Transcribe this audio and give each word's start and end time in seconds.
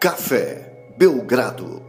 Café 0.00 0.94
Belgrado. 0.96 1.82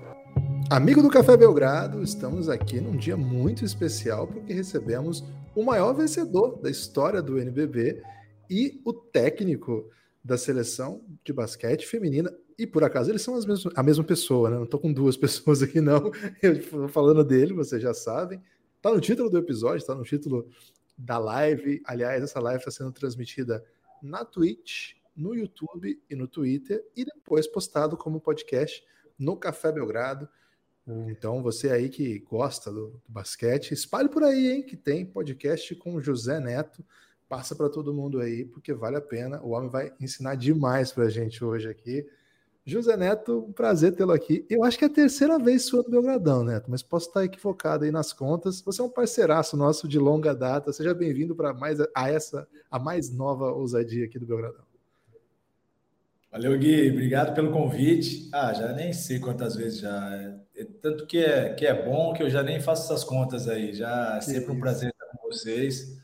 Amigo 0.70 1.02
do 1.02 1.08
Café 1.10 1.38
Belgrado, 1.38 2.04
estamos 2.04 2.50
aqui 2.50 2.82
num 2.82 2.98
dia 2.98 3.16
muito 3.16 3.64
especial 3.64 4.28
porque 4.28 4.52
recebemos 4.52 5.24
o 5.56 5.64
maior 5.64 5.94
vencedor 5.94 6.60
da 6.60 6.70
história 6.70 7.22
do 7.22 7.40
NBB 7.40 8.04
e 8.50 8.82
o 8.84 8.92
técnico 8.92 9.90
da 10.22 10.38
seleção 10.38 11.02
de 11.24 11.32
basquete 11.32 11.88
feminina. 11.88 12.36
E 12.60 12.68
por 12.68 12.84
acaso 12.84 13.10
eles 13.10 13.22
são 13.22 13.34
mesmas, 13.36 13.64
a 13.74 13.82
mesma 13.82 14.04
pessoa, 14.04 14.50
né? 14.50 14.58
Não 14.58 14.66
estou 14.66 14.82
com 14.82 14.92
duas 14.92 15.16
pessoas 15.16 15.64
aqui, 15.64 15.80
não. 15.80 16.12
Eu 16.44 16.52
estou 16.52 16.90
falando 16.90 17.24
dele, 17.24 17.54
vocês 17.54 17.82
já 17.82 17.94
sabem. 17.94 18.44
Está 18.76 18.92
no 18.92 19.00
título 19.00 19.30
do 19.30 19.38
episódio, 19.38 19.78
está 19.78 19.96
no 19.96 20.04
título 20.04 20.50
da 20.98 21.18
live. 21.18 21.82
Aliás, 21.86 22.22
essa 22.22 22.42
live 22.42 22.60
está 22.60 22.72
sendo 22.72 22.92
transmitida 22.92 23.64
na 24.04 24.26
Twitch, 24.26 24.96
no 25.16 25.36
YouTube 25.36 26.02
e 26.10 26.16
no 26.16 26.28
Twitter, 26.28 26.84
e 26.96 27.06
depois 27.06 27.48
postado 27.48 27.98
como 27.98 28.22
podcast 28.22 28.84
no 29.18 29.38
Café 29.38 29.72
Belgrado. 29.72 30.28
Então, 31.08 31.44
você 31.44 31.70
aí 31.70 31.90
que 31.90 32.20
gosta 32.20 32.72
do, 32.72 32.88
do 32.88 33.02
basquete, 33.08 33.72
espalhe 33.72 34.10
por 34.10 34.24
aí, 34.24 34.52
hein, 34.52 34.64
que 34.64 34.76
tem 34.76 35.06
podcast 35.06 35.76
com 35.76 36.02
José 36.02 36.40
Neto. 36.40 36.84
Passa 37.30 37.56
para 37.56 37.70
todo 37.70 37.94
mundo 37.94 38.20
aí, 38.20 38.46
porque 38.46 38.74
vale 38.74 38.98
a 38.98 39.02
pena. 39.02 39.42
O 39.42 39.52
homem 39.52 39.70
vai 39.70 39.94
ensinar 40.00 40.36
demais 40.36 40.92
para 40.92 41.06
a 41.06 41.10
gente 41.10 41.44
hoje 41.46 41.70
aqui. 41.70 42.06
José 42.66 42.96
Neto, 42.96 43.46
um 43.48 43.54
prazer 43.54 43.96
tê-lo 43.96 44.12
aqui. 44.12 44.46
Eu 44.50 44.64
acho 44.64 44.78
que 44.78 44.84
é 44.84 44.88
a 44.88 44.92
terceira 44.92 45.40
vez 45.40 45.66
sua 45.66 45.82
do 45.82 45.90
Belgradão, 45.90 46.44
Neto, 46.44 46.70
mas 46.70 46.84
posso 46.84 47.08
estar 47.08 47.24
equivocado 47.24 47.86
aí 47.86 47.92
nas 47.92 48.12
contas. 48.14 48.62
Você 48.62 48.82
é 48.82 48.84
um 48.84 48.90
parceiraço 48.90 49.56
nosso 49.56 49.88
de 49.88 49.98
longa 49.98 50.36
data. 50.36 50.74
Seja 50.74 50.94
bem-vindo 50.94 51.36
para 51.36 51.54
mais 51.54 51.80
a 51.80 52.10
essa 52.10 52.48
a 52.70 52.78
mais 52.78 53.10
nova 53.10 53.52
ousadia 53.52 54.06
aqui 54.06 54.20
do 54.20 54.26
Belgradão. 54.26 54.71
Valeu, 56.32 56.58
Gui. 56.58 56.92
Obrigado 56.92 57.36
pelo 57.36 57.52
convite. 57.52 58.30
Ah, 58.32 58.54
já 58.54 58.72
nem 58.72 58.94
sei 58.94 59.20
quantas 59.20 59.54
vezes 59.54 59.80
já. 59.80 60.40
É, 60.56 60.64
tanto 60.82 61.06
que 61.06 61.18
é, 61.18 61.54
que 61.54 61.68
é 61.68 61.74
bom 61.74 62.14
que 62.14 62.24
eu 62.24 62.30
já 62.30 62.42
nem 62.42 62.58
faço 62.58 62.86
essas 62.86 63.04
contas 63.04 63.50
aí. 63.50 63.74
Já 63.74 64.16
é 64.16 64.22
sempre 64.22 64.50
um 64.50 64.60
prazer 64.60 64.92
estar 64.92 65.08
com 65.08 65.28
vocês. 65.28 66.02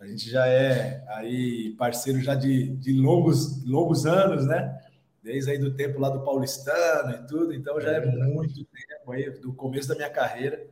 A 0.00 0.06
gente 0.06 0.30
já 0.30 0.46
é 0.46 1.04
aí 1.08 1.74
parceiro 1.76 2.18
já 2.22 2.34
de, 2.34 2.76
de 2.76 2.94
longos, 2.94 3.62
longos 3.66 4.06
anos, 4.06 4.46
né? 4.46 4.80
Desde 5.22 5.50
aí 5.50 5.58
do 5.58 5.74
tempo 5.74 6.00
lá 6.00 6.08
do 6.08 6.24
Paulistano 6.24 7.16
e 7.16 7.26
tudo. 7.26 7.52
Então 7.52 7.78
já 7.78 7.92
é, 7.92 7.96
é 7.98 8.06
muito 8.06 8.54
tempo 8.54 9.12
aí, 9.12 9.28
do 9.38 9.52
começo 9.52 9.86
da 9.86 9.94
minha 9.94 10.08
carreira. 10.08 10.66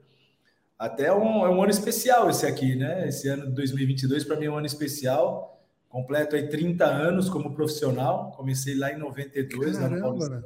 Até 0.78 1.12
um, 1.12 1.44
é 1.44 1.50
um 1.50 1.60
ano 1.60 1.70
especial 1.70 2.30
esse 2.30 2.46
aqui, 2.46 2.74
né? 2.74 3.06
Esse 3.08 3.28
ano 3.28 3.46
de 3.48 3.52
2022 3.52 4.24
para 4.24 4.36
mim 4.36 4.46
é 4.46 4.50
um 4.50 4.56
ano 4.56 4.66
especial 4.66 5.55
Completo 5.96 6.36
aí 6.36 6.46
30 6.46 6.84
anos 6.84 7.30
como 7.30 7.54
profissional. 7.54 8.30
Comecei 8.32 8.74
lá 8.74 8.92
em 8.92 8.98
92, 8.98 9.78
Caramba, 9.78 10.08
lá 10.08 10.12
no 10.12 10.28
Né? 10.28 10.42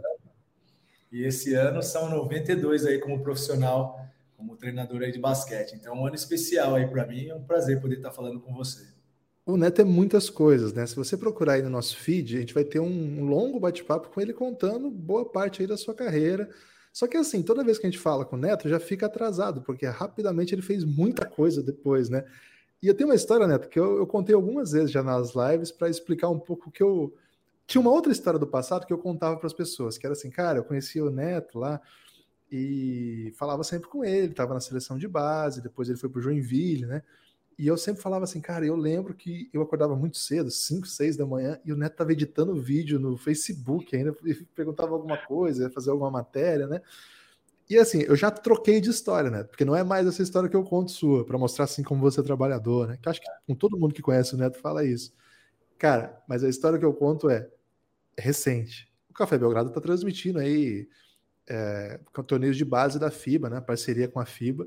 E 1.10 1.24
esse 1.24 1.54
ano 1.54 1.82
são 1.82 2.08
92 2.08 2.86
aí 2.86 3.00
como 3.00 3.20
profissional, 3.20 3.98
como 4.36 4.54
treinador 4.54 5.02
aí 5.02 5.10
de 5.10 5.18
basquete. 5.18 5.72
Então, 5.74 5.92
é 5.92 5.98
um 5.98 6.06
ano 6.06 6.14
especial 6.14 6.76
aí 6.76 6.86
para 6.86 7.04
mim. 7.04 7.26
É 7.26 7.34
um 7.34 7.42
prazer 7.42 7.80
poder 7.80 7.96
estar 7.96 8.12
falando 8.12 8.38
com 8.38 8.54
você. 8.54 8.86
O 9.44 9.56
Neto 9.56 9.80
é 9.80 9.84
muitas 9.84 10.30
coisas, 10.30 10.72
né? 10.72 10.86
Se 10.86 10.94
você 10.94 11.16
procurar 11.16 11.54
aí 11.54 11.62
no 11.62 11.70
nosso 11.70 11.96
feed, 11.96 12.36
a 12.36 12.40
gente 12.40 12.54
vai 12.54 12.62
ter 12.62 12.78
um 12.78 13.24
longo 13.24 13.58
bate-papo 13.58 14.08
com 14.10 14.20
ele 14.20 14.32
contando 14.32 14.88
boa 14.88 15.28
parte 15.28 15.62
aí 15.62 15.66
da 15.66 15.76
sua 15.76 15.96
carreira. 15.96 16.48
Só 16.92 17.08
que 17.08 17.16
assim, 17.16 17.42
toda 17.42 17.64
vez 17.64 17.76
que 17.76 17.88
a 17.88 17.90
gente 17.90 18.00
fala 18.00 18.24
com 18.24 18.36
o 18.36 18.38
Neto, 18.38 18.68
já 18.68 18.78
fica 18.78 19.06
atrasado, 19.06 19.62
porque 19.62 19.84
rapidamente 19.84 20.54
ele 20.54 20.62
fez 20.62 20.84
muita 20.84 21.26
coisa 21.26 21.60
depois, 21.60 22.08
né? 22.08 22.24
E 22.82 22.86
eu 22.88 22.94
tenho 22.94 23.08
uma 23.08 23.14
história, 23.14 23.46
Neto, 23.46 23.68
que 23.68 23.78
eu, 23.78 23.98
eu 23.98 24.06
contei 24.06 24.34
algumas 24.34 24.72
vezes 24.72 24.90
já 24.90 25.02
nas 25.02 25.32
lives 25.34 25.70
para 25.70 25.88
explicar 25.88 26.28
um 26.28 26.38
pouco 26.38 26.70
que 26.70 26.82
eu. 26.82 27.14
Tinha 27.66 27.80
uma 27.80 27.90
outra 27.90 28.10
história 28.10 28.38
do 28.38 28.46
passado 28.46 28.86
que 28.86 28.92
eu 28.92 28.98
contava 28.98 29.36
para 29.36 29.46
as 29.46 29.52
pessoas, 29.52 29.96
que 29.96 30.06
era 30.06 30.14
assim, 30.14 30.30
cara, 30.30 30.58
eu 30.58 30.64
conhecia 30.64 31.04
o 31.04 31.10
Neto 31.10 31.58
lá 31.58 31.80
e 32.50 33.32
falava 33.36 33.62
sempre 33.62 33.88
com 33.88 34.04
ele, 34.04 34.32
estava 34.32 34.54
na 34.54 34.60
seleção 34.60 34.98
de 34.98 35.06
base, 35.06 35.62
depois 35.62 35.88
ele 35.88 35.98
foi 35.98 36.08
para 36.08 36.18
o 36.18 36.22
Joinville, 36.22 36.86
né? 36.86 37.02
E 37.56 37.66
eu 37.66 37.76
sempre 37.76 38.02
falava 38.02 38.24
assim, 38.24 38.40
cara, 38.40 38.64
eu 38.64 38.74
lembro 38.74 39.14
que 39.14 39.48
eu 39.52 39.60
acordava 39.62 39.94
muito 39.94 40.16
cedo, 40.16 40.50
5, 40.50 40.86
6 40.86 41.16
da 41.16 41.26
manhã, 41.26 41.60
e 41.64 41.72
o 41.72 41.76
Neto 41.76 41.92
estava 41.92 42.10
editando 42.10 42.60
vídeo 42.60 42.98
no 42.98 43.16
Facebook 43.16 43.94
ainda, 43.94 44.16
e 44.24 44.34
perguntava 44.34 44.94
alguma 44.94 45.18
coisa, 45.18 45.64
ia 45.64 45.70
fazer 45.70 45.90
alguma 45.90 46.10
matéria, 46.10 46.66
né? 46.66 46.80
E 47.70 47.78
assim, 47.78 48.02
eu 48.02 48.16
já 48.16 48.32
troquei 48.32 48.80
de 48.80 48.90
história, 48.90 49.30
né? 49.30 49.44
Porque 49.44 49.64
não 49.64 49.76
é 49.76 49.84
mais 49.84 50.04
essa 50.04 50.20
história 50.20 50.48
que 50.48 50.56
eu 50.56 50.64
conto 50.64 50.90
sua, 50.90 51.24
para 51.24 51.38
mostrar 51.38 51.66
assim 51.66 51.84
como 51.84 52.00
você 52.00 52.18
é 52.18 52.24
trabalhador, 52.24 52.88
né? 52.88 52.98
Que 53.00 53.08
acho 53.08 53.20
que 53.20 53.28
com 53.46 53.54
todo 53.54 53.78
mundo 53.78 53.94
que 53.94 54.02
conhece 54.02 54.34
o 54.34 54.36
Neto 54.36 54.58
fala 54.58 54.84
isso. 54.84 55.12
Cara, 55.78 56.20
mas 56.28 56.42
a 56.42 56.48
história 56.48 56.80
que 56.80 56.84
eu 56.84 56.92
conto 56.92 57.30
é, 57.30 57.48
é 58.16 58.22
recente. 58.22 58.92
O 59.08 59.14
Café 59.14 59.38
Belgrado 59.38 59.68
está 59.68 59.80
transmitindo 59.80 60.40
aí 60.40 60.88
é, 61.48 62.00
torneios 62.26 62.56
de 62.56 62.64
base 62.64 62.98
da 62.98 63.08
FIBA, 63.08 63.48
né? 63.48 63.60
Parceria 63.60 64.08
com 64.08 64.18
a 64.18 64.26
FIBA. 64.26 64.66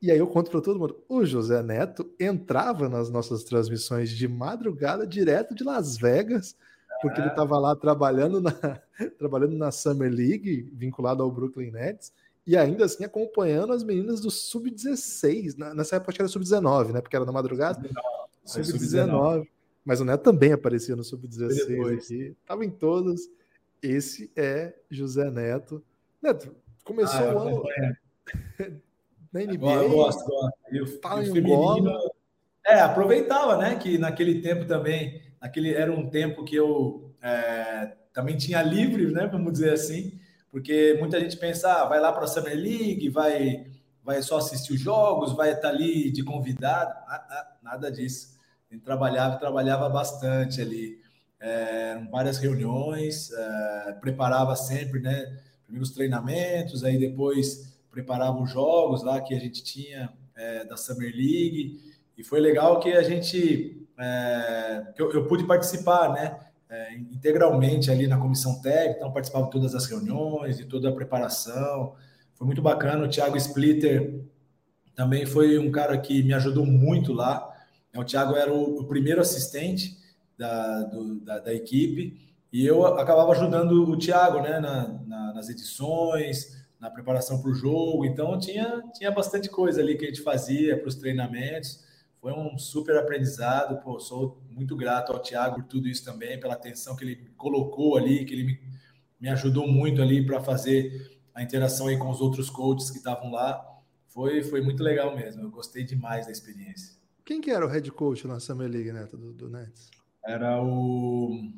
E 0.00 0.10
aí 0.10 0.18
eu 0.18 0.26
conto 0.26 0.50
para 0.50 0.62
todo 0.62 0.80
mundo. 0.80 1.04
O 1.10 1.26
José 1.26 1.62
Neto 1.62 2.10
entrava 2.18 2.88
nas 2.88 3.10
nossas 3.10 3.44
transmissões 3.44 4.08
de 4.08 4.26
madrugada 4.26 5.06
direto 5.06 5.54
de 5.54 5.64
Las 5.64 5.98
Vegas 5.98 6.56
porque 7.02 7.20
ele 7.20 7.28
estava 7.28 7.58
lá 7.58 7.74
trabalhando 7.74 8.40
na, 8.40 8.52
trabalhando 9.18 9.56
na 9.56 9.72
Summer 9.72 10.10
League, 10.10 10.70
vinculado 10.72 11.22
ao 11.22 11.30
Brooklyn 11.32 11.72
Nets, 11.72 12.12
e 12.46 12.56
ainda 12.56 12.84
assim 12.84 13.04
acompanhando 13.04 13.72
as 13.72 13.84
meninas 13.84 14.20
do 14.20 14.30
Sub-16. 14.30 15.56
Nessa 15.74 15.96
época 15.96 16.14
era 16.18 16.28
Sub-19, 16.28 16.92
né? 16.92 17.00
Porque 17.00 17.16
era 17.16 17.24
na 17.24 17.32
madrugada. 17.32 17.88
Sub-19. 18.44 19.46
Mas 19.84 20.00
o 20.00 20.04
Neto 20.04 20.22
também 20.22 20.52
aparecia 20.52 20.94
no 20.94 21.04
Sub-16 21.04 21.98
aqui. 21.98 22.36
Tava 22.46 22.64
em 22.64 22.70
todas. 22.70 23.22
Esse 23.82 24.30
é 24.36 24.74
José 24.90 25.30
Neto. 25.30 25.82
Neto, 26.22 26.54
começou 26.84 27.20
ah, 27.20 27.34
o 27.34 27.38
ano 27.38 27.62
na 29.32 29.40
NBA. 29.40 29.72
Eu 29.72 29.90
gosto, 29.90 30.24
gosto. 30.24 30.58
E 30.70 30.80
o, 30.80 30.86
fala 31.00 31.24
e 31.24 31.30
o 31.30 31.32
feminino. 31.32 31.90
É, 32.64 32.80
aproveitava, 32.80 33.56
né? 33.56 33.74
Que 33.76 33.98
naquele 33.98 34.40
tempo 34.40 34.66
também 34.66 35.20
aquele 35.40 35.74
era 35.74 35.92
um 35.92 36.08
tempo 36.08 36.44
que 36.44 36.54
eu 36.54 37.12
é, 37.20 37.96
também 38.12 38.36
tinha 38.36 38.62
livre, 38.62 39.10
né? 39.10 39.26
Vamos 39.26 39.52
dizer 39.52 39.72
assim, 39.72 40.18
porque 40.52 40.98
muita 41.00 41.18
gente 41.18 41.38
pensa, 41.38 41.72
ah, 41.72 41.86
vai 41.86 41.98
lá 41.98 42.12
para 42.12 42.24
a 42.24 42.26
Summer 42.26 42.54
League, 42.54 43.08
vai, 43.08 43.66
vai 44.04 44.22
só 44.22 44.36
assistir 44.36 44.74
os 44.74 44.80
jogos, 44.80 45.32
vai 45.32 45.52
estar 45.52 45.70
ali 45.70 46.10
de 46.12 46.22
convidado. 46.22 46.92
Ah, 47.08 47.56
nada 47.62 47.90
disso. 47.90 48.36
A 48.70 48.74
gente 48.74 48.84
trabalhava, 48.84 49.38
trabalhava 49.38 49.88
bastante 49.88 50.60
ali. 50.60 51.00
É, 51.40 51.98
várias 52.10 52.36
reuniões, 52.36 53.32
é, 53.32 53.92
preparava 53.98 54.54
sempre, 54.54 55.00
né? 55.00 55.40
Primeiros 55.64 55.90
treinamentos, 55.90 56.84
aí 56.84 56.98
depois 56.98 57.74
preparava 57.90 58.40
os 58.40 58.50
jogos 58.50 59.02
lá 59.02 59.20
que 59.22 59.34
a 59.34 59.40
gente 59.40 59.64
tinha 59.64 60.12
é, 60.36 60.64
da 60.66 60.76
Summer 60.76 61.10
League. 61.10 61.80
E 62.16 62.22
foi 62.22 62.40
legal 62.40 62.78
que 62.78 62.92
a 62.92 63.02
gente 63.02 63.88
é, 63.98 64.92
que 64.94 65.00
eu, 65.00 65.10
eu, 65.12 65.26
pude 65.26 65.44
participar, 65.44 66.12
né? 66.12 66.38
É, 66.72 66.94
integralmente 66.94 67.90
ali 67.90 68.06
na 68.06 68.16
comissão 68.16 68.58
técnica, 68.62 68.96
então 68.96 69.12
participava 69.12 69.44
de 69.44 69.50
todas 69.50 69.74
as 69.74 69.84
reuniões, 69.84 70.56
de 70.56 70.64
toda 70.64 70.88
a 70.88 70.92
preparação. 70.92 71.94
Foi 72.34 72.46
muito 72.46 72.62
bacana. 72.62 73.04
O 73.04 73.08
Thiago 73.10 73.36
Splitter 73.36 74.24
também 74.94 75.26
foi 75.26 75.58
um 75.58 75.70
cara 75.70 75.98
que 75.98 76.22
me 76.22 76.32
ajudou 76.32 76.64
muito 76.64 77.12
lá. 77.12 77.46
É, 77.92 78.00
o 78.00 78.04
Thiago 78.04 78.34
era 78.36 78.50
o, 78.50 78.80
o 78.80 78.84
primeiro 78.84 79.20
assistente 79.20 79.98
da, 80.38 80.84
do, 80.84 81.20
da, 81.20 81.40
da, 81.40 81.52
equipe 81.52 82.18
e 82.50 82.64
eu 82.64 82.86
acabava 82.86 83.32
ajudando 83.32 83.90
o 83.90 83.98
Thiago 83.98 84.40
né, 84.40 84.58
na, 84.58 84.88
na, 85.06 85.34
nas 85.34 85.50
edições, 85.50 86.56
na 86.80 86.88
preparação 86.88 87.42
para 87.42 87.50
o 87.50 87.54
jogo. 87.54 88.06
Então 88.06 88.38
tinha, 88.38 88.82
tinha 88.94 89.10
bastante 89.10 89.50
coisa 89.50 89.82
ali 89.82 89.98
que 89.98 90.06
a 90.06 90.08
gente 90.08 90.22
fazia 90.22 90.78
para 90.78 90.88
os 90.88 90.94
treinamentos. 90.94 91.84
Foi 92.22 92.32
um 92.32 92.56
super 92.56 92.96
aprendizado. 92.96 93.82
Pô, 93.82 93.98
sou 93.98 94.40
muito 94.48 94.76
grato 94.76 95.12
ao 95.12 95.20
Thiago 95.20 95.56
por 95.56 95.64
tudo 95.64 95.88
isso 95.88 96.04
também, 96.04 96.38
pela 96.38 96.54
atenção 96.54 96.94
que 96.94 97.04
ele 97.04 97.16
colocou 97.36 97.96
ali, 97.96 98.24
que 98.24 98.32
ele 98.32 98.44
me, 98.44 98.60
me 99.20 99.28
ajudou 99.28 99.66
muito 99.66 100.00
ali 100.00 100.24
para 100.24 100.40
fazer 100.40 101.20
a 101.34 101.42
interação 101.42 101.88
aí 101.88 101.98
com 101.98 102.08
os 102.08 102.20
outros 102.20 102.48
coaches 102.48 102.92
que 102.92 102.98
estavam 102.98 103.32
lá. 103.32 103.60
Foi, 104.06 104.40
foi 104.44 104.62
muito 104.62 104.84
legal 104.84 105.16
mesmo. 105.16 105.42
Eu 105.42 105.50
gostei 105.50 105.82
demais 105.82 106.26
da 106.26 106.30
experiência. 106.30 106.96
Quem 107.24 107.40
que 107.40 107.50
era 107.50 107.66
o 107.66 107.68
head 107.68 107.90
coach 107.90 108.24
na 108.28 108.38
Summer 108.38 108.70
League, 108.70 108.92
Neto, 108.92 109.16
do, 109.16 109.32
do 109.32 109.50
Nets? 109.50 109.90
Era 110.24 110.62
o. 110.62 111.50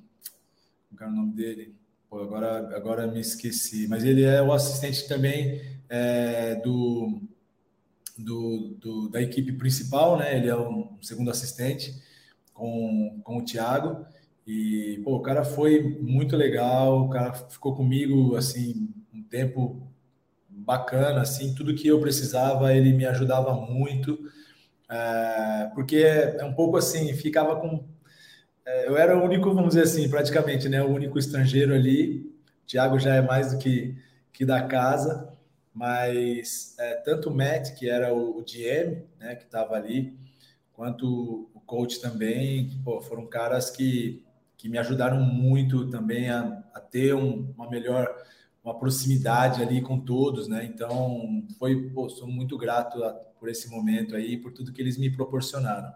Qual 0.96 1.10
era 1.10 1.10
o 1.10 1.14
nome 1.14 1.34
dele? 1.34 1.74
Pô, 2.08 2.22
agora, 2.22 2.74
agora 2.74 3.06
me 3.06 3.20
esqueci. 3.20 3.86
Mas 3.86 4.02
ele 4.02 4.22
é 4.22 4.40
o 4.40 4.50
assistente 4.50 5.06
também 5.06 5.60
é, 5.90 6.54
do 6.54 7.20
do, 8.18 8.76
do, 8.80 9.08
da 9.08 9.20
equipe 9.20 9.52
principal, 9.52 10.16
né? 10.16 10.36
Ele 10.36 10.48
é 10.48 10.56
um 10.56 10.96
segundo 11.02 11.30
assistente 11.30 11.94
com, 12.52 13.20
com 13.22 13.38
o 13.38 13.44
Thiago. 13.44 14.06
E, 14.46 15.00
pô, 15.02 15.16
o 15.16 15.22
cara 15.22 15.44
foi 15.44 15.98
muito 16.00 16.36
legal, 16.36 17.02
o 17.04 17.08
cara 17.08 17.32
ficou 17.32 17.74
comigo, 17.74 18.36
assim, 18.36 18.88
um 19.12 19.22
tempo 19.22 19.88
bacana, 20.48 21.22
assim, 21.22 21.54
tudo 21.54 21.74
que 21.74 21.88
eu 21.88 22.00
precisava, 22.00 22.72
ele 22.72 22.92
me 22.92 23.04
ajudava 23.06 23.54
muito, 23.54 24.18
é, 24.88 25.70
porque 25.74 25.96
é, 25.96 26.36
é, 26.40 26.44
um 26.44 26.54
pouco 26.54 26.76
assim, 26.76 27.12
ficava 27.14 27.56
com... 27.56 27.84
É, 28.64 28.88
eu 28.88 28.96
era 28.96 29.16
o 29.16 29.24
único, 29.24 29.52
vamos 29.52 29.74
dizer 29.74 29.82
assim, 29.82 30.08
praticamente, 30.08 30.68
né, 30.68 30.82
o 30.82 30.88
único 30.88 31.18
estrangeiro 31.18 31.74
ali, 31.74 32.32
Thiago 32.66 32.98
já 32.98 33.14
é 33.14 33.22
mais 33.22 33.52
do 33.52 33.58
que, 33.58 33.96
que 34.32 34.44
da 34.44 34.62
casa, 34.62 35.33
mas 35.74 36.76
é, 36.78 36.94
tanto 36.96 37.28
o 37.28 37.34
Matt, 37.34 37.74
que 37.74 37.90
era 37.90 38.14
o, 38.14 38.38
o 38.38 38.44
GM, 38.44 39.02
né, 39.18 39.34
que 39.34 39.44
estava 39.44 39.74
ali, 39.74 40.16
quanto 40.72 41.50
o 41.52 41.60
coach 41.60 42.00
também, 42.00 42.80
pô, 42.84 43.00
foram 43.00 43.26
caras 43.26 43.70
que, 43.70 44.24
que 44.56 44.68
me 44.68 44.78
ajudaram 44.78 45.20
muito 45.20 45.90
também 45.90 46.30
a, 46.30 46.62
a 46.72 46.80
ter 46.80 47.14
um, 47.14 47.52
uma 47.56 47.68
melhor 47.68 48.08
uma 48.64 48.78
proximidade 48.78 49.62
ali 49.62 49.82
com 49.82 50.00
todos, 50.00 50.48
né? 50.48 50.64
Então, 50.64 51.46
foi, 51.58 51.90
pô, 51.90 52.08
sou 52.08 52.26
muito 52.26 52.56
grato 52.56 53.04
a, 53.04 53.12
por 53.12 53.50
esse 53.50 53.68
momento 53.68 54.16
aí, 54.16 54.38
por 54.38 54.52
tudo 54.52 54.72
que 54.72 54.80
eles 54.80 54.96
me 54.96 55.10
proporcionaram. 55.10 55.92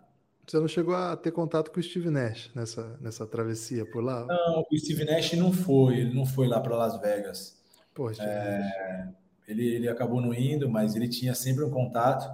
Você 0.46 0.58
não 0.58 0.69
chegou 0.69 0.94
a 0.94 1.16
ter 1.16 1.30
contato 1.30 1.70
com 1.70 1.80
o 1.80 1.82
Steve 1.82 2.10
Nash 2.10 2.50
nessa, 2.54 2.98
nessa 3.00 3.26
travessia 3.26 3.86
por 3.86 4.02
lá? 4.02 4.26
Não, 4.26 4.64
o 4.70 4.78
Steve 4.78 5.04
Nash 5.04 5.32
não 5.32 5.50
foi, 5.50 5.98
ele 5.98 6.14
não 6.14 6.26
foi 6.26 6.46
lá 6.46 6.60
para 6.60 6.76
Las 6.76 7.00
Vegas. 7.00 7.56
Poxa, 7.94 8.22
é, 8.22 9.08
ele, 9.48 9.66
ele 9.66 9.88
acabou 9.88 10.20
não 10.20 10.32
indo, 10.34 10.68
mas 10.68 10.94
ele 10.94 11.08
tinha 11.08 11.34
sempre 11.34 11.64
um 11.64 11.70
contato 11.70 12.30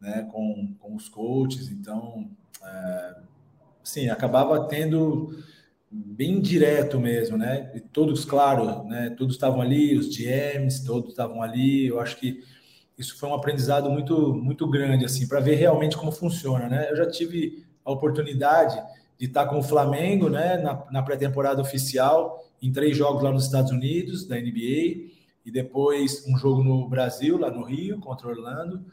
né, 0.00 0.28
com, 0.30 0.74
com 0.78 0.94
os 0.94 1.08
coaches, 1.08 1.70
então, 1.70 2.28
é, 2.62 3.16
assim, 3.82 4.08
acabava 4.08 4.66
tendo 4.66 5.32
bem 5.90 6.40
direto 6.40 6.98
mesmo, 6.98 7.38
né? 7.38 7.70
E 7.74 7.80
todos, 7.80 8.24
claro, 8.24 8.84
né? 8.84 9.10
Todos 9.10 9.36
estavam 9.36 9.60
ali, 9.60 9.96
os 9.96 10.14
GMs, 10.14 10.84
todos 10.84 11.10
estavam 11.10 11.40
ali. 11.40 11.86
Eu 11.86 12.00
acho 12.00 12.16
que 12.16 12.42
isso 12.98 13.16
foi 13.16 13.28
um 13.28 13.34
aprendizado 13.34 13.88
muito, 13.90 14.34
muito 14.34 14.68
grande, 14.68 15.04
assim, 15.04 15.26
para 15.26 15.40
ver 15.40 15.54
realmente 15.54 15.96
como 15.96 16.10
funciona, 16.10 16.68
né? 16.68 16.90
Eu 16.90 16.96
já 16.96 17.08
tive 17.08 17.64
a 17.84 17.92
oportunidade 17.92 18.82
de 19.18 19.26
estar 19.26 19.46
com 19.46 19.58
o 19.58 19.62
Flamengo, 19.62 20.28
né? 20.28 20.58
Na, 20.58 20.84
na 20.90 21.02
pré-temporada 21.02 21.62
oficial, 21.62 22.44
em 22.60 22.72
três 22.72 22.96
jogos 22.96 23.22
lá 23.22 23.30
nos 23.30 23.44
Estados 23.44 23.70
Unidos, 23.70 24.26
da 24.26 24.36
NBA, 24.36 25.14
e 25.46 25.50
depois 25.50 26.26
um 26.26 26.36
jogo 26.36 26.62
no 26.62 26.86
Brasil, 26.86 27.38
lá 27.38 27.50
no 27.50 27.64
Rio, 27.64 27.98
contra 28.00 28.28
Orlando. 28.28 28.84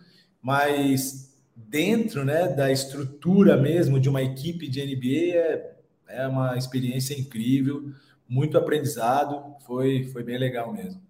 Mas 0.41 1.38
dentro, 1.55 2.23
né, 2.23 2.47
da 2.47 2.71
estrutura 2.71 3.57
mesmo 3.57 4.00
de 4.00 4.07
uma 4.07 4.21
equipe 4.21 4.69
de 4.69 4.85
NBA 4.85 5.35
é 5.35 5.73
é 6.13 6.27
uma 6.27 6.57
experiência 6.57 7.19
incrível, 7.19 7.91
muito 8.27 8.57
aprendizado, 8.57 9.55
foi, 9.65 10.05
foi 10.05 10.23
bem 10.23 10.38
legal 10.38 10.71
mesmo. 10.71 11.01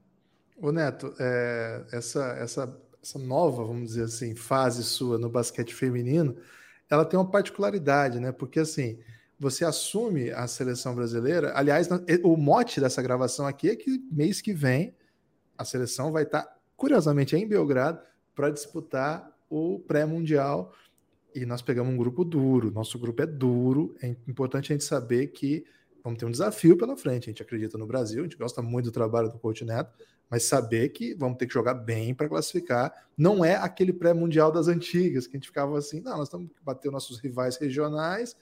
O 0.58 0.72
Neto, 0.72 1.14
é, 1.20 1.84
essa, 1.92 2.24
essa, 2.40 2.78
essa 3.02 3.20
nova, 3.20 3.64
vamos 3.64 3.90
dizer 3.90 4.04
assim, 4.04 4.36
fase 4.36 4.84
sua 4.84 5.18
no 5.18 5.30
basquete 5.30 5.74
feminino, 5.74 6.36
ela 6.90 7.06
tem 7.06 7.20
uma 7.20 7.30
particularidade, 7.30 8.20
né? 8.20 8.32
Porque 8.32 8.60
assim, 8.60 9.00
você 9.40 9.66
assume 9.66 10.32
a 10.32 10.48
seleção 10.48 10.96
brasileira. 10.96 11.52
Aliás, 11.56 11.90
o 12.24 12.38
mote 12.38 12.80
dessa 12.80 13.02
gravação 13.02 13.46
aqui 13.46 13.70
é 13.70 13.76
que 13.76 14.02
mês 14.12 14.42
que 14.42 14.54
vem 14.54 14.96
a 15.58 15.66
seleção 15.66 16.12
vai 16.12 16.24
estar, 16.24 16.48
curiosamente, 16.76 17.36
em 17.36 17.48
Belgrado 17.48 18.00
para 18.36 18.50
disputar 18.50 19.32
o 19.50 19.80
pré-mundial 19.80 20.74
e 21.36 21.46
nós 21.46 21.62
pegamos 21.62 21.94
um 21.94 21.98
grupo 21.98 22.24
duro. 22.24 22.72
Nosso 22.72 22.98
grupo 23.00 23.22
é 23.22 23.26
duro. 23.26 23.96
É 24.02 24.16
importante 24.28 24.72
a 24.72 24.76
gente 24.76 24.84
saber 24.84 25.28
que 25.28 25.66
vamos 26.04 26.20
ter 26.20 26.26
um 26.26 26.32
desafio 26.32 26.78
pela 26.78 26.96
frente. 26.96 27.30
A 27.30 27.32
gente 27.32 27.42
acredita 27.42 27.78
no 27.78 27.88
Brasil, 27.88 28.22
a 28.22 28.24
gente 28.24 28.38
gosta 28.38 28.62
muito 28.62 28.86
do 28.86 28.92
trabalho 28.92 29.30
do 29.30 29.40
Coach 29.40 29.64
Neto, 29.64 29.92
mas 30.30 30.44
saber 30.44 30.90
que 30.90 31.14
vamos 31.14 31.38
ter 31.38 31.48
que 31.48 31.54
jogar 31.54 31.74
bem 31.74 32.14
para 32.14 32.28
classificar. 32.28 33.08
Não 33.18 33.44
é 33.44 33.56
aquele 33.56 33.94
pré-mundial 33.94 34.52
das 34.52 34.68
antigas, 34.68 35.28
que 35.28 35.36
a 35.36 35.40
gente 35.40 35.48
ficava 35.48 35.78
assim, 35.78 36.02
não, 36.02 36.18
nós 36.18 36.28
estamos 36.28 36.50
bater 36.62 36.92
nossos 36.92 37.20
rivais 37.20 37.58
regionais. 37.58 38.36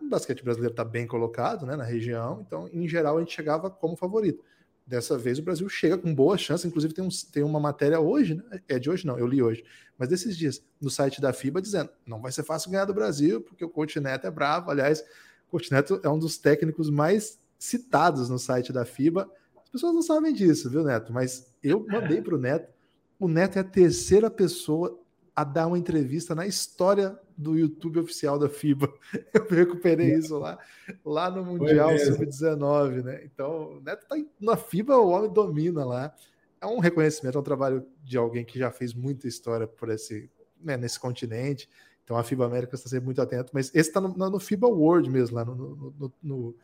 O 0.00 0.08
basquete 0.08 0.44
brasileiro 0.44 0.72
está 0.72 0.84
bem 0.84 1.06
colocado 1.06 1.66
né, 1.66 1.74
na 1.74 1.84
região, 1.84 2.44
então, 2.46 2.68
em 2.72 2.86
geral, 2.86 3.16
a 3.16 3.20
gente 3.20 3.34
chegava 3.34 3.68
como 3.68 3.96
favorito. 3.96 4.44
Dessa 4.88 5.18
vez 5.18 5.38
o 5.38 5.42
Brasil 5.42 5.68
chega 5.68 5.98
com 5.98 6.14
boa 6.14 6.38
chance, 6.38 6.66
inclusive 6.66 6.94
tem, 6.94 7.04
um, 7.04 7.10
tem 7.30 7.42
uma 7.42 7.60
matéria 7.60 8.00
hoje, 8.00 8.36
né? 8.36 8.58
é 8.66 8.78
de 8.78 8.88
hoje 8.88 9.06
não, 9.06 9.18
eu 9.18 9.26
li 9.26 9.42
hoje, 9.42 9.62
mas 9.98 10.08
desses 10.08 10.34
dias, 10.34 10.64
no 10.80 10.88
site 10.88 11.20
da 11.20 11.30
FIBA, 11.30 11.60
dizendo 11.60 11.90
não 12.06 12.22
vai 12.22 12.32
ser 12.32 12.42
fácil 12.42 12.70
ganhar 12.70 12.86
do 12.86 12.94
Brasil, 12.94 13.42
porque 13.42 13.62
o 13.62 13.68
Coach 13.68 14.00
Neto 14.00 14.26
é 14.26 14.30
bravo, 14.30 14.70
aliás, 14.70 15.00
o 15.46 15.50
Coach 15.50 15.70
Neto 15.70 16.00
é 16.02 16.08
um 16.08 16.18
dos 16.18 16.38
técnicos 16.38 16.88
mais 16.88 17.38
citados 17.58 18.30
no 18.30 18.38
site 18.38 18.72
da 18.72 18.86
FIBA, 18.86 19.30
as 19.62 19.68
pessoas 19.68 19.92
não 19.92 20.00
sabem 20.00 20.32
disso, 20.32 20.70
viu, 20.70 20.82
Neto? 20.82 21.12
Mas 21.12 21.54
eu 21.62 21.84
mandei 21.86 22.22
para 22.22 22.34
o 22.34 22.38
Neto, 22.38 22.72
o 23.20 23.28
Neto 23.28 23.58
é 23.58 23.60
a 23.60 23.64
terceira 23.64 24.30
pessoa 24.30 24.98
a 25.38 25.44
dar 25.44 25.68
uma 25.68 25.78
entrevista 25.78 26.34
na 26.34 26.48
história 26.48 27.16
do 27.36 27.56
YouTube 27.56 28.00
oficial 28.00 28.40
da 28.40 28.48
FIBA. 28.48 28.92
Eu 29.32 29.46
recuperei 29.48 30.16
isso 30.16 30.36
lá, 30.36 30.58
lá 31.04 31.30
no 31.30 31.44
Mundial 31.44 31.96
Sub-19, 31.96 33.04
né? 33.04 33.20
Então, 33.22 33.76
o 33.76 33.80
Neto 33.80 34.04
tá 34.08 34.16
na 34.40 34.56
FIBA, 34.56 34.96
o 34.96 35.10
homem 35.10 35.32
domina 35.32 35.84
lá. 35.84 36.12
É 36.60 36.66
um 36.66 36.80
reconhecimento, 36.80 37.38
é 37.38 37.40
um 37.40 37.44
trabalho 37.44 37.86
de 38.02 38.18
alguém 38.18 38.44
que 38.44 38.58
já 38.58 38.72
fez 38.72 38.92
muita 38.92 39.28
história 39.28 39.64
por 39.64 39.90
esse, 39.90 40.28
né, 40.60 40.76
nesse 40.76 40.98
continente. 40.98 41.68
Então 42.02 42.16
a 42.16 42.24
FIBA 42.24 42.44
América 42.44 42.74
está 42.74 42.88
sempre 42.88 43.04
muito 43.04 43.22
atento, 43.22 43.52
mas 43.54 43.68
esse 43.68 43.90
está 43.90 44.00
no, 44.00 44.08
no, 44.08 44.40
FIBA 44.40 44.66
World 44.66 45.08
mesmo, 45.08 45.36
lá 45.36 45.44
no, 45.44 45.54
no, 45.54 46.12
no, 46.20 46.56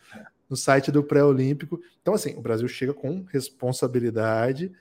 no 0.51 0.57
site 0.57 0.91
do 0.91 1.05
pré-olímpico. 1.05 1.81
Então, 2.03 2.15
assim, 2.15 2.35
o 2.35 2.41
Brasil 2.41 2.67
chega 2.67 2.93
com 2.93 3.23
responsabilidade 3.31 4.73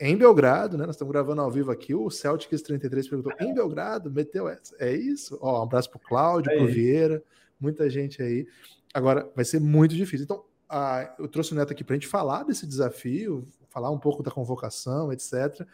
em 0.00 0.16
Belgrado, 0.16 0.78
né? 0.78 0.86
Nós 0.86 0.96
estamos 0.96 1.12
gravando 1.12 1.42
ao 1.42 1.50
vivo 1.50 1.70
aqui. 1.70 1.94
O 1.94 2.10
Celtics 2.10 2.62
33 2.62 3.06
perguntou: 3.06 3.32
em 3.38 3.52
Belgrado, 3.52 4.10
meteu 4.10 4.48
essa. 4.48 4.74
É 4.78 4.92
isso? 4.94 5.38
Ó, 5.42 5.60
um 5.60 5.62
abraço 5.62 5.90
para 5.90 5.98
o 5.98 6.00
Cláudio, 6.00 6.50
é 6.50 6.56
para 6.56 6.64
o 6.64 6.66
Vieira, 6.66 7.22
muita 7.60 7.88
gente 7.90 8.22
aí. 8.22 8.46
Agora, 8.94 9.30
vai 9.36 9.44
ser 9.44 9.60
muito 9.60 9.94
difícil. 9.94 10.24
Então, 10.24 10.42
a, 10.68 11.14
eu 11.18 11.28
trouxe 11.28 11.52
o 11.52 11.54
Neto 11.54 11.72
aqui 11.72 11.84
para 11.84 11.94
a 11.94 11.98
gente 11.98 12.08
falar 12.08 12.44
desse 12.44 12.66
desafio, 12.66 13.46
falar 13.68 13.90
um 13.90 13.98
pouco 13.98 14.22
da 14.22 14.30
convocação, 14.30 15.12
etc. 15.12 15.66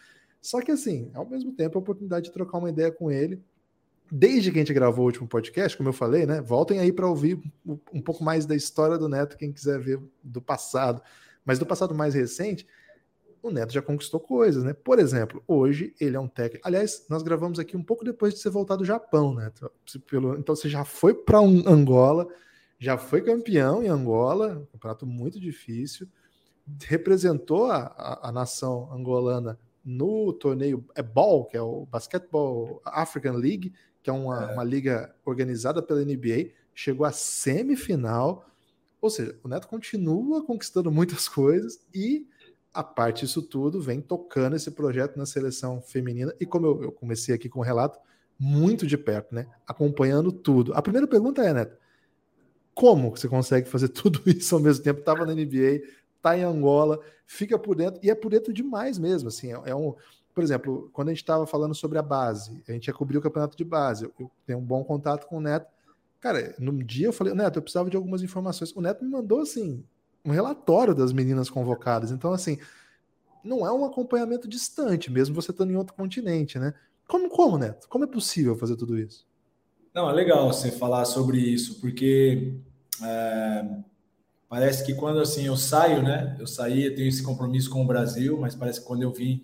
Só 0.43 0.61
que, 0.61 0.73
assim, 0.73 1.11
ao 1.15 1.25
mesmo 1.25 1.53
tempo, 1.53 1.79
a 1.79 1.81
oportunidade 1.81 2.27
de 2.27 2.33
trocar 2.33 2.59
uma 2.59 2.69
ideia 2.69 2.91
com 2.91 3.11
ele. 3.11 3.41
Desde 4.11 4.53
que 4.53 4.59
a 4.59 4.61
gente 4.61 4.75
gravou 4.75 5.05
o 5.05 5.07
último 5.07 5.27
podcast, 5.27 5.77
como 5.77 5.89
eu 5.89 5.93
falei, 5.93 6.27
né? 6.27 6.41
Voltem 6.41 6.79
aí 6.79 6.93
para 6.93 7.09
ouvir 7.09 7.41
um 7.93 8.01
pouco 8.01 8.23
mais 8.23 8.47
da 8.47 8.55
história 8.55 8.97
do 8.97 9.09
Neto, 9.09 9.37
quem 9.37 9.53
quiser 9.53 9.81
ver 9.81 10.01
do 10.23 10.41
passado. 10.41 11.03
Mas 11.45 11.59
do 11.59 11.67
passado 11.67 11.95
mais 11.95 12.15
recente, 12.15 12.67
o 13.49 13.51
Neto 13.51 13.73
já 13.73 13.83
conquistou 13.83 14.21
coisas, 14.21 14.65
né? 14.65 14.73
Por 14.73 14.99
exemplo, 14.99 15.43
hoje 15.47 15.95
ele 16.01 16.17
é 16.17 16.21
um 16.21 16.29
técnico. 16.29 16.67
Aliás, 16.67 17.07
nós 17.09 17.23
gravamos 17.23 17.59
aqui 17.59 17.77
um 17.77 17.83
pouco 17.83 18.05
depois 18.05 18.35
de 18.35 18.41
você 18.41 18.51
voltar 18.51 18.77
do 18.77 18.85
Japão, 18.85 19.35
né? 19.35 19.53
Então 20.39 20.55
você 20.55 20.69
já 20.69 20.85
foi 20.85 21.15
para 21.15 21.41
um 21.41 21.63
Angola, 21.67 22.27
já 22.79 22.99
foi 22.99 23.23
campeão 23.23 23.83
em 23.83 23.89
Angola, 23.89 24.59
um 24.59 24.67
campeonato 24.67 25.07
muito 25.07 25.41
difícil, 25.41 26.09
representou 26.85 27.71
a, 27.71 27.87
a, 27.97 28.29
a 28.29 28.33
nação 28.33 28.93
angolana 28.93 29.59
no 29.85 30.33
torneio 30.33 30.85
é 30.97 31.03
ball, 31.03 31.45
que 31.45 31.57
é 31.57 31.63
o 31.63 31.87
Basketball 31.87 32.83
African 32.85 33.35
League, 33.35 33.73
que 34.03 34.11
é 34.11 34.13
uma, 34.13 34.51
é. 34.51 34.53
uma 34.53 34.65
liga 34.65 35.15
organizada 35.25 35.81
pela 35.81 36.05
NBA, 36.05 36.51
chegou 36.75 37.07
à 37.07 37.13
semifinal. 37.13 38.51
Ou 39.01 39.09
seja, 39.09 39.39
o 39.45 39.49
Neto 39.49 39.69
continua 39.69 40.45
conquistando 40.45 40.91
muitas 40.91 41.29
coisas 41.29 41.81
e 41.95 42.27
a 42.77 42.85
parte 42.85 43.25
disso 43.25 43.41
tudo 43.41 43.81
vem 43.81 44.01
tocando 44.01 44.55
esse 44.55 44.71
projeto 44.71 45.17
na 45.17 45.25
seleção 45.25 45.81
feminina 45.81 46.35
e 46.39 46.45
como 46.45 46.67
eu, 46.67 46.83
eu, 46.85 46.93
comecei 46.93 47.35
aqui 47.35 47.49
com 47.49 47.61
o 47.61 47.63
relato, 47.63 47.99
muito 48.39 48.87
de 48.87 48.99
perto, 48.99 49.35
né? 49.35 49.47
Acompanhando 49.67 50.31
tudo. 50.31 50.75
A 50.75 50.83
primeira 50.83 51.07
pergunta 51.07 51.43
é, 51.43 51.55
Neto, 51.55 51.77
como 52.75 53.11
você 53.17 53.27
consegue 53.29 53.67
fazer 53.67 53.89
tudo 53.91 54.21
isso 54.27 54.55
ao 54.55 54.61
mesmo 54.61 54.85
tempo? 54.85 55.01
Tava 55.01 55.25
na 55.25 55.35
NBA, 55.35 55.81
tá 56.21 56.37
em 56.37 56.43
Angola, 56.43 57.01
fica 57.27 57.59
por 57.59 57.75
dentro, 57.75 57.99
e 58.03 58.11
é 58.11 58.15
por 58.15 58.31
dentro 58.31 58.53
demais 58.53 58.99
mesmo, 58.99 59.29
assim, 59.29 59.53
é, 59.53 59.61
é 59.65 59.75
um... 59.75 59.95
Por 60.35 60.45
exemplo, 60.45 60.91
quando 60.93 61.09
a 61.09 61.13
gente 61.13 61.23
estava 61.23 61.47
falando 61.47 61.75
sobre 61.75 61.97
a 61.97 62.03
base, 62.03 62.63
a 62.69 62.73
gente 62.73 62.89
ia 62.89 62.93
cobrir 62.93 63.17
o 63.17 63.23
campeonato 63.23 63.57
de 63.57 63.65
base, 63.65 64.05
eu, 64.05 64.13
eu 64.21 64.31
tenho 64.45 64.59
um 64.59 64.65
bom 64.65 64.85
contato 64.85 65.27
com 65.27 65.39
o 65.39 65.41
Neto, 65.41 65.67
Cara, 66.21 66.55
no 66.59 66.83
dia 66.83 67.07
eu 67.07 67.13
falei, 67.13 67.33
Neto, 67.35 67.59
eu 67.59 67.63
precisava 67.63 67.89
de 67.89 67.97
algumas 67.97 68.23
informações. 68.23 68.73
O 68.75 68.81
Neto 68.81 69.05
me 69.05 69.11
mandou 69.11 69.41
assim, 69.41 69.85
um 70.27 70.31
relatório 70.31 70.95
das 70.95 71.13
meninas 71.13 71.49
convocadas. 71.49 72.11
Então, 72.11 72.33
assim, 72.33 72.59
não 73.45 73.65
é 73.65 73.73
um 73.73 73.85
acompanhamento 73.85 74.49
distante, 74.49 75.11
mesmo 75.11 75.35
você 75.35 75.53
estando 75.53 75.71
em 75.71 75.77
outro 75.77 75.95
continente, 75.95 76.59
né? 76.59 76.75
Como, 77.07 77.29
como, 77.31 77.57
Neto? 77.57 77.89
Como 77.89 78.05
é 78.05 78.07
possível 78.07 78.57
fazer 78.57 78.77
tudo 78.77 78.99
isso? 78.99 79.25
Não, 79.95 80.11
é 80.11 80.13
legal 80.13 80.53
você 80.53 80.71
falar 80.71 81.05
sobre 81.05 81.39
isso, 81.39 81.81
porque 81.81 82.55
é, 83.03 83.65
parece 84.49 84.85
que 84.85 84.95
quando 84.95 85.21
assim 85.21 85.47
eu 85.47 85.57
saio, 85.57 86.03
né? 86.03 86.37
Eu 86.41 86.47
saí, 86.47 86.87
eu 86.87 86.95
tenho 86.95 87.09
esse 87.09 87.23
compromisso 87.23 87.71
com 87.71 87.83
o 87.83 87.87
Brasil, 87.87 88.37
mas 88.39 88.55
parece 88.55 88.81
que 88.81 88.87
quando 88.87 89.03
eu 89.03 89.13
vim 89.13 89.43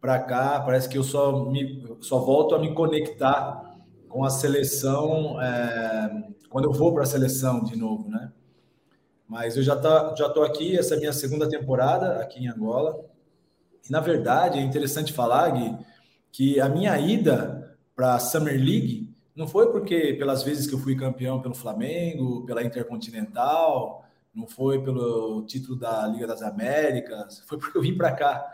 para 0.00 0.18
cá, 0.18 0.60
parece 0.60 0.88
que 0.88 0.98
eu 0.98 1.04
só 1.04 1.44
me 1.48 1.82
só 2.00 2.18
volto 2.18 2.54
a 2.54 2.58
me 2.58 2.74
conectar 2.74 3.78
com 4.08 4.24
a 4.24 4.30
seleção 4.30 5.40
é, 5.40 6.28
quando 6.48 6.64
eu 6.64 6.72
vou 6.72 6.92
para 6.92 7.04
a 7.04 7.06
seleção 7.06 7.62
de 7.62 7.76
novo, 7.76 8.08
né? 8.08 8.32
Mas 9.30 9.56
eu 9.56 9.62
já 9.62 9.76
tá, 9.76 10.12
já 10.18 10.28
tô 10.28 10.42
aqui, 10.42 10.76
essa 10.76 10.94
é 10.94 10.96
a 10.96 10.98
minha 10.98 11.12
segunda 11.12 11.48
temporada 11.48 12.20
aqui 12.20 12.40
em 12.40 12.48
Angola. 12.48 12.98
E 13.88 13.92
na 13.92 14.00
verdade 14.00 14.58
é 14.58 14.60
interessante 14.60 15.12
falar, 15.12 15.50
Gui, 15.50 15.78
que 16.32 16.60
a 16.60 16.68
minha 16.68 16.98
ida 16.98 17.78
para 17.94 18.16
a 18.16 18.18
Summer 18.18 18.56
League 18.56 19.08
não 19.36 19.46
foi 19.46 19.70
porque 19.70 20.14
pelas 20.14 20.42
vezes 20.42 20.66
que 20.66 20.74
eu 20.74 20.80
fui 20.80 20.96
campeão 20.96 21.40
pelo 21.40 21.54
Flamengo, 21.54 22.44
pela 22.44 22.64
Intercontinental, 22.64 24.04
não 24.34 24.48
foi 24.48 24.82
pelo 24.82 25.44
título 25.46 25.78
da 25.78 26.08
Liga 26.08 26.26
das 26.26 26.42
Américas, 26.42 27.44
foi 27.46 27.56
porque 27.56 27.78
eu 27.78 27.82
vim 27.82 27.96
para 27.96 28.10
cá. 28.10 28.44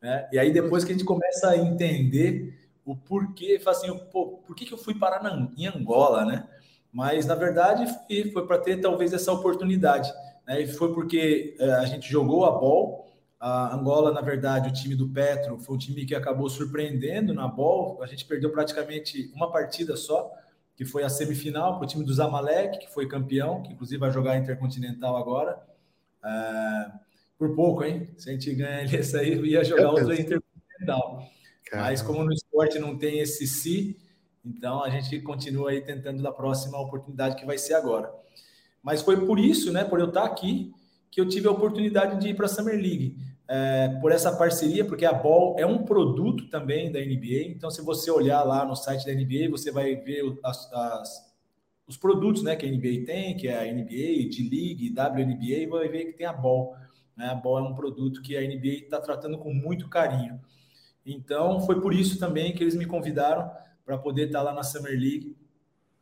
Né? 0.00 0.26
E 0.32 0.38
aí 0.38 0.50
depois 0.50 0.84
que 0.84 0.92
a 0.92 0.94
gente 0.94 1.04
começa 1.04 1.50
a 1.50 1.58
entender 1.58 2.66
o 2.82 2.96
porquê, 2.96 3.60
fala 3.60 3.76
assim, 3.76 3.94
pô, 4.10 4.38
por 4.46 4.56
que, 4.56 4.64
que 4.64 4.72
eu 4.72 4.78
fui 4.78 4.94
parar 4.94 5.22
na, 5.22 5.50
em 5.54 5.66
Angola, 5.66 6.24
né? 6.24 6.48
Mas 6.94 7.26
na 7.26 7.34
verdade 7.34 7.92
foi, 8.32 8.46
para 8.46 8.58
ter 8.58 8.80
talvez 8.80 9.12
essa 9.12 9.32
oportunidade. 9.32 10.12
Né? 10.46 10.62
E 10.62 10.68
foi 10.68 10.94
porque 10.94 11.56
é, 11.58 11.72
a 11.72 11.84
gente 11.86 12.08
jogou 12.08 12.44
a 12.44 12.52
bola. 12.52 13.02
A 13.40 13.74
Angola, 13.74 14.12
na 14.12 14.20
verdade, 14.20 14.68
o 14.68 14.72
time 14.72 14.94
do 14.94 15.08
Petro 15.08 15.58
foi 15.58 15.74
um 15.74 15.78
time 15.78 16.06
que 16.06 16.14
acabou 16.14 16.48
surpreendendo 16.48 17.34
na 17.34 17.48
bola. 17.48 18.02
A 18.04 18.06
gente 18.06 18.24
perdeu 18.24 18.50
praticamente 18.52 19.32
uma 19.34 19.50
partida 19.50 19.96
só 19.96 20.32
que 20.76 20.84
foi 20.84 21.02
a 21.02 21.08
semifinal 21.08 21.76
para 21.76 21.84
o 21.84 21.88
time 21.88 22.04
do 22.04 22.14
Zamalek, 22.14 22.78
que 22.78 22.92
foi 22.92 23.08
campeão, 23.08 23.62
que 23.62 23.72
inclusive 23.72 23.98
vai 23.98 24.12
jogar 24.12 24.38
Intercontinental 24.38 25.16
agora. 25.16 25.60
É, 26.24 26.90
por 27.36 27.56
pouco, 27.56 27.82
hein? 27.82 28.08
Se 28.16 28.30
a 28.30 28.32
gente 28.32 28.54
ganhar 28.54 28.84
esse 28.94 29.16
aí, 29.16 29.34
ia 29.44 29.64
jogar 29.64 29.90
outra 29.90 30.14
Intercontinental. 30.14 31.28
Caramba. 31.66 31.88
Mas 31.88 32.02
como 32.02 32.22
no 32.22 32.32
esporte 32.32 32.78
não 32.78 32.96
tem 32.96 33.18
esse 33.18 33.48
si, 33.48 33.98
então 34.44 34.82
a 34.82 34.90
gente 34.90 35.20
continua 35.20 35.70
aí 35.70 35.80
tentando 35.80 36.22
da 36.22 36.30
próxima 36.30 36.78
oportunidade 36.78 37.36
que 37.36 37.46
vai 37.46 37.58
ser 37.58 37.74
agora. 37.74 38.12
Mas 38.82 39.00
foi 39.00 39.24
por 39.24 39.38
isso, 39.38 39.72
né, 39.72 39.84
por 39.84 39.98
eu 39.98 40.08
estar 40.08 40.24
aqui, 40.24 40.72
que 41.10 41.20
eu 41.20 41.28
tive 41.28 41.48
a 41.48 41.50
oportunidade 41.50 42.20
de 42.20 42.28
ir 42.28 42.34
para 42.34 42.46
a 42.46 42.48
Summer 42.48 42.74
League 42.74 43.16
é, 43.48 43.88
por 44.00 44.10
essa 44.10 44.34
parceria, 44.36 44.84
porque 44.84 45.04
a 45.04 45.12
Ball 45.12 45.56
é 45.58 45.66
um 45.66 45.84
produto 45.84 46.48
também 46.48 46.90
da 46.90 46.98
NBA. 46.98 47.48
Então, 47.48 47.70
se 47.70 47.82
você 47.82 48.10
olhar 48.10 48.42
lá 48.42 48.64
no 48.64 48.74
site 48.74 49.06
da 49.06 49.12
NBA, 49.12 49.50
você 49.50 49.70
vai 49.70 49.96
ver 49.96 50.38
as, 50.42 50.72
as, 50.72 51.34
os 51.86 51.96
produtos 51.96 52.42
né, 52.42 52.56
que 52.56 52.66
a 52.66 52.70
NBA 52.70 53.04
tem, 53.06 53.36
que 53.36 53.48
é 53.48 53.58
a 53.58 53.72
NBA, 53.72 54.28
D-League, 54.30 54.90
WNBA, 54.90 55.70
vai 55.70 55.88
ver 55.88 56.04
que 56.06 56.12
tem 56.14 56.26
a 56.26 56.32
Ball. 56.32 56.74
Né? 57.16 57.26
A 57.26 57.34
Ball 57.34 57.58
é 57.58 57.62
um 57.62 57.74
produto 57.74 58.22
que 58.22 58.36
a 58.36 58.40
NBA 58.40 58.84
está 58.84 59.00
tratando 59.00 59.38
com 59.38 59.52
muito 59.52 59.88
carinho. 59.88 60.40
Então, 61.04 61.60
foi 61.60 61.80
por 61.80 61.92
isso 61.92 62.18
também 62.18 62.54
que 62.54 62.62
eles 62.62 62.74
me 62.74 62.86
convidaram 62.86 63.50
para 63.84 63.98
poder 63.98 64.26
estar 64.26 64.38
tá 64.38 64.44
lá 64.44 64.54
na 64.54 64.62
Summer 64.62 64.92
League 64.92 65.36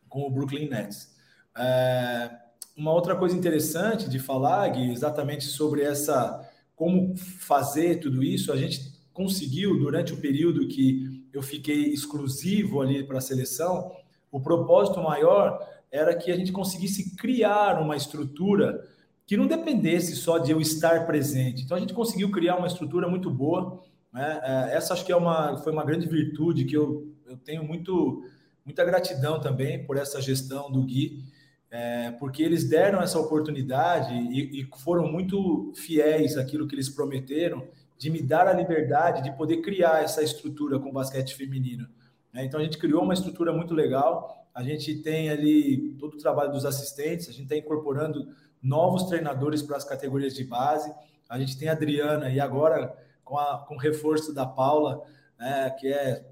com 0.08 0.22
o 0.22 0.30
Brooklyn 0.30 0.68
Nets. 0.68 1.14
É, 1.56 2.30
uma 2.76 2.92
outra 2.92 3.16
coisa 3.16 3.36
interessante 3.36 4.08
de 4.08 4.18
falar, 4.18 4.68
Gui, 4.68 4.90
exatamente 4.90 5.44
sobre 5.44 5.82
essa 5.82 6.48
como 6.74 7.16
fazer 7.16 8.00
tudo 8.00 8.22
isso, 8.22 8.50
a 8.52 8.56
gente 8.56 8.92
conseguiu, 9.12 9.78
durante 9.78 10.12
o 10.12 10.16
período 10.16 10.66
que 10.66 11.24
eu 11.32 11.42
fiquei 11.42 11.84
exclusivo 11.92 12.80
ali 12.80 13.04
para 13.04 13.18
a 13.18 13.20
seleção, 13.20 13.92
o 14.30 14.40
propósito 14.40 15.00
maior 15.00 15.60
era 15.90 16.14
que 16.16 16.32
a 16.32 16.36
gente 16.36 16.50
conseguisse 16.50 17.14
criar 17.14 17.80
uma 17.80 17.94
estrutura 17.94 18.82
que 19.26 19.36
não 19.36 19.46
dependesse 19.46 20.16
só 20.16 20.38
de 20.38 20.50
eu 20.50 20.60
estar 20.60 21.06
presente. 21.06 21.62
Então 21.62 21.76
a 21.76 21.80
gente 21.80 21.94
conseguiu 21.94 22.30
criar 22.30 22.56
uma 22.56 22.66
estrutura 22.66 23.08
muito 23.08 23.30
boa. 23.30 23.80
Né? 24.12 24.40
É, 24.42 24.76
essa 24.76 24.94
acho 24.94 25.04
que 25.04 25.12
é 25.12 25.16
uma, 25.16 25.58
foi 25.58 25.72
uma 25.72 25.84
grande 25.84 26.08
virtude 26.08 26.64
que 26.64 26.76
eu, 26.76 27.11
eu 27.32 27.38
tenho 27.38 27.64
muito, 27.64 28.24
muita 28.64 28.84
gratidão 28.84 29.40
também 29.40 29.84
por 29.84 29.96
essa 29.96 30.20
gestão 30.20 30.70
do 30.70 30.82
Gui 30.82 31.24
é, 31.72 32.10
porque 32.12 32.42
eles 32.42 32.68
deram 32.68 33.00
essa 33.00 33.18
oportunidade 33.18 34.12
e, 34.12 34.60
e, 34.60 34.68
foram 34.76 35.10
muito 35.10 35.72
fiéis 35.74 36.36
àquilo 36.36 36.68
que 36.68 36.74
eles 36.74 36.90
prometeram 36.90 37.66
de 37.96 38.10
me 38.10 38.20
dar 38.20 38.46
a 38.46 38.52
liberdade 38.52 39.22
de 39.22 39.34
poder 39.34 39.62
criar 39.62 40.04
essa 40.04 40.22
estrutura 40.22 40.78
com 40.78 40.92
basquete 40.92 41.34
feminino. 41.34 41.88
É, 42.34 42.44
então 42.44 42.60
a 42.60 42.62
gente 42.62 42.76
criou 42.76 43.02
uma 43.02 43.14
estrutura 43.14 43.54
muito 43.54 43.72
legal. 43.72 44.46
A 44.54 44.62
gente 44.62 44.96
tem 44.96 45.30
ali 45.30 45.94
todo 45.98 46.14
o 46.14 46.18
trabalho 46.18 46.52
dos 46.52 46.66
assistentes, 46.66 47.30
a 47.30 47.32
gente 47.32 47.44
está 47.44 47.56
incorporando 47.56 48.28
novos 48.62 49.04
treinadores 49.04 49.62
para 49.62 49.78
as 49.78 49.84
categorias 49.84 50.34
de 50.34 50.44
base. 50.44 50.92
A 51.26 51.38
gente 51.38 51.58
tem 51.58 51.70
a 51.70 51.72
Adriana 51.72 52.28
e 52.28 52.38
agora 52.38 52.94
com, 53.24 53.38
a, 53.38 53.64
com 53.66 53.76
o 53.76 53.78
reforço 53.78 54.34
da 54.34 54.44
Paula, 54.44 55.02
né, 55.38 55.70
que 55.80 55.90
é 55.90 56.22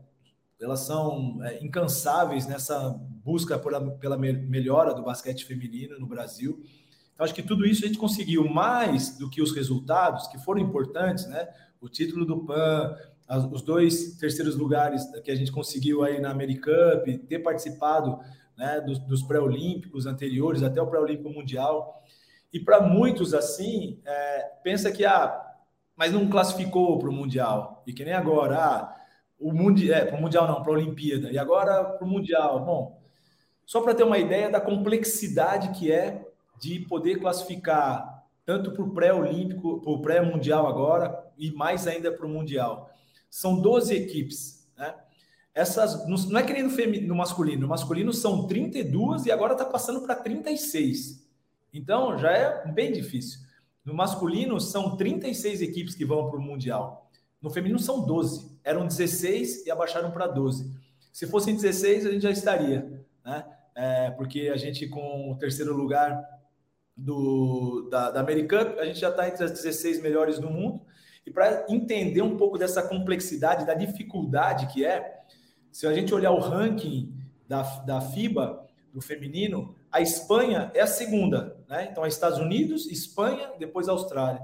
elas 0.61 0.81
são 0.81 1.39
é, 1.43 1.63
incansáveis 1.65 2.47
nessa 2.47 2.91
busca 3.25 3.59
pela, 3.59 3.91
pela 3.93 4.17
melhora 4.17 4.95
do 4.95 5.03
basquete 5.03 5.45
feminino 5.45 5.99
no 5.99 6.07
Brasil. 6.07 6.63
Então, 7.15 7.25
acho 7.25 7.35
que 7.35 7.43
tudo 7.43 7.67
isso 7.67 7.85
a 7.85 7.87
gente 7.87 7.99
conseguiu 7.99 8.49
mais 8.49 9.17
do 9.19 9.29
que 9.29 9.43
os 9.43 9.53
resultados, 9.53 10.27
que 10.29 10.39
foram 10.39 10.61
importantes, 10.61 11.27
né? 11.27 11.49
O 11.81 11.89
título 11.89 12.25
do 12.25 12.45
PAN, 12.45 12.97
os 13.53 13.63
dois 13.63 14.17
terceiros 14.17 14.57
lugares 14.57 15.05
que 15.23 15.31
a 15.31 15.35
gente 15.35 15.53
conseguiu 15.53 16.03
aí 16.03 16.21
na 16.21 16.31
AmeriCup, 16.31 17.19
ter 17.29 17.39
participado 17.39 18.19
né, 18.57 18.81
dos, 18.81 18.99
dos 18.99 19.23
pré-olímpicos 19.23 20.05
anteriores, 20.05 20.63
até 20.63 20.83
o 20.83 20.87
pré-olímpico 20.87 21.31
mundial. 21.31 22.03
E 22.53 22.59
para 22.59 22.81
muitos, 22.81 23.33
assim, 23.33 24.01
é, 24.05 24.51
pensa 24.63 24.91
que, 24.91 25.05
ah, 25.05 25.41
mas 25.97 26.13
não 26.13 26.29
classificou 26.29 26.99
para 26.99 27.09
o 27.09 27.13
mundial. 27.13 27.83
E 27.87 27.93
que 27.93 28.05
nem 28.05 28.15
agora, 28.15 28.59
ah, 28.59 29.00
o 29.41 29.53
mundial, 29.53 29.99
é, 29.99 30.05
para 30.05 30.19
o 30.19 30.21
mundial 30.21 30.47
não, 30.47 30.63
para 30.63 30.71
a 30.71 30.77
Olimpíada. 30.77 31.33
E 31.33 31.39
agora 31.39 31.83
para 31.83 32.07
o 32.07 32.09
mundial. 32.09 32.65
Bom, 32.65 33.01
só 33.65 33.81
para 33.81 33.95
ter 33.95 34.05
uma 34.05 34.19
ideia 34.19 34.51
da 34.51 34.61
complexidade 34.61 35.71
que 35.79 35.91
é 35.91 36.29
de 36.61 36.81
poder 36.81 37.19
classificar 37.19 38.25
tanto 38.45 38.73
para 38.73 38.83
o 38.83 38.91
pré-olímpico, 38.93 39.81
para 39.81 39.91
o 39.91 40.03
pré-mundial 40.03 40.67
agora 40.67 41.25
e 41.39 41.51
mais 41.53 41.87
ainda 41.87 42.13
para 42.13 42.27
o 42.27 42.29
mundial. 42.29 42.91
São 43.31 43.61
12 43.61 43.95
equipes, 43.95 44.69
né? 44.77 44.95
Essas 45.55 46.07
não 46.07 46.39
é 46.39 46.43
que 46.43 46.53
nem 46.53 46.63
no, 46.63 47.09
no 47.09 47.15
masculino, 47.15 47.63
no 47.63 47.69
masculino 47.69 48.13
são 48.13 48.47
32 48.47 49.27
e 49.27 49.33
agora 49.33 49.55
está 49.55 49.65
passando 49.65 50.01
para 50.03 50.15
36. 50.15 51.29
Então 51.73 52.17
já 52.19 52.31
é 52.31 52.67
bem 52.73 52.93
difícil. 52.93 53.41
No 53.85 53.95
masculino 53.95 54.61
são 54.61 54.97
36 54.97 55.63
equipes 55.63 55.95
que 55.95 56.05
vão 56.05 56.31
para 56.31 56.39
o 56.39 56.43
mundial. 56.43 57.11
No 57.41 57.51
feminino 57.51 57.79
são 57.79 58.05
12. 58.05 58.50
Eram 58.65 58.87
16 58.87 59.67
e 59.67 59.71
abaixaram 59.71 60.11
para 60.11 60.27
12. 60.27 60.71
Se 61.13 61.27
fossem 61.27 61.55
16, 61.55 62.07
a 62.07 62.13
gente 62.13 62.23
já 62.23 62.31
estaria, 62.31 63.05
né? 63.25 63.45
É, 63.75 64.11
porque 64.11 64.51
a 64.53 64.57
gente, 64.57 64.87
com 64.89 65.33
o 65.33 65.37
terceiro 65.37 65.75
lugar 65.75 66.23
do, 66.97 67.89
da, 67.91 68.11
da 68.11 68.21
American, 68.21 68.79
a 68.79 68.85
gente 68.85 68.99
já 68.99 69.09
está 69.09 69.27
entre 69.29 69.45
as 69.45 69.53
16 69.53 70.03
melhores 70.03 70.39
do 70.39 70.51
mundo. 70.51 70.83
E 71.27 71.31
para 71.31 71.67
entender 71.69 72.23
um 72.23 72.37
pouco 72.37 72.59
dessa 72.59 72.83
complexidade, 72.83 73.67
da 73.67 73.75
dificuldade 73.75 74.67
que 74.73 74.85
é, 74.85 75.21
se 75.71 75.87
a 75.87 75.95
gente 75.95 76.13
olhar 76.13 76.33
o 76.33 76.41
ranking 76.41 77.15
da, 77.49 77.63
da 77.81 78.01
FIBA, 78.01 78.67
do 78.93 79.01
feminino, 79.01 79.75
a 79.91 80.01
Espanha 80.01 80.71
é 80.75 80.81
a 80.81 80.87
segunda, 80.87 81.57
né? 81.69 81.89
Então, 81.91 82.05
é 82.05 82.09
Estados 82.09 82.39
Unidos, 82.39 82.87
Espanha, 82.87 83.53
depois 83.59 83.89
Austrália. 83.89 84.43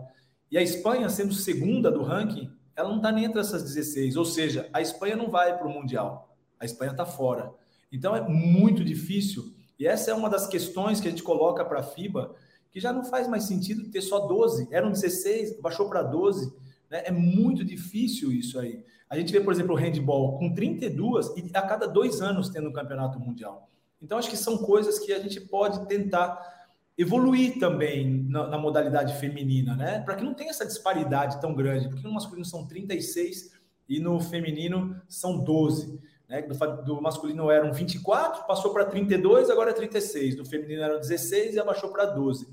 E 0.51 0.57
a 0.57 0.63
Espanha, 0.63 1.09
sendo 1.09 1.35
segunda 1.35 1.91
do 1.91 2.03
ranking, 2.03 2.51
ela 2.77 2.91
não 2.91 2.99
está 2.99 3.11
nem 3.11 3.25
entre 3.25 3.41
essas 3.41 3.63
16. 3.63 4.17
Ou 4.17 4.25
seja, 4.25 4.69
a 4.73 4.81
Espanha 4.81 5.17
não 5.17 5.31
vai 5.31 5.57
para 5.57 5.67
o 5.67 5.71
Mundial. 5.71 6.37
A 6.61 6.65
Espanha 6.65 6.93
está 6.93 7.07
fora. 7.07 7.53
Então 7.91 8.15
é 8.15 8.21
muito 8.21 8.85
difícil. 8.85 9.55
E 9.79 9.87
essa 9.87 10.11
é 10.11 10.15
uma 10.15 10.29
das 10.29 10.47
questões 10.47 11.01
que 11.01 11.09
a 11.09 11.11
gente 11.11 11.23
coloca 11.23 11.65
para 11.65 11.81
a 11.81 11.83
FIBA, 11.83 12.35
que 12.71 12.79
já 12.79 12.93
não 12.93 13.05
faz 13.05 13.27
mais 13.27 13.45
sentido 13.45 13.91
ter 13.91 14.03
só 14.03 14.21
12. 14.21 14.69
Eram 14.71 14.91
16, 14.91 15.61
baixou 15.61 15.89
para 15.89 16.03
12. 16.03 16.53
Né? 16.91 17.03
É 17.07 17.11
muito 17.11 17.65
difícil 17.65 18.31
isso 18.33 18.59
aí. 18.59 18.85
A 19.09 19.17
gente 19.17 19.33
vê, 19.33 19.41
por 19.41 19.53
exemplo, 19.53 19.75
o 19.75 19.79
handball 19.79 20.39
com 20.39 20.53
32 20.53 21.37
e 21.37 21.51
a 21.55 21.63
cada 21.63 21.87
dois 21.87 22.21
anos 22.21 22.49
tendo 22.49 22.69
um 22.69 22.73
campeonato 22.73 23.21
mundial. 23.21 23.71
Então, 24.03 24.19
acho 24.19 24.29
que 24.29 24.37
são 24.37 24.59
coisas 24.59 24.99
que 24.99 25.13
a 25.13 25.19
gente 25.19 25.41
pode 25.41 25.87
tentar 25.87 26.56
evoluir 26.99 27.59
também 27.59 28.25
na, 28.29 28.47
na 28.49 28.59
modalidade 28.59 29.15
feminina, 29.21 29.75
né? 29.75 30.01
Para 30.01 30.17
que 30.17 30.25
não 30.25 30.35
tenha 30.35 30.51
essa 30.51 30.65
disparidade 30.65 31.41
tão 31.41 31.55
grande, 31.55 31.89
porque 31.89 32.07
no 32.07 32.15
masculino 32.15 32.45
são 32.45 32.67
36 32.67 33.53
e 33.89 34.01
no 34.01 34.19
feminino 34.21 35.01
são 35.09 35.39
12. 35.39 36.01
Né? 36.29 36.43
Do, 36.43 36.83
do 36.83 37.03
masculino 37.03 37.51
eram 37.51 37.73
24, 37.73 38.47
passou 38.47 38.73
para 38.73 38.87
32, 38.87 39.51
agora 39.51 39.71
é 39.71 39.75
36. 39.75 40.37
Do 40.37 40.45
feminino 40.45 40.83
eram 40.83 40.99
16 40.99 41.55
e 41.55 41.61
abaixou 41.61 41.91
para 41.91 42.07
12. 42.07 42.49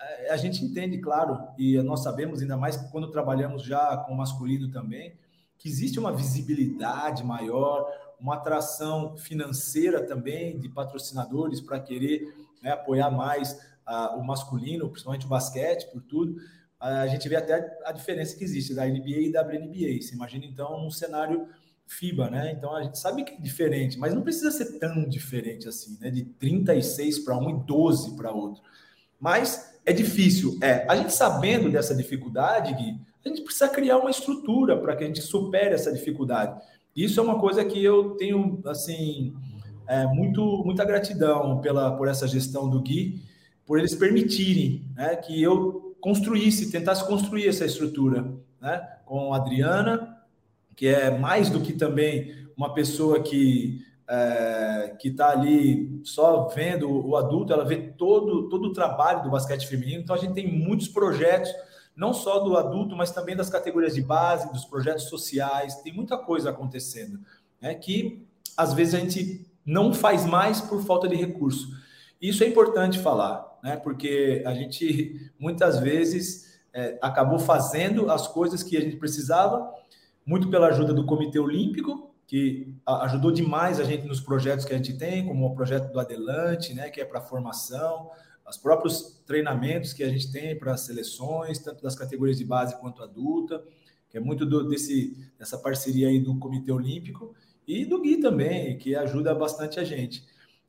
É, 0.00 0.32
a 0.32 0.36
gente 0.36 0.64
entende, 0.64 0.98
claro, 0.98 1.38
e 1.56 1.80
nós 1.82 2.02
sabemos, 2.02 2.42
ainda 2.42 2.56
mais 2.56 2.76
quando 2.90 3.10
trabalhamos 3.10 3.62
já 3.62 3.96
com 3.98 4.12
o 4.12 4.16
masculino 4.16 4.70
também, 4.70 5.14
que 5.56 5.68
existe 5.68 5.98
uma 5.98 6.12
visibilidade 6.12 7.24
maior, 7.24 7.88
uma 8.20 8.34
atração 8.34 9.16
financeira 9.16 10.04
também 10.04 10.58
de 10.58 10.68
patrocinadores 10.68 11.60
para 11.60 11.80
querer 11.80 12.34
né, 12.62 12.72
apoiar 12.72 13.10
mais 13.10 13.58
o 14.16 14.22
masculino, 14.22 14.88
principalmente 14.88 15.26
o 15.26 15.28
basquete, 15.28 15.90
por 15.92 16.02
tudo, 16.02 16.36
a 16.78 17.06
gente 17.06 17.28
vê 17.28 17.36
até 17.36 17.78
a 17.84 17.92
diferença 17.92 18.36
que 18.36 18.44
existe 18.44 18.74
da 18.74 18.86
NBA 18.86 19.28
e 19.28 19.32
da 19.32 19.42
WNBA. 19.42 20.00
Você 20.00 20.14
imagina, 20.14 20.44
então, 20.44 20.86
um 20.86 20.90
cenário 20.90 21.48
FIBA, 21.86 22.30
né? 22.30 22.52
Então, 22.52 22.74
a 22.74 22.82
gente 22.82 22.98
sabe 22.98 23.24
que 23.24 23.34
é 23.34 23.40
diferente, 23.40 23.98
mas 23.98 24.12
não 24.12 24.22
precisa 24.22 24.50
ser 24.50 24.78
tão 24.78 25.08
diferente 25.08 25.68
assim, 25.68 25.96
né? 26.00 26.10
De 26.10 26.24
36 26.24 27.20
para 27.20 27.38
um 27.38 27.50
e 27.50 27.64
12 27.64 28.16
para 28.16 28.32
outro. 28.32 28.62
Mas 29.18 29.78
é 29.86 29.92
difícil. 29.92 30.58
É, 30.60 30.84
a 30.88 30.96
gente 30.96 31.12
sabendo 31.12 31.70
dessa 31.70 31.94
dificuldade, 31.94 32.74
Gui, 32.74 33.00
a 33.24 33.28
gente 33.28 33.42
precisa 33.42 33.68
criar 33.68 33.98
uma 33.98 34.10
estrutura 34.10 34.76
para 34.76 34.94
que 34.94 35.04
a 35.04 35.06
gente 35.06 35.22
supere 35.22 35.74
essa 35.74 35.92
dificuldade. 35.92 36.60
Isso 36.94 37.18
é 37.20 37.22
uma 37.22 37.38
coisa 37.38 37.64
que 37.64 37.82
eu 37.82 38.16
tenho, 38.16 38.60
assim, 38.66 39.34
é, 39.86 40.06
muito, 40.06 40.62
muita 40.64 40.84
gratidão 40.84 41.60
pela, 41.60 41.96
por 41.96 42.08
essa 42.08 42.26
gestão 42.26 42.68
do 42.68 42.80
Gui, 42.82 43.22
por 43.66 43.78
eles 43.78 43.94
permitirem 43.94 44.88
né, 44.94 45.16
que 45.16 45.42
eu 45.42 45.96
construísse, 46.00 46.70
tentasse 46.70 47.06
construir 47.06 47.48
essa 47.48 47.64
estrutura, 47.64 48.32
né, 48.60 48.88
com 49.04 49.34
a 49.34 49.36
Adriana, 49.36 50.16
que 50.76 50.86
é 50.86 51.18
mais 51.18 51.50
do 51.50 51.60
que 51.60 51.72
também 51.72 52.46
uma 52.56 52.72
pessoa 52.72 53.20
que 53.22 53.84
é, 54.08 54.94
que 55.00 55.08
está 55.08 55.30
ali 55.30 56.00
só 56.04 56.46
vendo 56.48 56.88
o 56.88 57.16
adulto, 57.16 57.52
ela 57.52 57.64
vê 57.64 57.76
todo, 57.76 58.48
todo 58.48 58.68
o 58.68 58.72
trabalho 58.72 59.24
do 59.24 59.30
basquete 59.30 59.66
feminino. 59.66 60.00
Então, 60.00 60.14
a 60.14 60.18
gente 60.18 60.32
tem 60.32 60.46
muitos 60.46 60.86
projetos, 60.88 61.52
não 61.96 62.14
só 62.14 62.38
do 62.38 62.56
adulto, 62.56 62.94
mas 62.94 63.10
também 63.10 63.34
das 63.34 63.50
categorias 63.50 63.94
de 63.94 64.02
base, 64.02 64.52
dos 64.52 64.64
projetos 64.64 65.04
sociais. 65.04 65.76
Tem 65.82 65.92
muita 65.92 66.16
coisa 66.16 66.50
acontecendo, 66.50 67.18
né, 67.60 67.74
que 67.74 68.24
às 68.56 68.72
vezes 68.72 68.94
a 68.94 68.98
gente 68.98 69.44
não 69.64 69.92
faz 69.92 70.24
mais 70.24 70.60
por 70.60 70.82
falta 70.84 71.08
de 71.08 71.16
recurso. 71.16 71.68
Isso 72.20 72.42
é 72.42 72.46
importante 72.46 72.98
falar, 72.98 73.58
né, 73.62 73.76
porque 73.76 74.42
a 74.46 74.54
gente 74.54 75.30
muitas 75.38 75.78
vezes 75.78 76.58
é, 76.72 76.98
acabou 77.00 77.38
fazendo 77.38 78.10
as 78.10 78.26
coisas 78.26 78.62
que 78.62 78.76
a 78.76 78.80
gente 78.80 78.96
precisava, 78.96 79.72
muito 80.24 80.50
pela 80.50 80.68
ajuda 80.68 80.92
do 80.92 81.06
Comitê 81.06 81.38
Olímpico, 81.38 82.14
que 82.26 82.74
ajudou 82.84 83.30
demais 83.30 83.78
a 83.78 83.84
gente 83.84 84.06
nos 84.06 84.20
projetos 84.20 84.64
que 84.64 84.74
a 84.74 84.76
gente 84.76 84.94
tem, 84.98 85.24
como 85.24 85.46
o 85.46 85.54
projeto 85.54 85.92
do 85.92 86.00
Adelante, 86.00 86.74
né, 86.74 86.90
que 86.90 87.00
é 87.00 87.04
para 87.04 87.20
formação, 87.20 88.10
os 88.48 88.56
próprios 88.56 89.20
treinamentos 89.26 89.92
que 89.92 90.02
a 90.02 90.08
gente 90.08 90.30
tem 90.30 90.58
para 90.58 90.76
seleções, 90.76 91.58
tanto 91.58 91.82
das 91.82 91.94
categorias 91.94 92.38
de 92.38 92.44
base 92.44 92.78
quanto 92.80 93.02
adulta, 93.02 93.62
que 94.08 94.16
é 94.16 94.20
muito 94.20 94.46
do, 94.46 94.68
desse, 94.68 95.16
dessa 95.38 95.58
parceria 95.58 96.08
aí 96.08 96.20
do 96.20 96.38
Comitê 96.38 96.72
Olímpico, 96.72 97.34
e 97.66 97.84
do 97.84 98.00
Gui 98.00 98.18
também, 98.18 98.78
que 98.78 98.94
ajuda 98.94 99.34
bastante 99.34 99.80
a 99.80 99.84
gente. 99.84 100.24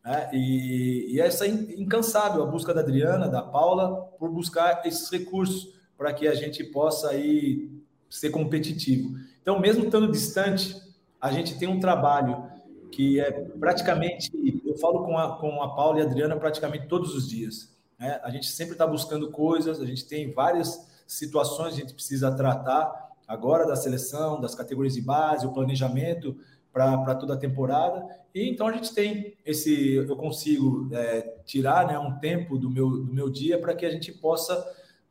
Né? 0.08 0.30
E, 0.32 1.16
e 1.16 1.20
essa 1.20 1.46
incansável 1.46 2.42
a 2.42 2.46
busca 2.46 2.74
da 2.74 2.80
Adriana, 2.80 3.28
da 3.28 3.42
Paula, 3.42 4.04
por 4.18 4.32
buscar 4.32 4.82
esses 4.86 5.10
recursos 5.12 5.76
para 5.98 6.14
que 6.14 6.26
a 6.26 6.34
gente 6.34 6.64
possa 6.64 7.10
aí 7.10 7.70
ser 8.10 8.30
competitivo. 8.30 9.18
Então, 9.42 9.60
mesmo 9.60 9.84
estando 9.84 10.10
distante, 10.10 10.82
a 11.20 11.30
gente 11.30 11.60
tem 11.60 11.68
um 11.68 11.82
trabalho 11.82 12.50
que 12.90 13.20
é 13.20 13.32
praticamente, 13.32 14.32
eu 14.66 14.78
falo 14.78 15.04
com 15.04 15.18
a, 15.18 15.38
com 15.38 15.62
a 15.62 15.76
Paula 15.76 16.00
e 16.00 16.02
a 16.02 16.06
Adriana 16.06 16.38
praticamente 16.38 16.88
todos 16.88 17.14
os 17.14 17.28
dias. 17.28 17.76
Né? 18.00 18.18
A 18.24 18.30
gente 18.30 18.48
sempre 18.48 18.74
está 18.74 18.88
buscando 18.88 19.30
coisas, 19.30 19.82
a 19.82 19.86
gente 19.86 20.06
tem 20.06 20.32
várias 20.32 20.88
situações 21.06 21.74
que 21.74 21.82
a 21.82 21.84
gente 21.84 21.94
precisa 21.94 22.32
tratar 22.32 23.12
agora 23.28 23.68
da 23.68 23.76
seleção, 23.76 24.40
das 24.40 24.56
categorias 24.56 24.94
de 24.94 25.02
base, 25.02 25.46
o 25.46 25.52
planejamento 25.52 26.38
para 26.78 27.16
toda 27.16 27.34
a 27.34 27.38
temporada. 27.38 28.06
E 28.34 28.48
então 28.50 28.68
a 28.68 28.72
gente 28.72 28.94
tem 28.94 29.36
esse, 29.46 29.96
eu 29.96 30.16
consigo 30.16 30.90
é, 30.94 31.22
tirar 31.46 31.88
né, 31.88 31.98
um 31.98 32.20
tempo 32.20 32.58
do 32.58 32.70
meu, 32.70 32.90
do 32.90 33.14
meu 33.14 33.30
dia 33.30 33.58
para 33.60 33.76
que 33.76 33.86
a 33.86 33.90
gente 33.90 34.12
possa 34.12 34.66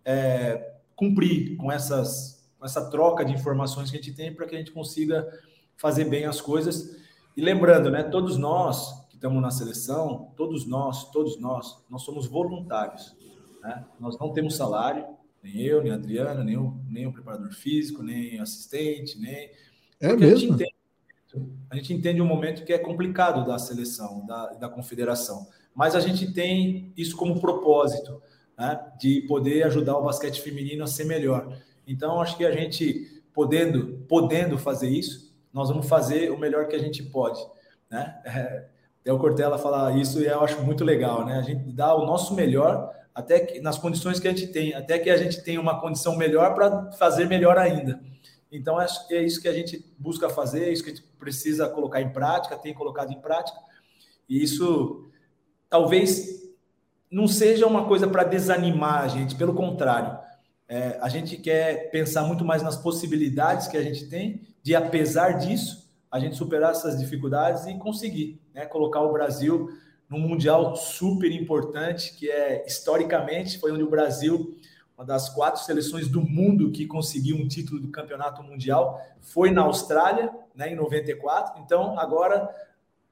é, 0.04 0.74
cumprir 0.94 1.56
com 1.56 1.70
essas, 1.70 2.48
essa 2.62 2.88
troca 2.88 3.24
de 3.24 3.32
informações 3.32 3.90
que 3.90 3.96
a 3.96 4.00
gente 4.00 4.14
tem 4.14 4.32
para 4.32 4.46
que 4.46 4.54
a 4.54 4.58
gente 4.58 4.70
consiga 4.72 5.26
fazer 5.76 6.04
bem 6.04 6.24
as 6.24 6.40
coisas. 6.40 6.96
E 7.36 7.40
lembrando, 7.40 7.90
né, 7.90 8.02
todos 8.04 8.36
nós 8.36 9.04
que 9.08 9.16
estamos 9.16 9.42
na 9.42 9.50
seleção, 9.50 10.32
todos 10.36 10.66
nós, 10.66 11.10
todos 11.10 11.38
nós, 11.40 11.84
nós 11.90 12.02
somos 12.02 12.26
voluntários. 12.26 13.16
Né? 13.62 13.84
Nós 13.98 14.18
não 14.18 14.32
temos 14.32 14.54
salário, 14.56 15.04
nem 15.42 15.62
eu, 15.62 15.82
nem 15.82 15.92
a 15.92 15.96
Adriana, 15.96 16.44
nem 16.44 16.56
o, 16.56 16.78
nem 16.88 17.06
o 17.06 17.12
preparador 17.12 17.52
físico, 17.52 18.02
nem 18.02 18.38
assistente, 18.40 19.18
nem. 19.18 19.50
É 20.00 20.14
mesmo? 20.14 20.56
A 21.70 21.76
gente, 21.76 21.92
entende, 21.92 22.20
um 22.20 22.26
momento 22.26 22.64
que 22.64 22.72
é 22.72 22.78
complicado 22.78 23.46
da 23.46 23.58
seleção, 23.58 24.24
da, 24.26 24.46
da 24.54 24.68
confederação. 24.68 25.46
Mas 25.74 25.94
a 25.94 26.00
gente 26.00 26.32
tem 26.32 26.92
isso 26.96 27.16
como 27.16 27.40
propósito, 27.40 28.22
né? 28.56 28.80
de 28.98 29.22
poder 29.22 29.64
ajudar 29.64 29.96
o 29.98 30.04
basquete 30.04 30.40
feminino 30.40 30.84
a 30.84 30.86
ser 30.86 31.04
melhor. 31.04 31.56
Então, 31.86 32.20
acho 32.20 32.36
que 32.36 32.44
a 32.44 32.52
gente, 32.52 33.22
podendo, 33.32 34.04
podendo 34.08 34.58
fazer 34.58 34.88
isso, 34.88 35.34
nós 35.52 35.68
vamos 35.68 35.88
fazer 35.88 36.30
o 36.30 36.38
melhor 36.38 36.68
que 36.68 36.76
a 36.76 36.78
gente 36.78 37.02
pode, 37.02 37.40
né? 37.90 38.20
É, 38.24 38.66
até 39.00 39.12
o 39.12 39.18
Cortella 39.20 39.56
falar 39.56 39.96
isso 39.96 40.20
e 40.20 40.26
eu 40.26 40.40
acho 40.40 40.60
muito 40.62 40.84
legal, 40.84 41.24
né? 41.24 41.38
A 41.38 41.42
gente 41.42 41.72
dá 41.72 41.94
o 41.94 42.04
nosso 42.04 42.34
melhor 42.34 42.92
até 43.14 43.38
que 43.38 43.60
nas 43.60 43.78
condições 43.78 44.18
que 44.18 44.26
a 44.26 44.30
gente 44.30 44.48
tem, 44.48 44.74
até 44.74 44.98
que 44.98 45.08
a 45.08 45.16
gente 45.16 45.42
tenha 45.42 45.60
uma 45.60 45.80
condição 45.80 46.16
melhor 46.16 46.54
para 46.54 46.90
fazer 46.92 47.26
melhor 47.26 47.56
ainda. 47.56 48.00
Então 48.56 48.80
é 48.80 48.86
isso 49.22 49.40
que 49.40 49.48
a 49.48 49.52
gente 49.52 49.84
busca 49.98 50.28
fazer, 50.28 50.64
é 50.64 50.72
isso 50.72 50.82
que 50.82 50.90
a 50.90 50.94
gente 50.94 51.06
precisa 51.18 51.68
colocar 51.68 52.00
em 52.00 52.12
prática, 52.12 52.56
tem 52.56 52.74
colocado 52.74 53.12
em 53.12 53.20
prática. 53.20 53.58
E 54.28 54.42
isso 54.42 55.10
talvez 55.68 56.46
não 57.10 57.28
seja 57.28 57.66
uma 57.66 57.86
coisa 57.86 58.06
para 58.08 58.24
desanimar 58.24 59.04
a 59.04 59.08
gente, 59.08 59.34
pelo 59.34 59.54
contrário. 59.54 60.18
É, 60.68 60.98
a 61.00 61.08
gente 61.08 61.36
quer 61.36 61.90
pensar 61.90 62.24
muito 62.24 62.44
mais 62.44 62.62
nas 62.62 62.76
possibilidades 62.76 63.68
que 63.68 63.76
a 63.76 63.82
gente 63.82 64.08
tem 64.08 64.40
de, 64.62 64.74
apesar 64.74 65.38
disso, 65.38 65.88
a 66.10 66.18
gente 66.18 66.36
superar 66.36 66.72
essas 66.72 66.98
dificuldades 66.98 67.66
e 67.66 67.74
conseguir 67.78 68.40
né, 68.52 68.66
colocar 68.66 69.00
o 69.00 69.12
Brasil 69.12 69.70
num 70.08 70.18
Mundial 70.18 70.74
super 70.76 71.30
importante, 71.30 72.14
que 72.14 72.30
é, 72.30 72.64
historicamente, 72.66 73.58
foi 73.58 73.72
onde 73.72 73.82
o 73.82 73.90
Brasil, 73.90 74.56
uma 74.96 75.04
das 75.04 75.28
quatro 75.28 75.62
seleções 75.62 76.08
do 76.08 76.22
mundo 76.22 76.70
que 76.70 76.86
conseguiu 76.86 77.36
um 77.36 77.46
título 77.46 77.80
do 77.80 77.88
Campeonato 77.88 78.42
Mundial, 78.42 79.00
foi 79.20 79.50
na 79.50 79.62
Austrália, 79.62 80.32
né, 80.54 80.72
em 80.72 80.74
94. 80.74 81.60
Então, 81.62 81.98
agora, 81.98 82.48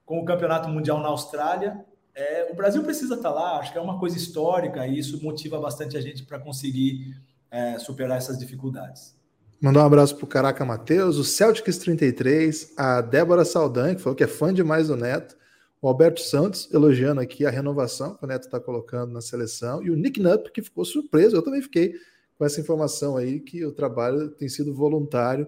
com 0.05 0.19
o 0.19 0.25
Campeonato 0.25 0.67
Mundial 0.67 0.99
na 0.99 1.09
Austrália, 1.09 1.85
é, 2.15 2.49
o 2.51 2.55
Brasil 2.55 2.81
precisa 2.81 3.15
estar 3.15 3.29
lá, 3.29 3.59
acho 3.59 3.71
que 3.71 3.77
é 3.77 3.81
uma 3.81 3.99
coisa 3.99 4.17
histórica 4.17 4.87
e 4.87 4.97
isso 4.97 5.21
motiva 5.23 5.59
bastante 5.59 5.95
a 5.97 6.01
gente 6.01 6.23
para 6.23 6.39
conseguir 6.39 7.15
é, 7.51 7.77
superar 7.77 8.17
essas 8.17 8.37
dificuldades. 8.37 9.15
Mandar 9.61 9.83
um 9.83 9.85
abraço 9.85 10.15
pro 10.15 10.27
Caraca 10.27 10.65
Matheus, 10.65 11.17
o 11.17 11.23
Celtics 11.23 11.77
33, 11.77 12.73
a 12.77 13.01
Débora 13.01 13.45
Saldan, 13.45 13.95
que 13.95 14.01
falou 14.01 14.15
que 14.15 14.23
é 14.23 14.27
fã 14.27 14.53
demais 14.53 14.87
do 14.87 14.95
Neto, 14.95 15.35
o 15.85 15.87
Alberto 15.87 16.19
Santos 16.19 16.67
elogiando 16.73 17.21
aqui 17.21 17.45
a 17.45 17.51
renovação 17.51 18.15
que 18.15 18.23
o 18.23 18.27
Neto 18.27 18.45
está 18.45 18.59
colocando 18.59 19.13
na 19.13 19.21
seleção, 19.21 19.83
e 19.83 19.91
o 19.91 19.95
Nick 19.95 20.19
Nupp, 20.19 20.51
que 20.51 20.63
ficou 20.63 20.83
surpreso, 20.83 21.35
eu 21.35 21.43
também 21.43 21.61
fiquei 21.61 21.93
com 22.35 22.43
essa 22.43 22.59
informação 22.59 23.15
aí, 23.15 23.39
que 23.39 23.63
o 23.63 23.71
trabalho 23.71 24.31
tem 24.31 24.49
sido 24.49 24.73
voluntário. 24.73 25.45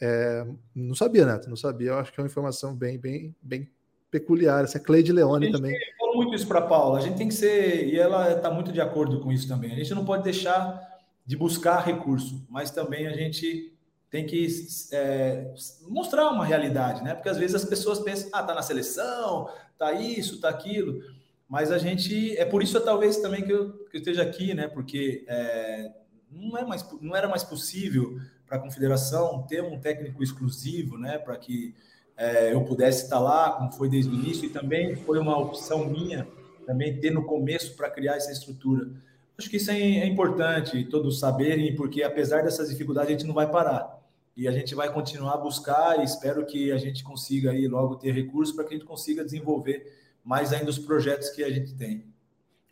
É, 0.00 0.46
não 0.74 0.94
sabia, 0.94 1.26
Neto, 1.26 1.50
não 1.50 1.56
sabia, 1.56 1.90
eu 1.90 1.98
acho 1.98 2.10
que 2.10 2.18
é 2.18 2.22
uma 2.22 2.30
informação 2.30 2.74
bem, 2.74 2.98
bem, 2.98 3.36
bem 3.42 3.68
peculiar. 4.10 4.64
Essa 4.64 4.78
é 4.78 4.80
Cleide 4.80 5.12
Leone 5.12 5.52
também. 5.52 5.76
Falou 5.98 6.16
muito 6.16 6.34
isso 6.34 6.48
para 6.48 6.62
Paula, 6.62 6.96
a 6.96 7.02
gente 7.02 7.18
tem 7.18 7.28
que 7.28 7.34
ser, 7.34 7.86
e 7.86 7.98
ela 7.98 8.32
está 8.32 8.50
muito 8.50 8.72
de 8.72 8.80
acordo 8.80 9.20
com 9.20 9.30
isso 9.30 9.46
também, 9.46 9.70
a 9.70 9.76
gente 9.76 9.92
não 9.92 10.06
pode 10.06 10.24
deixar 10.24 10.80
de 11.26 11.36
buscar 11.36 11.80
recurso, 11.80 12.42
mas 12.48 12.70
também 12.70 13.06
a 13.06 13.12
gente 13.12 13.73
tem 14.10 14.26
que 14.26 14.46
é, 14.92 15.52
mostrar 15.88 16.30
uma 16.30 16.44
realidade, 16.44 17.02
né? 17.02 17.14
Porque 17.14 17.28
às 17.28 17.36
vezes 17.36 17.56
as 17.56 17.64
pessoas 17.64 17.98
pensam, 18.00 18.30
ah, 18.32 18.42
tá 18.42 18.54
na 18.54 18.62
seleção, 18.62 19.48
tá 19.76 19.92
isso, 19.92 20.40
tá 20.40 20.48
aquilo, 20.48 21.02
mas 21.48 21.72
a 21.72 21.78
gente 21.78 22.36
é 22.38 22.44
por 22.44 22.62
isso 22.62 22.80
talvez 22.80 23.16
também 23.18 23.44
que 23.44 23.52
eu, 23.52 23.72
que 23.88 23.96
eu 23.96 23.98
esteja 23.98 24.22
aqui, 24.22 24.54
né? 24.54 24.68
Porque 24.68 25.24
é, 25.26 25.90
não 26.30 26.56
é 26.56 26.64
mais 26.64 26.86
não 27.00 27.14
era 27.14 27.28
mais 27.28 27.42
possível 27.42 28.18
para 28.46 28.58
a 28.58 28.60
confederação 28.60 29.46
ter 29.48 29.62
um 29.62 29.80
técnico 29.80 30.22
exclusivo, 30.22 30.96
né? 30.98 31.18
Para 31.18 31.36
que 31.36 31.74
é, 32.16 32.52
eu 32.52 32.64
pudesse 32.64 33.04
estar 33.04 33.18
lá, 33.18 33.52
como 33.52 33.72
foi 33.72 33.88
desde 33.88 34.10
o 34.10 34.14
início, 34.14 34.46
e 34.46 34.50
também 34.50 34.94
foi 34.94 35.18
uma 35.18 35.36
opção 35.36 35.88
minha 35.88 36.26
também 36.64 36.98
ter 36.98 37.10
no 37.10 37.24
começo 37.24 37.76
para 37.76 37.90
criar 37.90 38.16
essa 38.16 38.32
estrutura. 38.32 38.90
Acho 39.38 39.50
que 39.50 39.56
isso 39.56 39.70
é, 39.70 39.78
é 39.78 40.06
importante 40.06 40.84
todos 40.84 41.18
saberem, 41.18 41.74
porque 41.74 42.02
apesar 42.02 42.42
dessas 42.42 42.68
dificuldades, 42.68 43.10
a 43.10 43.12
gente 43.12 43.26
não 43.26 43.34
vai 43.34 43.50
parar. 43.50 44.00
E 44.36 44.48
a 44.48 44.52
gente 44.52 44.74
vai 44.74 44.92
continuar 44.92 45.34
a 45.34 45.38
buscar 45.38 46.00
e 46.00 46.04
espero 46.04 46.44
que 46.44 46.72
a 46.72 46.76
gente 46.76 47.04
consiga 47.04 47.52
aí 47.52 47.68
logo 47.68 47.96
ter 47.96 48.12
recursos 48.12 48.54
para 48.54 48.64
que 48.64 48.74
a 48.74 48.78
gente 48.78 48.86
consiga 48.86 49.24
desenvolver 49.24 49.92
mais 50.24 50.52
ainda 50.52 50.70
os 50.70 50.78
projetos 50.78 51.30
que 51.30 51.44
a 51.44 51.50
gente 51.50 51.74
tem. 51.74 52.04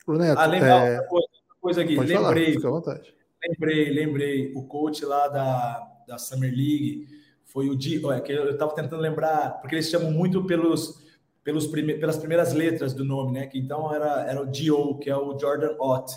Neto, 0.09 0.39
ah, 0.39 0.47
lembrar 0.47 0.87
é... 0.87 1.01
outra 1.01 1.07
coisa, 1.07 1.29
coisa 1.61 1.83
aqui, 1.83 1.95
Pode 1.95 2.13
lembrei, 2.13 2.61
falar, 2.61 3.01
lembrei, 3.49 3.91
lembrei, 3.91 4.53
o 4.57 4.65
coach 4.65 5.05
lá 5.05 5.29
da, 5.29 6.05
da 6.09 6.19
Summer 6.19 6.51
League 6.51 7.07
foi 7.45 7.69
o 7.69 7.77
Di, 7.77 8.03
é, 8.11 8.21
que 8.21 8.33
eu 8.33 8.51
estava 8.51 8.75
tentando 8.75 9.01
lembrar, 9.01 9.61
porque 9.61 9.77
eles 9.77 9.89
chamam 9.89 10.11
muito 10.11 10.45
pelos, 10.45 11.05
pelos 11.45 11.67
prime, 11.67 11.95
pelas 11.95 12.17
primeiras 12.17 12.53
letras 12.53 12.95
do 12.95 13.05
nome, 13.05 13.33
né? 13.33 13.47
Que 13.47 13.59
então 13.59 13.95
era, 13.95 14.25
era 14.29 14.41
o 14.41 14.47
Dio, 14.47 14.99
que 14.99 15.11
é 15.11 15.17
o 15.17 15.39
Jordan 15.39 15.77
Ott. 15.79 16.13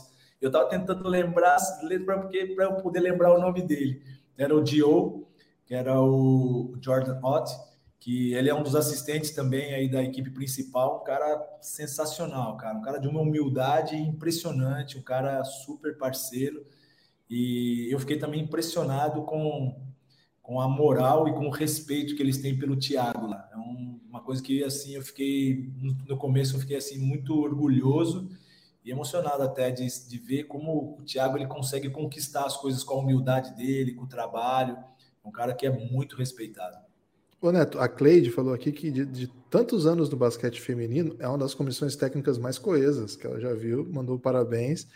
Eu 0.46 0.50
estava 0.50 0.70
tentando 0.70 1.10
lembrar 1.10 1.58
porque 2.06 2.46
para 2.54 2.66
eu 2.66 2.76
poder 2.76 3.00
lembrar 3.00 3.34
o 3.34 3.42
nome 3.42 3.64
dele. 3.64 4.00
Era 4.38 4.56
o 4.56 4.64
Dio, 4.64 5.28
que 5.66 5.74
era 5.74 6.00
o 6.00 6.78
Jordan 6.80 7.20
Ott, 7.24 7.52
que 8.00 8.32
ele 8.36 8.48
é 8.48 8.54
um 8.54 8.62
dos 8.62 8.76
assistentes 8.76 9.32
também 9.32 9.74
aí 9.74 9.90
da 9.90 10.04
equipe 10.04 10.30
principal, 10.30 11.02
um 11.02 11.04
cara 11.04 11.44
sensacional, 11.62 12.58
cara, 12.58 12.78
um 12.78 12.82
cara 12.84 13.00
de 13.00 13.08
uma 13.08 13.22
humildade 13.22 13.96
impressionante, 13.96 15.00
um 15.00 15.02
cara 15.02 15.44
super 15.44 15.98
parceiro. 15.98 16.64
E 17.28 17.92
eu 17.92 18.00
fiquei 18.00 18.20
também 18.20 18.42
impressionado 18.42 19.24
com, 19.24 19.76
com 20.44 20.62
a 20.62 20.70
moral 20.70 21.28
e 21.28 21.34
com 21.34 21.48
o 21.48 21.52
respeito 21.52 22.16
que 22.16 22.22
eles 22.22 22.38
têm 22.38 22.56
pelo 22.56 22.78
Thiago 22.78 23.26
lá. 23.26 23.50
É 23.52 23.58
um, 23.58 24.00
uma 24.08 24.22
coisa 24.22 24.44
que 24.44 24.64
assim 24.64 24.94
eu 24.94 25.02
fiquei 25.02 25.74
no 26.08 26.18
começo 26.18 26.56
eu 26.56 26.60
fiquei 26.60 26.78
assim 26.78 27.00
muito 27.00 27.36
orgulhoso 27.36 28.30
e 28.86 28.92
emocionado 28.92 29.42
até 29.42 29.72
de, 29.72 29.88
de 30.08 30.18
ver 30.20 30.44
como 30.44 30.96
o 31.00 31.04
Thiago 31.04 31.38
ele 31.38 31.48
consegue 31.48 31.90
conquistar 31.90 32.46
as 32.46 32.56
coisas 32.56 32.84
com 32.84 32.94
a 32.94 33.00
humildade 33.00 33.56
dele, 33.56 33.96
com 33.96 34.04
o 34.04 34.08
trabalho. 34.08 34.78
Um 35.24 35.32
cara 35.32 35.56
que 35.56 35.66
é 35.66 35.72
muito 35.72 36.16
respeitado. 36.16 36.78
Ô 37.42 37.52
Neto, 37.52 37.80
a 37.80 37.90
Cleide 37.90 38.30
falou 38.30 38.54
aqui 38.54 38.72
que 38.72 38.92
de, 38.92 39.04
de, 39.06 39.28
tantos 39.50 39.88
anos 39.88 40.08
no 40.08 40.16
basquete 40.16 40.62
feminino 40.62 41.16
é 41.20 41.28
uma 41.28 41.40
das 41.40 41.56
comissões 41.56 41.96
técnicas 41.96 42.38
mais 42.38 42.60
coesas 42.60 43.16
que 43.16 43.26
ela 43.26 43.40
já 43.40 43.54
viu, 43.54 43.90
mandou 43.92 44.20
parabéns. 44.20 44.88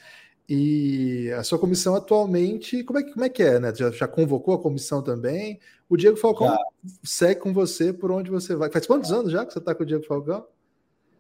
E 0.47 1.32
a 1.32 1.43
sua 1.43 1.60
comissão 1.60 1.95
atualmente, 1.95 2.84
como 2.84 2.99
é, 2.99 3.04
como 3.04 3.23
é 3.23 3.30
que 3.30 3.41
é, 3.41 3.60
Neto? 3.60 3.80
Já, 3.80 3.91
já 3.91 4.08
convocou 4.08 4.54
a 4.54 4.62
comissão 4.62 5.02
também? 5.02 5.60
O 5.88 5.97
Diego 5.97 6.17
Falcão 6.17 6.47
já. 6.47 6.58
segue 7.04 7.41
com 7.41 7.54
você 7.54 7.91
por 7.91 8.12
onde 8.12 8.30
você 8.30 8.56
vai. 8.56 8.71
Faz 8.71 8.86
quantos 8.86 9.12
anos 9.12 9.32
já 9.32 9.45
que 9.45 9.52
você 9.52 9.60
está 9.60 9.73
com 9.73 9.84
o 9.84 9.86
Diego 9.86 10.06
Falcão? 10.06 10.45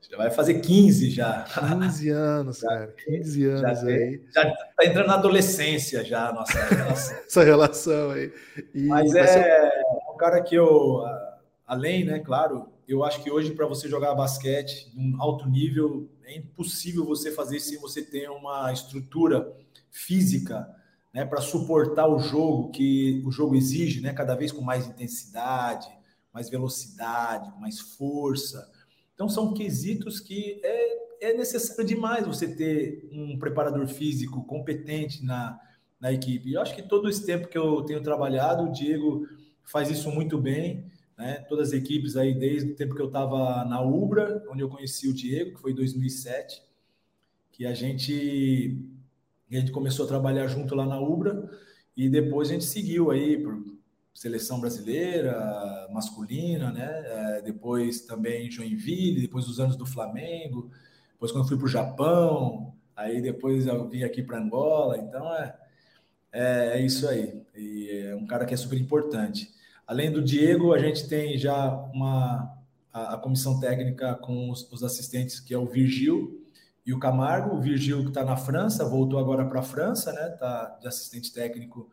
Já 0.09 0.17
vai 0.17 0.31
fazer 0.31 0.59
15 0.59 1.11
já. 1.11 1.45
15 1.79 2.09
anos, 2.09 2.61
cara. 2.61 2.93
15 3.05 3.45
anos 3.45 3.81
já 3.81 3.87
aí. 3.87 4.23
Já 4.33 4.41
está 4.49 4.85
entrando 4.85 5.07
na 5.07 5.15
adolescência 5.15 6.03
já 6.03 6.29
a 6.29 6.33
nossa 6.33 6.59
relação. 6.65 7.17
Essa 7.25 7.43
relação 7.43 8.11
aí. 8.11 8.33
E 8.73 8.87
Mas 8.87 9.13
é 9.13 9.83
um 10.11 10.17
cara 10.17 10.41
que 10.41 10.55
eu, 10.55 11.03
além, 11.65 12.05
né, 12.05 12.19
claro, 12.19 12.71
eu 12.87 13.03
acho 13.03 13.21
que 13.23 13.29
hoje 13.29 13.51
para 13.51 13.67
você 13.67 13.87
jogar 13.87 14.15
basquete 14.15 14.91
num 14.95 15.21
alto 15.21 15.47
nível, 15.47 16.09
é 16.23 16.37
impossível 16.37 17.05
você 17.05 17.31
fazer 17.31 17.59
se 17.59 17.77
você 17.77 18.01
tem 18.01 18.27
uma 18.29 18.73
estrutura 18.73 19.51
física 19.91 20.67
né, 21.13 21.25
para 21.25 21.41
suportar 21.41 22.07
o 22.07 22.19
jogo 22.19 22.71
que 22.71 23.21
o 23.25 23.31
jogo 23.31 23.55
exige, 23.55 24.01
né, 24.01 24.13
cada 24.13 24.35
vez 24.35 24.51
com 24.51 24.61
mais 24.61 24.87
intensidade, 24.87 25.87
mais 26.33 26.49
velocidade, 26.49 27.51
mais 27.59 27.79
força. 27.79 28.69
Então, 29.19 29.27
são 29.27 29.53
quesitos 29.53 30.21
que 30.21 30.61
é, 30.63 31.31
é 31.31 31.33
necessário 31.33 31.83
demais 31.83 32.25
você 32.25 32.55
ter 32.55 33.05
um 33.11 33.37
preparador 33.37 33.85
físico 33.85 34.45
competente 34.45 35.25
na, 35.25 35.59
na 35.99 36.13
equipe. 36.13 36.53
Eu 36.53 36.61
acho 36.61 36.73
que 36.73 36.81
todo 36.81 37.09
esse 37.09 37.25
tempo 37.25 37.49
que 37.49 37.57
eu 37.57 37.81
tenho 37.81 38.01
trabalhado, 38.01 38.63
o 38.63 38.71
Diego 38.71 39.27
faz 39.61 39.91
isso 39.91 40.09
muito 40.09 40.37
bem. 40.37 40.85
Né? 41.17 41.45
Todas 41.49 41.67
as 41.67 41.73
equipes 41.73 42.15
aí, 42.15 42.33
desde 42.33 42.71
o 42.71 42.75
tempo 42.77 42.95
que 42.95 43.01
eu 43.01 43.07
estava 43.07 43.65
na 43.65 43.81
Ubra, 43.81 44.41
onde 44.49 44.61
eu 44.61 44.69
conheci 44.69 45.09
o 45.09 45.13
Diego, 45.13 45.55
que 45.55 45.61
foi 45.61 45.73
em 45.73 45.75
2007, 45.75 46.63
que 47.51 47.65
a 47.65 47.73
gente, 47.73 48.81
a 49.51 49.55
gente 49.55 49.73
começou 49.73 50.05
a 50.05 50.07
trabalhar 50.07 50.47
junto 50.47 50.75
lá 50.75 50.85
na 50.85 50.97
Ubra, 50.97 51.51
e 51.93 52.07
depois 52.07 52.47
a 52.49 52.53
gente 52.53 52.63
seguiu 52.63 53.11
aí 53.11 53.37
por 53.37 53.61
seleção 54.13 54.59
brasileira 54.59 55.87
masculina, 55.91 56.71
né? 56.71 57.03
É, 57.05 57.41
depois 57.41 58.01
também 58.01 58.51
Joinville, 58.51 59.21
depois 59.21 59.47
os 59.47 59.59
anos 59.59 59.75
do 59.75 59.85
Flamengo, 59.85 60.69
depois 61.13 61.31
quando 61.31 61.47
fui 61.47 61.57
para 61.57 61.65
o 61.65 61.69
Japão, 61.69 62.73
aí 62.95 63.21
depois 63.21 63.67
eu 63.67 63.87
vim 63.87 64.03
aqui 64.03 64.21
para 64.21 64.39
Angola, 64.39 64.97
então 64.97 65.33
é, 65.33 65.55
é, 66.31 66.79
é, 66.79 66.81
isso 66.81 67.07
aí. 67.07 67.43
E 67.55 67.89
é 68.07 68.15
um 68.15 68.25
cara 68.25 68.45
que 68.45 68.53
é 68.53 68.57
super 68.57 68.79
importante. 68.79 69.49
Além 69.87 70.11
do 70.11 70.21
Diego, 70.21 70.73
a 70.73 70.79
gente 70.79 71.07
tem 71.07 71.37
já 71.37 71.71
uma 71.93 72.57
a, 72.93 73.15
a 73.15 73.17
comissão 73.17 73.59
técnica 73.59 74.15
com 74.15 74.49
os, 74.49 74.69
os, 74.71 74.83
assistentes, 74.83 75.39
que 75.39 75.53
é 75.53 75.57
o 75.57 75.65
Virgil 75.65 76.45
e 76.85 76.93
o 76.93 76.99
Camargo. 76.99 77.55
O 77.55 77.61
Virgil 77.61 78.03
que 78.03 78.09
está 78.09 78.23
na 78.23 78.37
França, 78.37 78.87
voltou 78.87 79.19
agora 79.19 79.45
para 79.45 79.59
a 79.59 79.63
França, 79.63 80.11
né? 80.11 80.29
Tá 80.39 80.77
de 80.81 80.87
assistente 80.87 81.33
técnico 81.33 81.89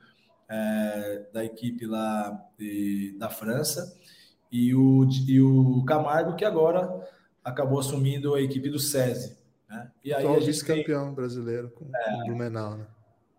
é, 0.49 1.27
da 1.33 1.45
equipe 1.45 1.87
lá 1.87 2.49
de, 2.59 3.17
da 3.19 3.29
França, 3.29 3.97
e 4.51 4.75
o, 4.75 5.07
e 5.27 5.41
o 5.41 5.85
Camargo, 5.85 6.37
que 6.37 6.45
agora 6.45 7.09
acabou 7.45 7.79
assumindo 7.79 8.35
a 8.35 8.41
equipe 8.41 8.69
do 8.69 8.79
SESI. 8.79 9.37
Né? 9.69 9.91
E 10.05 10.15
aí 10.15 10.25
Atual 10.25 10.41
vice-campeão 10.41 11.15
brasileiro 11.15 11.71
com, 11.71 11.85
é, 11.95 12.13
com 12.13 12.25
Blumenau, 12.27 12.77
né? 12.77 12.87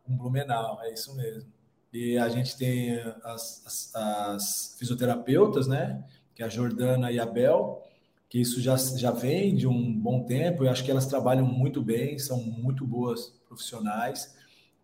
Com 0.05 0.15
Blumenau, 0.15 0.79
é 0.83 0.93
isso 0.93 1.15
mesmo. 1.15 1.51
E 1.93 2.17
a 2.17 2.27
gente 2.29 2.57
tem 2.57 2.99
as, 3.23 3.63
as, 3.65 3.95
as, 3.95 4.75
fisioterapeutas, 4.77 5.67
né? 5.67 6.03
Que 6.35 6.43
é 6.43 6.45
a 6.45 6.49
Jordana 6.49 7.11
e 7.11 7.19
a 7.19 7.25
Bel, 7.25 7.81
que 8.29 8.39
isso 8.39 8.61
já, 8.61 8.75
já 8.75 9.11
vem 9.11 9.55
de 9.55 9.67
um 9.67 9.93
bom 9.93 10.23
tempo. 10.23 10.63
Eu 10.63 10.69
acho 10.69 10.83
que 10.83 10.91
elas 10.91 11.07
trabalham 11.07 11.45
muito 11.45 11.81
bem, 11.81 12.19
são 12.19 12.41
muito 12.41 12.85
boas 12.85 13.33
profissionais. 13.47 14.35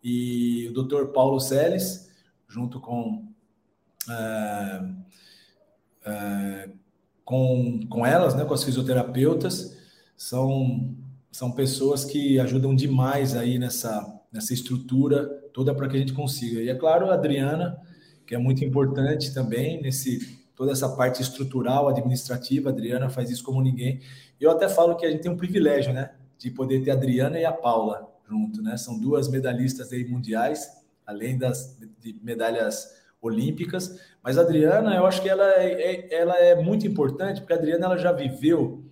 E 0.03 0.67
o 0.69 0.73
doutor 0.73 1.09
Paulo 1.09 1.39
Seles, 1.39 2.09
junto 2.54 2.80
com, 2.80 3.28
é, 4.08 4.82
é, 6.06 6.70
com, 7.26 7.80
com 7.89 8.06
elas, 8.06 8.36
né, 8.36 8.46
com 8.46 8.54
as 8.54 8.63
fisioterapeutas, 8.63 9.76
são, 10.16 10.96
são 11.32 11.52
pessoas 11.52 12.06
que 12.06 12.39
ajudam 12.39 12.76
demais 12.76 13.36
aí 13.36 13.58
nessa, 13.58 14.22
nessa 14.32 14.54
estrutura 14.54 15.26
toda 15.52 15.74
para 15.74 15.88
que 15.88 15.98
a 15.98 16.00
gente 16.00 16.13
consiga. 16.13 16.62
E 16.62 16.70
é 16.70 16.76
claro, 16.76 17.10
a 17.10 17.16
Adriana, 17.16 17.82
que 18.28 18.36
é 18.36 18.38
muito 18.38 18.63
importante 18.63 19.34
também 19.34 19.82
nesse 19.82 20.44
toda 20.56 20.72
essa 20.72 20.88
parte 20.88 21.20
estrutural, 21.20 21.88
administrativa, 21.88 22.70
a 22.70 22.72
Adriana 22.72 23.10
faz 23.10 23.32
isso 23.32 23.44
como 23.44 23.60
ninguém. 23.60 24.00
Eu 24.39 24.52
até 24.52 24.70
falo 24.70 24.96
que 24.96 25.04
a 25.04 25.10
gente 25.10 25.24
tem 25.24 25.32
um 25.32 25.36
privilégio, 25.36 25.92
né, 25.92 26.12
de 26.38 26.52
poder 26.52 26.84
ter 26.84 26.92
a 26.92 26.94
Adriana 26.94 27.39
e 27.39 27.46
a 27.46 27.52
Paula 27.52 28.08
junto, 28.30 28.62
né? 28.62 28.78
São 28.78 29.00
duas 29.00 29.28
medalhistas 29.28 29.92
aí 29.92 30.06
mundiais 30.06 30.83
além 31.06 31.38
das 31.38 31.78
de 32.00 32.20
medalhas 32.24 33.02
olímpicas. 33.22 34.00
Mas 34.22 34.38
a 34.38 34.42
Adriana, 34.42 34.96
eu 34.96 35.06
acho 35.06 35.22
que 35.22 35.30
ela 35.30 35.48
é, 35.56 35.72
é, 35.72 36.13
ela 36.13 36.38
é 36.38 36.62
muito 36.62 36.86
importante, 36.86 37.39
porque 37.39 37.54
a 37.54 37.56
Adriana 37.56 37.86
ela 37.86 37.98
já 37.98 38.12
viveu 38.12 38.84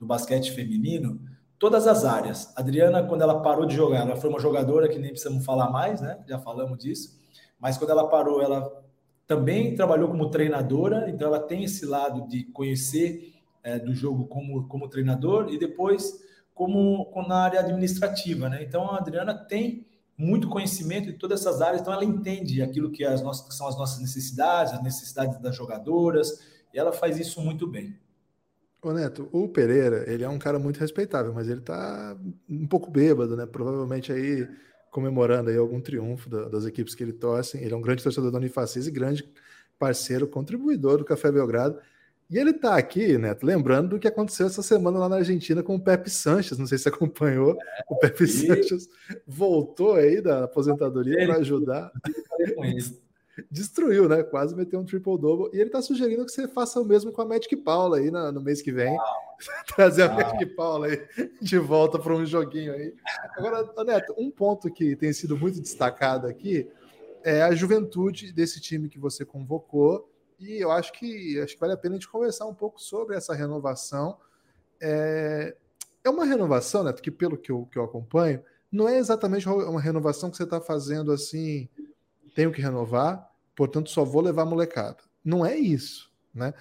no 0.00 0.06
basquete 0.06 0.52
feminino 0.52 1.20
todas 1.58 1.86
as 1.86 2.04
áreas. 2.04 2.52
A 2.56 2.60
Adriana, 2.60 3.02
quando 3.02 3.22
ela 3.22 3.40
parou 3.40 3.66
de 3.66 3.74
jogar, 3.74 4.00
ela 4.00 4.16
foi 4.16 4.30
uma 4.30 4.40
jogadora 4.40 4.88
que 4.88 4.98
nem 4.98 5.10
precisamos 5.10 5.44
falar 5.44 5.70
mais, 5.70 6.00
né? 6.00 6.18
Já 6.26 6.38
falamos 6.38 6.78
disso. 6.78 7.20
Mas 7.58 7.78
quando 7.78 7.90
ela 7.90 8.08
parou, 8.08 8.42
ela 8.42 8.82
também 9.26 9.74
trabalhou 9.74 10.08
como 10.08 10.30
treinadora, 10.30 11.08
então 11.08 11.28
ela 11.28 11.40
tem 11.40 11.64
esse 11.64 11.86
lado 11.86 12.26
de 12.28 12.44
conhecer 12.44 13.32
é, 13.62 13.78
do 13.78 13.94
jogo 13.94 14.26
como, 14.26 14.66
como 14.66 14.88
treinador 14.88 15.48
e 15.50 15.58
depois 15.58 16.20
como, 16.52 17.06
como 17.06 17.28
na 17.28 17.36
área 17.36 17.60
administrativa, 17.60 18.48
né? 18.48 18.62
Então 18.62 18.90
a 18.90 18.98
Adriana 18.98 19.34
tem 19.34 19.86
muito 20.22 20.48
conhecimento 20.48 21.06
de 21.06 21.18
todas 21.18 21.40
essas 21.40 21.60
áreas, 21.60 21.80
então 21.80 21.92
ela 21.92 22.04
entende 22.04 22.62
aquilo 22.62 22.90
que, 22.90 23.04
as 23.04 23.20
nossas, 23.22 23.48
que 23.48 23.54
são 23.54 23.66
as 23.66 23.76
nossas 23.76 24.00
necessidades, 24.00 24.72
as 24.72 24.82
necessidades 24.82 25.40
das 25.40 25.56
jogadoras, 25.56 26.38
e 26.72 26.78
ela 26.78 26.92
faz 26.92 27.18
isso 27.18 27.40
muito 27.40 27.66
bem. 27.66 27.98
Ô 28.80 28.92
Neto, 28.92 29.28
o 29.32 29.48
Pereira, 29.48 30.04
ele 30.10 30.22
é 30.22 30.28
um 30.28 30.38
cara 30.38 30.58
muito 30.58 30.78
respeitável, 30.78 31.32
mas 31.32 31.48
ele 31.48 31.60
tá 31.60 32.16
um 32.48 32.66
pouco 32.66 32.90
bêbado, 32.90 33.36
né? 33.36 33.46
Provavelmente 33.46 34.12
aí 34.12 34.48
comemorando 34.90 35.50
aí 35.50 35.56
algum 35.56 35.80
triunfo 35.80 36.28
da, 36.28 36.48
das 36.48 36.66
equipes 36.66 36.94
que 36.94 37.02
ele 37.02 37.12
torce. 37.12 37.58
Ele 37.58 37.72
é 37.72 37.76
um 37.76 37.80
grande 37.80 38.02
torcedor 38.02 38.30
da 38.30 38.38
Unifacis 38.38 38.86
e 38.86 38.90
grande 38.90 39.28
parceiro, 39.78 40.28
contribuidor 40.28 40.98
do 40.98 41.04
Café 41.04 41.30
Belgrado. 41.30 41.78
E 42.32 42.38
ele 42.38 42.52
está 42.52 42.78
aqui, 42.78 43.18
Neto, 43.18 43.44
lembrando 43.44 43.90
do 43.90 43.98
que 43.98 44.08
aconteceu 44.08 44.46
essa 44.46 44.62
semana 44.62 44.98
lá 44.98 45.06
na 45.06 45.16
Argentina 45.16 45.62
com 45.62 45.74
o 45.74 45.80
Pepe 45.80 46.08
Sanches. 46.08 46.56
Não 46.56 46.66
sei 46.66 46.78
se 46.78 46.84
você 46.84 46.88
acompanhou. 46.88 47.50
É, 47.60 47.84
o 47.90 47.96
Pepe 47.96 48.24
e... 48.24 48.26
Sanches 48.26 48.88
voltou 49.26 49.96
aí 49.96 50.18
da 50.22 50.44
aposentadoria 50.44 51.26
para 51.26 51.36
ajudar. 51.36 51.92
Destruiu, 53.50 54.08
né? 54.08 54.22
Quase 54.22 54.56
meteu 54.56 54.80
um 54.80 54.84
triple-double. 54.84 55.50
E 55.52 55.60
ele 55.60 55.68
está 55.68 55.82
sugerindo 55.82 56.24
que 56.24 56.32
você 56.32 56.48
faça 56.48 56.80
o 56.80 56.86
mesmo 56.86 57.12
com 57.12 57.20
a 57.20 57.26
Magic 57.26 57.54
Paula 57.54 57.98
aí 57.98 58.10
no 58.10 58.40
mês 58.40 58.62
que 58.62 58.72
vem. 58.72 58.96
Trazer 59.76 60.04
a 60.04 60.12
Magic 60.14 60.46
Paula 60.54 60.86
aí 60.86 61.06
de 61.38 61.58
volta 61.58 61.98
para 61.98 62.14
um 62.14 62.24
joguinho 62.24 62.72
aí. 62.72 62.94
Agora, 63.36 63.70
Neto, 63.84 64.14
um 64.16 64.30
ponto 64.30 64.72
que 64.72 64.96
tem 64.96 65.12
sido 65.12 65.36
muito 65.36 65.60
destacado 65.60 66.26
aqui 66.26 66.66
é 67.22 67.42
a 67.42 67.54
juventude 67.54 68.32
desse 68.32 68.58
time 68.58 68.88
que 68.88 68.98
você 68.98 69.22
convocou 69.22 70.10
e 70.42 70.60
eu 70.60 70.70
acho 70.70 70.92
que 70.92 71.40
acho 71.40 71.54
que 71.54 71.60
vale 71.60 71.72
a 71.72 71.76
pena 71.76 71.94
a 71.94 71.98
gente 71.98 72.08
conversar 72.08 72.46
um 72.46 72.54
pouco 72.54 72.80
sobre 72.80 73.16
essa 73.16 73.34
renovação. 73.34 74.18
É, 74.80 75.56
é 76.04 76.10
uma 76.10 76.24
renovação, 76.24 76.82
né? 76.82 76.92
Que 76.92 77.10
pelo 77.10 77.38
que 77.38 77.52
eu, 77.52 77.66
que 77.66 77.78
eu 77.78 77.84
acompanho, 77.84 78.42
não 78.70 78.88
é 78.88 78.98
exatamente 78.98 79.48
uma 79.48 79.80
renovação 79.80 80.30
que 80.30 80.36
você 80.36 80.44
está 80.44 80.60
fazendo 80.60 81.12
assim, 81.12 81.68
tenho 82.34 82.50
que 82.50 82.60
renovar, 82.60 83.30
portanto 83.54 83.90
só 83.90 84.04
vou 84.04 84.22
levar 84.22 84.44
molecada. 84.44 84.98
Não 85.24 85.44
é 85.44 85.56
isso, 85.56 86.10
né? 86.34 86.52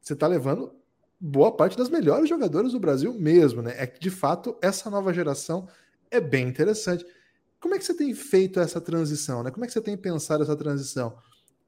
Você 0.00 0.14
está 0.14 0.26
levando 0.26 0.72
boa 1.20 1.54
parte 1.54 1.76
das 1.76 1.88
melhores 1.88 2.28
jogadores 2.28 2.72
do 2.72 2.80
Brasil 2.80 3.12
mesmo, 3.14 3.62
né? 3.62 3.74
É 3.76 3.86
que 3.86 4.00
de 4.00 4.10
fato 4.10 4.56
essa 4.62 4.88
nova 4.88 5.12
geração 5.12 5.68
é 6.10 6.20
bem 6.20 6.48
interessante. 6.48 7.04
Como 7.60 7.74
é 7.74 7.78
que 7.78 7.84
você 7.84 7.94
tem 7.94 8.14
feito 8.14 8.60
essa 8.60 8.80
transição, 8.80 9.42
né? 9.42 9.50
Como 9.50 9.64
é 9.64 9.66
que 9.66 9.72
você 9.72 9.80
tem 9.80 9.96
pensado 9.96 10.42
essa 10.42 10.56
transição? 10.56 11.18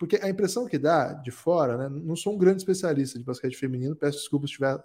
Porque 0.00 0.18
a 0.22 0.30
impressão 0.30 0.64
que 0.64 0.78
dá 0.78 1.12
de 1.12 1.30
fora, 1.30 1.76
né? 1.76 1.86
Não 1.90 2.16
sou 2.16 2.34
um 2.34 2.38
grande 2.38 2.56
especialista 2.56 3.18
de 3.18 3.24
basquete 3.24 3.54
feminino, 3.54 3.94
peço 3.94 4.16
desculpas 4.16 4.48
se 4.48 4.54
estiver 4.54 4.82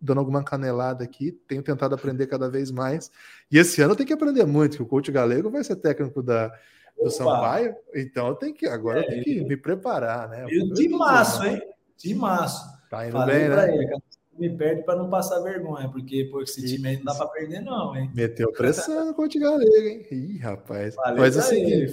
dando 0.00 0.18
alguma 0.18 0.42
canelada 0.42 1.04
aqui, 1.04 1.30
tenho 1.46 1.62
tentado 1.62 1.94
aprender 1.94 2.26
cada 2.26 2.50
vez 2.50 2.72
mais. 2.72 3.08
E 3.48 3.58
esse 3.58 3.80
ano 3.80 3.92
eu 3.92 3.96
tenho 3.96 4.08
que 4.08 4.12
aprender 4.12 4.44
muito, 4.44 4.76
que 4.76 4.82
o 4.82 4.86
coach 4.86 5.12
galego 5.12 5.48
vai 5.52 5.62
ser 5.62 5.76
técnico 5.76 6.20
da, 6.20 6.48
do 6.48 6.54
Opa. 7.02 7.10
Sampaio, 7.10 7.76
então 7.94 8.26
eu 8.26 8.34
tenho 8.34 8.52
que, 8.52 8.66
agora 8.66 8.98
é, 8.98 9.04
eu 9.04 9.08
tenho 9.08 9.22
que 9.22 9.44
me 9.44 9.56
preparar, 9.56 10.28
né? 10.28 10.44
de 10.46 10.88
março, 10.88 11.44
hein? 11.44 11.62
De 11.96 12.12
março. 12.12 12.66
Tá 12.90 13.06
indo 13.06 13.12
Falei 13.12 13.38
bem, 13.38 13.48
né? 13.48 13.72
Ele, 13.72 13.96
me 14.36 14.50
perde 14.50 14.82
para 14.82 14.96
não 14.96 15.08
passar 15.08 15.38
vergonha, 15.44 15.88
porque 15.88 16.24
pô, 16.24 16.42
esse 16.42 16.60
time 16.66 16.88
aí 16.88 16.96
não 16.96 17.04
dá 17.04 17.14
para 17.14 17.28
perder, 17.28 17.60
não, 17.60 17.96
hein? 17.96 18.10
Meteu 18.12 18.50
pressão 18.50 19.06
no 19.06 19.14
Conte 19.14 19.38
Galega, 19.38 19.88
hein? 19.88 20.04
Ih, 20.10 20.38
rapaz. 20.38 20.96
Valeu 20.96 21.20
Mas 21.20 21.36
assim, 21.36 21.86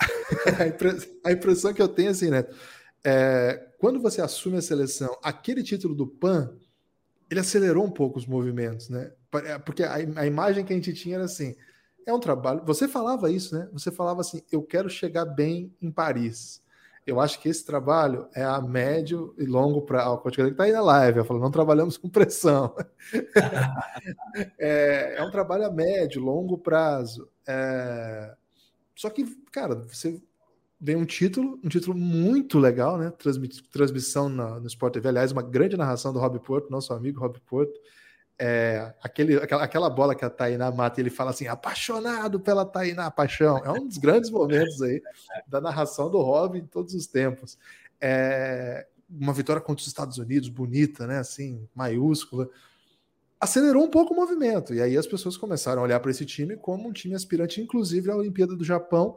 a 1.24 1.32
impressão 1.32 1.72
que 1.72 1.82
eu 1.82 1.88
tenho 1.88 2.10
assim, 2.10 2.30
né? 2.30 2.44
É, 3.04 3.68
quando 3.78 4.00
você 4.00 4.20
assume 4.20 4.58
a 4.58 4.62
seleção, 4.62 5.16
aquele 5.22 5.62
título 5.62 5.94
do 5.94 6.06
PAN, 6.06 6.52
ele 7.30 7.40
acelerou 7.40 7.84
um 7.84 7.90
pouco 7.90 8.18
os 8.18 8.26
movimentos, 8.26 8.88
né? 8.88 9.12
É, 9.44 9.58
porque 9.58 9.82
a, 9.82 9.94
a 9.94 10.26
imagem 10.26 10.64
que 10.64 10.72
a 10.72 10.76
gente 10.76 10.92
tinha 10.94 11.16
era 11.16 11.24
assim: 11.24 11.54
é 12.06 12.12
um 12.12 12.20
trabalho. 12.20 12.62
Você 12.64 12.88
falava 12.88 13.30
isso, 13.30 13.56
né? 13.56 13.68
Você 13.72 13.90
falava 13.90 14.20
assim: 14.20 14.42
eu 14.50 14.62
quero 14.62 14.88
chegar 14.88 15.24
bem 15.24 15.74
em 15.80 15.90
Paris. 15.90 16.62
Eu 17.08 17.20
acho 17.20 17.40
que 17.40 17.48
esse 17.48 17.64
trabalho 17.64 18.28
é 18.34 18.44
a 18.44 18.60
médio 18.60 19.34
e 19.38 19.46
longo 19.46 19.80
prazo. 19.80 20.20
O 20.22 20.30
que 20.30 20.42
está 20.42 20.64
aí 20.64 20.72
na 20.72 20.82
live, 20.82 21.18
eu 21.18 21.24
falo, 21.24 21.40
não 21.40 21.50
trabalhamos 21.50 21.96
com 21.96 22.06
pressão. 22.06 22.76
é, 24.58 25.14
é, 25.16 25.24
um 25.24 25.30
trabalho 25.30 25.64
a 25.64 25.70
médio, 25.70 26.20
longo 26.20 26.58
prazo. 26.58 27.26
É... 27.46 28.34
Só 28.98 29.10
que, 29.10 29.24
cara, 29.52 29.76
você 29.76 30.20
vem 30.80 30.96
um 30.96 31.04
título, 31.04 31.60
um 31.62 31.68
título 31.68 31.96
muito 31.96 32.58
legal, 32.58 32.98
né? 32.98 33.12
Transmissão 33.70 34.28
no 34.28 34.66
Sport 34.66 34.94
TV, 34.94 35.08
aliás, 35.08 35.30
uma 35.30 35.42
grande 35.42 35.76
narração 35.76 36.12
do 36.12 36.18
Rob 36.18 36.38
Porto, 36.40 36.70
nosso 36.70 36.92
amigo 36.92 37.20
Rob 37.20 37.38
Porto 37.46 37.78
é, 38.38 38.94
aquele, 39.02 39.36
aquela, 39.36 39.64
aquela 39.64 39.90
bola 39.90 40.14
que 40.14 40.24
a 40.24 40.30
Tainá 40.30 40.70
mata, 40.70 41.00
ele 41.00 41.10
fala 41.10 41.30
assim, 41.30 41.48
apaixonado 41.48 42.38
pela 42.38 42.64
Tainá, 42.64 43.10
paixão. 43.10 43.58
É 43.58 43.70
um 43.70 43.86
dos 43.86 43.98
grandes 43.98 44.30
momentos 44.30 44.80
aí 44.80 45.02
da 45.46 45.60
narração 45.60 46.08
do 46.08 46.18
Robin 46.22 46.58
em 46.58 46.66
todos 46.66 46.94
os 46.94 47.06
tempos. 47.06 47.58
É, 48.00 48.86
uma 49.10 49.32
vitória 49.32 49.60
contra 49.60 49.80
os 49.80 49.88
Estados 49.88 50.18
Unidos, 50.18 50.48
bonita, 50.48 51.06
né? 51.06 51.18
Assim, 51.18 51.68
maiúscula. 51.74 52.48
Acelerou 53.40 53.84
um 53.84 53.90
pouco 53.90 54.12
o 54.12 54.16
movimento. 54.16 54.74
E 54.74 54.82
aí 54.82 54.96
as 54.96 55.06
pessoas 55.06 55.36
começaram 55.36 55.82
a 55.82 55.84
olhar 55.84 56.00
para 56.00 56.10
esse 56.10 56.24
time 56.24 56.56
como 56.56 56.88
um 56.88 56.92
time 56.92 57.14
aspirante, 57.14 57.60
inclusive, 57.60 58.10
à 58.10 58.16
Olimpíada 58.16 58.56
do 58.56 58.64
Japão. 58.64 59.16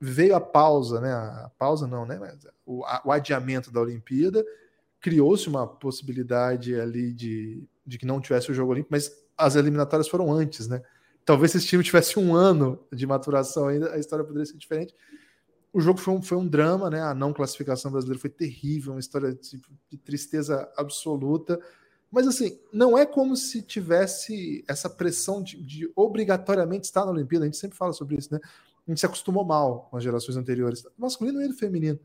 Veio 0.00 0.36
a 0.36 0.40
pausa, 0.40 1.00
né? 1.00 1.12
A 1.12 1.50
pausa 1.58 1.86
não, 1.86 2.06
né? 2.06 2.18
Mas 2.18 2.46
o, 2.64 2.84
a, 2.84 3.02
o 3.04 3.12
adiamento 3.12 3.72
da 3.72 3.80
Olimpíada. 3.80 4.44
Criou-se 5.00 5.48
uma 5.48 5.66
possibilidade 5.66 6.78
ali 6.78 7.12
de 7.12 7.66
de 7.86 7.98
que 7.98 8.04
não 8.04 8.20
tivesse 8.20 8.50
o 8.50 8.54
jogo 8.54 8.72
olímpico, 8.72 8.92
mas 8.92 9.12
as 9.38 9.54
eliminatórias 9.54 10.08
foram 10.08 10.32
antes, 10.32 10.66
né? 10.66 10.82
Talvez 11.24 11.52
se 11.52 11.58
esse 11.58 11.66
time 11.66 11.84
tivesse 11.84 12.18
um 12.18 12.34
ano 12.34 12.84
de 12.92 13.06
maturação 13.06 13.68
ainda, 13.68 13.92
a 13.92 13.98
história 13.98 14.24
poderia 14.24 14.46
ser 14.46 14.56
diferente. 14.56 14.94
O 15.72 15.80
jogo 15.80 16.00
foi 16.00 16.14
um, 16.14 16.22
foi 16.22 16.38
um 16.38 16.46
drama, 16.46 16.90
né? 16.90 17.00
A 17.02 17.14
não 17.14 17.32
classificação 17.32 17.90
brasileira 17.90 18.20
foi 18.20 18.30
terrível, 18.30 18.92
uma 18.92 19.00
história 19.00 19.34
de, 19.34 19.60
de 19.90 19.98
tristeza 19.98 20.70
absoluta. 20.76 21.60
Mas 22.16 22.26
assim, 22.26 22.58
não 22.72 22.96
é 22.96 23.04
como 23.04 23.36
se 23.36 23.60
tivesse 23.60 24.64
essa 24.66 24.88
pressão 24.88 25.42
de, 25.42 25.62
de, 25.62 25.92
obrigatoriamente 25.94 26.86
estar 26.86 27.04
na 27.04 27.12
Olimpíada. 27.12 27.44
A 27.44 27.48
gente 27.48 27.58
sempre 27.58 27.76
fala 27.76 27.92
sobre 27.92 28.16
isso, 28.16 28.32
né? 28.32 28.40
A 28.42 28.90
gente 28.90 29.00
se 29.00 29.04
acostumou 29.04 29.44
mal 29.44 29.86
com 29.90 29.98
as 29.98 30.02
gerações 30.02 30.34
anteriores, 30.34 30.82
masculino 30.96 31.42
e 31.42 31.52
feminino. 31.52 32.00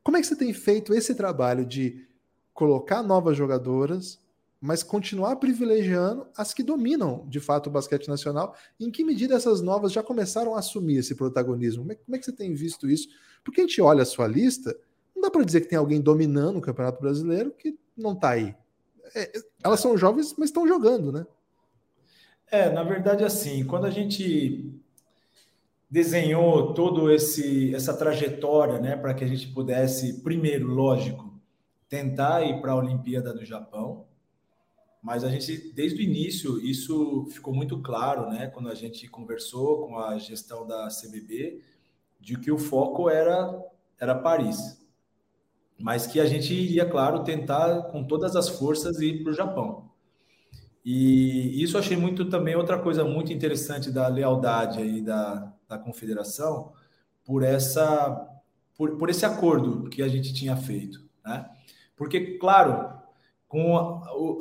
Como 0.00 0.16
é 0.16 0.20
que 0.20 0.26
você 0.28 0.36
tem 0.36 0.52
feito 0.52 0.94
esse 0.94 1.12
trabalho 1.12 1.66
de 1.66 2.06
colocar 2.52 3.02
novas 3.02 3.36
jogadoras, 3.36 4.20
mas 4.60 4.84
continuar 4.84 5.34
privilegiando 5.36 6.28
as 6.36 6.54
que 6.54 6.62
dominam 6.62 7.26
de 7.28 7.40
fato 7.40 7.66
o 7.66 7.72
basquete 7.72 8.06
nacional. 8.06 8.54
Em 8.78 8.92
que 8.92 9.02
medida 9.02 9.34
essas 9.34 9.60
novas 9.60 9.90
já 9.90 10.04
começaram 10.04 10.54
a 10.54 10.60
assumir 10.60 10.98
esse 10.98 11.16
protagonismo? 11.16 11.82
Como 11.82 11.92
é, 11.92 11.96
como 11.96 12.14
é 12.14 12.18
que 12.20 12.26
você 12.26 12.32
tem 12.32 12.54
visto 12.54 12.88
isso? 12.88 13.08
Porque 13.42 13.60
a 13.60 13.64
gente 13.64 13.82
olha 13.82 14.02
a 14.02 14.06
sua 14.06 14.28
lista, 14.28 14.72
não 15.16 15.22
dá 15.22 15.32
para 15.32 15.42
dizer 15.42 15.62
que 15.62 15.68
tem 15.68 15.78
alguém 15.78 16.00
dominando 16.00 16.58
o 16.58 16.62
Campeonato 16.62 17.00
Brasileiro 17.00 17.50
que 17.50 17.76
não 17.96 18.12
está 18.12 18.30
aí. 18.30 18.54
É, 19.14 19.32
elas 19.62 19.80
são 19.80 19.96
jovens, 19.96 20.34
mas 20.38 20.50
estão 20.50 20.66
jogando, 20.66 21.12
né? 21.12 21.26
É, 22.50 22.70
na 22.70 22.82
verdade, 22.82 23.24
assim, 23.24 23.64
quando 23.64 23.86
a 23.86 23.90
gente 23.90 24.72
desenhou 25.90 26.74
todo 26.74 27.10
esse 27.10 27.74
essa 27.74 27.96
trajetória, 27.96 28.80
né, 28.80 28.96
para 28.96 29.14
que 29.14 29.24
a 29.24 29.26
gente 29.26 29.48
pudesse, 29.48 30.22
primeiro, 30.22 30.68
lógico, 30.68 31.40
tentar 31.88 32.42
ir 32.42 32.60
para 32.60 32.72
a 32.72 32.76
Olimpíada 32.76 33.32
do 33.32 33.44
Japão, 33.44 34.06
mas 35.04 35.22
a 35.22 35.28
gente, 35.28 35.72
desde 35.74 36.00
o 36.00 36.02
início, 36.02 36.58
isso 36.64 37.26
ficou 37.30 37.54
muito 37.54 37.82
claro, 37.82 38.30
né? 38.30 38.46
Quando 38.46 38.70
a 38.70 38.74
gente 38.74 39.06
conversou 39.06 39.86
com 39.86 39.98
a 39.98 40.16
gestão 40.16 40.66
da 40.66 40.88
CBB, 40.88 41.60
de 42.18 42.38
que 42.38 42.50
o 42.50 42.56
foco 42.56 43.10
era, 43.10 43.62
era 44.00 44.14
Paris. 44.14 44.82
Mas 45.78 46.06
que 46.06 46.20
a 46.20 46.26
gente 46.26 46.54
iria, 46.54 46.86
claro, 46.86 47.24
tentar 47.24 47.82
com 47.84 48.04
todas 48.04 48.36
as 48.36 48.48
forças 48.48 49.00
ir 49.00 49.22
para 49.22 49.32
o 49.32 49.34
Japão. 49.34 49.90
E 50.84 51.62
isso 51.62 51.78
achei 51.78 51.96
muito 51.96 52.26
também 52.26 52.54
outra 52.54 52.78
coisa 52.78 53.04
muito 53.04 53.32
interessante 53.32 53.90
da 53.90 54.06
lealdade 54.06 54.80
aí 54.80 55.00
da, 55.00 55.52
da 55.66 55.78
confederação 55.78 56.72
por 57.24 57.42
essa 57.42 58.30
por, 58.76 58.98
por 58.98 59.08
esse 59.08 59.24
acordo 59.24 59.88
que 59.88 60.02
a 60.02 60.08
gente 60.08 60.34
tinha 60.34 60.56
feito, 60.56 61.00
né? 61.24 61.48
Porque 61.96 62.36
claro, 62.38 62.92
com 63.48 63.78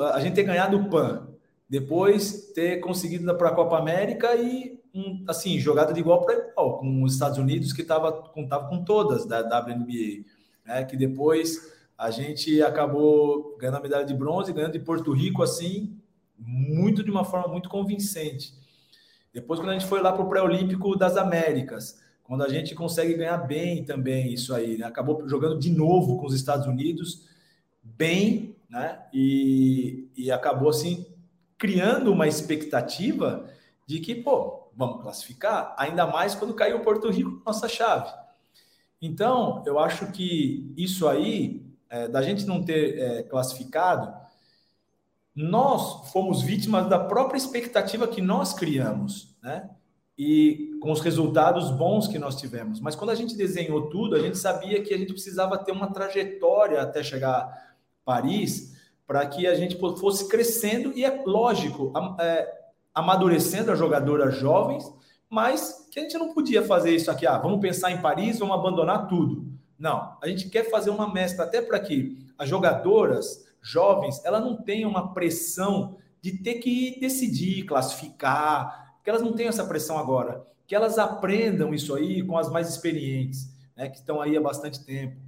a, 0.02 0.15
a, 0.15 0.19
gente 0.19 0.34
ter 0.34 0.43
ganhado 0.43 0.76
o 0.76 0.89
PAN, 0.89 1.30
depois 1.69 2.52
ter 2.54 2.82
conseguido 2.82 3.34
para 3.38 3.50
a 3.50 3.56
Copa 3.56 3.78
América 3.78 4.36
e 4.36 4.82
um, 4.93 5.24
assim 5.28 5.58
jogada 5.60 5.93
de 5.93 6.00
igual 6.02 6.26
para 6.26 6.34
igual 6.34 6.78
com 6.78 7.04
os 7.04 7.13
Estados 7.13 7.38
Unidos 7.38 7.72
que 7.72 7.84
estava 7.84 8.12
com, 8.12 8.48
tava 8.48 8.67
com 8.67 8.84
todas 8.84 9.26
da 9.26 9.39
WNBA, 9.41 10.26
né? 10.65 10.84
Que 10.84 10.95
depois 10.95 11.73
a 11.97 12.12
gente 12.12 12.62
acabou 12.62 13.56
ganhando 13.58 13.78
a 13.78 13.82
medalha 13.82 14.06
de 14.06 14.13
bronze, 14.13 14.54
ganhando 14.54 14.73
de 14.73 14.80
Porto 14.80 15.12
Rico 15.12 15.43
assim 15.43 15.97
muito 16.38 17.04
de 17.04 17.12
uma 17.12 17.23
forma 17.23 17.47
muito 17.47 17.69
convincente. 17.69 18.54
Depois 19.34 19.60
quando 19.60 19.69
a 19.69 19.73
gente 19.73 19.86
foi 19.86 20.02
lá 20.02 20.12
para 20.12 20.23
o 20.23 20.30
pré-olímpico 20.30 20.95
das 20.97 21.15
Américas, 21.15 22.02
quando 22.23 22.43
a 22.43 22.49
gente 22.49 22.76
consegue 22.76 23.13
ganhar 23.13 23.38
bem 23.38 23.84
também 23.84 24.34
isso 24.34 24.54
aí, 24.54 24.78
né? 24.78 24.86
acabou 24.86 25.28
jogando 25.28 25.58
de 25.58 25.69
novo 25.69 26.17
com 26.17 26.26
os 26.26 26.34
Estados 26.34 26.67
Unidos 26.67 27.28
bem 27.84 28.54
né? 28.73 28.99
E, 29.13 30.10
e 30.17 30.32
acabou 30.32 30.69
assim 30.69 31.06
criando 31.60 32.12
uma 32.12 32.28
expectativa 32.28 33.47
de 33.86 33.99
que, 33.99 34.15
pô, 34.15 34.67
vamos 34.76 35.04
classificar, 35.04 35.76
ainda 35.78 36.08
mais 36.08 36.34
quando 36.34 36.56
caiu 36.56 36.78
o 36.78 36.82
Porto 36.82 37.08
Rico 37.12 37.39
nossa 37.45 37.69
chave. 37.69 38.12
Então, 39.06 39.62
eu 39.66 39.80
acho 39.80 40.13
que 40.13 40.74
isso 40.78 41.10
aí, 41.10 41.62
é, 41.89 42.08
da 42.08 42.22
gente 42.22 42.46
não 42.46 42.63
ter 42.63 42.98
é, 42.98 43.24
classificado, 43.24 44.13
nós 45.36 46.10
fomos 46.10 46.42
vítimas 46.42 46.88
da 46.88 46.98
própria 46.98 47.38
expectativa 47.38 48.08
que 48.08 48.22
nós 48.22 48.54
criamos, 48.54 49.36
né? 49.44 49.70
E 50.18 50.72
com 50.82 50.89
os 50.89 51.02
resultados 51.02 51.70
bons 51.70 52.08
que 52.08 52.18
nós 52.18 52.38
tivemos. 52.38 52.80
Mas 52.80 52.96
quando 52.96 53.10
a 53.10 53.16
gente 53.16 53.36
desenhou 53.36 53.89
tudo, 53.89 54.16
a 54.16 54.20
gente 54.20 54.38
sabia 54.38 54.82
que 54.82 54.94
a 54.94 54.98
gente 54.98 55.12
precisava 55.12 55.58
ter 55.58 55.74
uma 55.74 55.92
trajetória 55.92 56.82
até 56.82 57.04
chegar 57.04 57.76
Paris, 58.06 58.74
para 59.06 59.26
que 59.26 59.46
a 59.46 59.56
gente 59.56 59.78
fosse 59.78 60.30
crescendo 60.30 60.94
e 60.98 61.04
é 61.04 61.24
lógico, 61.26 61.92
é, 62.22 62.48
amadurecendo 62.94 63.70
as 63.70 63.78
jogadoras 63.78 64.38
jovens, 64.38 64.89
mas 65.30 65.83
que 65.93 65.99
a 65.99 66.03
gente 66.03 66.17
não 66.17 66.34
podia 66.34 66.63
fazer 66.63 66.95
isso 66.95 67.12
aqui, 67.12 67.27
ah, 67.27 67.38
vamos 67.38 67.60
pensar 67.60 67.91
em 67.91 68.01
Paris, 68.01 68.39
vamos 68.39 68.56
abandonar 68.56 69.08
tudo. 69.08 69.45
Não, 69.77 70.17
a 70.19 70.27
gente 70.27 70.49
quer 70.49 70.67
fazer 70.67 70.89
uma 70.89 71.13
mescla 71.13 71.45
até 71.45 71.62
para 71.62 71.79
que 71.79 72.17
as 72.36 72.49
jogadoras 72.49 73.45
jovens, 73.62 74.19
ela 74.25 74.39
não 74.39 74.58
tenham 74.58 74.89
uma 74.89 75.13
pressão 75.13 75.95
de 76.19 76.39
ter 76.39 76.56
que 76.56 76.99
decidir, 76.99 77.65
classificar, 77.65 78.97
que 79.03 79.10
elas 79.10 79.21
não 79.21 79.34
tenham 79.34 79.49
essa 79.49 79.65
pressão 79.65 79.99
agora, 79.99 80.43
que 80.65 80.73
elas 80.73 80.97
aprendam 80.97 81.75
isso 81.75 81.93
aí 81.93 82.23
com 82.23 82.39
as 82.39 82.49
mais 82.49 82.69
experientes, 82.69 83.53
né, 83.75 83.88
que 83.88 83.97
estão 83.97 84.19
aí 84.19 84.36
há 84.36 84.41
bastante 84.41 84.84
tempo. 84.84 85.21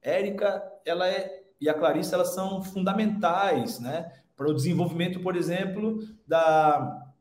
Érica, 0.00 0.62
ela 0.84 1.08
é 1.08 1.42
e 1.60 1.68
a 1.68 1.74
Clarice 1.74 2.14
elas 2.14 2.32
são 2.32 2.62
fundamentais, 2.62 3.80
né, 3.80 4.12
para 4.36 4.48
o 4.48 4.54
desenvolvimento, 4.54 5.18
por 5.18 5.34
exemplo, 5.34 5.98
da 6.26 7.11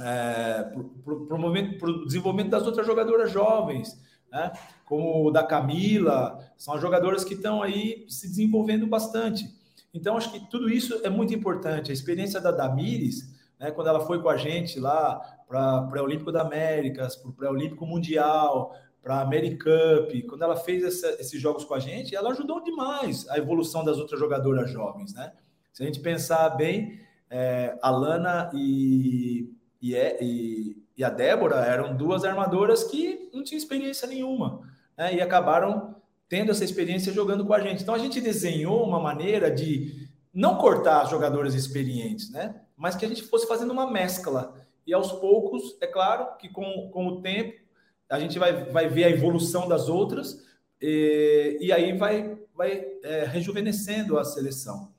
é, 0.00 0.64
para 0.64 1.90
o 1.90 2.04
desenvolvimento 2.04 2.50
das 2.50 2.66
outras 2.66 2.86
jogadoras 2.86 3.30
jovens, 3.30 4.00
né, 4.30 4.52
como 4.84 5.30
da 5.30 5.42
Camila, 5.42 6.38
são 6.56 6.74
as 6.74 6.80
jogadoras 6.80 7.24
que 7.24 7.34
estão 7.34 7.62
aí 7.62 8.04
se 8.08 8.28
desenvolvendo 8.28 8.86
bastante. 8.86 9.48
Então, 9.92 10.16
acho 10.16 10.30
que 10.30 10.50
tudo 10.50 10.68
isso 10.68 11.00
é 11.04 11.08
muito 11.08 11.34
importante. 11.34 11.90
A 11.90 11.94
experiência 11.94 12.40
da 12.40 12.50
Damires, 12.50 13.34
né, 13.58 13.70
quando 13.70 13.88
ela 13.88 14.00
foi 14.00 14.20
com 14.20 14.28
a 14.28 14.36
gente 14.36 14.78
lá 14.78 15.18
para 15.48 15.82
o 15.82 15.88
Pré-Olímpico 15.88 16.30
da 16.30 16.42
Américas, 16.42 17.16
para 17.16 17.30
o 17.30 17.32
Pré-Olímpico 17.32 17.86
Mundial, 17.86 18.74
para 19.02 19.16
a 19.16 19.20
Americup, 19.22 20.22
quando 20.28 20.42
ela 20.42 20.56
fez 20.56 20.82
essa, 20.82 21.08
esses 21.20 21.40
jogos 21.40 21.64
com 21.64 21.74
a 21.74 21.78
gente, 21.78 22.14
ela 22.14 22.32
ajudou 22.32 22.62
demais 22.62 23.26
a 23.28 23.38
evolução 23.38 23.84
das 23.84 23.98
outras 23.98 24.18
jogadoras 24.18 24.70
jovens, 24.70 25.14
né? 25.14 25.32
Se 25.72 25.82
a 25.82 25.86
gente 25.86 26.00
pensar 26.00 26.48
bem, 26.50 26.98
é, 27.30 27.78
a 27.82 27.90
Lana 27.90 28.50
e, 28.52 29.48
e, 29.80 29.94
e, 29.94 30.82
e, 30.96 31.04
a 31.04 31.10
Débora 31.10 31.56
eram 31.56 31.96
duas 31.96 32.24
armadoras 32.24 32.84
que 32.84 33.30
não 33.32 33.42
tinham 33.42 33.58
experiência 33.58 34.08
nenhuma, 34.08 34.62
né? 34.96 35.14
E 35.14 35.20
acabaram 35.20 35.96
tendo 36.28 36.50
essa 36.50 36.64
experiência 36.64 37.12
jogando 37.12 37.44
com 37.44 37.52
a 37.52 37.60
gente. 37.60 37.82
Então 37.82 37.94
a 37.94 37.98
gente 37.98 38.20
desenhou 38.20 38.84
uma 38.84 38.98
maneira 38.98 39.50
de 39.50 40.08
não 40.32 40.56
cortar 40.56 41.02
as 41.02 41.10
jogadoras 41.10 41.54
experientes, 41.54 42.30
né? 42.30 42.60
Mas 42.76 42.94
que 42.94 43.04
a 43.04 43.08
gente 43.08 43.22
fosse 43.22 43.46
fazendo 43.46 43.72
uma 43.72 43.90
mescla. 43.90 44.54
E 44.86 44.92
aos 44.92 45.12
poucos, 45.12 45.76
é 45.80 45.86
claro 45.86 46.36
que 46.38 46.48
com, 46.48 46.90
com 46.90 47.06
o 47.06 47.22
tempo, 47.22 47.60
a 48.08 48.20
gente 48.20 48.38
vai, 48.38 48.64
vai 48.70 48.88
ver 48.88 49.04
a 49.04 49.10
evolução 49.10 49.68
das 49.68 49.88
outras 49.88 50.44
e, 50.80 51.58
e 51.60 51.72
aí 51.72 51.96
vai, 51.96 52.38
vai 52.54 52.86
é, 53.02 53.24
rejuvenescendo 53.24 54.18
a 54.18 54.24
seleção. 54.24 54.92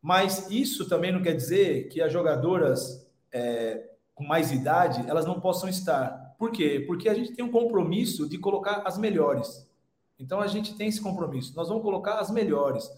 Mas 0.00 0.50
isso 0.50 0.88
também 0.88 1.12
não 1.12 1.22
quer 1.22 1.34
dizer 1.34 1.88
que 1.88 2.00
as 2.00 2.12
jogadoras 2.12 3.06
é, 3.32 3.84
com 4.18 4.24
mais 4.24 4.50
idade 4.50 5.08
elas 5.08 5.24
não 5.24 5.40
possam 5.40 5.68
estar. 5.68 6.34
Por 6.36 6.50
quê? 6.50 6.84
Porque 6.86 7.08
a 7.08 7.14
gente 7.14 7.32
tem 7.32 7.44
um 7.44 7.52
compromisso 7.52 8.28
de 8.28 8.36
colocar 8.36 8.82
as 8.84 8.98
melhores. 8.98 9.64
Então 10.18 10.40
a 10.40 10.48
gente 10.48 10.74
tem 10.74 10.88
esse 10.88 11.00
compromisso. 11.00 11.54
Nós 11.54 11.68
vamos 11.68 11.84
colocar 11.84 12.18
as 12.18 12.28
melhores. 12.28 12.90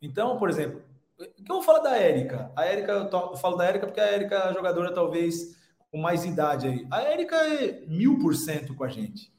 Então, 0.00 0.38
por 0.38 0.50
exemplo, 0.50 0.82
eu 1.18 1.26
vou 1.48 1.62
falar 1.62 1.80
da 1.80 1.96
Érica? 1.96 2.52
A 2.54 2.66
Érica, 2.66 2.92
eu 3.10 3.36
falo 3.38 3.56
da 3.56 3.64
Érica 3.64 3.86
porque 3.86 4.00
a 4.00 4.06
Érica 4.06 4.34
é 4.34 4.48
a 4.48 4.52
jogadora 4.52 4.92
talvez 4.92 5.56
com 5.90 5.98
mais 5.98 6.26
idade 6.26 6.68
aí. 6.68 6.86
A 6.90 7.00
Érica 7.00 7.36
é 7.36 7.86
mil 7.86 8.18
por 8.18 8.34
cento 8.34 8.74
com 8.74 8.84
a 8.84 8.88
gente. 8.88 9.32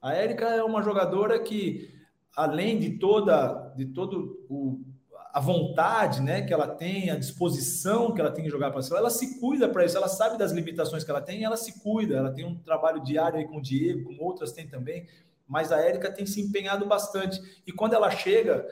A 0.00 0.12
Érica 0.12 0.46
é 0.46 0.64
uma 0.64 0.82
jogadora 0.82 1.38
que, 1.38 1.94
além 2.36 2.80
de 2.80 2.98
toda, 2.98 3.72
de 3.76 3.86
todo 3.86 4.44
o, 4.50 4.80
a 5.32 5.40
vontade, 5.40 6.20
né, 6.20 6.42
que 6.42 6.52
ela 6.52 6.68
tem, 6.68 7.08
a 7.08 7.16
disposição 7.16 8.12
que 8.12 8.20
ela 8.20 8.30
tem 8.30 8.44
de 8.44 8.50
jogar 8.50 8.70
para 8.70 8.82
ela 8.98 9.08
se 9.08 9.40
cuida 9.40 9.66
para 9.66 9.84
isso. 9.84 9.96
Ela 9.96 10.08
sabe 10.08 10.36
das 10.36 10.52
limitações 10.52 11.04
que 11.04 11.10
ela 11.10 11.22
tem, 11.22 11.42
ela 11.42 11.56
se 11.56 11.80
cuida. 11.80 12.16
Ela 12.16 12.30
tem 12.30 12.44
um 12.44 12.58
trabalho 12.58 13.02
diário 13.02 13.38
aí 13.38 13.46
com 13.46 13.56
o 13.56 13.62
Diego, 13.62 14.04
como 14.04 14.22
outras 14.22 14.52
têm 14.52 14.68
também. 14.68 15.06
Mas 15.48 15.72
a 15.72 15.80
Érica 15.80 16.12
tem 16.12 16.26
se 16.26 16.40
empenhado 16.42 16.84
bastante. 16.84 17.40
E 17.66 17.72
quando 17.72 17.94
ela 17.94 18.10
chega, 18.10 18.66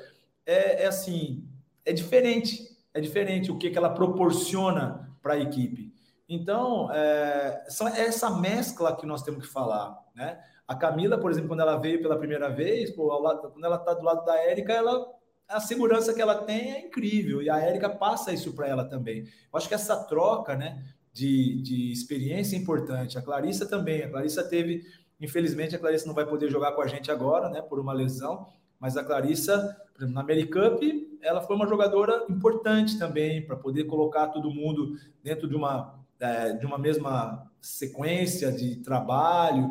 é, 0.45 0.83
é 0.83 0.87
assim, 0.87 1.49
é 1.85 1.95
diferente. 1.95 2.69
É 2.93 3.01
diferente 3.01 3.51
o 3.51 3.57
que, 3.57 3.71
que 3.71 3.79
ela 3.79 3.95
proporciona 3.95 5.11
para 5.23 5.35
a 5.35 5.39
equipe. 5.39 5.95
Então, 6.29 6.93
é, 6.93 7.65
é 7.97 8.01
essa 8.03 8.31
mescla 8.31 8.95
que 8.95 9.07
nós 9.07 9.23
temos 9.23 9.47
que 9.47 9.53
falar, 9.53 9.99
né? 10.15 10.39
A 10.69 10.75
Camila, 10.75 11.19
por 11.19 11.31
exemplo, 11.31 11.49
quando 11.49 11.61
ela 11.61 11.77
veio 11.77 12.01
pela 12.01 12.19
primeira 12.19 12.49
vez, 12.49 12.91
pô, 12.91 13.09
quando 13.51 13.65
ela 13.65 13.77
está 13.77 13.95
do 13.95 14.05
lado 14.05 14.25
da 14.25 14.37
Érica, 14.37 14.73
ela 14.73 15.05
a 15.51 15.61
segurança 15.61 16.15
que 16.15 16.23
ela 16.23 16.37
tem 16.37 16.73
é 16.73 16.87
incrível 16.87 17.43
e 17.43 17.51
a 17.51 17.59
Érica 17.59 17.91
passa 17.91 18.33
isso 18.33 18.53
para 18.53 18.69
ela 18.69 18.85
também. 18.85 19.21
Eu 19.21 19.59
acho 19.59 19.69
que 19.69 19.75
essa 19.75 19.97
troca, 20.05 20.57
né, 20.57 20.83
de, 21.13 21.61
de 21.61 21.93
experiência 21.93 22.57
é 22.57 22.59
importante. 22.59 23.19
A 23.19 23.23
Clarissa 23.23 23.67
também. 23.67 24.03
A 24.03 24.11
Clarissa 24.11 24.45
teve, 24.45 24.85
infelizmente, 25.21 25.75
a 25.75 25.79
Clarissa 25.79 26.07
não 26.07 26.15
vai 26.15 26.25
poder 26.25 26.49
jogar 26.49 26.73
com 26.73 26.83
a 26.83 26.87
gente 26.87 27.11
agora, 27.11 27.51
né, 27.51 27.61
por 27.61 27.81
uma 27.81 27.93
lesão. 27.93 28.47
Mas 28.79 28.97
a 28.97 29.05
Clarissa, 29.05 29.77
exemplo, 29.97 30.15
na 30.15 30.21
Americup, 30.21 31.19
ela 31.21 31.43
foi 31.43 31.57
uma 31.57 31.67
jogadora 31.67 32.25
importante 32.31 32.99
também 32.99 33.45
para 33.45 33.57
poder 33.57 33.85
colocar 33.85 34.29
todo 34.29 34.51
mundo 34.51 34.97
dentro 35.23 35.49
de 35.49 35.55
uma 35.55 36.01
é, 36.21 36.53
de 36.53 36.67
uma 36.67 36.79
mesma 36.79 37.51
sequência 37.61 38.53
de 38.53 38.77
trabalho. 38.77 39.71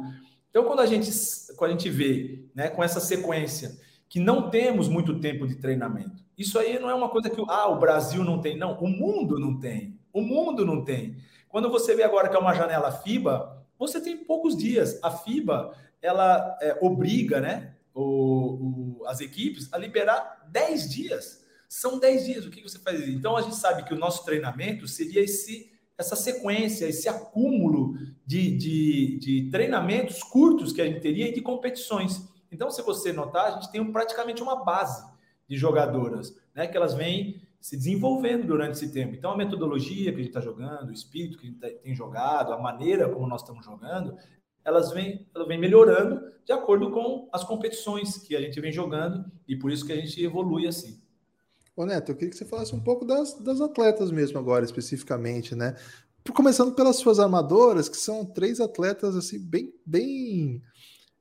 Então, 0.49 0.63
quando 0.63 0.79
a 0.79 0.85
gente, 0.85 1.11
quando 1.55 1.69
a 1.69 1.73
gente 1.73 1.89
vê 1.89 2.43
né, 2.55 2.69
com 2.69 2.83
essa 2.83 2.99
sequência 2.99 3.77
que 4.09 4.19
não 4.19 4.49
temos 4.49 4.89
muito 4.89 5.19
tempo 5.19 5.47
de 5.47 5.55
treinamento, 5.55 6.23
isso 6.37 6.57
aí 6.57 6.79
não 6.79 6.89
é 6.89 6.95
uma 6.95 7.09
coisa 7.09 7.29
que 7.29 7.39
ah, 7.47 7.67
o 7.67 7.79
Brasil 7.79 8.23
não 8.23 8.41
tem, 8.41 8.57
não, 8.57 8.73
o 8.79 8.87
mundo 8.87 9.39
não 9.39 9.59
tem. 9.59 9.99
O 10.11 10.21
mundo 10.21 10.65
não 10.65 10.83
tem. 10.83 11.17
Quando 11.47 11.69
você 11.69 11.95
vê 11.95 12.03
agora 12.03 12.29
que 12.29 12.35
é 12.35 12.39
uma 12.39 12.53
janela 12.53 12.91
FIBA, 12.91 13.65
você 13.77 14.01
tem 14.01 14.17
poucos 14.17 14.57
dias. 14.57 14.99
A 15.03 15.11
FIBA 15.11 15.73
ela 16.01 16.57
é, 16.61 16.77
obriga 16.81 17.39
né, 17.39 17.75
o, 17.93 18.99
o, 18.99 19.05
as 19.05 19.19
equipes 19.19 19.71
a 19.73 19.77
liberar 19.77 20.47
10 20.49 20.89
dias. 20.89 21.45
São 21.67 21.99
10 21.99 22.25
dias. 22.25 22.45
O 22.45 22.49
que 22.49 22.61
você 22.61 22.79
faz? 22.79 23.07
Então 23.07 23.35
a 23.35 23.41
gente 23.41 23.55
sabe 23.55 23.83
que 23.83 23.93
o 23.93 23.99
nosso 23.99 24.25
treinamento 24.25 24.87
seria 24.87 25.21
esse 25.21 25.69
essa 25.97 26.15
sequência, 26.15 26.85
esse 26.85 27.09
acúmulo 27.09 27.93
de, 28.25 28.55
de, 28.55 29.19
de, 29.19 29.49
treinamentos 29.51 30.23
curtos 30.23 30.71
que 30.71 30.81
a 30.81 30.85
gente 30.85 31.01
teria 31.01 31.27
e 31.27 31.33
de 31.33 31.41
competições. 31.41 32.25
Então, 32.51 32.69
se 32.69 32.81
você 32.81 33.13
notar, 33.13 33.45
a 33.45 33.51
gente 33.51 33.71
tem 33.71 33.91
praticamente 33.91 34.41
uma 34.41 34.63
base 34.63 35.05
de 35.47 35.57
jogadoras, 35.57 36.35
né, 36.53 36.67
que 36.67 36.77
elas 36.77 36.93
vêm 36.93 37.41
se 37.59 37.75
desenvolvendo 37.75 38.47
durante 38.47 38.73
esse 38.73 38.91
tempo. 38.91 39.15
Então, 39.15 39.31
a 39.31 39.37
metodologia 39.37 40.11
que 40.11 40.15
a 40.15 40.23
gente 40.23 40.29
está 40.29 40.41
jogando, 40.41 40.89
o 40.89 40.93
espírito 40.93 41.37
que 41.37 41.47
a 41.47 41.49
gente 41.49 41.59
tá, 41.59 41.67
tem 41.81 41.93
jogado, 41.93 42.53
a 42.53 42.57
maneira 42.57 43.09
como 43.09 43.27
nós 43.27 43.41
estamos 43.41 43.65
jogando, 43.65 44.15
elas 44.63 44.91
vêm, 44.91 45.27
elas 45.33 45.47
vêm 45.47 45.59
melhorando 45.59 46.21
de 46.45 46.51
acordo 46.51 46.91
com 46.91 47.27
as 47.31 47.43
competições 47.43 48.17
que 48.19 48.35
a 48.35 48.41
gente 48.41 48.59
vem 48.61 48.71
jogando 48.71 49.25
e 49.47 49.55
por 49.55 49.71
isso 49.71 49.85
que 49.85 49.91
a 49.91 49.95
gente 49.95 50.23
evolui 50.23 50.67
assim. 50.67 51.01
Ô 51.75 51.85
Neto, 51.85 52.11
eu 52.11 52.15
queria 52.15 52.29
que 52.29 52.37
você 52.37 52.45
falasse 52.45 52.75
um 52.75 52.83
pouco 52.83 53.05
das, 53.05 53.35
das 53.39 53.61
atletas 53.61 54.11
mesmo 54.11 54.37
agora, 54.37 54.65
especificamente, 54.65 55.55
né? 55.55 55.75
Começando 56.33 56.75
pelas 56.75 56.97
suas 56.97 57.19
armadoras, 57.19 57.87
que 57.87 57.97
são 57.97 58.25
três 58.25 58.59
atletas, 58.59 59.15
assim, 59.15 59.39
bem, 59.39 59.73
bem... 59.85 60.61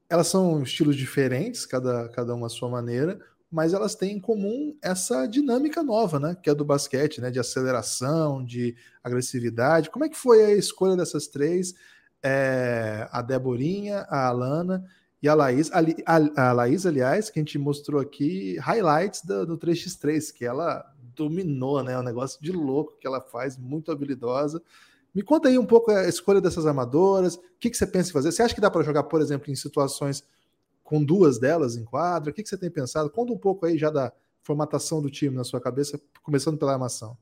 Elas 0.08 0.28
são 0.28 0.62
estilos 0.62 0.96
diferentes, 0.96 1.66
cada, 1.66 2.08
cada 2.08 2.34
uma 2.34 2.46
à 2.46 2.50
sua 2.50 2.68
maneira, 2.68 3.18
mas 3.50 3.72
elas 3.72 3.94
têm 3.94 4.16
em 4.16 4.20
comum 4.20 4.76
essa 4.82 5.26
dinâmica 5.26 5.82
nova, 5.82 6.20
né? 6.20 6.36
Que 6.42 6.50
é 6.50 6.54
do 6.54 6.64
basquete, 6.64 7.20
né? 7.20 7.30
De 7.30 7.38
aceleração, 7.38 8.44
de 8.44 8.76
agressividade. 9.02 9.90
Como 9.90 10.04
é 10.04 10.08
que 10.08 10.16
foi 10.16 10.44
a 10.44 10.54
escolha 10.54 10.96
dessas 10.96 11.26
três? 11.26 11.74
É, 12.22 13.08
a 13.10 13.22
Deborinha, 13.22 14.06
a 14.08 14.28
Alana 14.28 14.84
e 15.22 15.28
a 15.28 15.34
Laís, 15.34 15.70
a, 15.72 15.78
a, 16.06 16.48
a 16.50 16.52
Laís, 16.52 16.84
aliás, 16.86 17.30
que 17.30 17.38
a 17.38 17.42
gente 17.42 17.58
mostrou 17.58 18.00
aqui 18.00 18.56
highlights 18.58 19.24
do, 19.24 19.46
do 19.46 19.58
3x3, 19.58 20.32
que 20.32 20.44
ela 20.44 20.84
dominou, 21.14 21.82
né? 21.82 21.92
É 21.92 21.98
um 21.98 22.02
negócio 22.02 22.40
de 22.40 22.52
louco 22.52 22.96
que 23.00 23.06
ela 23.06 23.20
faz, 23.20 23.56
muito 23.56 23.90
habilidosa. 23.90 24.62
Me 25.14 25.22
conta 25.22 25.48
aí 25.48 25.58
um 25.58 25.66
pouco 25.66 25.90
a 25.90 26.08
escolha 26.08 26.40
dessas 26.40 26.66
armadoras, 26.66 27.36
o 27.36 27.40
que, 27.58 27.70
que 27.70 27.76
você 27.76 27.86
pensa 27.86 28.10
em 28.10 28.12
fazer? 28.12 28.32
Você 28.32 28.42
acha 28.42 28.54
que 28.54 28.60
dá 28.60 28.70
para 28.70 28.82
jogar, 28.82 29.04
por 29.04 29.20
exemplo, 29.20 29.50
em 29.50 29.54
situações 29.56 30.22
com 30.84 31.02
duas 31.02 31.38
delas 31.38 31.76
em 31.76 31.84
quadra? 31.84 32.30
O 32.30 32.34
que, 32.34 32.42
que 32.42 32.48
você 32.48 32.56
tem 32.56 32.70
pensado? 32.70 33.10
Conta 33.10 33.32
um 33.32 33.38
pouco 33.38 33.66
aí 33.66 33.76
já 33.76 33.90
da 33.90 34.12
formatação 34.42 35.02
do 35.02 35.10
time 35.10 35.36
na 35.36 35.44
sua 35.44 35.60
cabeça, 35.60 36.00
começando 36.22 36.56
pela 36.56 36.72
armação. 36.72 37.16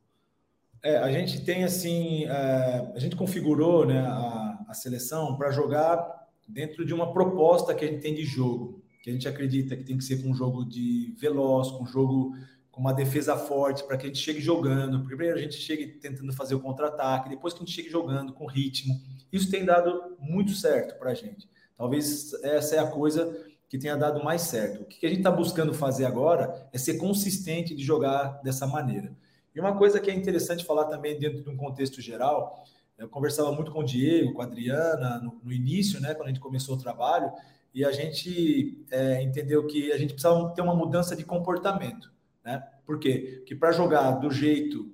É, 0.82 0.98
a 0.98 1.10
gente 1.10 1.44
tem 1.44 1.64
assim, 1.64 2.26
é, 2.26 2.92
a 2.94 2.98
gente 2.98 3.16
configurou 3.16 3.84
né, 3.84 4.00
a, 4.00 4.66
a 4.68 4.74
seleção 4.74 5.36
para 5.36 5.50
jogar 5.50 6.28
dentro 6.46 6.84
de 6.84 6.94
uma 6.94 7.12
proposta 7.12 7.74
que 7.74 7.84
a 7.84 7.88
gente 7.88 8.00
tem 8.00 8.14
de 8.14 8.24
jogo, 8.24 8.80
que 9.02 9.10
a 9.10 9.12
gente 9.12 9.26
acredita 9.26 9.76
que 9.76 9.82
tem 9.82 9.98
que 9.98 10.04
ser 10.04 10.22
com 10.22 10.30
um 10.30 10.34
jogo 10.34 10.64
de 10.64 11.14
veloz, 11.18 11.70
com 11.70 11.82
um 11.82 11.86
jogo 11.86 12.36
com 12.76 12.82
uma 12.82 12.92
defesa 12.92 13.38
forte, 13.38 13.82
para 13.84 13.96
que 13.96 14.04
a 14.04 14.08
gente 14.08 14.18
chegue 14.18 14.38
jogando. 14.38 15.02
Primeiro 15.02 15.38
a 15.38 15.40
gente 15.40 15.54
chegue 15.54 15.86
tentando 15.86 16.30
fazer 16.34 16.54
o 16.54 16.60
contra-ataque, 16.60 17.30
depois 17.30 17.54
que 17.54 17.62
a 17.62 17.64
gente 17.64 17.74
chegue 17.74 17.88
jogando 17.88 18.34
com 18.34 18.44
ritmo. 18.44 19.00
Isso 19.32 19.50
tem 19.50 19.64
dado 19.64 20.14
muito 20.20 20.52
certo 20.52 20.98
para 20.98 21.12
a 21.12 21.14
gente. 21.14 21.48
Talvez 21.74 22.34
essa 22.42 22.76
é 22.76 22.78
a 22.78 22.86
coisa 22.86 23.34
que 23.66 23.78
tenha 23.78 23.96
dado 23.96 24.22
mais 24.22 24.42
certo. 24.42 24.82
O 24.82 24.84
que 24.84 25.06
a 25.06 25.08
gente 25.08 25.20
está 25.20 25.30
buscando 25.30 25.72
fazer 25.72 26.04
agora 26.04 26.68
é 26.70 26.76
ser 26.76 26.98
consistente 26.98 27.74
de 27.74 27.82
jogar 27.82 28.42
dessa 28.44 28.66
maneira. 28.66 29.16
E 29.54 29.58
uma 29.58 29.74
coisa 29.74 29.98
que 29.98 30.10
é 30.10 30.14
interessante 30.14 30.62
falar 30.62 30.84
também 30.84 31.18
dentro 31.18 31.42
de 31.42 31.48
um 31.48 31.56
contexto 31.56 32.02
geral 32.02 32.62
eu 32.98 33.08
conversava 33.08 33.52
muito 33.52 33.70
com 33.70 33.80
o 33.80 33.84
Diego, 33.84 34.32
com 34.32 34.40
a 34.40 34.46
Adriana, 34.46 35.18
no, 35.18 35.38
no 35.42 35.52
início, 35.52 36.00
né, 36.00 36.14
quando 36.14 36.28
a 36.28 36.30
gente 36.30 36.40
começou 36.40 36.76
o 36.76 36.78
trabalho, 36.78 37.30
e 37.74 37.84
a 37.84 37.92
gente 37.92 38.86
é, 38.90 39.22
entendeu 39.22 39.66
que 39.66 39.92
a 39.92 39.98
gente 39.98 40.14
precisava 40.14 40.48
ter 40.54 40.62
uma 40.62 40.74
mudança 40.74 41.14
de 41.14 41.22
comportamento. 41.22 42.10
Né? 42.46 42.62
Por 42.86 43.00
quê? 43.00 43.38
Porque 43.38 43.56
para 43.56 43.72
jogar 43.72 44.12
do 44.12 44.30
jeito, 44.30 44.88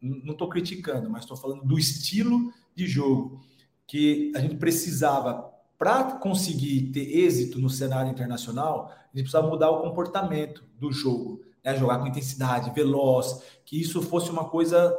não 0.00 0.32
estou 0.32 0.48
criticando, 0.48 1.10
mas 1.10 1.22
estou 1.22 1.36
falando 1.36 1.64
do 1.64 1.76
estilo 1.76 2.52
de 2.72 2.86
jogo 2.86 3.40
que 3.84 4.30
a 4.36 4.38
gente 4.38 4.54
precisava 4.54 5.52
para 5.76 6.04
conseguir 6.12 6.92
ter 6.92 7.00
êxito 7.00 7.58
no 7.58 7.68
cenário 7.68 8.10
internacional, 8.10 8.90
a 8.90 9.16
gente 9.16 9.24
precisava 9.24 9.48
mudar 9.48 9.70
o 9.70 9.82
comportamento 9.82 10.64
do 10.78 10.92
jogo, 10.92 11.42
né? 11.64 11.76
jogar 11.76 11.98
com 11.98 12.06
intensidade, 12.06 12.70
veloz, 12.70 13.42
que 13.64 13.80
isso 13.80 14.00
fosse 14.00 14.30
uma 14.30 14.44
coisa 14.44 14.96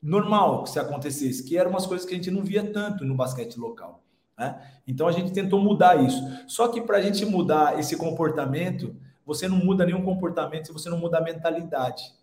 normal 0.00 0.62
que 0.62 0.70
se 0.70 0.78
acontecesse, 0.78 1.42
que 1.42 1.58
eram 1.58 1.70
umas 1.70 1.86
coisas 1.86 2.06
que 2.06 2.14
a 2.14 2.16
gente 2.16 2.30
não 2.30 2.44
via 2.44 2.62
tanto 2.72 3.04
no 3.04 3.16
basquete 3.16 3.56
local. 3.56 4.04
Né? 4.38 4.60
Então 4.86 5.08
a 5.08 5.12
gente 5.12 5.32
tentou 5.32 5.60
mudar 5.60 6.02
isso. 6.04 6.22
Só 6.46 6.68
que 6.68 6.80
para 6.80 6.98
a 6.98 7.00
gente 7.00 7.26
mudar 7.26 7.80
esse 7.80 7.96
comportamento, 7.96 8.94
você 9.26 9.48
não 9.48 9.56
muda 9.56 9.84
nenhum 9.84 10.04
comportamento 10.04 10.68
se 10.68 10.72
você 10.72 10.88
não 10.88 10.98
mudar 10.98 11.18
a 11.18 11.24
mentalidade. 11.24 12.14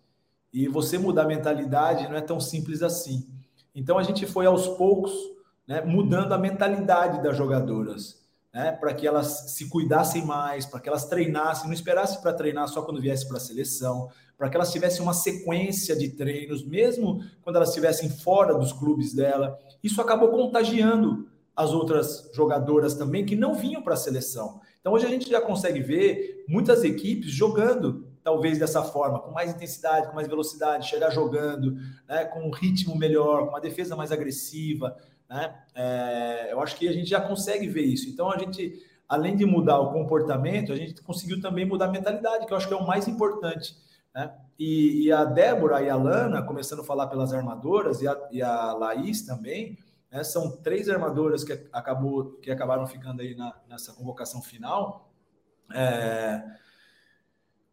E 0.54 0.68
você 0.68 0.98
mudar 0.98 1.24
a 1.24 1.28
mentalidade 1.28 2.08
não 2.08 2.16
é 2.16 2.22
tão 2.22 2.40
simples 2.40 2.82
assim. 2.82 3.28
Então 3.76 3.98
a 3.98 4.04
gente 4.04 4.26
foi 4.26 4.46
aos 4.46 4.68
poucos 4.70 5.12
né, 5.68 5.82
mudando 5.82 6.32
a 6.32 6.38
mentalidade 6.38 7.22
das 7.22 7.36
jogadoras. 7.36 8.24
Né, 8.54 8.72
para 8.72 8.94
que 8.94 9.08
elas 9.08 9.52
se 9.52 9.68
cuidassem 9.68 10.24
mais, 10.24 10.64
para 10.64 10.80
que 10.80 10.88
elas 10.88 11.06
treinassem, 11.06 11.66
não 11.66 11.74
esperassem 11.74 12.22
para 12.22 12.32
treinar 12.32 12.68
só 12.68 12.84
quando 12.84 13.02
viesse 13.02 13.28
para 13.28 13.38
a 13.38 13.40
seleção, 13.40 14.12
para 14.38 14.48
que 14.48 14.56
elas 14.56 14.72
tivessem 14.72 15.02
uma 15.02 15.14
sequência 15.14 15.96
de 15.96 16.10
treinos, 16.10 16.64
mesmo 16.64 17.24
quando 17.42 17.56
elas 17.56 17.70
estivessem 17.70 18.12
fora 18.12 18.54
dos 18.54 18.72
clubes 18.72 19.12
dela. 19.12 19.58
Isso 19.82 20.00
acabou 20.00 20.30
contagiando 20.30 21.28
as 21.56 21.72
outras 21.72 22.30
jogadoras 22.32 22.94
também 22.94 23.26
que 23.26 23.36
não 23.36 23.56
vinham 23.56 23.82
para 23.82 23.96
a 23.96 23.98
seleção. 23.98 24.62
Então 24.84 24.92
hoje 24.92 25.06
a 25.06 25.10
gente 25.10 25.30
já 25.30 25.40
consegue 25.40 25.80
ver 25.80 26.44
muitas 26.46 26.84
equipes 26.84 27.32
jogando 27.32 28.06
talvez 28.22 28.60
dessa 28.60 28.84
forma, 28.84 29.20
com 29.20 29.32
mais 29.32 29.50
intensidade, 29.50 30.08
com 30.08 30.16
mais 30.16 30.28
velocidade, 30.28 30.90
chegar 30.90 31.10
jogando, 31.10 31.78
né, 32.08 32.26
com 32.26 32.42
um 32.42 32.52
ritmo 32.52 32.94
melhor, 32.98 33.46
com 33.46 33.50
uma 33.52 33.62
defesa 33.62 33.96
mais 33.96 34.12
agressiva, 34.12 34.96
né? 35.30 35.56
É, 35.74 36.50
eu 36.52 36.62
acho 36.62 36.76
que 36.76 36.88
a 36.88 36.92
gente 36.92 37.10
já 37.10 37.22
consegue 37.22 37.66
ver 37.66 37.84
isso. 37.84 38.10
Então 38.10 38.30
a 38.30 38.38
gente, 38.38 38.78
além 39.08 39.38
de 39.38 39.46
mudar 39.46 39.80
o 39.80 39.94
comportamento, 39.94 40.74
a 40.74 40.76
gente 40.76 41.02
conseguiu 41.02 41.42
também 41.42 41.66
mudar 41.66 41.86
a 41.86 41.92
mentalidade, 41.92 42.46
que 42.46 42.52
eu 42.52 42.58
acho 42.58 42.68
que 42.68 42.74
é 42.74 42.78
o 42.78 42.86
mais 42.86 43.08
importante. 43.08 43.78
Né? 44.14 44.34
E, 44.60 45.06
e 45.06 45.12
a 45.14 45.24
Débora 45.24 45.82
e 45.82 45.90
a 45.90 45.96
Lana, 45.96 46.42
começando 46.44 46.82
a 46.82 46.84
falar 46.86 47.08
pelas 47.08 47.34
armadoras, 47.34 48.02
e 48.02 48.08
a, 48.08 48.18
e 48.32 48.42
a 48.42 48.74
Laís 48.74 49.22
também, 49.22 49.78
né? 50.14 50.24
são 50.24 50.58
três 50.58 50.88
armadoras 50.88 51.44
que, 51.44 51.52
acabou, 51.74 52.34
que 52.34 52.52
acabaram 52.52 52.86
ficando 52.86 53.22
aí 53.22 53.36
na, 53.36 53.60
nessa 53.68 53.92
convocação 53.94 54.42
final. 54.42 55.12
É, 55.74 56.44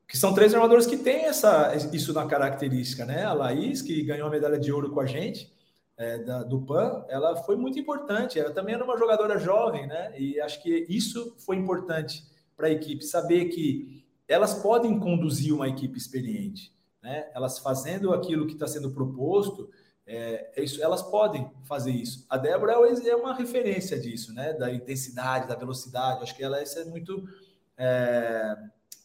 que 0.09 0.17
são 0.17 0.35
três 0.35 0.55
armadoras 0.55 0.87
que 0.87 0.97
têm 0.97 1.27
essa, 1.27 1.73
isso 1.93 2.13
na 2.13 2.27
característica, 2.27 3.05
né? 3.05 3.25
A 3.25 3.33
Laís, 3.33 3.83
que 3.83 4.03
ganhou 4.03 4.27
a 4.27 4.31
medalha 4.31 4.59
de 4.59 4.73
ouro 4.73 4.91
com 4.91 5.01
a 5.01 5.07
gente, 5.07 5.53
é, 5.97 6.19
da, 6.19 6.43
do 6.43 6.63
PAN, 6.63 7.05
ela 7.09 7.37
foi 7.37 7.57
muito 7.57 7.79
importante. 7.79 8.41
Ela 8.41 8.51
também 8.51 8.75
era 8.75 8.83
uma 8.83 8.97
jogadora 8.97 9.39
jovem, 9.39 9.87
né? 9.87 10.19
E 10.19 10.41
acho 10.41 10.63
que 10.63 10.87
isso 10.89 11.37
foi 11.39 11.57
importante 11.57 12.25
para 12.57 12.69
a 12.69 12.71
equipe, 12.71 13.05
saber 13.05 13.47
que 13.47 14.05
elas 14.27 14.55
podem 14.55 14.99
conduzir 14.99 15.55
uma 15.55 15.69
equipe 15.69 15.99
experiente, 15.99 16.75
né? 17.03 17.31
Elas 17.35 17.59
fazendo 17.59 18.13
aquilo 18.13 18.47
que 18.47 18.55
está 18.55 18.67
sendo 18.67 18.91
proposto, 18.91 19.71
é, 20.11 20.51
é, 20.57 20.65
isso, 20.65 20.83
elas 20.83 21.03
podem 21.03 21.49
fazer 21.63 21.93
isso. 21.93 22.27
A 22.29 22.37
Débora 22.37 22.73
é 22.73 23.15
uma 23.15 23.33
referência 23.33 23.99
disso, 23.99 24.35
né? 24.35 24.53
Da 24.55 24.73
intensidade, 24.73 25.47
da 25.47 25.55
velocidade. 25.55 26.25
Acho 26.25 26.35
que 26.35 26.43
ela 26.43 26.61
essa 26.61 26.81
é 26.81 26.85
muito, 26.85 27.25
é, 27.79 28.57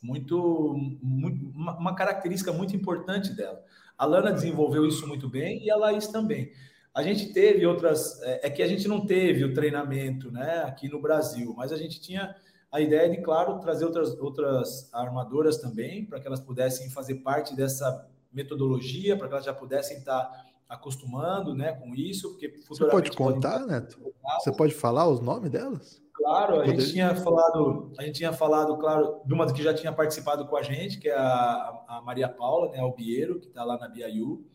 muito, 0.01 0.75
muito 1.01 1.45
uma, 1.49 1.77
uma 1.77 1.95
característica 1.95 2.51
muito 2.51 2.75
importante 2.75 3.33
dela. 3.33 3.63
A 3.95 4.03
Lana 4.03 4.31
desenvolveu 4.31 4.83
isso 4.87 5.07
muito 5.07 5.29
bem 5.29 5.63
e 5.63 5.69
a 5.69 5.75
Laís 5.75 6.07
também. 6.07 6.51
A 6.91 7.03
gente 7.03 7.31
teve 7.31 7.67
outras. 7.67 8.19
É, 8.23 8.47
é, 8.47 8.49
que 8.49 8.63
a 8.63 8.67
gente 8.67 8.87
não 8.87 9.05
teve 9.05 9.43
o 9.43 9.53
treinamento 9.53 10.31
né, 10.31 10.63
aqui 10.65 10.89
no 10.89 10.99
Brasil, 10.99 11.53
mas 11.55 11.71
a 11.71 11.77
gente 11.77 12.01
tinha 12.01 12.35
a 12.71 12.81
ideia 12.81 13.07
de, 13.07 13.21
claro, 13.21 13.59
trazer 13.59 13.85
outras, 13.85 14.17
outras 14.19 14.91
armadoras 14.91 15.57
também, 15.59 16.03
para 16.03 16.19
que 16.19 16.25
elas 16.25 16.39
pudessem 16.39 16.89
fazer 16.89 17.15
parte 17.15 17.55
dessa 17.55 18.09
metodologia, 18.33 19.15
para 19.15 19.27
que 19.27 19.33
elas 19.35 19.45
já 19.45 19.53
pudessem 19.53 19.97
estar 19.97 20.45
acostumando 20.69 21.53
né, 21.53 21.73
com 21.73 21.93
isso. 21.95 22.31
Porque 22.31 22.53
Você 22.67 22.85
pode 22.85 23.11
contar, 23.11 23.59
pode... 23.59 23.71
Neto? 23.71 23.99
Você 24.39 24.51
pode 24.51 24.73
falar 24.73 25.07
os 25.07 25.19
nomes 25.19 25.51
delas? 25.51 26.01
Claro, 26.13 26.61
a 26.61 26.65
gente 26.65 26.91
tinha 26.91 27.13
falado, 27.13 27.91
a 27.99 28.03
gente 28.03 28.15
tinha 28.15 28.31
falado, 28.31 28.77
claro, 28.77 29.21
de 29.25 29.33
uma 29.33 29.51
que 29.51 29.61
já 29.61 29.73
tinha 29.73 29.91
participado 29.91 30.47
com 30.47 30.55
a 30.55 30.63
gente, 30.63 30.97
que 30.97 31.09
é 31.09 31.15
a, 31.15 31.83
a 31.87 32.01
Maria 32.01 32.29
Paula, 32.29 32.71
né, 32.71 32.79
Albiero, 32.79 33.39
que 33.39 33.47
está 33.47 33.63
lá 33.63 33.77
na 33.77 33.87
Biaiu. 33.87 34.45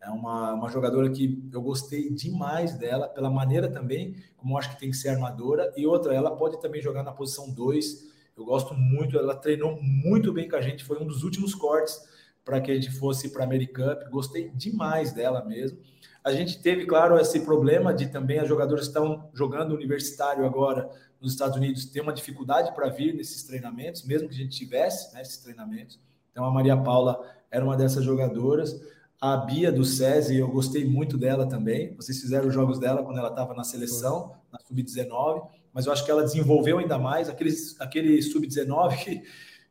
É 0.00 0.10
uma, 0.10 0.54
uma 0.54 0.68
jogadora 0.68 1.08
que 1.10 1.48
eu 1.52 1.62
gostei 1.62 2.10
demais 2.10 2.76
dela, 2.76 3.08
pela 3.08 3.30
maneira 3.30 3.70
também, 3.70 4.16
como 4.36 4.54
eu 4.54 4.58
acho 4.58 4.70
que 4.70 4.80
tem 4.80 4.90
que 4.90 4.96
ser 4.96 5.10
armadora. 5.10 5.72
E 5.76 5.86
outra, 5.86 6.12
ela 6.12 6.34
pode 6.34 6.60
também 6.60 6.82
jogar 6.82 7.04
na 7.04 7.12
posição 7.12 7.52
2. 7.52 8.10
Eu 8.36 8.44
gosto 8.44 8.74
muito, 8.74 9.16
ela 9.16 9.36
treinou 9.36 9.78
muito 9.80 10.32
bem 10.32 10.48
com 10.48 10.56
a 10.56 10.60
gente, 10.60 10.82
foi 10.82 10.98
um 10.98 11.06
dos 11.06 11.22
últimos 11.22 11.54
cortes 11.54 12.00
para 12.44 12.60
que 12.60 12.70
a 12.70 12.74
gente 12.74 12.90
fosse 12.90 13.30
para 13.30 13.42
a 13.42 13.46
Americup. 13.46 14.08
Gostei 14.10 14.50
demais 14.50 15.12
dela 15.12 15.44
mesmo. 15.44 15.78
A 16.24 16.32
gente 16.32 16.60
teve, 16.62 16.86
claro, 16.86 17.18
esse 17.18 17.40
problema 17.40 17.92
de 17.92 18.06
também 18.08 18.38
as 18.38 18.48
jogadoras 18.48 18.86
estão 18.86 19.28
jogando 19.34 19.74
universitário 19.74 20.44
agora 20.46 20.88
nos 21.20 21.32
Estados 21.32 21.56
Unidos, 21.56 21.84
ter 21.84 22.00
uma 22.00 22.12
dificuldade 22.12 22.74
para 22.74 22.88
vir 22.88 23.14
nesses 23.14 23.44
treinamentos, 23.44 24.04
mesmo 24.04 24.28
que 24.28 24.34
a 24.34 24.38
gente 24.38 24.56
tivesse 24.56 25.14
né, 25.14 25.22
esses 25.22 25.36
treinamentos. 25.38 25.98
Então 26.30 26.44
a 26.44 26.50
Maria 26.50 26.76
Paula 26.76 27.20
era 27.50 27.64
uma 27.64 27.76
dessas 27.76 28.04
jogadoras. 28.04 28.80
A 29.20 29.36
Bia 29.36 29.70
do 29.70 29.84
SESI, 29.84 30.38
eu 30.38 30.48
gostei 30.48 30.84
muito 30.84 31.16
dela 31.16 31.48
também. 31.48 31.94
Vocês 31.94 32.20
fizeram 32.20 32.48
os 32.48 32.54
jogos 32.54 32.80
dela 32.80 33.04
quando 33.04 33.18
ela 33.18 33.28
estava 33.28 33.54
na 33.54 33.62
seleção, 33.62 34.34
na 34.50 34.58
Sub-19, 34.58 35.46
mas 35.72 35.86
eu 35.86 35.92
acho 35.92 36.04
que 36.04 36.10
ela 36.10 36.24
desenvolveu 36.24 36.78
ainda 36.78 36.98
mais. 36.98 37.28
Aqueles, 37.28 37.80
aquele 37.80 38.20
Sub-19 38.20 38.96
que 39.04 39.22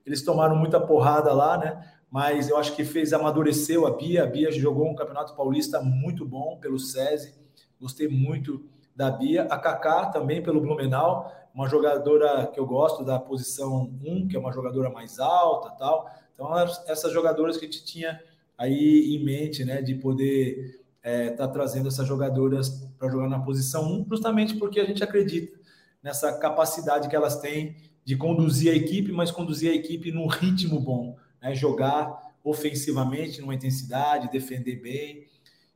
eles 0.05 0.21
tomaram 0.21 0.55
muita 0.55 0.79
porrada 0.79 1.33
lá, 1.33 1.57
né? 1.57 1.85
Mas 2.11 2.49
eu 2.49 2.57
acho 2.57 2.75
que 2.75 2.83
fez, 2.83 3.13
amadureceu 3.13 3.87
a 3.87 3.91
Bia. 3.95 4.23
A 4.23 4.27
Bia 4.27 4.51
jogou 4.51 4.89
um 4.89 4.93
campeonato 4.93 5.33
paulista 5.33 5.79
muito 5.81 6.25
bom 6.25 6.57
pelo 6.57 6.77
SESI. 6.77 7.33
Gostei 7.79 8.09
muito 8.09 8.65
da 8.93 9.09
Bia. 9.09 9.43
A 9.43 9.57
Kaká 9.57 10.07
também 10.07 10.43
pelo 10.43 10.59
Blumenau, 10.59 11.31
uma 11.55 11.69
jogadora 11.69 12.47
que 12.47 12.59
eu 12.59 12.65
gosto 12.65 13.05
da 13.05 13.17
posição 13.17 13.89
1, 14.03 14.27
que 14.27 14.35
é 14.35 14.39
uma 14.39 14.51
jogadora 14.51 14.89
mais 14.89 15.19
alta 15.19 15.69
tal. 15.71 16.09
Então, 16.33 16.53
essas 16.87 17.13
jogadoras 17.13 17.55
que 17.55 17.65
a 17.65 17.67
gente 17.67 17.85
tinha 17.85 18.21
aí 18.57 19.15
em 19.15 19.23
mente, 19.23 19.63
né, 19.63 19.81
de 19.81 19.95
poder 19.95 20.81
estar 21.01 21.09
é, 21.09 21.29
tá 21.29 21.47
trazendo 21.47 21.87
essas 21.87 22.07
jogadoras 22.07 22.87
para 22.99 23.09
jogar 23.09 23.29
na 23.29 23.39
posição 23.39 23.89
1, 24.01 24.05
justamente 24.09 24.55
porque 24.55 24.79
a 24.79 24.85
gente 24.85 25.03
acredita 25.03 25.57
nessa 26.03 26.37
capacidade 26.37 27.07
que 27.07 27.15
elas 27.15 27.39
têm 27.39 27.75
de 28.03 28.15
conduzir 28.17 28.71
a 28.71 28.75
equipe, 28.75 29.11
mas 29.11 29.31
conduzir 29.31 29.71
a 29.71 29.75
equipe 29.75 30.11
num 30.11 30.27
ritmo 30.27 30.79
bom, 30.79 31.15
né, 31.41 31.55
jogar 31.55 32.31
ofensivamente 32.43 33.41
numa 33.41 33.55
intensidade, 33.55 34.31
defender 34.31 34.81
bem. 34.81 35.27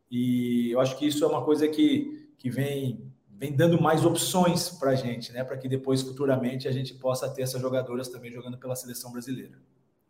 E 0.10 0.72
eu 0.72 0.80
acho 0.80 0.98
que 0.98 1.08
isso 1.08 1.24
é 1.24 1.28
uma 1.28 1.44
coisa 1.44 1.68
que, 1.68 2.30
que 2.38 2.50
vem, 2.50 3.12
vem 3.30 3.56
dando 3.56 3.82
mais 3.82 4.06
opções 4.06 4.70
para 4.70 4.92
a 4.92 4.96
gente, 4.96 5.32
né, 5.32 5.44
para 5.44 5.58
que 5.58 5.68
depois, 5.68 6.02
futuramente, 6.02 6.68
a 6.68 6.72
gente 6.72 6.94
possa 6.94 7.30
ter 7.30 7.42
essas 7.42 7.62
jogadoras 7.62 8.08
também 8.10 8.32
jogando 8.32 8.58
pela 8.58 8.76
seleção 8.76 9.12
brasileira. 9.12 9.58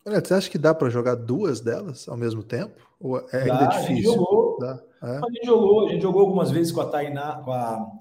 Olha, 0.07 0.23
você 0.23 0.35
acha 0.35 0.49
que 0.49 0.57
dá 0.59 0.73
para 0.73 0.87
jogar 0.89 1.15
duas 1.15 1.59
delas 1.59 2.07
ao 2.07 2.15
mesmo 2.15 2.43
tempo? 2.43 2.87
Ou 2.99 3.17
é 3.31 3.41
ainda 3.41 3.57
dá, 3.57 3.65
difícil? 3.67 3.85
A 3.85 3.95
gente 3.95 4.03
jogou. 4.03 4.57
Dá, 4.59 4.83
é? 5.01 5.17
A 5.17 5.31
gente 5.31 5.45
jogou, 5.45 5.87
a 5.87 5.91
gente 5.91 6.01
jogou 6.01 6.21
algumas 6.21 6.51
vezes 6.51 6.71
com 6.71 6.81
a 6.81 6.85
Tainá, 6.85 7.41
com 7.43 7.51
a, 7.51 7.91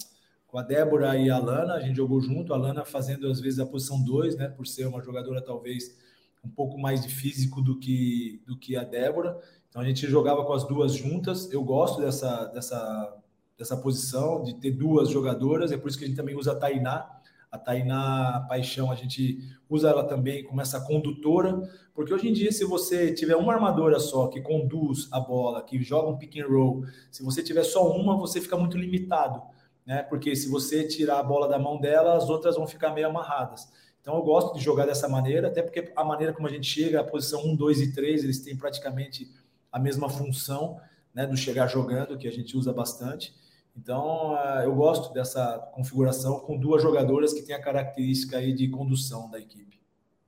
com 0.47 0.59
a 0.59 0.63
Débora 0.63 1.17
e 1.17 1.31
a 1.31 1.39
Lana, 1.39 1.75
a 1.75 1.81
gente 1.81 1.97
jogou 1.97 2.21
junto, 2.21 2.53
a 2.53 2.59
Lana 2.59 2.85
fazendo 2.85 3.27
às 3.31 3.41
vezes 3.41 3.59
a 3.59 3.65
posição 3.65 4.05
2, 4.05 4.37
né? 4.37 4.49
Por 4.49 4.67
ser 4.67 4.87
uma 4.87 5.03
jogadora 5.03 5.41
talvez 5.41 5.97
um 6.45 6.51
pouco 6.51 6.79
mais 6.79 7.03
de 7.03 7.09
físico 7.09 7.63
do 7.63 7.79
que, 7.79 8.43
do 8.47 8.59
que 8.59 8.77
a 8.77 8.85
Débora. 8.85 9.41
Então 9.69 9.81
a 9.81 9.85
gente 9.85 10.07
jogava 10.07 10.45
com 10.45 10.53
as 10.53 10.65
duas 10.65 10.95
juntas. 10.95 11.51
Eu 11.51 11.63
gosto 11.65 12.01
dessa, 12.01 12.47
dessa, 12.47 13.17
dessa 13.59 13.77
posição, 13.77 14.43
de 14.43 14.55
ter 14.55 14.73
duas 14.73 15.09
jogadoras, 15.09 15.73
é 15.73 15.77
por 15.77 15.89
isso 15.89 15.99
que 15.99 16.05
a 16.05 16.09
gente 16.09 16.17
também 16.17 16.37
usa 16.37 16.53
a 16.53 16.57
Tainá 16.57 17.15
a 17.55 17.59
Tainá 17.59 18.45
Paixão, 18.49 18.91
a 18.91 18.97
gente 18.97 19.39
usa 19.71 19.89
ela 19.89 20.03
também 20.03 20.43
como 20.43 20.61
essa 20.61 20.81
condutora, 20.81 21.63
porque 21.95 22.13
hoje 22.13 22.29
em 22.29 22.33
dia, 22.33 22.51
se 22.51 22.65
você 22.65 23.15
tiver 23.15 23.37
uma 23.37 23.55
armadora 23.55 24.01
só 24.01 24.27
que 24.27 24.41
conduz 24.41 25.09
a 25.13 25.21
bola, 25.21 25.63
que 25.63 25.81
joga 25.81 26.09
um 26.09 26.19
pick 26.19 26.37
and 26.37 26.49
roll, 26.49 26.85
se 27.13 27.23
você 27.23 27.45
tiver 27.45 27.63
só 27.63 27.89
uma, 27.97 28.17
você 28.17 28.41
fica 28.41 28.57
muito 28.57 28.77
limitado, 28.77 29.41
né? 29.87 30.03
Porque 30.03 30.35
se 30.35 30.49
você 30.49 30.83
tirar 30.89 31.21
a 31.21 31.23
bola 31.23 31.47
da 31.47 31.57
mão 31.57 31.81
dela, 31.81 32.17
as 32.17 32.29
outras 32.29 32.57
vão 32.57 32.67
ficar 32.67 32.93
meio 32.93 33.07
amarradas. 33.07 33.71
Então 34.05 34.17
eu 34.17 34.23
gosto 34.23 34.53
de 34.53 34.63
jogar 34.63 34.85
dessa 34.85 35.09
maneira, 35.09 35.49
até 35.49 35.63
porque 35.63 35.91
a 35.97 36.05
maneira 36.05 36.35
como 36.35 36.47
a 36.47 36.51
gente 36.51 36.67
chega, 36.67 37.01
a 37.01 37.05
posição 37.05 37.43
1, 37.43 37.57
2 37.57 37.81
e 37.81 37.93
3, 37.95 38.23
eles 38.23 38.39
têm 38.41 38.55
praticamente 38.55 39.33
a 39.73 39.79
mesma 39.79 40.11
função, 40.11 40.79
né, 41.15 41.27
do 41.27 41.35
chegar 41.39 41.69
jogando, 41.69 42.19
que 42.19 42.29
a 42.29 42.31
gente 42.31 42.55
usa 42.55 42.71
bastante. 42.71 43.35
Então, 43.75 44.37
eu 44.63 44.75
gosto 44.75 45.11
dessa 45.15 45.57
configuração 45.73 46.39
com 46.41 46.59
duas 46.59 46.83
jogadoras 46.83 47.33
que 47.33 47.41
têm 47.41 47.57
a 47.57 47.63
característica 47.63 48.37
aí 48.37 48.53
de 48.53 48.69
condução 48.69 49.31
da 49.31 49.41
equipe. 49.41 49.81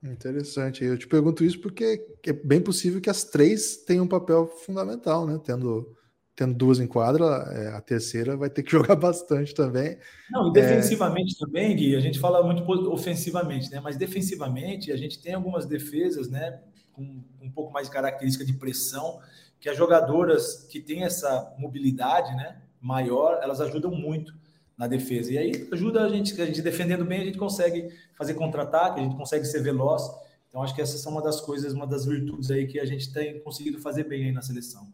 Interessante. 0.03 0.83
Eu 0.83 0.97
te 0.97 1.07
pergunto 1.07 1.43
isso 1.43 1.61
porque 1.61 2.03
é 2.25 2.33
bem 2.33 2.59
possível 2.59 2.99
que 2.99 3.11
as 3.11 3.25
três 3.25 3.77
tenham 3.77 4.05
um 4.05 4.07
papel 4.07 4.47
fundamental, 4.47 5.27
né? 5.27 5.39
Tendo, 5.43 5.95
tendo 6.37 6.53
duas 6.53 6.79
em 6.79 6.87
quadra, 6.87 7.25
é, 7.51 7.75
a 7.75 7.81
terceira 7.81 8.37
vai 8.37 8.49
ter 8.49 8.63
que 8.63 8.71
jogar 8.71 8.95
bastante 8.95 9.53
também. 9.53 9.97
Não, 10.31 10.49
e 10.49 10.53
defensivamente 10.53 11.35
é... 11.35 11.45
também, 11.45 11.75
Gui, 11.75 11.95
a 11.95 11.99
gente 11.99 12.19
fala 12.19 12.41
muito 12.41 12.63
ofensivamente, 12.89 13.69
né? 13.69 13.81
Mas 13.81 13.97
defensivamente 13.97 14.91
a 14.91 14.95
gente 14.95 15.19
tem 15.21 15.33
algumas 15.33 15.65
defesas, 15.65 16.29
né? 16.29 16.61
Com 16.93 17.21
um 17.41 17.51
pouco 17.51 17.73
mais 17.73 17.87
de 17.87 17.93
característica 17.93 18.45
de 18.45 18.53
pressão, 18.53 19.19
que 19.59 19.67
as 19.67 19.75
jogadoras 19.75 20.67
que 20.69 20.79
têm 20.79 21.03
essa 21.03 21.53
mobilidade, 21.57 22.33
né? 22.35 22.61
maior, 22.81 23.39
elas 23.41 23.59
ajudam 23.59 23.91
muito 23.91 24.33
na 24.77 24.87
defesa. 24.87 25.31
E 25.33 25.37
aí 25.37 25.67
ajuda 25.71 26.03
a 26.03 26.09
gente, 26.09 26.39
a 26.41 26.45
gente 26.45 26.61
defendendo 26.61 27.03
bem, 27.03 27.21
a 27.21 27.25
gente 27.25 27.37
consegue 27.37 27.89
fazer 28.15 28.35
contra-ataque, 28.35 28.99
a 28.99 29.03
gente 29.03 29.15
consegue 29.15 29.45
ser 29.45 29.61
veloz. 29.61 30.03
Então 30.47 30.61
acho 30.61 30.73
que 30.73 30.81
essas 30.81 31.01
são 31.01 31.11
uma 31.11 31.21
das 31.21 31.41
coisas, 31.41 31.73
uma 31.73 31.87
das 31.87 32.05
virtudes 32.05 32.51
aí 32.51 32.67
que 32.67 32.79
a 32.79 32.85
gente 32.85 33.11
tem 33.11 33.39
conseguido 33.41 33.79
fazer 33.79 34.03
bem 34.03 34.25
aí 34.25 34.31
na 34.31 34.41
seleção. 34.41 34.87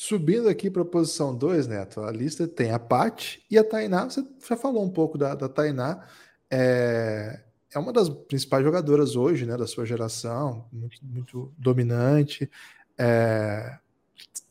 Subindo 0.00 0.48
aqui 0.48 0.70
para 0.70 0.82
a 0.82 0.84
posição 0.84 1.34
2, 1.34 1.66
Neto, 1.66 2.02
a 2.02 2.12
lista 2.12 2.46
tem 2.46 2.70
a 2.70 2.78
Paty 2.78 3.44
e 3.50 3.58
a 3.58 3.64
Tainá. 3.64 4.04
Você 4.04 4.24
já 4.48 4.56
falou 4.56 4.84
um 4.84 4.88
pouco 4.88 5.18
da, 5.18 5.34
da 5.34 5.48
Tainá. 5.48 6.06
É, 6.48 7.40
é 7.74 7.78
uma 7.80 7.92
das 7.92 8.08
principais 8.08 8.64
jogadoras 8.64 9.16
hoje, 9.16 9.44
né, 9.44 9.56
da 9.56 9.66
sua 9.66 9.84
geração, 9.84 10.68
muito, 10.72 10.98
muito 11.02 11.52
dominante. 11.58 12.48
É, 12.96 13.76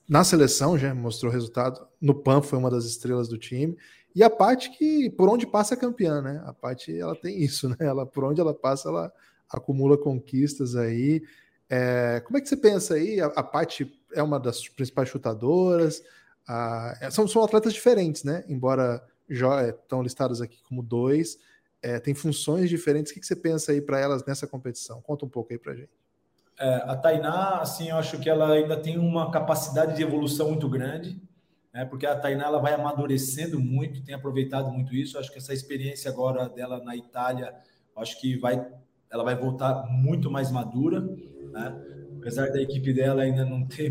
na 0.05 0.21
seleção 0.25 0.77
já 0.77 0.93
mostrou 0.93 1.31
resultado. 1.31 1.87
No 2.01 2.13
PAN 2.13 2.41
foi 2.41 2.59
uma 2.59 2.69
das 2.69 2.83
estrelas 2.83 3.29
do 3.29 3.37
time. 3.37 3.77
E 4.13 4.21
a 4.23 4.29
parte 4.29 4.77
que 4.77 5.09
por 5.11 5.29
onde 5.29 5.47
passa 5.47 5.75
é 5.75 5.77
campeã, 5.77 6.21
né? 6.21 6.43
A 6.45 6.51
parte 6.51 6.93
ela 6.93 7.15
tem 7.15 7.41
isso, 7.41 7.69
né? 7.69 7.77
Ela 7.79 8.05
por 8.05 8.25
onde 8.25 8.41
ela 8.41 8.53
passa, 8.53 8.89
ela 8.89 9.13
acumula 9.49 9.97
conquistas 9.97 10.75
aí. 10.75 11.23
É, 11.69 12.21
como 12.25 12.37
é 12.37 12.41
que 12.41 12.49
você 12.49 12.57
pensa 12.57 12.95
aí? 12.95 13.21
A, 13.21 13.27
a 13.27 13.43
Paty 13.43 13.96
é 14.13 14.23
uma 14.23 14.39
das 14.39 14.67
principais 14.67 15.09
chutadoras. 15.09 16.03
É, 17.01 17.09
são, 17.11 17.27
são 17.27 17.43
atletas 17.43 17.73
diferentes, 17.73 18.23
né? 18.23 18.43
Embora 18.47 19.03
já 19.29 19.63
é, 19.63 19.69
estão 19.69 20.01
listados 20.01 20.41
aqui 20.41 20.61
como 20.63 20.81
dois, 20.81 21.37
é, 21.81 21.99
tem 21.99 22.13
funções 22.13 22.69
diferentes. 22.69 23.11
O 23.11 23.15
que, 23.15 23.19
que 23.19 23.27
você 23.27 23.35
pensa 23.35 23.71
aí 23.71 23.81
para 23.81 23.99
elas 23.99 24.25
nessa 24.25 24.47
competição? 24.47 25.01
Conta 25.01 25.25
um 25.25 25.29
pouco 25.29 25.51
aí 25.51 25.59
para 25.59 25.75
gente. 25.75 25.91
É, 26.59 26.75
a 26.75 26.95
Tainá, 26.95 27.59
assim, 27.61 27.89
eu 27.89 27.97
acho 27.97 28.19
que 28.19 28.29
ela 28.29 28.51
ainda 28.53 28.77
tem 28.77 28.97
uma 28.97 29.29
capacidade 29.29 29.95
de 29.95 30.01
evolução 30.01 30.49
muito 30.49 30.67
grande, 30.67 31.21
né? 31.71 31.85
Porque 31.85 32.05
a 32.05 32.17
Tainá 32.17 32.45
ela 32.45 32.59
vai 32.59 32.73
amadurecendo 32.73 33.59
muito, 33.59 34.03
tem 34.03 34.15
aproveitado 34.15 34.71
muito 34.71 34.95
isso. 34.95 35.17
Eu 35.17 35.21
acho 35.21 35.31
que 35.31 35.37
essa 35.37 35.53
experiência 35.53 36.09
agora 36.09 36.49
dela 36.49 36.83
na 36.83 36.95
Itália, 36.95 37.53
acho 37.97 38.19
que 38.19 38.37
vai, 38.37 38.65
ela 39.09 39.23
vai 39.23 39.35
voltar 39.35 39.85
muito 39.87 40.31
mais 40.31 40.49
madura, 40.49 41.01
né? 41.51 41.96
Apesar 42.27 42.51
da 42.51 42.61
equipe 42.61 42.91
dela 42.91 43.21
ainda 43.21 43.45
não 43.45 43.65
ter, 43.65 43.89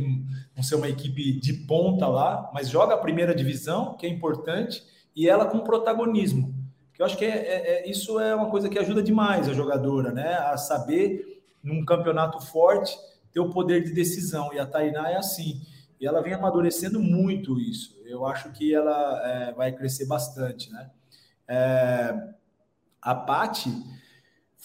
não 0.54 0.62
ser 0.62 0.74
uma 0.74 0.90
equipe 0.90 1.40
de 1.40 1.54
ponta 1.54 2.06
lá, 2.06 2.50
mas 2.52 2.68
joga 2.68 2.92
a 2.92 2.98
primeira 2.98 3.34
divisão, 3.34 3.96
que 3.96 4.04
é 4.04 4.10
importante, 4.10 4.84
e 5.16 5.26
ela 5.26 5.46
com 5.46 5.60
protagonismo. 5.60 6.54
Que 6.92 7.00
eu 7.00 7.06
acho 7.06 7.16
que 7.16 7.24
é, 7.24 7.30
é, 7.30 7.70
é, 7.70 7.90
isso 7.90 8.20
é 8.20 8.34
uma 8.34 8.50
coisa 8.50 8.68
que 8.68 8.78
ajuda 8.78 9.02
demais 9.02 9.48
a 9.48 9.54
jogadora, 9.54 10.12
né? 10.12 10.34
A 10.34 10.58
saber, 10.58 11.42
num 11.62 11.82
campeonato 11.82 12.38
forte, 12.44 12.94
ter 13.32 13.40
o 13.40 13.48
poder 13.48 13.82
de 13.82 13.94
decisão. 13.94 14.52
E 14.52 14.58
a 14.58 14.66
Tainá 14.66 15.10
é 15.10 15.16
assim. 15.16 15.62
E 15.98 16.06
ela 16.06 16.20
vem 16.20 16.34
amadurecendo 16.34 17.00
muito 17.00 17.58
isso. 17.58 17.98
Eu 18.04 18.26
acho 18.26 18.52
que 18.52 18.74
ela 18.74 19.22
é, 19.24 19.52
vai 19.54 19.72
crescer 19.72 20.04
bastante, 20.04 20.70
né? 20.70 20.90
É, 21.48 22.14
a 23.00 23.14
Pati 23.14 23.70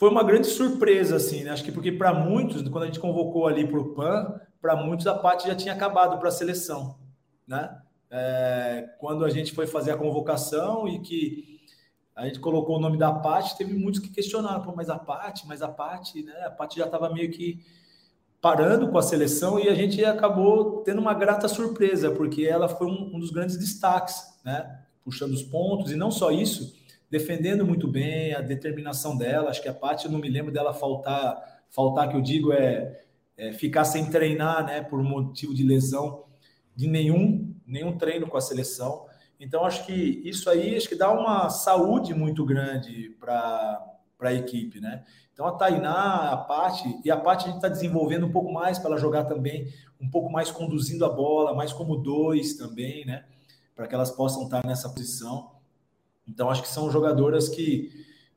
foi 0.02 0.10
uma 0.10 0.24
grande 0.24 0.47
surpresa, 0.47 1.18
assim, 1.18 1.43
né? 1.43 1.52
Acho 1.52 1.64
que 1.64 1.72
porque 1.72 1.91
para 1.91 2.12
muitos, 2.12 2.68
quando 2.70 2.86
a 2.86 2.88
gente 2.88 2.99
convocou 2.99 3.45
ali 3.45 3.68
para 3.68 3.80
o 3.80 3.93
PAN, 3.93 4.41
para 4.60 4.76
muitos 4.76 5.06
a 5.06 5.14
Pati 5.14 5.47
já 5.47 5.54
tinha 5.54 5.76
acabado 5.76 6.18
para 6.18 6.30
a 6.30 6.32
seleção, 6.32 6.97
né? 7.47 7.80
É, 8.10 8.89
quando 8.97 9.24
a 9.24 9.30
gente 9.30 9.52
foi 9.54 9.68
fazer 9.68 9.91
a 9.91 9.95
convocação 9.95 10.88
e 10.88 10.97
que 11.02 11.60
a 12.16 12.26
gente 12.26 12.39
colocou 12.39 12.78
o 12.78 12.80
nome 12.80 12.97
da 12.97 13.14
Pati, 13.14 13.56
teve 13.56 13.76
muitos 13.76 13.99
que 13.99 14.10
questionaram, 14.10 14.64
Pô, 14.64 14.74
mas 14.76 14.89
a 14.89 14.97
Pati, 14.97 15.47
mas 15.47 15.62
a 15.62 15.68
Pati, 15.68 16.24
né? 16.24 16.34
A 16.47 16.49
Pati 16.49 16.80
já 16.80 16.86
estava 16.86 17.14
meio 17.14 17.30
que 17.30 17.64
parando 18.41 18.88
com 18.88 18.97
a 18.97 19.04
seleção 19.04 19.60
e 19.60 19.70
a 19.70 19.76
gente 19.76 20.04
acabou 20.04 20.82
tendo 20.82 20.99
uma 20.99 21.14
grata 21.14 21.47
surpresa, 21.47 22.10
porque 22.10 22.43
ela 22.43 22.68
foi 22.68 22.88
um, 22.88 23.12
um 23.14 23.20
dos 23.20 23.30
grandes 23.30 23.56
destaques, 23.56 24.16
né? 24.43 24.80
Puxando 25.06 25.34
os 25.34 25.43
pontos, 25.43 25.91
e 25.91 25.95
não 25.95 26.10
só 26.10 26.32
isso, 26.32 26.81
defendendo 27.12 27.66
muito 27.66 27.89
bem 27.89 28.34
a 28.34 28.39
determinação 28.39 29.18
dela. 29.18 29.49
Acho 29.49 29.62
que 29.62 29.68
a 29.68 29.74
Paty, 29.74 30.05
eu 30.05 30.12
não 30.12 30.20
me 30.20 30.30
lembro 30.30 30.51
dela 30.51 30.74
faltar, 30.74 31.62
faltar 31.70 32.09
que 32.09 32.16
eu 32.16 32.22
digo 32.22 32.53
é, 32.53 33.03
é, 33.36 33.51
ficar 33.51 33.84
sem 33.84 34.09
treinar, 34.09 34.66
né? 34.66 34.82
Por 34.82 35.03
motivo 35.03 35.53
de 35.53 35.64
lesão, 35.64 36.24
de 36.74 36.88
nenhum, 36.88 37.53
nenhum 37.68 37.97
treino 37.97 38.28
com 38.28 38.38
a 38.38 38.41
seleção. 38.41 39.05
Então, 39.38 39.66
acho 39.66 39.86
que 39.86 40.22
isso 40.24 40.49
aí 40.49 40.78
acho 40.78 40.88
que 40.88 40.95
dá 40.95 41.12
uma 41.12 41.49
saúde 41.49 42.14
muito 42.14 42.45
grande 42.45 43.09
para 43.20 43.84
a 44.22 44.34
equipe, 44.34 44.80
né? 44.80 45.03
Então 45.34 45.45
a 45.45 45.53
Tainá, 45.53 46.32
a 46.32 46.38
Paty, 46.38 47.01
e 47.03 47.09
a 47.09 47.18
Paty 47.18 47.45
a 47.45 47.47
gente 47.47 47.55
está 47.55 47.68
desenvolvendo 47.68 48.28
um 48.28 48.32
pouco 48.32 48.53
mais 48.53 48.78
para 48.78 48.91
ela 48.91 48.99
jogar 48.99 49.24
também, 49.24 49.68
um 49.99 50.09
pouco 50.09 50.32
mais 50.32 50.51
conduzindo 50.51 51.03
a 51.03 51.09
bola, 51.09 51.55
mais 51.55 51.74
como 51.74 51.95
dois 51.95 52.53
também, 52.53 53.05
né? 53.05 53.26
Para 53.76 53.88
que 53.88 53.95
elas 53.95 54.12
possam 54.12 54.43
estar 54.43 54.64
nessa 54.64 54.88
posição. 54.89 55.61
Então 56.28 56.49
acho 56.49 56.61
que 56.61 56.67
são 56.67 56.91
jogadoras 56.91 57.49
que, 57.49 57.89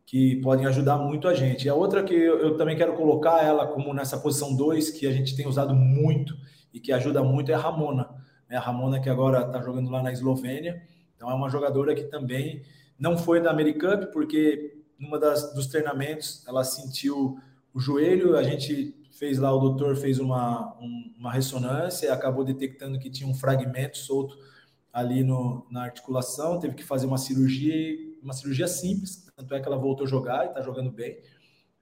que 0.07 0.37
podem 0.37 0.66
ajudar 0.66 0.99
muito 0.99 1.28
a 1.28 1.35
gente. 1.35 1.66
E 1.66 1.68
a 1.68 1.74
outra 1.74 2.03
que 2.03 2.14
eu, 2.14 2.39
eu 2.39 2.57
também 2.57 2.76
quero 2.76 2.95
colocar 2.95 3.43
ela 3.43 3.66
como 3.66 3.93
nessa 3.93 4.18
posição 4.18 4.55
2, 4.55 4.91
que 4.91 5.07
a 5.07 5.12
gente 5.12 5.37
tem 5.37 5.47
usado 5.47 5.74
muito 5.74 6.37
e 6.72 6.80
que 6.80 6.93
ajuda 6.93 7.22
muito, 7.22 7.51
é 7.51 7.55
a 7.55 7.59
Ramona. 7.59 8.09
Né? 8.49 8.57
A 8.57 8.61
Ramona 8.61 9.01
que 9.01 9.09
agora 9.09 9.47
está 9.47 9.61
jogando 9.61 9.91
lá 9.91 10.03
na 10.03 10.12
Eslovênia. 10.12 10.82
Então 11.16 11.30
é 11.30 11.35
uma 11.35 11.49
jogadora 11.49 11.95
que 11.95 12.05
também 12.05 12.62
não 12.99 13.16
foi 13.16 13.41
da 13.41 13.51
Americup, 13.51 14.12
porque 14.12 14.82
numa 14.99 15.18
das 15.18 15.55
dos 15.55 15.66
treinamentos, 15.66 16.45
ela 16.47 16.64
sentiu 16.64 17.39
o 17.72 17.80
joelho, 17.80 18.37
a 18.37 18.43
gente 18.43 18.95
fez 19.11 19.39
lá, 19.39 19.53
o 19.55 19.61
doutor 19.61 19.97
fez 19.97 20.18
uma, 20.18 20.76
um, 20.80 21.14
uma 21.18 21.32
ressonância, 21.32 22.12
acabou 22.12 22.45
detectando 22.45 22.99
que 22.99 23.11
tinha 23.11 23.28
um 23.28 23.35
fragmento 23.35 23.99
solto 23.99 24.37
ali 24.95 25.25
no, 25.25 25.67
na 25.69 25.83
articulação, 25.83 26.61
teve 26.61 26.77
que 26.77 26.85
fazer 26.85 27.07
uma 27.07 27.19
cirurgia, 27.19 27.99
uma 28.23 28.33
cirurgia 28.33 28.69
simples, 28.69 29.29
tanto 29.37 29.53
é 29.53 29.61
que 29.61 29.67
ela 29.67 29.77
voltou 29.77 30.07
a 30.07 30.09
jogar 30.09 30.45
e 30.45 30.49
está 30.51 30.63
jogando 30.63 30.93
bem. 30.93 31.19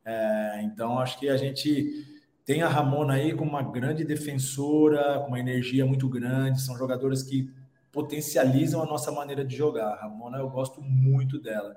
É, 0.03 0.63
então, 0.65 0.99
acho 0.99 1.19
que 1.19 1.29
a 1.29 1.37
gente 1.37 2.07
tem 2.43 2.63
a 2.63 2.69
Ramona 2.69 3.13
aí 3.13 3.35
como 3.35 3.51
uma 3.51 3.63
grande 3.63 4.03
defensora, 4.03 5.21
com 5.21 5.29
uma 5.29 5.39
energia 5.39 5.85
muito 5.85 6.09
grande, 6.09 6.63
são 6.63 6.75
jogadoras 6.75 7.23
que 7.23 7.53
potencializam 7.93 8.83
a 8.83 8.87
nossa 8.87 9.13
maneira 9.13 9.45
de 9.45 9.55
jogar. 9.55 9.89
A 9.89 10.01
Ramona, 10.01 10.39
eu 10.39 10.49
gosto 10.49 10.81
muito 10.81 11.39
dela. 11.39 11.77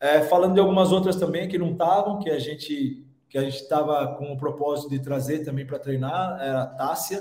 É, 0.00 0.22
falando 0.22 0.54
de 0.54 0.60
algumas 0.60 0.90
outras 0.90 1.14
também 1.14 1.46
que 1.48 1.56
não 1.56 1.70
estavam, 1.70 2.18
que 2.18 2.28
a 2.28 2.38
gente 2.38 3.06
que 3.28 3.38
a 3.38 3.42
gente 3.42 3.56
estava 3.56 4.14
com 4.16 4.32
o 4.32 4.36
propósito 4.36 4.90
de 4.90 5.00
trazer 5.00 5.40
também 5.44 5.66
para 5.66 5.78
treinar, 5.78 6.40
era 6.40 6.62
a 6.62 6.66
Tássia? 6.66 7.20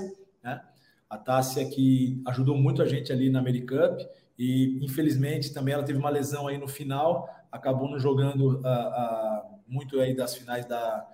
A 1.14 1.18
Tássia 1.18 1.64
que 1.70 2.20
ajudou 2.26 2.58
muito 2.58 2.82
a 2.82 2.88
gente 2.88 3.14
ali 3.14 3.30
na 3.30 3.38
Americup 3.38 4.04
e 4.38 4.80
infelizmente 4.84 5.54
também 5.54 5.76
ela 5.76 5.84
teve 5.84 6.00
uma 6.00 6.10
lesão 6.10 6.48
aí 6.48 6.58
no 6.58 6.68
final, 6.68 7.30
acabou 7.52 7.88
não 7.88 8.00
jogando 8.00 8.56
uh, 8.56 8.62
uh, 8.62 9.60
muito 9.68 10.00
aí 10.00 10.16
das 10.16 10.34
finais 10.34 10.66
da, 10.66 11.08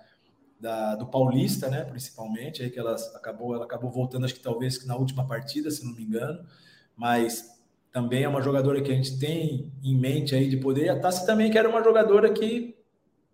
da, 0.58 0.96
do 0.96 1.06
Paulista, 1.06 1.68
né? 1.68 1.84
Principalmente 1.84 2.62
aí 2.62 2.70
que 2.70 2.78
ela 2.78 2.96
acabou, 3.14 3.54
ela 3.54 3.66
acabou 3.66 3.90
voltando, 3.90 4.24
acho 4.24 4.34
que 4.34 4.40
talvez 4.40 4.86
na 4.86 4.96
última 4.96 5.26
partida, 5.26 5.70
se 5.70 5.84
não 5.84 5.94
me 5.94 6.02
engano, 6.02 6.46
mas 6.96 7.60
também 7.92 8.22
é 8.22 8.28
uma 8.28 8.40
jogadora 8.40 8.80
que 8.80 8.90
a 8.90 8.94
gente 8.94 9.18
tem 9.18 9.70
em 9.82 9.98
mente 9.98 10.34
aí 10.34 10.48
de 10.48 10.56
poder. 10.56 10.86
E 10.86 10.88
a 10.88 10.98
Tassi 10.98 11.26
também, 11.26 11.50
que 11.50 11.58
era 11.58 11.68
uma 11.68 11.84
jogadora 11.84 12.32
que 12.32 12.74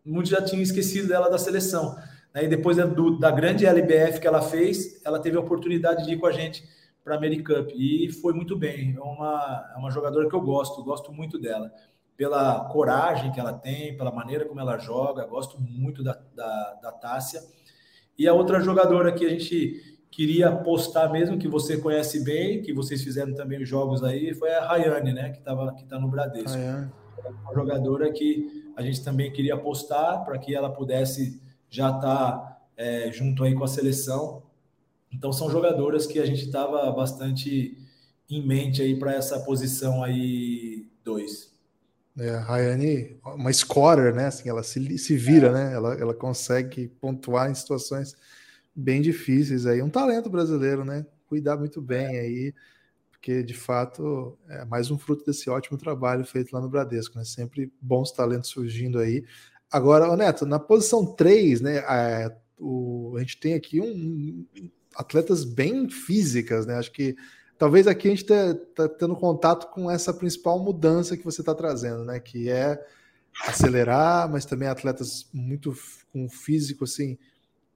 muitos 0.04 0.32
já 0.32 0.42
tinham 0.42 0.62
esquecido 0.62 1.06
dela 1.06 1.30
da 1.30 1.38
seleção. 1.38 1.96
Né? 2.36 2.44
E 2.44 2.48
depois 2.48 2.76
do, 2.76 3.18
da 3.18 3.30
grande 3.30 3.64
LBF 3.64 4.20
que 4.20 4.26
ela 4.26 4.42
fez, 4.42 5.00
ela 5.02 5.18
teve 5.18 5.38
a 5.38 5.40
oportunidade 5.40 6.04
de 6.04 6.12
ir 6.12 6.18
com 6.18 6.26
a 6.26 6.32
gente 6.32 6.62
para 7.02 7.14
a 7.14 7.16
Americup 7.16 7.72
e 7.74 8.12
foi 8.12 8.34
muito 8.34 8.54
bem. 8.54 8.94
É 8.94 9.00
uma, 9.00 9.70
é 9.74 9.78
uma 9.78 9.90
jogadora 9.90 10.28
que 10.28 10.34
eu 10.34 10.40
gosto, 10.42 10.84
gosto 10.84 11.10
muito 11.10 11.38
dela. 11.38 11.72
Pela 12.14 12.66
coragem 12.66 13.32
que 13.32 13.40
ela 13.40 13.54
tem, 13.54 13.96
pela 13.96 14.10
maneira 14.12 14.44
como 14.44 14.60
ela 14.60 14.76
joga, 14.76 15.24
gosto 15.24 15.58
muito 15.58 16.02
da, 16.02 16.18
da, 16.34 16.74
da 16.82 16.92
Tássia. 16.92 17.40
E 18.18 18.28
a 18.28 18.34
outra 18.34 18.60
jogadora 18.60 19.12
que 19.12 19.24
a 19.24 19.30
gente 19.30 19.98
queria 20.10 20.50
postar 20.50 21.10
mesmo, 21.10 21.38
que 21.38 21.48
você 21.48 21.78
conhece 21.78 22.22
bem, 22.22 22.60
que 22.60 22.72
vocês 22.72 23.02
fizeram 23.02 23.34
também 23.34 23.62
os 23.62 23.68
jogos 23.68 24.02
aí, 24.02 24.34
foi 24.34 24.50
a 24.52 24.66
Rayane, 24.66 25.12
né? 25.12 25.30
Que, 25.30 25.40
tava, 25.40 25.74
que 25.74 25.84
tá 25.84 25.98
no 25.98 26.08
Bradesco. 26.08 26.56
É 26.56 26.88
uma 27.28 27.54
jogadora 27.54 28.10
que 28.12 28.72
a 28.76 28.82
gente 28.82 29.02
também 29.02 29.32
queria 29.32 29.54
apostar 29.54 30.24
para 30.24 30.38
que 30.38 30.54
ela 30.54 30.70
pudesse 30.70 31.45
já 31.70 31.88
estar 31.88 32.00
tá, 32.00 32.62
é, 32.76 33.10
junto 33.12 33.44
aí 33.44 33.54
com 33.54 33.64
a 33.64 33.68
seleção. 33.68 34.42
Então 35.12 35.32
são 35.32 35.50
jogadoras 35.50 36.06
que 36.06 36.18
a 36.18 36.26
gente 36.26 36.46
estava 36.46 36.90
bastante 36.92 37.78
em 38.28 38.46
mente 38.46 38.82
aí 38.82 38.98
para 38.98 39.14
essa 39.14 39.40
posição 39.40 40.02
aí 40.02 40.86
dois. 41.04 41.54
É, 42.18 42.30
a 42.30 42.40
Rayane, 42.40 43.18
uma 43.24 43.52
scorer, 43.52 44.14
né? 44.14 44.26
Assim, 44.26 44.48
ela 44.48 44.62
se, 44.62 44.98
se 44.98 45.16
vira, 45.16 45.48
é. 45.48 45.52
né? 45.52 45.74
Ela, 45.74 45.94
ela 45.94 46.14
consegue 46.14 46.88
pontuar 46.88 47.50
em 47.50 47.54
situações 47.54 48.16
bem 48.74 49.02
difíceis 49.02 49.66
aí. 49.66 49.82
Um 49.82 49.90
talento 49.90 50.30
brasileiro, 50.30 50.84
né? 50.84 51.06
Cuidar 51.26 51.56
muito 51.56 51.80
bem 51.82 52.18
aí, 52.18 52.54
porque 53.10 53.42
de 53.42 53.54
fato 53.54 54.38
é 54.48 54.64
mais 54.64 54.90
um 54.90 54.98
fruto 54.98 55.24
desse 55.24 55.50
ótimo 55.50 55.76
trabalho 55.76 56.24
feito 56.24 56.52
lá 56.52 56.60
no 56.60 56.68
Bradesco, 56.68 57.18
né? 57.18 57.24
Sempre 57.24 57.70
bons 57.80 58.12
talentos 58.12 58.50
surgindo 58.50 58.98
aí. 58.98 59.24
Agora, 59.70 60.16
Neto, 60.16 60.46
na 60.46 60.58
posição 60.58 61.04
3, 61.04 61.60
né? 61.60 61.78
A, 61.80 62.32
o, 62.58 63.14
a 63.16 63.20
gente 63.20 63.38
tem 63.38 63.54
aqui 63.54 63.80
um, 63.80 64.46
atletas 64.94 65.44
bem 65.44 65.88
físicas, 65.88 66.66
né? 66.66 66.76
Acho 66.76 66.92
que 66.92 67.16
talvez 67.58 67.86
aqui 67.86 68.08
a 68.08 68.10
gente 68.10 68.22
está 68.22 68.54
tá 68.74 68.88
tendo 68.88 69.16
contato 69.16 69.68
com 69.72 69.90
essa 69.90 70.12
principal 70.12 70.58
mudança 70.58 71.16
que 71.16 71.24
você 71.24 71.42
está 71.42 71.54
trazendo, 71.54 72.04
né? 72.04 72.18
Que 72.20 72.48
é 72.48 72.82
acelerar, 73.46 74.30
mas 74.30 74.46
também 74.46 74.68
atletas 74.68 75.28
muito 75.32 75.76
com 76.12 76.28
físico 76.28 76.84
assim 76.84 77.18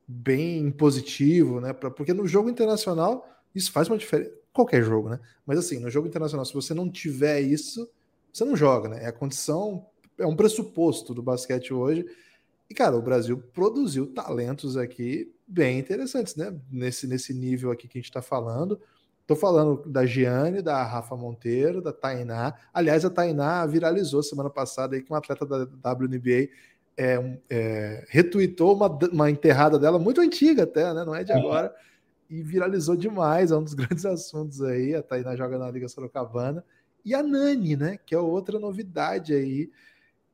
bem 0.07 0.71
positivo, 0.71 1.61
né? 1.61 1.73
Pra, 1.73 1.91
porque 1.91 2.13
no 2.13 2.27
jogo 2.27 2.49
internacional 2.49 3.29
isso 3.55 3.71
faz 3.71 3.89
uma 3.89 3.99
diferença. 3.99 4.33
Qualquer 4.53 4.83
jogo, 4.83 5.09
né? 5.09 5.21
Mas 5.47 5.59
assim, 5.59 5.79
no 5.79 5.91
jogo 5.91 6.09
internacional, 6.09 6.45
se 6.45 6.53
você 6.55 6.75
não 6.75 6.91
tiver 6.91 7.41
isso, 7.41 7.89
você 8.33 8.45
não 8.45 8.57
joga, 8.57 8.89
né? 8.89 9.05
É 9.05 9.07
a 9.07 9.13
condição, 9.13 9.87
é 10.21 10.27
um 10.27 10.37
pressuposto 10.37 11.13
do 11.13 11.23
basquete 11.23 11.73
hoje. 11.73 12.07
E, 12.69 12.75
cara, 12.75 12.97
o 12.97 13.03
Brasil 13.03 13.43
produziu 13.53 14.07
talentos 14.07 14.77
aqui 14.77 15.35
bem 15.47 15.81
interessantes, 15.81 16.37
né? 16.37 16.57
Nesse, 16.71 17.07
nesse 17.07 17.35
nível 17.35 17.73
aqui 17.73 17.89
que 17.89 17.99
a 17.99 18.01
gente 18.01 18.11
está 18.11 18.23
falando. 18.23 18.81
Tô 19.27 19.35
falando 19.35 19.89
da 19.89 20.07
Giane, 20.07 20.63
da 20.63 20.83
Rafa 20.85 21.17
Monteiro, 21.17 21.83
da 21.83 21.93
Tainá. 21.93 22.55
Aliás, 22.73 23.05
a 23.05 23.11
Tainá 23.11 23.67
viralizou 23.67 24.23
semana 24.23 24.51
passada 24.51 24.95
aí 24.95 25.03
que 25.03 25.13
um 25.13 25.17
atleta 25.17 25.45
da 25.45 25.93
WNBA 25.93 26.49
é, 26.97 27.39
é, 27.49 28.05
retweetou 28.09 28.75
uma, 28.75 28.87
uma 28.87 29.31
enterrada 29.31 29.79
dela 29.79 29.99
muito 29.99 30.21
antiga 30.21 30.65
até, 30.65 30.93
né? 30.95 31.05
Não 31.05 31.15
é 31.15 31.25
de 31.25 31.33
agora. 31.33 31.75
E 32.29 32.43
viralizou 32.43 32.95
demais, 32.95 33.51
é 33.51 33.57
um 33.57 33.65
dos 33.65 33.75
grandes 33.75 34.05
assuntos 34.07 34.63
aí. 34.63 34.95
A 34.95 35.03
Tainá 35.03 35.35
joga 35.35 35.59
na 35.59 35.71
Liga 35.71 35.89
Sorocabana. 35.89 36.65
E 37.05 37.15
a 37.15 37.23
Nani, 37.23 37.77
né? 37.77 37.99
Que 38.05 38.15
é 38.15 38.19
outra 38.19 38.59
novidade 38.59 39.35
aí. 39.35 39.71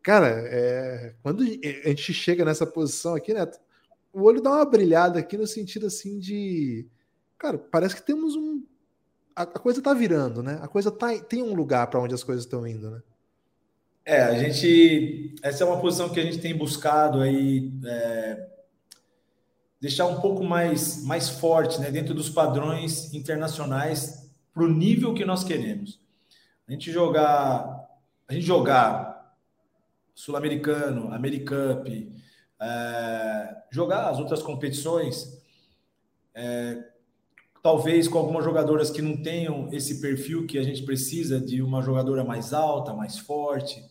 Cara, 0.06 0.28
é, 0.28 1.14
quando 1.20 1.42
a 1.42 1.88
gente 1.88 2.14
chega 2.14 2.44
nessa 2.44 2.64
posição 2.64 3.16
aqui, 3.16 3.34
né? 3.34 3.44
O 4.12 4.22
olho 4.22 4.40
dá 4.40 4.52
uma 4.52 4.64
brilhada 4.64 5.18
aqui 5.18 5.36
no 5.36 5.48
sentido 5.48 5.86
assim 5.86 6.20
de. 6.20 6.86
Cara, 7.36 7.58
parece 7.58 7.96
que 7.96 8.06
temos 8.06 8.36
um. 8.36 8.64
A, 9.34 9.42
a 9.42 9.46
coisa 9.46 9.82
tá 9.82 9.92
virando, 9.92 10.44
né? 10.44 10.60
A 10.62 10.68
coisa 10.68 10.92
tá, 10.92 11.18
tem 11.18 11.42
um 11.42 11.54
lugar 11.54 11.88
para 11.88 11.98
onde 11.98 12.14
as 12.14 12.22
coisas 12.22 12.44
estão 12.44 12.64
indo, 12.64 12.88
né? 12.88 13.02
É, 14.04 14.22
a 14.22 14.38
gente. 14.38 15.34
Essa 15.42 15.64
é 15.64 15.66
uma 15.66 15.80
posição 15.80 16.08
que 16.08 16.20
a 16.20 16.22
gente 16.22 16.38
tem 16.38 16.56
buscado 16.56 17.20
aí. 17.20 17.72
É, 17.84 18.48
deixar 19.80 20.06
um 20.06 20.20
pouco 20.20 20.44
mais, 20.44 21.02
mais 21.02 21.28
forte, 21.28 21.80
né? 21.80 21.90
Dentro 21.90 22.14
dos 22.14 22.30
padrões 22.30 23.12
internacionais 23.12 24.30
para 24.54 24.62
o 24.62 24.68
nível 24.68 25.14
que 25.14 25.24
nós 25.24 25.42
queremos. 25.42 25.98
A 26.68 26.70
gente 26.70 26.92
jogar. 26.92 27.88
A 28.28 28.32
gente 28.32 28.46
jogar 28.46 29.15
Sul-Americano, 30.16 31.12
Americup, 31.12 32.10
é, 32.58 33.56
jogar 33.70 34.08
as 34.08 34.18
outras 34.18 34.42
competições, 34.42 35.42
é, 36.34 36.82
talvez 37.62 38.08
com 38.08 38.16
algumas 38.16 38.42
jogadoras 38.42 38.90
que 38.90 39.02
não 39.02 39.22
tenham 39.22 39.68
esse 39.72 40.00
perfil 40.00 40.46
que 40.46 40.58
a 40.58 40.62
gente 40.62 40.82
precisa 40.84 41.38
de 41.38 41.60
uma 41.60 41.82
jogadora 41.82 42.24
mais 42.24 42.54
alta, 42.54 42.94
mais 42.94 43.18
forte? 43.18 43.84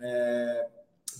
É, 0.00 0.68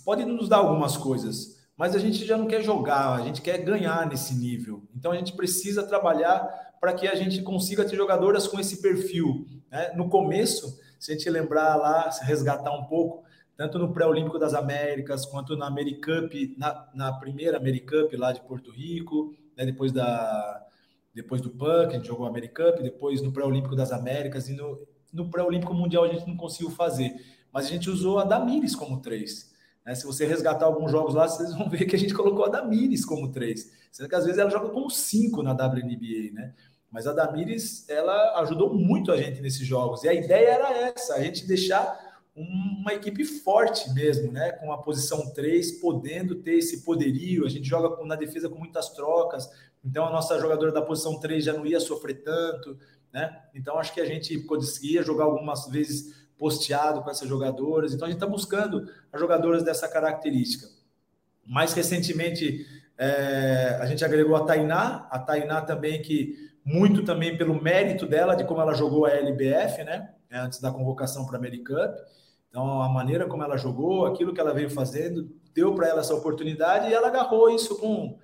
pode 0.05 0.25
nos 0.25 0.49
dar 0.49 0.59
algumas 0.59 0.97
coisas, 0.97 1.61
mas 1.77 1.97
a 1.97 1.99
gente 1.99 2.25
já 2.25 2.39
não 2.39 2.47
quer 2.47 2.63
jogar, 2.63 3.15
a 3.15 3.23
gente 3.23 3.43
quer 3.43 3.59
ganhar 3.59 4.07
nesse 4.07 4.35
nível. 4.37 4.85
Então 4.95 5.11
a 5.11 5.17
gente 5.17 5.33
precisa 5.33 5.83
trabalhar 5.83 6.49
para 6.81 6.93
que 6.93 7.09
a 7.09 7.17
gente 7.17 7.43
consiga 7.43 7.85
ter 7.85 7.97
jogadoras 7.97 8.47
com 8.47 8.61
esse 8.61 8.81
perfil. 8.81 9.47
Né? 9.69 9.93
No 9.97 10.09
começo, 10.09 10.79
se 11.01 11.11
a 11.11 11.15
gente 11.17 11.29
lembrar 11.29 11.75
lá, 11.75 12.09
se 12.13 12.25
resgatar 12.25 12.73
um 12.73 12.85
pouco, 12.85 13.25
tanto 13.57 13.79
no 13.79 13.93
pré-olímpico 13.93 14.39
das 14.39 14.55
Américas 14.55 15.27
quanto 15.27 15.57
na 15.57 15.67
Americup, 15.67 16.55
na, 16.59 16.89
na 16.95 17.13
primeira 17.13 17.59
Americup 17.59 18.17
lá 18.17 18.33
de 18.33 18.41
Porto 18.43 18.71
Rico, 18.71 19.35
né? 19.57 19.67
depois 19.67 19.93
da 19.93 20.67
depois 21.15 21.43
do 21.43 21.51
PAN, 21.51 21.89
que 21.89 21.95
a 21.95 21.99
gente 21.99 22.07
jogou 22.07 22.25
a 22.25 22.31
Americup, 22.31 22.83
depois 22.83 23.21
no 23.21 23.31
pré-olímpico 23.33 23.77
das 23.77 23.93
Américas 23.93 24.49
e 24.49 24.55
no, 24.55 24.81
no 25.13 25.29
pré-olímpico 25.29 25.75
mundial 25.75 26.05
a 26.05 26.09
gente 26.09 26.27
não 26.27 26.39
conseguiu 26.39 26.71
fazer 26.71 27.15
mas 27.53 27.67
a 27.67 27.69
gente 27.69 27.91
usou 27.91 28.19
a 28.19 28.25
Damires 28.25 28.75
como 28.75 29.01
três. 29.01 29.53
Né? 29.85 29.95
Se 29.95 30.07
você 30.07 30.25
resgatar 30.25 30.65
alguns 30.65 30.91
jogos 30.91 31.15
lá, 31.15 31.29
vocês 31.29 31.55
vão 31.55 31.69
ver 31.69 31.85
que 31.85 31.95
a 31.95 31.99
gente 31.99 32.15
colocou 32.15 32.47
a 32.47 32.49
Damires 32.49 33.05
como 33.05 33.31
três. 33.31 33.71
Sendo 33.93 34.09
que 34.09 34.15
às 34.15 34.25
vezes 34.25 34.39
ela 34.39 34.51
joga 34.51 34.71
como 34.71 34.89
cinco 34.89 35.43
na 35.43 35.53
WNBA, 35.53 36.33
né? 36.33 36.55
Mas 36.91 37.07
a 37.07 37.13
Damires, 37.13 37.89
ela 37.89 38.41
ajudou 38.41 38.75
muito 38.75 39.13
a 39.13 39.17
gente 39.17 39.41
nesses 39.41 39.67
jogos. 39.67 40.03
E 40.05 40.09
a 40.09 40.15
ideia 40.15 40.49
era 40.49 40.71
essa, 40.89 41.15
a 41.15 41.23
gente 41.23 41.47
deixar 41.47 42.12
uma 42.35 42.95
equipe 42.95 43.25
forte 43.25 43.93
mesmo, 43.93 44.33
né? 44.33 44.53
Com 44.53 44.73
a 44.73 44.79
posição 44.79 45.33
3, 45.33 45.81
podendo 45.81 46.37
ter 46.37 46.55
esse 46.55 46.83
poderio. 46.83 47.45
A 47.45 47.49
gente 47.49 47.69
joga 47.69 48.03
na 48.05 48.17
defesa 48.17 48.49
com 48.49 48.59
muitas 48.59 48.89
trocas, 48.91 49.49
então 49.85 50.07
a 50.07 50.11
nossa 50.11 50.39
jogadora 50.39 50.73
da 50.73 50.81
posição 50.81 51.21
3 51.21 51.45
já 51.45 51.53
não 51.53 51.67
ia 51.67 51.81
sofrer 51.81 52.23
tanto, 52.23 52.79
né? 53.13 53.43
Então 53.55 53.79
acho 53.79 53.93
que 53.93 54.01
a 54.01 54.07
gente 54.07 54.39
conseguia 54.41 55.03
jogar 55.03 55.25
algumas 55.25 55.67
vezes 55.69 56.23
posteado 56.39 57.03
com 57.03 57.11
essas 57.11 57.29
jogadoras. 57.29 57.93
Então 57.93 58.07
a 58.07 58.11
gente 58.11 58.17
está 58.17 58.27
buscando 58.27 58.89
as 59.13 59.21
jogadoras 59.21 59.63
dessa 59.63 59.87
característica. 59.87 60.67
Mais 61.47 61.73
recentemente, 61.75 62.67
é, 62.97 63.79
a 63.81 63.87
gente 63.87 64.05
agregou 64.05 64.37
a 64.37 64.45
Tainá, 64.45 65.07
a 65.11 65.19
Tainá 65.19 65.61
também 65.61 66.01
que 66.01 66.51
muito 66.65 67.05
também 67.05 67.37
pelo 67.37 67.61
mérito 67.61 68.07
dela 68.07 68.35
de 68.35 68.45
como 68.45 68.61
ela 68.61 68.75
jogou 68.75 69.05
a 69.05 69.11
LBF, 69.11 69.85
né? 69.85 70.15
Antes 70.31 70.61
da 70.61 70.71
convocação 70.71 71.27
para 71.27 71.37
a 71.37 71.39
Americup. 71.39 71.95
Então 72.53 72.83
a 72.83 72.89
maneira 72.91 73.27
como 73.27 73.43
ela 73.43 73.57
jogou, 73.57 74.05
aquilo 74.05 74.35
que 74.35 74.41
ela 74.41 74.53
veio 74.53 74.69
fazendo, 74.69 75.27
deu 75.55 75.75
para 75.75 75.89
ela 75.89 76.01
essa 76.01 76.15
oportunidade 76.15 76.91
e 76.91 76.93
ela 76.93 77.09
agarrou 77.09 77.49
isso 77.49 77.79
com 77.79 78.19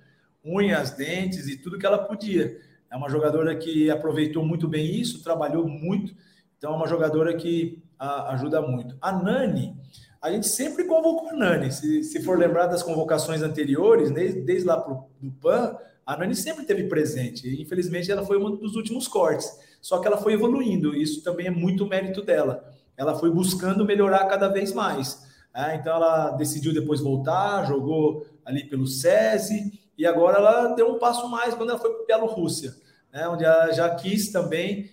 unhas, 0.45 0.91
dentes 0.91 1.47
e 1.47 1.57
tudo 1.57 1.79
que 1.79 1.85
ela 1.85 1.97
podia. 1.97 2.61
É 2.91 2.95
uma 2.95 3.09
jogadora 3.09 3.55
que 3.55 3.89
aproveitou 3.89 4.45
muito 4.45 4.67
bem 4.67 4.85
isso, 4.85 5.23
trabalhou 5.23 5.67
muito. 5.67 6.13
Então 6.59 6.73
é 6.73 6.75
uma 6.75 6.87
jogadora 6.87 7.35
que 7.35 7.81
a, 7.97 8.33
ajuda 8.33 8.61
muito. 8.61 8.95
A 9.01 9.11
Nani, 9.11 9.75
a 10.21 10.31
gente 10.31 10.47
sempre 10.47 10.83
convocou 10.83 11.29
a 11.29 11.33
Nani. 11.33 11.71
Se, 11.71 12.03
se 12.03 12.21
for 12.21 12.37
lembrar 12.37 12.67
das 12.67 12.83
convocações 12.83 13.41
anteriores, 13.41 14.11
desde, 14.11 14.41
desde 14.41 14.67
lá 14.67 14.79
pro, 14.79 15.05
do 15.19 15.31
PAN, 15.31 15.75
a 16.05 16.15
Nani 16.15 16.35
sempre 16.35 16.65
teve 16.65 16.83
presente. 16.83 17.59
Infelizmente, 17.59 18.11
ela 18.11 18.23
foi 18.23 18.37
um 18.37 18.55
dos 18.55 18.75
últimos 18.75 19.07
cortes. 19.07 19.51
Só 19.81 19.97
que 19.97 20.05
ela 20.05 20.17
foi 20.17 20.33
evoluindo. 20.33 20.95
Isso 20.95 21.23
também 21.23 21.47
é 21.47 21.51
muito 21.51 21.87
mérito 21.87 22.21
dela. 22.21 22.63
Ela 22.99 23.17
foi 23.17 23.31
buscando 23.31 23.85
melhorar 23.85 24.25
cada 24.25 24.49
vez 24.49 24.73
mais. 24.73 25.25
É, 25.55 25.75
então, 25.75 25.95
ela 25.95 26.31
decidiu 26.31 26.73
depois 26.73 26.99
voltar, 26.99 27.65
jogou 27.65 28.27
ali 28.43 28.65
pelo 28.65 28.85
SESI, 28.85 29.79
e 29.97 30.05
agora 30.05 30.37
ela 30.37 30.67
deu 30.75 30.93
um 30.93 30.99
passo 30.99 31.29
mais 31.29 31.55
quando 31.55 31.69
ela 31.69 31.79
foi 31.79 31.93
para 31.93 32.05
Bielorrússia, 32.05 32.75
né, 33.11 33.27
onde 33.27 33.45
ela 33.45 33.71
já 33.71 33.93
quis 33.95 34.31
também 34.31 34.91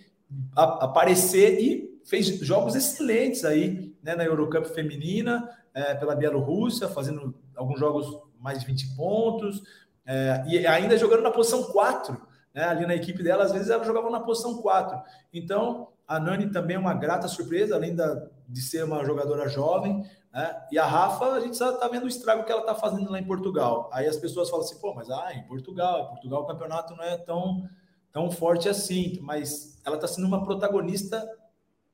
aparecer 0.55 1.59
e 1.59 2.01
fez 2.05 2.27
jogos 2.39 2.75
excelentes 2.75 3.43
aí 3.43 3.93
né, 4.01 4.15
na 4.15 4.23
Eurocup 4.23 4.65
feminina, 4.73 5.49
é, 5.73 5.93
pela 5.93 6.15
Bielorrússia, 6.15 6.87
fazendo 6.87 7.35
alguns 7.55 7.79
jogos 7.79 8.21
mais 8.39 8.59
de 8.59 8.65
20 8.65 8.95
pontos, 8.95 9.61
é, 10.05 10.43
e 10.47 10.65
ainda 10.65 10.97
jogando 10.97 11.23
na 11.23 11.31
posição 11.31 11.63
4. 11.63 12.25
Né, 12.53 12.63
ali 12.63 12.87
na 12.87 12.95
equipe 12.95 13.21
dela, 13.21 13.43
às 13.43 13.51
vezes 13.51 13.69
ela 13.69 13.83
jogava 13.83 14.09
na 14.09 14.21
posição 14.21 14.61
4. 14.61 14.97
Então, 15.33 15.89
a 16.07 16.19
Nani 16.19 16.49
também 16.49 16.77
é 16.77 16.79
uma 16.79 16.93
grata 16.93 17.27
surpresa, 17.27 17.75
além 17.75 17.93
da, 17.93 18.29
de 18.47 18.61
ser 18.61 18.85
uma 18.85 19.03
jogadora 19.03 19.49
jovem. 19.49 20.03
Né, 20.31 20.67
e 20.71 20.79
a 20.79 20.85
Rafa, 20.85 21.33
a 21.33 21.39
gente 21.41 21.53
está 21.53 21.87
vendo 21.89 22.05
o 22.05 22.07
estrago 22.07 22.45
que 22.45 22.51
ela 22.51 22.61
está 22.61 22.73
fazendo 22.73 23.11
lá 23.11 23.19
em 23.19 23.25
Portugal. 23.25 23.89
Aí 23.91 24.07
as 24.07 24.15
pessoas 24.15 24.49
falam 24.49 24.65
assim, 24.65 24.79
pô, 24.79 24.93
mas 24.93 25.09
ah, 25.09 25.33
em 25.33 25.43
Portugal, 25.43 26.05
em 26.05 26.07
Portugal 26.09 26.43
o 26.43 26.47
campeonato 26.47 26.95
não 26.95 27.03
é 27.03 27.17
tão, 27.17 27.67
tão 28.13 28.31
forte 28.31 28.69
assim, 28.69 29.19
mas 29.21 29.81
ela 29.85 29.95
está 29.95 30.07
sendo 30.07 30.27
uma 30.27 30.43
protagonista 30.45 31.27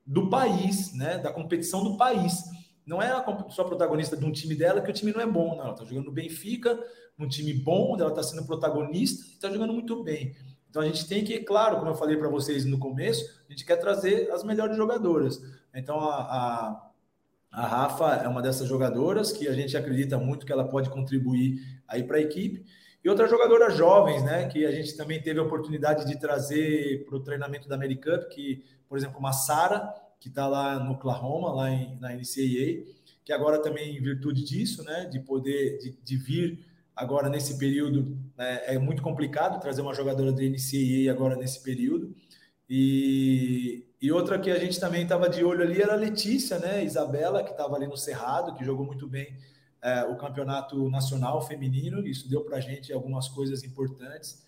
do 0.06 0.30
país, 0.30 0.94
né? 0.94 1.18
Da 1.18 1.32
competição 1.32 1.84
do 1.84 1.98
país. 1.98 2.44
Não 2.86 3.02
é 3.02 3.10
só 3.50 3.64
protagonista 3.64 4.16
de 4.16 4.26
um 4.26 4.32
time 4.32 4.56
dela 4.56 4.82
que 4.82 4.92
o 4.92 4.94
time 4.94 5.12
não 5.12 5.22
é 5.22 5.26
bom, 5.26 5.56
não. 5.56 5.64
Ela 5.64 5.74
está 5.74 5.86
jogando 5.86 6.06
no 6.06 6.12
Benfica, 6.12 6.78
num 7.18 7.28
time 7.28 7.54
bom, 7.54 7.96
ela 7.98 8.10
está 8.10 8.22
sendo 8.22 8.46
protagonista 8.46 9.26
e 9.26 9.34
está 9.34 9.50
jogando 9.50 9.74
muito 9.74 10.04
bem. 10.04 10.36
Então 10.74 10.82
a 10.82 10.86
gente 10.88 11.08
tem 11.08 11.24
que, 11.24 11.38
claro, 11.42 11.78
como 11.78 11.92
eu 11.92 11.96
falei 11.96 12.18
para 12.18 12.28
vocês 12.28 12.66
no 12.66 12.80
começo, 12.80 13.24
a 13.48 13.52
gente 13.52 13.64
quer 13.64 13.76
trazer 13.76 14.32
as 14.32 14.44
melhores 14.44 14.76
jogadoras. 14.76 15.40
Então 15.72 16.00
a, 16.00 16.16
a, 16.16 16.92
a, 17.52 17.68
Rafa 17.68 18.16
é 18.16 18.28
uma 18.28 18.42
dessas 18.42 18.68
jogadoras 18.68 19.32
que 19.32 19.48
a 19.48 19.54
gente 19.54 19.78
acredita 19.78 20.18
muito 20.18 20.48
que 20.48 20.52
ela 20.52 20.68
pode 20.68 20.90
contribuir 20.90 21.62
aí 21.88 22.02
para 22.02 22.18
a 22.18 22.22
equipe. 22.22 22.66
E 23.04 23.08
outras 23.08 23.30
jogadoras 23.30 23.78
jovens, 23.78 24.24
né, 24.24 24.48
que 24.48 24.66
a 24.66 24.72
gente 24.72 24.98
também 24.98 25.22
teve 25.22 25.40
a 25.40 25.44
oportunidade 25.44 26.08
de 26.08 26.20
trazer 26.20 27.06
para 27.06 27.18
o 27.18 27.20
treinamento 27.20 27.70
da 27.70 27.76
Americup, 27.76 28.28
que 28.34 28.66
por 28.90 28.98
exemplo, 28.98 29.20
uma 29.20 29.32
Sara, 29.32 29.94
que 30.20 30.28
está 30.28 30.48
lá 30.48 30.80
no 30.80 30.94
Oklahoma, 30.94 31.54
lá 31.54 31.70
em, 31.70 32.00
na 32.00 32.16
NCAA, 32.16 32.84
que 33.24 33.32
agora 33.32 33.62
também, 33.62 33.96
em 33.96 34.02
virtude 34.02 34.44
disso, 34.44 34.84
né, 34.84 35.06
de 35.06 35.20
poder, 35.20 35.78
de, 35.78 35.92
de 36.04 36.18
vir 36.18 36.66
agora 36.96 37.30
nesse 37.30 37.58
período, 37.58 38.18
né, 38.38 38.62
é 38.66 38.78
muito 38.78 39.02
complicado 39.02 39.60
trazer 39.60 39.82
uma 39.82 39.94
jogadora 39.94 40.32
da 40.32 40.42
NCAA 40.42 41.12
agora 41.12 41.36
nesse 41.36 41.62
período. 41.62 42.16
E, 42.70 43.86
e 44.02 44.12
outra 44.12 44.40
que 44.40 44.50
a 44.50 44.60
gente 44.60 44.80
também 44.80 45.04
estava 45.04 45.30
de 45.30 45.44
olho 45.44 45.64
ali 45.64 45.82
era 45.82 45.94
a 45.94 45.98
Letícia, 45.98 46.60
né, 46.60 46.84
Isabela, 46.84 47.44
que 47.44 47.52
estava 47.52 47.76
ali 47.76 47.88
no 47.88 47.98
Cerrado, 47.98 48.54
que 48.56 48.66
jogou 48.66 48.86
muito 48.86 49.08
bem 49.08 49.36
é, 49.82 50.04
o 50.06 50.16
campeonato 50.16 50.90
nacional 50.90 51.42
feminino. 51.46 52.06
Isso 52.08 52.30
deu 52.30 52.42
para 52.44 52.58
a 52.58 52.62
gente 52.62 52.94
algumas 52.94 53.28
coisas 53.28 53.64
importantes. 53.64 54.44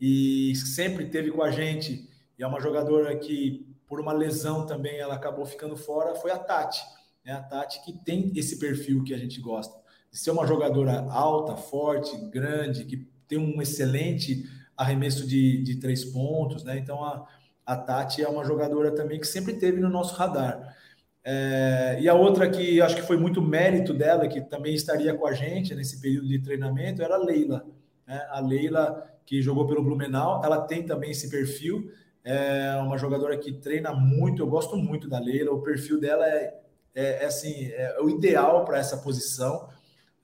E 0.00 0.54
sempre 0.56 1.06
teve 1.06 1.30
com 1.30 1.42
a 1.42 1.50
gente, 1.50 2.08
e 2.38 2.42
é 2.42 2.46
uma 2.46 2.60
jogadora 2.60 3.16
que 3.16 3.66
por 3.86 4.00
uma 4.00 4.12
lesão 4.12 4.66
também 4.66 4.98
ela 4.98 5.14
acabou 5.14 5.46
ficando 5.46 5.76
fora, 5.76 6.14
foi 6.16 6.30
a 6.30 6.38
Tati. 6.38 6.82
Né? 7.24 7.32
A 7.32 7.42
Tati 7.42 7.82
que 7.84 7.92
tem 7.92 8.32
esse 8.36 8.58
perfil 8.58 9.02
que 9.04 9.14
a 9.14 9.18
gente 9.18 9.40
gosta, 9.40 9.78
de 10.10 10.18
ser 10.18 10.30
uma 10.30 10.46
jogadora 10.46 11.06
alta, 11.10 11.56
forte, 11.56 12.16
grande, 12.30 12.84
que 12.84 13.06
tem 13.28 13.38
um 13.38 13.60
excelente 13.60 14.44
arremesso 14.76 15.26
de, 15.26 15.62
de 15.62 15.76
três 15.76 16.04
pontos, 16.04 16.64
né? 16.64 16.78
Então 16.78 17.02
a, 17.04 17.26
a 17.64 17.76
Tati 17.76 18.22
é 18.22 18.28
uma 18.28 18.44
jogadora 18.44 18.94
também 18.94 19.18
que 19.18 19.26
sempre 19.26 19.54
teve 19.54 19.80
no 19.80 19.88
nosso 19.88 20.14
radar. 20.14 20.76
É, 21.24 21.98
e 22.00 22.08
a 22.08 22.14
outra 22.14 22.48
que 22.48 22.80
acho 22.80 22.96
que 22.96 23.02
foi 23.02 23.16
muito 23.16 23.42
mérito 23.42 23.92
dela, 23.92 24.28
que 24.28 24.40
também 24.40 24.74
estaria 24.74 25.12
com 25.12 25.26
a 25.26 25.32
gente 25.32 25.74
nesse 25.74 26.00
período 26.00 26.28
de 26.28 26.38
treinamento, 26.38 27.02
era 27.02 27.14
a 27.16 27.18
Leila. 27.18 27.66
Né? 28.06 28.24
A 28.30 28.40
Leila, 28.40 29.10
que 29.24 29.42
jogou 29.42 29.66
pelo 29.66 29.82
Blumenau, 29.82 30.40
ela 30.44 30.60
tem 30.60 30.84
também 30.84 31.10
esse 31.10 31.28
perfil 31.28 31.90
é 32.26 32.74
uma 32.82 32.98
jogadora 32.98 33.38
que 33.38 33.52
treina 33.52 33.94
muito, 33.94 34.42
eu 34.42 34.48
gosto 34.48 34.76
muito 34.76 35.08
da 35.08 35.16
Leila, 35.16 35.52
o 35.52 35.62
perfil 35.62 36.00
dela 36.00 36.26
é, 36.26 36.58
é, 36.92 37.22
é 37.22 37.24
assim, 37.24 37.66
é 37.66 38.00
o 38.00 38.10
ideal 38.10 38.64
para 38.64 38.78
essa 38.78 38.96
posição. 38.96 39.68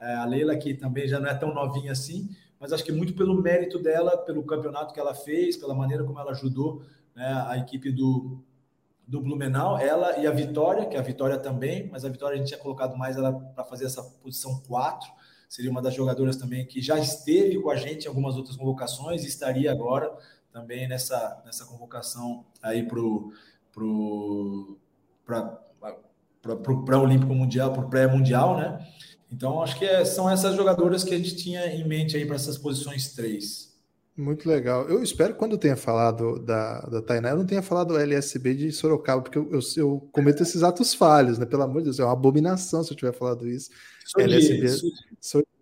É, 0.03 0.14
a 0.14 0.24
Leila, 0.24 0.57
que 0.57 0.74
também 0.74 1.07
já 1.07 1.20
não 1.20 1.28
é 1.28 1.34
tão 1.34 1.55
novinha 1.55 1.92
assim, 1.92 2.28
mas 2.59 2.72
acho 2.72 2.82
que 2.82 2.90
muito 2.90 3.14
pelo 3.14 3.40
mérito 3.40 3.78
dela, 3.78 4.18
pelo 4.18 4.42
campeonato 4.42 4.92
que 4.92 4.98
ela 4.98 5.14
fez, 5.14 5.57
pela 5.57 5.74
maneira 5.74 6.03
como 6.03 6.18
ela 6.18 6.32
ajudou 6.32 6.82
né, 7.14 7.44
a 7.46 7.57
equipe 7.57 7.92
do, 7.92 8.42
do 9.07 9.20
Blumenau, 9.20 9.78
ela 9.78 10.18
e 10.18 10.26
a 10.26 10.32
Vitória, 10.32 10.86
que 10.86 10.96
a 10.96 11.03
Vitória 11.03 11.38
também, 11.38 11.88
mas 11.88 12.05
a 12.05 12.09
Vitória 12.09 12.34
a 12.34 12.38
gente 12.38 12.48
tinha 12.48 12.59
colocado 12.59 12.96
mais 12.96 13.16
ela 13.16 13.32
para 13.32 13.62
fazer 13.62 13.84
essa 13.84 14.03
posição 14.03 14.61
4, 14.66 15.09
seria 15.48 15.70
uma 15.70 15.80
das 15.80 15.94
jogadoras 15.94 16.36
também 16.36 16.66
que 16.66 16.80
já 16.80 16.98
esteve 16.98 17.61
com 17.61 17.70
a 17.70 17.76
gente 17.76 18.07
em 18.07 18.09
algumas 18.09 18.36
outras 18.36 18.57
convocações 18.57 19.22
e 19.22 19.28
estaria 19.28 19.70
agora 19.70 20.12
também 20.53 20.88
nessa, 20.88 21.40
nessa 21.44 21.64
convocação 21.64 22.44
aí 22.61 22.82
para 22.82 22.98
pro, 23.72 24.78
para 26.42 26.98
o 26.98 27.03
Olímpico 27.03 27.34
Mundial, 27.34 27.72
para 27.72 27.84
o 27.84 27.88
pré-mundial, 27.88 28.57
né? 28.57 28.84
Então, 29.33 29.62
acho 29.62 29.78
que 29.78 29.85
é, 29.85 30.05
são 30.05 30.28
essas 30.28 30.55
jogadoras 30.55 31.03
que 31.03 31.14
a 31.14 31.16
gente 31.16 31.35
tinha 31.35 31.66
em 31.66 31.89
mente 31.89 32.16
aí 32.16 32.26
para 32.26 32.37
essas 32.37 32.59
posições 32.59 33.14
3. 33.14 33.72
Muito 34.14 34.47
legal. 34.47 34.87
Eu 34.89 35.03
espero 35.03 35.33
que 35.33 35.39
quando 35.39 35.53
eu 35.53 35.59
tenha 35.59 35.74
falado 35.74 36.39
da, 36.39 36.80
da 36.80 37.01
Tainá, 37.01 37.30
eu 37.30 37.39
não 37.39 37.47
tenha 37.47 37.62
falado 37.62 37.97
LSB 37.97 38.55
de 38.55 38.70
Sorocaba, 38.70 39.22
porque 39.22 39.39
eu, 39.39 39.49
eu, 39.51 39.61
eu, 39.76 40.09
cometo 40.12 40.43
esses 40.43 40.62
atos 40.62 40.93
falhos, 40.93 41.39
né? 41.39 41.47
Pelo 41.47 41.62
amor 41.62 41.78
de 41.78 41.85
Deus, 41.85 41.99
é 41.99 42.05
uma 42.05 42.12
abominação 42.12 42.85
se 42.85 42.93
eu 42.93 42.97
tiver 42.97 43.14
falado 43.14 43.49
isso. 43.49 43.70
LSB, 44.18 44.66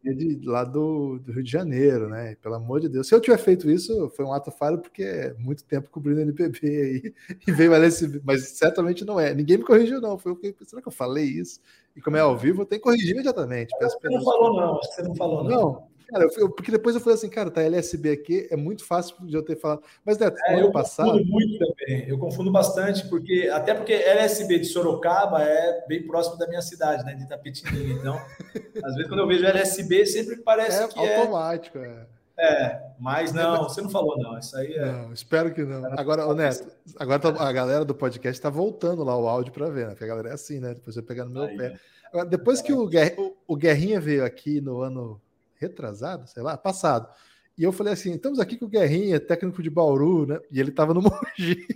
de 0.03 0.40
lá 0.44 0.64
do, 0.64 1.18
do, 1.18 1.32
Rio 1.32 1.42
de 1.42 1.51
Janeiro, 1.51 2.09
né? 2.09 2.36
Pelo 2.42 2.55
amor 2.55 2.80
de 2.80 2.88
Deus. 2.88 3.07
Se 3.07 3.14
eu 3.14 3.20
tiver 3.20 3.38
feito 3.38 3.70
isso, 3.70 4.11
foi 4.16 4.24
um 4.24 4.32
ato 4.32 4.51
falho, 4.51 4.78
porque 4.78 5.03
é 5.03 5.34
muito 5.34 5.64
tempo 5.64 5.90
cobrindo 5.90 6.20
NPB 6.20 6.59
aí 6.62 7.14
e 7.46 7.53
veio 7.53 7.74
LSB, 7.74 8.20
mas 8.24 8.48
certamente 8.51 9.05
não 9.05 9.20
é. 9.20 9.34
Ninguém 9.34 9.59
me 9.59 9.64
corrigiu, 9.64 10.01
não. 10.01 10.18
Foi 10.18 10.32
o 10.32 10.36
que. 10.36 10.55
Será 10.64 10.80
que 10.80 10.88
eu 10.88 10.92
falei 10.92 11.24
isso? 11.24 11.61
E 11.94 12.01
como 12.01 12.16
é 12.16 12.20
ao 12.20 12.36
vivo, 12.36 12.62
eu 12.62 12.66
tenho 12.66 12.80
que 12.80 12.84
corrigir 12.84 13.11
imediatamente. 13.11 13.76
Peço 13.78 13.98
você 14.01 14.09
não 14.09 14.24
falou, 14.24 14.57
não. 14.57 14.76
Você 14.76 15.03
não 15.03 15.14
falou, 15.14 15.44
não. 15.44 15.51
Não, 15.51 15.88
Cara, 16.11 16.29
eu, 16.37 16.51
porque 16.51 16.73
depois 16.73 16.97
eu 16.97 17.01
falei 17.01 17.15
assim, 17.15 17.31
cara, 17.31 17.51
tá 17.51 17.63
LSB 17.63 18.11
aqui, 18.11 18.49
é 18.51 18.57
muito 18.57 18.85
fácil 18.85 19.15
de 19.25 19.35
eu 19.35 19.45
ter 19.45 19.57
falado. 19.57 19.83
Mas, 20.05 20.19
Neto, 20.19 20.37
é, 20.47 20.55
ano 20.55 20.67
eu 20.67 20.73
passado. 20.73 21.13
confundo 21.13 21.31
muito 21.31 21.59
também. 21.59 22.09
Eu 22.09 22.19
confundo 22.19 22.51
bastante, 22.51 23.09
porque 23.09 23.49
até 23.53 23.75
porque 23.75 23.93
LSB 23.93 24.59
de 24.59 24.67
Sorocaba 24.67 25.43
é 25.43 25.85
bem 25.87 26.05
próximo 26.05 26.37
da 26.37 26.49
minha 26.49 26.63
cidade, 26.63 27.05
né? 27.05 27.15
De 27.15 27.23
Itapetininga. 27.23 27.93
Então, 27.93 28.15
às 28.85 28.95
vezes, 28.95 29.09
quando 29.09 29.21
eu 29.21 29.29
vejo 29.29 29.47
LSB, 29.47 30.05
sempre 30.07 30.37
parece 30.39 30.83
é 30.83 30.89
que 30.89 30.99
é. 30.99 31.19
Automático, 31.21 31.79
é. 31.79 32.07
É, 32.43 32.81
mas 32.99 33.35
não, 33.35 33.65
você 33.65 33.83
não 33.83 33.91
falou, 33.91 34.17
não. 34.19 34.39
Isso 34.39 34.57
aí 34.57 34.73
é. 34.73 34.87
Não, 34.91 35.13
espero 35.13 35.53
que 35.53 35.63
não. 35.63 35.85
Agora, 35.93 36.27
ô 36.27 36.35
Neto, 36.35 36.67
agora 36.99 37.19
tá, 37.19 37.29
a 37.29 37.53
galera 37.53 37.85
do 37.85 37.95
podcast 37.95 38.39
está 38.39 38.49
voltando 38.49 39.05
lá 39.05 39.17
o 39.17 39.29
áudio 39.29 39.53
para 39.53 39.69
ver, 39.69 39.85
né? 39.85 39.91
Porque 39.91 40.05
a 40.05 40.09
galera 40.09 40.31
é 40.31 40.33
assim, 40.33 40.59
né? 40.59 40.73
Depois 40.73 40.97
eu 40.97 41.03
pegar 41.03 41.27
no 41.27 41.33
meu 41.33 41.43
aí, 41.43 41.57
pé. 41.57 41.79
Agora, 42.07 42.27
depois 42.27 42.63
que 42.63 42.73
o, 42.73 42.87
Guer... 42.87 43.15
o 43.47 43.55
Guerrinha 43.55 44.01
veio 44.01 44.25
aqui 44.25 44.59
no 44.61 44.81
ano 44.81 45.21
retrasado, 45.61 46.27
sei 46.27 46.43
lá, 46.43 46.57
passado. 46.57 47.09
E 47.57 47.63
eu 47.63 47.73
falei 47.73 47.93
assim: 47.93 48.15
estamos 48.15 48.41
aqui 48.41 48.57
com 48.57 48.65
o 48.65 48.69
Guerrinha, 48.69 49.21
técnico 49.21 49.63
de 49.63 49.69
Bauru, 49.69 50.27
né? 50.27 50.41
E 50.51 50.59
ele 50.59 50.71
estava 50.71 50.95
no 50.95 51.03
Mogi. 51.03 51.67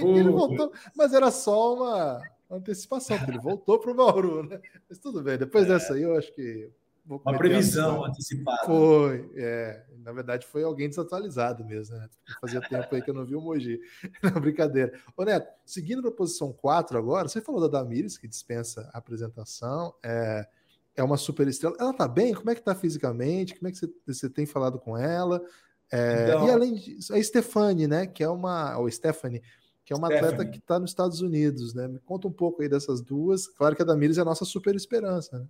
Uh, 0.00 0.14
ele 0.16 0.30
voltou, 0.30 0.72
mas 0.96 1.12
era 1.12 1.30
só 1.30 1.74
uma 1.74 2.22
antecipação, 2.50 3.16
porque 3.18 3.32
ele 3.32 3.40
voltou 3.40 3.78
para 3.80 3.90
o 3.90 3.94
Bauru, 3.94 4.44
né? 4.44 4.60
Mas 4.88 4.98
tudo 4.98 5.22
bem, 5.22 5.36
depois 5.36 5.64
é. 5.64 5.68
dessa 5.68 5.94
aí 5.94 6.02
eu 6.02 6.16
acho 6.16 6.32
que. 6.32 6.70
uma 7.08 7.36
previsão 7.36 8.04
antecipada. 8.04 8.64
Foi, 8.66 9.28
é. 9.34 9.84
Na 9.98 10.12
verdade, 10.12 10.46
foi 10.46 10.62
alguém 10.62 10.88
desatualizado 10.88 11.64
mesmo, 11.64 11.96
né? 11.96 12.08
Fazia 12.40 12.60
tempo 12.60 12.94
aí 12.94 13.02
que 13.02 13.10
eu 13.10 13.14
não 13.14 13.24
vi 13.24 13.34
o 13.34 13.40
Mogi. 13.40 13.80
Não, 14.22 14.40
brincadeira. 14.40 14.92
Ô, 15.16 15.24
Neto, 15.24 15.48
seguindo 15.66 16.00
na 16.02 16.10
posição 16.10 16.52
4 16.52 16.96
agora, 16.96 17.28
você 17.28 17.40
falou 17.40 17.60
da 17.60 17.80
Damires, 17.80 18.16
que 18.16 18.26
dispensa 18.26 18.88
a 18.94 18.98
apresentação. 18.98 19.94
É, 20.02 20.46
é 21.00 21.04
uma 21.04 21.16
super 21.16 21.48
estrela. 21.48 21.76
Ela 21.78 21.92
tá 21.92 22.06
bem? 22.06 22.34
Como 22.34 22.50
é 22.50 22.54
que 22.54 22.62
tá 22.62 22.74
fisicamente? 22.74 23.54
Como 23.54 23.68
é 23.68 23.70
que 23.72 23.78
você, 23.78 23.88
você 24.06 24.30
tem 24.30 24.46
falado 24.46 24.78
com 24.78 24.96
ela? 24.96 25.40
É, 25.92 26.24
então, 26.24 26.46
e 26.46 26.50
além 26.50 26.74
disso, 26.74 27.14
a 27.14 27.22
Stefani, 27.22 27.86
né? 27.86 28.06
Que 28.06 28.22
é 28.22 28.28
uma. 28.28 28.78
Ou 28.78 28.90
Stephanie, 28.90 29.42
que 29.84 29.92
é 29.92 29.96
uma 29.96 30.08
Stephanie. 30.08 30.34
atleta 30.34 30.50
que 30.50 30.58
está 30.58 30.78
nos 30.78 30.90
Estados 30.90 31.20
Unidos, 31.20 31.74
né? 31.74 31.88
Me 31.88 31.98
conta 31.98 32.28
um 32.28 32.32
pouco 32.32 32.62
aí 32.62 32.68
dessas 32.68 33.00
duas. 33.00 33.48
Claro 33.48 33.74
que 33.74 33.82
a 33.82 33.84
Damires 33.84 34.18
é 34.18 34.20
a 34.20 34.24
nossa 34.24 34.44
super 34.44 34.74
esperança, 34.74 35.38
né? 35.38 35.46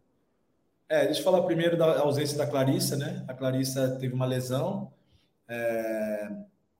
É, 0.88 1.04
deixa 1.04 1.20
eu 1.20 1.24
falar 1.24 1.42
primeiro 1.42 1.76
da 1.78 2.00
ausência 2.00 2.36
da 2.36 2.46
Clarissa, 2.46 2.96
né? 2.96 3.24
A 3.28 3.34
Clarissa 3.34 3.96
teve 4.00 4.12
uma 4.12 4.26
lesão 4.26 4.92
é, 5.48 6.30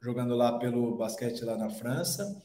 jogando 0.00 0.34
lá 0.34 0.58
pelo 0.58 0.96
basquete 0.96 1.44
lá 1.44 1.56
na 1.56 1.70
França 1.70 2.40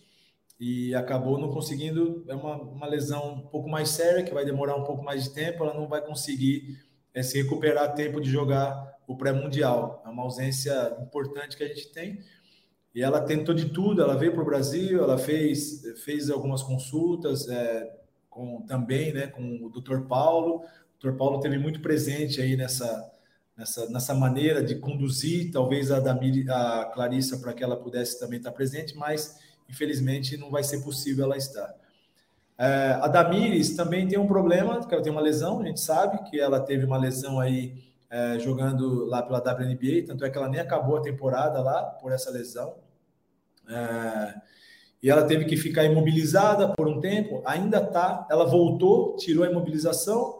e 0.59 0.95
acabou 0.95 1.37
não 1.37 1.51
conseguindo. 1.51 2.23
É 2.27 2.35
uma, 2.35 2.55
uma 2.55 2.87
lesão 2.87 3.35
um 3.35 3.47
pouco 3.47 3.69
mais 3.69 3.89
séria, 3.89 4.23
que 4.23 4.33
vai 4.33 4.45
demorar 4.45 4.75
um 4.75 4.83
pouco 4.83 5.03
mais 5.03 5.23
de 5.25 5.33
tempo. 5.33 5.63
Ela 5.63 5.73
não 5.73 5.87
vai 5.87 6.01
conseguir 6.01 6.79
é, 7.13 7.21
se 7.21 7.41
recuperar 7.41 7.85
a 7.85 7.89
tempo 7.89 8.21
de 8.21 8.29
jogar 8.29 8.95
o 9.07 9.15
pré-mundial. 9.15 10.01
É 10.05 10.09
uma 10.09 10.23
ausência 10.23 10.97
importante 11.01 11.57
que 11.57 11.63
a 11.63 11.67
gente 11.67 11.89
tem. 11.91 12.19
E 12.93 13.01
ela 13.01 13.21
tentou 13.21 13.53
de 13.53 13.69
tudo. 13.69 14.01
Ela 14.01 14.15
veio 14.15 14.31
para 14.31 14.41
o 14.41 14.45
Brasil, 14.45 15.03
ela 15.03 15.17
fez, 15.17 15.81
fez 16.03 16.29
algumas 16.29 16.63
consultas 16.63 17.47
é, 17.49 17.93
com, 18.29 18.61
também 18.65 19.13
né, 19.13 19.27
com 19.27 19.65
o 19.65 19.69
Dr. 19.69 20.07
Paulo. 20.07 20.63
O 20.63 20.99
Dr. 20.99 21.17
Paulo 21.17 21.39
teve 21.39 21.57
muito 21.57 21.81
presente 21.81 22.41
aí 22.41 22.55
nessa. 22.55 23.11
Nessa, 23.57 23.89
nessa 23.89 24.13
maneira 24.13 24.61
de 24.61 24.75
conduzir, 24.75 25.49
talvez 25.49 25.89
a, 25.89 26.01
Damir, 26.01 26.51
a 26.51 26.91
Clarissa 26.93 27.37
para 27.37 27.53
que 27.53 27.63
ela 27.63 27.77
pudesse 27.77 28.19
também 28.19 28.37
estar 28.37 28.51
presente, 28.51 28.97
mas 28.97 29.39
infelizmente 29.69 30.37
não 30.37 30.49
vai 30.49 30.63
ser 30.63 30.81
possível 30.83 31.25
ela 31.25 31.37
estar. 31.37 31.73
É, 32.57 32.97
a 33.01 33.07
Damires 33.07 33.75
também 33.75 34.07
tem 34.07 34.17
um 34.17 34.27
problema, 34.27 34.75
ela 34.89 35.01
tem 35.01 35.11
uma 35.11 35.21
lesão, 35.21 35.61
a 35.61 35.65
gente 35.65 35.81
sabe 35.81 36.29
que 36.29 36.39
ela 36.39 36.59
teve 36.59 36.85
uma 36.85 36.97
lesão 36.97 37.39
aí 37.39 37.83
é, 38.09 38.39
jogando 38.39 39.05
lá 39.05 39.21
pela 39.21 39.39
WNBA, 39.39 40.05
tanto 40.07 40.23
é 40.23 40.29
que 40.29 40.37
ela 40.37 40.47
nem 40.47 40.61
acabou 40.61 40.97
a 40.97 41.01
temporada 41.01 41.61
lá 41.61 41.83
por 41.83 42.11
essa 42.11 42.31
lesão. 42.31 42.75
É, 43.69 44.35
e 45.03 45.09
ela 45.09 45.25
teve 45.25 45.45
que 45.45 45.57
ficar 45.57 45.83
imobilizada 45.83 46.69
por 46.69 46.87
um 46.87 46.99
tempo, 46.99 47.41
ainda 47.45 47.79
tá, 47.85 48.25
ela 48.29 48.45
voltou, 48.45 49.15
tirou 49.17 49.43
a 49.43 49.49
imobilização, 49.49 50.39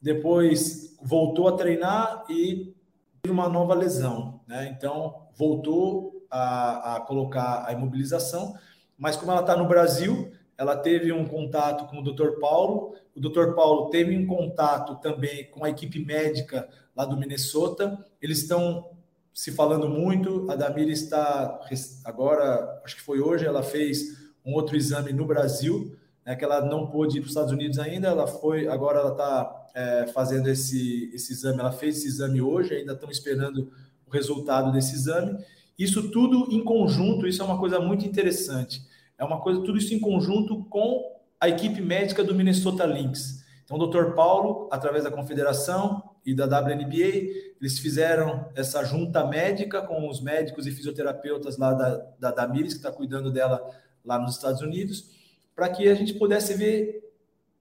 depois 0.00 0.96
voltou 1.00 1.48
a 1.48 1.52
treinar 1.52 2.24
e 2.28 2.74
teve 3.22 3.32
uma 3.32 3.48
nova 3.48 3.72
lesão, 3.74 4.40
né? 4.46 4.74
Então 4.76 5.28
voltou 5.34 6.21
a, 6.32 6.96
a 6.96 7.00
colocar 7.00 7.64
a 7.66 7.72
imobilização, 7.72 8.54
mas 8.96 9.16
como 9.16 9.30
ela 9.30 9.42
está 9.42 9.54
no 9.54 9.68
Brasil, 9.68 10.32
ela 10.56 10.76
teve 10.76 11.12
um 11.12 11.26
contato 11.26 11.86
com 11.90 11.98
o 11.98 12.02
Dr. 12.02 12.38
Paulo, 12.40 12.94
o 13.14 13.20
Dr. 13.20 13.52
Paulo 13.54 13.90
teve 13.90 14.16
um 14.16 14.26
contato 14.26 14.96
também 14.96 15.50
com 15.50 15.64
a 15.64 15.70
equipe 15.70 16.02
médica 16.04 16.68
lá 16.96 17.04
do 17.04 17.16
Minnesota, 17.16 17.98
eles 18.20 18.38
estão 18.38 18.90
se 19.34 19.50
falando 19.52 19.88
muito, 19.88 20.50
a 20.50 20.56
Damir 20.56 20.88
está 20.88 21.60
agora, 22.04 22.80
acho 22.84 22.96
que 22.96 23.02
foi 23.02 23.20
hoje, 23.20 23.46
ela 23.46 23.62
fez 23.62 24.18
um 24.44 24.54
outro 24.54 24.76
exame 24.76 25.12
no 25.12 25.26
Brasil, 25.26 25.96
né, 26.24 26.36
que 26.36 26.44
ela 26.44 26.60
não 26.60 26.86
pôde 26.86 27.18
ir 27.18 27.20
para 27.20 27.26
os 27.26 27.32
Estados 27.32 27.52
Unidos 27.52 27.78
ainda, 27.78 28.08
ela 28.08 28.26
foi, 28.26 28.68
agora 28.68 29.00
ela 29.00 29.12
está 29.12 29.68
é, 29.74 30.06
fazendo 30.08 30.48
esse, 30.48 31.10
esse 31.14 31.32
exame, 31.32 31.60
ela 31.60 31.72
fez 31.72 31.98
esse 31.98 32.08
exame 32.08 32.40
hoje, 32.40 32.74
ainda 32.74 32.92
estão 32.92 33.10
esperando 33.10 33.72
o 34.06 34.10
resultado 34.10 34.70
desse 34.70 34.94
exame, 34.94 35.42
isso 35.82 36.10
tudo 36.10 36.48
em 36.50 36.62
conjunto, 36.62 37.26
isso 37.26 37.42
é 37.42 37.44
uma 37.44 37.58
coisa 37.58 37.80
muito 37.80 38.06
interessante. 38.06 38.82
É 39.18 39.24
uma 39.24 39.40
coisa, 39.40 39.60
tudo 39.62 39.78
isso 39.78 39.94
em 39.94 40.00
conjunto 40.00 40.64
com 40.64 41.02
a 41.40 41.48
equipe 41.48 41.80
médica 41.80 42.22
do 42.22 42.34
Minnesota 42.34 42.84
Lynx. 42.84 43.42
Então, 43.64 43.76
o 43.76 43.86
Dr. 43.86 44.14
Paulo, 44.14 44.68
através 44.70 45.04
da 45.04 45.10
confederação 45.10 46.02
e 46.24 46.34
da 46.34 46.44
WNBA, 46.44 47.52
eles 47.60 47.78
fizeram 47.78 48.48
essa 48.54 48.84
junta 48.84 49.26
médica 49.26 49.82
com 49.82 50.08
os 50.08 50.20
médicos 50.20 50.66
e 50.66 50.70
fisioterapeutas 50.70 51.56
lá 51.56 51.72
da, 51.72 52.30
da 52.30 52.48
que 52.48 52.62
está 52.64 52.92
cuidando 52.92 53.30
dela 53.30 53.64
lá 54.04 54.18
nos 54.18 54.36
Estados 54.36 54.60
Unidos, 54.60 55.10
para 55.54 55.68
que 55.68 55.88
a 55.88 55.94
gente 55.94 56.14
pudesse 56.14 56.54
ver 56.54 57.02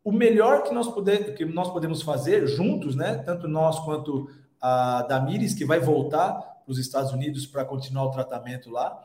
o 0.03 0.11
melhor 0.11 0.63
que 0.63 0.74
nós, 0.74 0.88
puder, 0.88 1.36
que 1.36 1.45
nós 1.45 1.72
podemos 1.72 2.01
fazer 2.01 2.47
juntos, 2.47 2.95
né? 2.95 3.17
Tanto 3.26 3.47
nós 3.47 3.80
quanto 3.80 4.30
a 4.59 5.03
Damires, 5.03 5.53
que 5.53 5.65
vai 5.65 5.80
voltar 5.80 6.51
os 6.72 6.78
Estados 6.78 7.11
Unidos 7.11 7.45
para 7.45 7.65
continuar 7.65 8.05
o 8.05 8.11
tratamento 8.11 8.69
lá. 8.69 8.99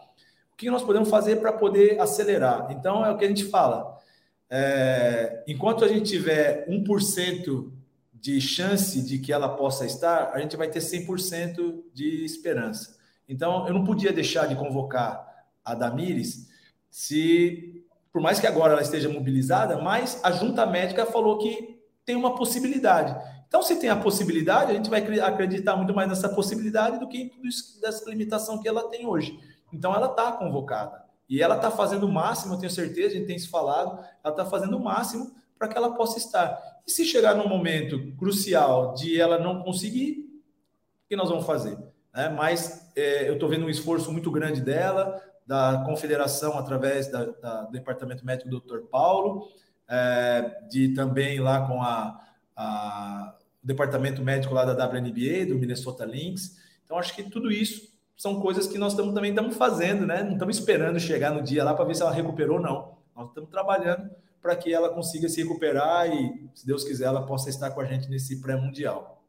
O 0.53 0.57
que 0.57 0.71
nós 0.71 0.83
podemos 0.83 1.11
fazer 1.11 1.37
para 1.37 1.53
poder 1.53 2.01
acelerar? 2.01 2.69
Então, 2.71 3.05
é 3.05 3.11
o 3.11 3.19
que 3.19 3.25
a 3.25 3.29
gente 3.29 3.45
fala. 3.45 3.99
É, 4.49 5.45
enquanto 5.47 5.85
a 5.85 5.89
gente 5.89 6.09
tiver 6.09 6.67
1% 6.69 7.71
de 8.15 8.41
chance 8.41 9.03
de 9.03 9.19
que 9.19 9.33
ela 9.33 9.51
possa 9.51 9.85
estar, 9.85 10.31
a 10.33 10.39
gente 10.39 10.57
vai 10.57 10.69
ter 10.69 10.81
100% 10.81 11.83
de 11.93 12.25
esperança. 12.25 12.97
Então, 13.29 13.67
eu 13.67 13.75
não 13.75 13.85
podia 13.85 14.13
deixar 14.13 14.47
de 14.47 14.55
convocar 14.55 15.47
a 15.65 15.75
Damires 15.75 16.49
se, 16.91 17.85
por 18.13 18.23
mais 18.23 18.41
que 18.41 18.47
agora 18.47 18.73
ela 18.73 18.83
esteja 18.83 19.09
mobilizada, 19.09 19.79
mas 19.79 20.21
a 20.25 20.31
junta 20.31 20.65
médica 20.65 21.05
falou 21.05 21.39
que 21.39 21.79
tem 22.05 22.17
uma 22.17 22.35
possibilidade. 22.35 23.15
Então, 23.49 23.63
se 23.63 23.77
tem 23.77 23.89
a 23.89 23.97
possibilidade, 23.97 24.73
a 24.73 24.75
gente 24.75 24.91
vai 24.91 25.01
acreditar 25.21 25.77
muito 25.77 25.95
mais 25.95 26.09
nessa 26.09 26.29
possibilidade 26.29 26.99
do 26.99 27.09
que 27.09 27.33
isso, 27.45 27.81
dessa 27.81 28.09
limitação 28.09 28.61
que 28.61 28.69
ela 28.69 28.89
tem 28.89 29.07
hoje. 29.07 29.39
Então, 29.73 29.95
ela 29.95 30.09
está 30.09 30.33
convocada. 30.33 31.05
E 31.29 31.43
ela 31.43 31.57
está 31.57 31.71
fazendo 31.71 32.07
o 32.07 32.13
máximo, 32.13 32.55
eu 32.55 32.59
tenho 32.59 32.71
certeza, 32.71 33.15
a 33.15 33.19
gente 33.19 33.27
tem 33.27 33.39
se 33.39 33.49
falado, 33.49 33.99
ela 34.23 34.33
está 34.33 34.45
fazendo 34.45 34.77
o 34.77 34.83
máximo 34.83 35.33
para 35.59 35.69
que 35.69 35.77
ela 35.77 35.95
possa 35.95 36.19
estar. 36.19 36.61
E 36.87 36.91
se 36.91 37.05
chegar 37.05 37.35
num 37.35 37.49
momento 37.49 38.13
crucial 38.17 38.95
de 38.95 39.21
ela 39.21 39.39
não 39.39 39.63
conseguir, 39.63 40.25
o 41.05 41.09
que 41.09 41.17
nós 41.17 41.29
vamos 41.29 41.47
fazer? 41.47 41.77
É, 42.15 42.29
mas 42.29 42.91
é, 42.97 43.29
eu 43.29 43.35
estou 43.35 43.49
vendo 43.49 43.67
um 43.67 43.71
esforço 43.71 44.13
muito 44.13 44.31
grande 44.31 44.61
dela, 44.61 45.21
da 45.47 45.83
confederação, 45.87 46.59
através 46.59 47.11
da, 47.11 47.25
da, 47.25 47.63
do 47.63 47.73
departamento 47.73 48.25
médico 48.25 48.49
do 48.49 48.61
Dr. 48.61 48.87
Paulo, 48.91 49.49
é, 49.89 50.61
de 50.69 50.95
também 50.95 51.39
lá 51.39 51.67
com 51.67 51.83
a, 51.83 52.21
a, 52.57 53.35
o 53.63 53.67
departamento 53.67 54.23
médico 54.23 54.55
lá 54.55 54.65
da 54.65 54.87
WNBA, 54.87 55.47
do 55.47 55.59
Minnesota 55.59 56.05
Lynx. 56.05 56.57
Então, 56.85 56.99
acho 56.99 57.15
que 57.15 57.23
tudo 57.25 57.51
isso 57.51 57.95
são 58.17 58.41
coisas 58.41 58.67
que 58.67 58.79
nós 58.79 58.95
tamo, 58.95 59.13
também 59.13 59.31
estamos 59.31 59.57
fazendo, 59.57 60.07
né? 60.07 60.23
Não 60.23 60.33
estamos 60.33 60.57
esperando 60.57 60.99
chegar 60.99 61.31
no 61.33 61.43
dia 61.43 61.63
lá 61.63 61.75
para 61.75 61.85
ver 61.85 61.95
se 61.95 62.03
ela 62.03 62.13
recuperou, 62.13 62.61
não. 62.61 62.97
Nós 63.15 63.29
estamos 63.29 63.51
trabalhando 63.51 64.11
para 64.41 64.57
que 64.57 64.73
ela 64.73 64.89
consiga 64.89 65.29
se 65.29 65.43
recuperar 65.43 66.09
e, 66.09 66.49
se 66.55 66.67
Deus 66.67 66.85
quiser, 66.85 67.07
ela 67.07 67.27
possa 67.27 67.51
estar 67.51 67.71
com 67.73 67.81
a 67.81 67.85
gente 67.85 68.09
nesse 68.09 68.41
pré-mundial. 68.41 69.25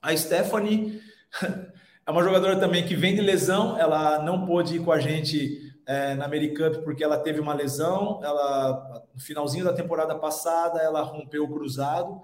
A 0.00 0.16
Stephanie 0.16 1.00
é 2.06 2.10
uma 2.10 2.22
jogadora 2.22 2.58
também 2.58 2.86
que 2.86 2.94
vem 2.94 3.14
de 3.14 3.20
lesão, 3.20 3.78
ela 3.78 4.22
não 4.22 4.46
pôde 4.46 4.76
ir 4.76 4.84
com 4.84 4.92
a 4.92 5.00
gente 5.00 5.72
é, 5.86 6.14
na 6.14 6.24
Americup 6.24 6.78
porque 6.84 7.02
ela 7.02 7.18
teve 7.18 7.40
uma 7.40 7.54
lesão, 7.54 8.20
ela 8.22 9.04
no 9.14 9.20
finalzinho 9.20 9.64
da 9.64 9.72
temporada 9.72 10.14
passada 10.14 10.80
ela 10.80 11.02
rompeu 11.02 11.44
o 11.44 11.52
cruzado, 11.52 12.20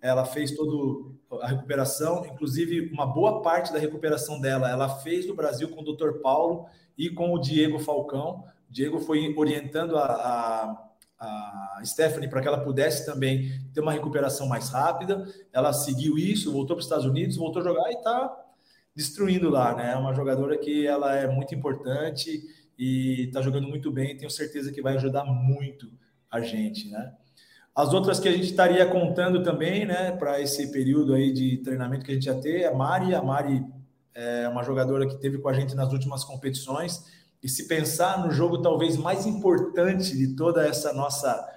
ela 0.00 0.24
fez 0.24 0.52
toda 0.52 1.08
a 1.42 1.48
recuperação, 1.48 2.24
inclusive 2.26 2.90
uma 2.92 3.06
boa 3.06 3.42
parte 3.42 3.72
da 3.72 3.78
recuperação 3.78 4.40
dela 4.40 4.70
ela 4.70 4.88
fez 5.00 5.26
no 5.26 5.34
Brasil 5.34 5.68
com 5.68 5.82
o 5.82 5.94
Dr. 5.94 6.20
Paulo 6.22 6.66
e 6.96 7.10
com 7.10 7.34
o 7.34 7.38
Diego 7.38 7.78
Falcão. 7.78 8.44
O 8.68 8.72
Diego 8.72 8.98
foi 9.00 9.34
orientando 9.36 9.96
a, 9.96 10.04
a 10.04 10.88
a 11.18 11.80
Stephanie 11.84 12.28
para 12.28 12.40
que 12.40 12.46
ela 12.46 12.62
pudesse 12.62 13.04
também 13.04 13.50
ter 13.74 13.80
uma 13.80 13.92
recuperação 13.92 14.46
mais 14.46 14.68
rápida. 14.68 15.26
Ela 15.52 15.72
seguiu 15.72 16.16
isso, 16.16 16.52
voltou 16.52 16.76
para 16.76 16.80
os 16.80 16.86
Estados 16.86 17.04
Unidos, 17.04 17.36
voltou 17.36 17.60
a 17.60 17.64
jogar 17.64 17.90
e 17.90 17.94
está 17.94 18.44
destruindo 18.94 19.50
lá, 19.50 19.74
né? 19.74 19.92
É 19.92 19.96
uma 19.96 20.14
jogadora 20.14 20.56
que 20.56 20.86
ela 20.86 21.16
é 21.16 21.26
muito 21.26 21.54
importante 21.54 22.40
e 22.78 23.24
está 23.26 23.42
jogando 23.42 23.66
muito 23.66 23.90
bem. 23.90 24.16
Tenho 24.16 24.30
certeza 24.30 24.72
que 24.72 24.80
vai 24.80 24.94
ajudar 24.94 25.24
muito 25.24 25.90
a 26.30 26.40
gente, 26.40 26.88
né? 26.88 27.12
As 27.78 27.94
outras 27.94 28.18
que 28.18 28.28
a 28.28 28.32
gente 28.32 28.46
estaria 28.46 28.84
contando 28.86 29.40
também, 29.40 29.86
né, 29.86 30.10
para 30.10 30.40
esse 30.40 30.72
período 30.72 31.14
aí 31.14 31.32
de 31.32 31.58
treinamento 31.58 32.04
que 32.04 32.10
a 32.10 32.14
gente 32.14 32.24
já 32.24 32.34
tem, 32.34 32.64
a 32.64 32.74
Mari. 32.74 33.14
A 33.14 33.22
Mari 33.22 33.64
é 34.12 34.48
uma 34.48 34.64
jogadora 34.64 35.06
que 35.06 35.14
teve 35.14 35.38
com 35.38 35.48
a 35.48 35.52
gente 35.52 35.76
nas 35.76 35.92
últimas 35.92 36.24
competições 36.24 37.04
e 37.40 37.48
se 37.48 37.68
pensar 37.68 38.26
no 38.26 38.32
jogo 38.32 38.60
talvez 38.60 38.96
mais 38.96 39.26
importante 39.26 40.18
de 40.18 40.34
toda 40.34 40.66
essa 40.66 40.92
nossa, 40.92 41.48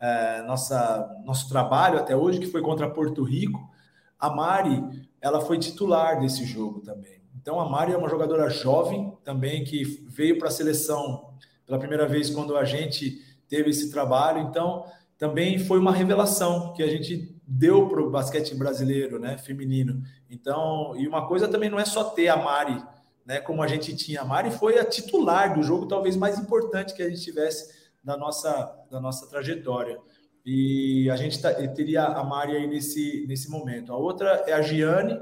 é, 0.00 0.42
nossa 0.42 1.08
nosso 1.24 1.48
trabalho 1.48 2.00
até 2.00 2.16
hoje, 2.16 2.40
que 2.40 2.48
foi 2.48 2.62
contra 2.62 2.90
Porto 2.90 3.22
Rico, 3.22 3.70
a 4.18 4.28
Mari 4.28 4.82
ela 5.20 5.40
foi 5.40 5.56
titular 5.56 6.18
desse 6.18 6.44
jogo 6.46 6.80
também. 6.80 7.22
Então 7.40 7.60
a 7.60 7.70
Mari 7.70 7.92
é 7.92 7.96
uma 7.96 8.08
jogadora 8.08 8.50
jovem 8.50 9.16
também 9.22 9.62
que 9.62 9.84
veio 10.08 10.36
para 10.36 10.48
a 10.48 10.50
seleção 10.50 11.32
pela 11.64 11.78
primeira 11.78 12.08
vez 12.08 12.28
quando 12.28 12.56
a 12.56 12.64
gente 12.64 13.24
teve 13.48 13.70
esse 13.70 13.88
trabalho. 13.88 14.40
Então 14.40 14.84
também 15.20 15.56
foi 15.60 15.78
uma 15.78 15.92
revelação 15.92 16.72
que 16.72 16.82
a 16.82 16.88
gente 16.88 17.40
deu 17.46 17.88
para 17.88 18.02
o 18.02 18.10
basquete 18.10 18.56
brasileiro, 18.56 19.20
né, 19.20 19.38
feminino. 19.38 20.02
Então 20.28 20.96
e 20.96 21.06
uma 21.06 21.28
coisa 21.28 21.46
também 21.46 21.70
não 21.70 21.78
é 21.78 21.84
só 21.84 22.02
ter 22.02 22.26
a 22.26 22.36
Mari 22.36 22.82
né, 23.30 23.40
como 23.40 23.62
a 23.62 23.68
gente 23.68 23.94
tinha. 23.94 24.22
A 24.22 24.24
Mari 24.24 24.50
foi 24.50 24.76
a 24.76 24.84
titular 24.84 25.54
do 25.54 25.62
jogo, 25.62 25.86
talvez 25.86 26.16
mais 26.16 26.36
importante 26.36 26.92
que 26.92 27.02
a 27.02 27.08
gente 27.08 27.22
tivesse 27.22 27.72
da 28.02 28.16
nossa, 28.16 28.84
da 28.90 29.00
nossa 29.00 29.28
trajetória. 29.28 30.00
E 30.44 31.08
a 31.10 31.16
gente 31.16 31.40
tá, 31.40 31.52
teria 31.68 32.06
a 32.06 32.24
Mari 32.24 32.56
aí 32.56 32.66
nesse, 32.66 33.24
nesse 33.28 33.48
momento. 33.48 33.92
A 33.92 33.96
outra 33.96 34.42
é 34.48 34.52
a 34.52 34.62
Giane, 34.62 35.20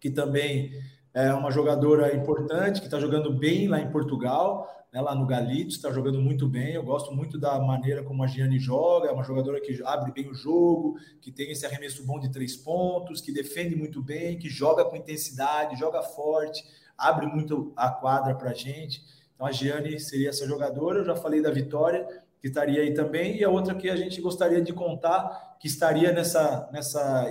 que 0.00 0.10
também 0.10 0.72
é 1.14 1.32
uma 1.32 1.50
jogadora 1.50 2.14
importante, 2.14 2.80
que 2.80 2.86
está 2.86 3.00
jogando 3.00 3.32
bem 3.32 3.68
lá 3.68 3.80
em 3.80 3.90
Portugal, 3.90 4.68
né, 4.92 5.00
lá 5.00 5.14
no 5.14 5.26
Galitos, 5.26 5.76
está 5.76 5.90
jogando 5.90 6.20
muito 6.20 6.46
bem. 6.46 6.74
Eu 6.74 6.82
gosto 6.82 7.14
muito 7.14 7.38
da 7.38 7.58
maneira 7.60 8.02
como 8.02 8.22
a 8.22 8.26
Giane 8.26 8.58
joga, 8.58 9.08
é 9.08 9.12
uma 9.12 9.24
jogadora 9.24 9.60
que 9.60 9.80
abre 9.84 10.12
bem 10.12 10.28
o 10.28 10.34
jogo, 10.34 10.98
que 11.20 11.32
tem 11.32 11.50
esse 11.52 11.64
arremesso 11.64 12.04
bom 12.04 12.18
de 12.18 12.30
três 12.30 12.56
pontos, 12.56 13.20
que 13.20 13.32
defende 13.32 13.76
muito 13.76 14.02
bem, 14.02 14.38
que 14.38 14.48
joga 14.48 14.84
com 14.84 14.96
intensidade, 14.96 15.78
joga 15.78 16.02
forte 16.02 16.62
abre 16.96 17.26
muito 17.26 17.72
a 17.76 17.90
quadra 17.90 18.34
para 18.34 18.50
a 18.50 18.54
gente. 18.54 19.02
Então 19.34 19.46
a 19.46 19.52
Giane 19.52 19.98
seria 20.00 20.30
essa 20.30 20.46
jogadora. 20.46 21.00
Eu 21.00 21.04
já 21.04 21.16
falei 21.16 21.42
da 21.42 21.50
Vitória, 21.50 22.06
que 22.40 22.48
estaria 22.48 22.82
aí 22.82 22.94
também, 22.94 23.36
e 23.36 23.44
a 23.44 23.50
outra 23.50 23.74
que 23.74 23.88
a 23.88 23.96
gente 23.96 24.20
gostaria 24.20 24.62
de 24.62 24.72
contar, 24.72 25.56
que 25.58 25.66
estaria 25.66 26.12
nessa, 26.12 26.68
nessa, 26.72 27.28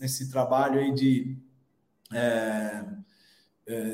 nesse 0.00 0.30
trabalho 0.30 0.80
aí 0.80 0.92
de. 0.92 1.36
É, 2.12 2.84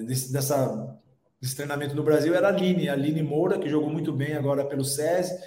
desse, 0.04 0.32
dessa, 0.32 0.98
desse 1.40 1.56
treinamento 1.56 1.94
no 1.94 2.02
Brasil 2.02 2.34
era 2.34 2.48
a 2.48 2.50
Aline, 2.50 2.88
a 2.88 2.92
Aline 2.92 3.22
Moura, 3.22 3.58
que 3.58 3.68
jogou 3.68 3.90
muito 3.90 4.12
bem 4.12 4.34
agora 4.34 4.64
pelo 4.64 4.84
SESI, 4.84 5.38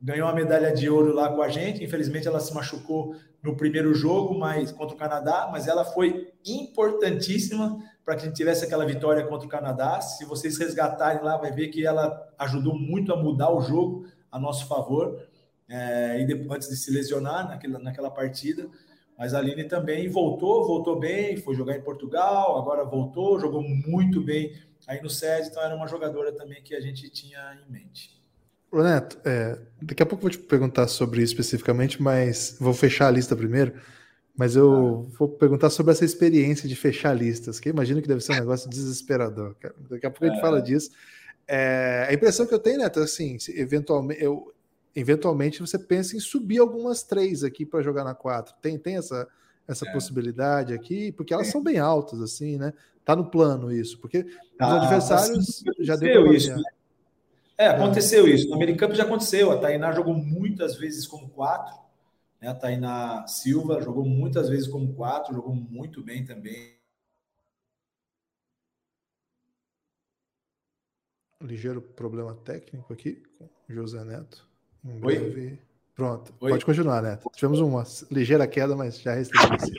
ganhou 0.00 0.26
uma 0.26 0.34
medalha 0.34 0.72
de 0.72 0.88
ouro 0.88 1.12
lá 1.12 1.32
com 1.32 1.42
a 1.42 1.48
gente. 1.48 1.82
Infelizmente, 1.82 2.26
ela 2.26 2.40
se 2.40 2.52
machucou 2.54 3.14
no 3.42 3.56
primeiro 3.56 3.92
jogo, 3.94 4.38
mas 4.38 4.70
contra 4.70 4.94
o 4.94 4.98
Canadá, 4.98 5.48
mas 5.50 5.66
ela 5.66 5.84
foi 5.84 6.32
importantíssima 6.44 7.78
para 8.04 8.16
que 8.16 8.22
a 8.22 8.24
gente 8.26 8.36
tivesse 8.36 8.64
aquela 8.64 8.86
vitória 8.86 9.26
contra 9.26 9.46
o 9.46 9.50
Canadá. 9.50 10.00
Se 10.00 10.24
vocês 10.24 10.56
resgatarem 10.58 11.22
lá, 11.22 11.36
vai 11.36 11.52
ver 11.52 11.68
que 11.68 11.84
ela 11.84 12.28
ajudou 12.38 12.78
muito 12.78 13.12
a 13.12 13.16
mudar 13.16 13.50
o 13.50 13.60
jogo 13.60 14.06
a 14.30 14.38
nosso 14.38 14.66
favor, 14.66 15.20
é, 15.68 16.20
e 16.20 16.26
depois, 16.26 16.50
antes 16.50 16.68
de 16.68 16.76
se 16.76 16.90
lesionar 16.90 17.48
naquela, 17.48 17.78
naquela 17.78 18.10
partida. 18.10 18.68
Mas 19.22 19.34
a 19.34 19.38
Aline 19.38 19.62
também 19.62 20.08
voltou, 20.08 20.66
voltou 20.66 20.98
bem, 20.98 21.36
foi 21.36 21.54
jogar 21.54 21.76
em 21.76 21.80
Portugal, 21.80 22.58
agora 22.58 22.82
voltou, 22.84 23.38
jogou 23.38 23.62
muito 23.62 24.20
bem 24.20 24.52
aí 24.84 25.00
no 25.00 25.08
SED, 25.08 25.46
então 25.46 25.62
era 25.62 25.76
uma 25.76 25.86
jogadora 25.86 26.32
também 26.32 26.60
que 26.60 26.74
a 26.74 26.80
gente 26.80 27.08
tinha 27.08 27.38
em 27.54 27.70
mente. 27.70 28.20
Neto, 28.72 29.20
é, 29.24 29.60
daqui 29.80 30.02
a 30.02 30.06
pouco 30.06 30.26
eu 30.26 30.28
vou 30.28 30.30
te 30.30 30.38
perguntar 30.38 30.88
sobre 30.88 31.22
isso 31.22 31.34
especificamente, 31.34 32.02
mas 32.02 32.56
vou 32.58 32.74
fechar 32.74 33.06
a 33.06 33.10
lista 33.12 33.36
primeiro. 33.36 33.74
Mas 34.36 34.56
eu 34.56 35.06
ah. 35.08 35.16
vou 35.16 35.28
perguntar 35.28 35.70
sobre 35.70 35.92
essa 35.92 36.04
experiência 36.04 36.68
de 36.68 36.74
fechar 36.74 37.14
listas, 37.14 37.60
que 37.60 37.68
imagino 37.68 38.02
que 38.02 38.08
deve 38.08 38.22
ser 38.22 38.32
um 38.32 38.40
negócio 38.42 38.68
desesperador. 38.68 39.54
Cara. 39.54 39.74
Daqui 39.88 40.04
a 40.04 40.10
pouco 40.10 40.24
a 40.24 40.28
gente 40.30 40.40
fala 40.40 40.58
é. 40.58 40.62
disso. 40.62 40.90
É, 41.46 42.08
a 42.10 42.12
impressão 42.12 42.44
que 42.44 42.54
eu 42.54 42.58
tenho, 42.58 42.78
Neto, 42.78 42.98
é 42.98 43.04
assim, 43.04 43.36
eventualmente, 43.50 44.20
eu, 44.20 44.52
eventualmente 44.94 45.60
você 45.60 45.78
pensa 45.78 46.16
em 46.16 46.20
subir 46.20 46.58
algumas 46.58 47.02
três 47.02 47.42
aqui 47.42 47.64
para 47.64 47.82
jogar 47.82 48.04
na 48.04 48.14
quatro. 48.14 48.54
Tem, 48.60 48.78
tem 48.78 48.96
essa, 48.96 49.26
essa 49.66 49.88
é. 49.88 49.92
possibilidade 49.92 50.74
aqui, 50.74 51.12
porque 51.12 51.32
elas 51.32 51.48
são 51.48 51.62
bem 51.62 51.78
altas, 51.78 52.20
assim, 52.20 52.58
né? 52.58 52.72
Tá 53.04 53.16
no 53.16 53.26
plano 53.26 53.72
isso, 53.72 53.98
porque 53.98 54.24
tá, 54.56 54.68
os 54.68 54.82
adversários 54.82 55.38
assim, 55.38 55.64
já 55.80 55.96
deu 55.96 56.32
isso. 56.32 56.54
Né? 56.54 56.62
É, 57.58 57.66
aconteceu 57.68 58.28
isso. 58.28 58.48
No 58.48 58.54
Americamp 58.54 58.92
já 58.92 59.02
aconteceu. 59.02 59.50
A 59.50 59.58
Tainá 59.58 59.92
jogou 59.92 60.14
muitas 60.14 60.76
vezes 60.76 61.06
como 61.06 61.28
quatro 61.28 61.82
né? 62.42 62.48
A 62.48 62.54
Tainá 62.54 63.24
Silva 63.28 63.80
jogou 63.80 64.04
muitas 64.04 64.48
vezes 64.48 64.66
como 64.66 64.92
quatro, 64.94 65.32
jogou 65.32 65.54
muito 65.54 66.02
bem 66.02 66.24
também. 66.24 66.76
Ligeiro 71.40 71.80
problema 71.80 72.34
técnico 72.34 72.92
aqui 72.92 73.22
com 73.38 73.48
José 73.68 74.04
Neto. 74.04 74.51
Em 74.84 74.98
breve. 74.98 75.40
Oi? 75.40 75.58
Pronto, 75.94 76.34
Oi? 76.40 76.50
pode 76.50 76.64
continuar, 76.64 77.02
Neto. 77.02 77.30
Tivemos 77.34 77.60
uma 77.60 77.84
ligeira 78.10 78.46
queda, 78.46 78.74
mas 78.74 78.98
já 78.98 79.14
restabeleceu. 79.14 79.76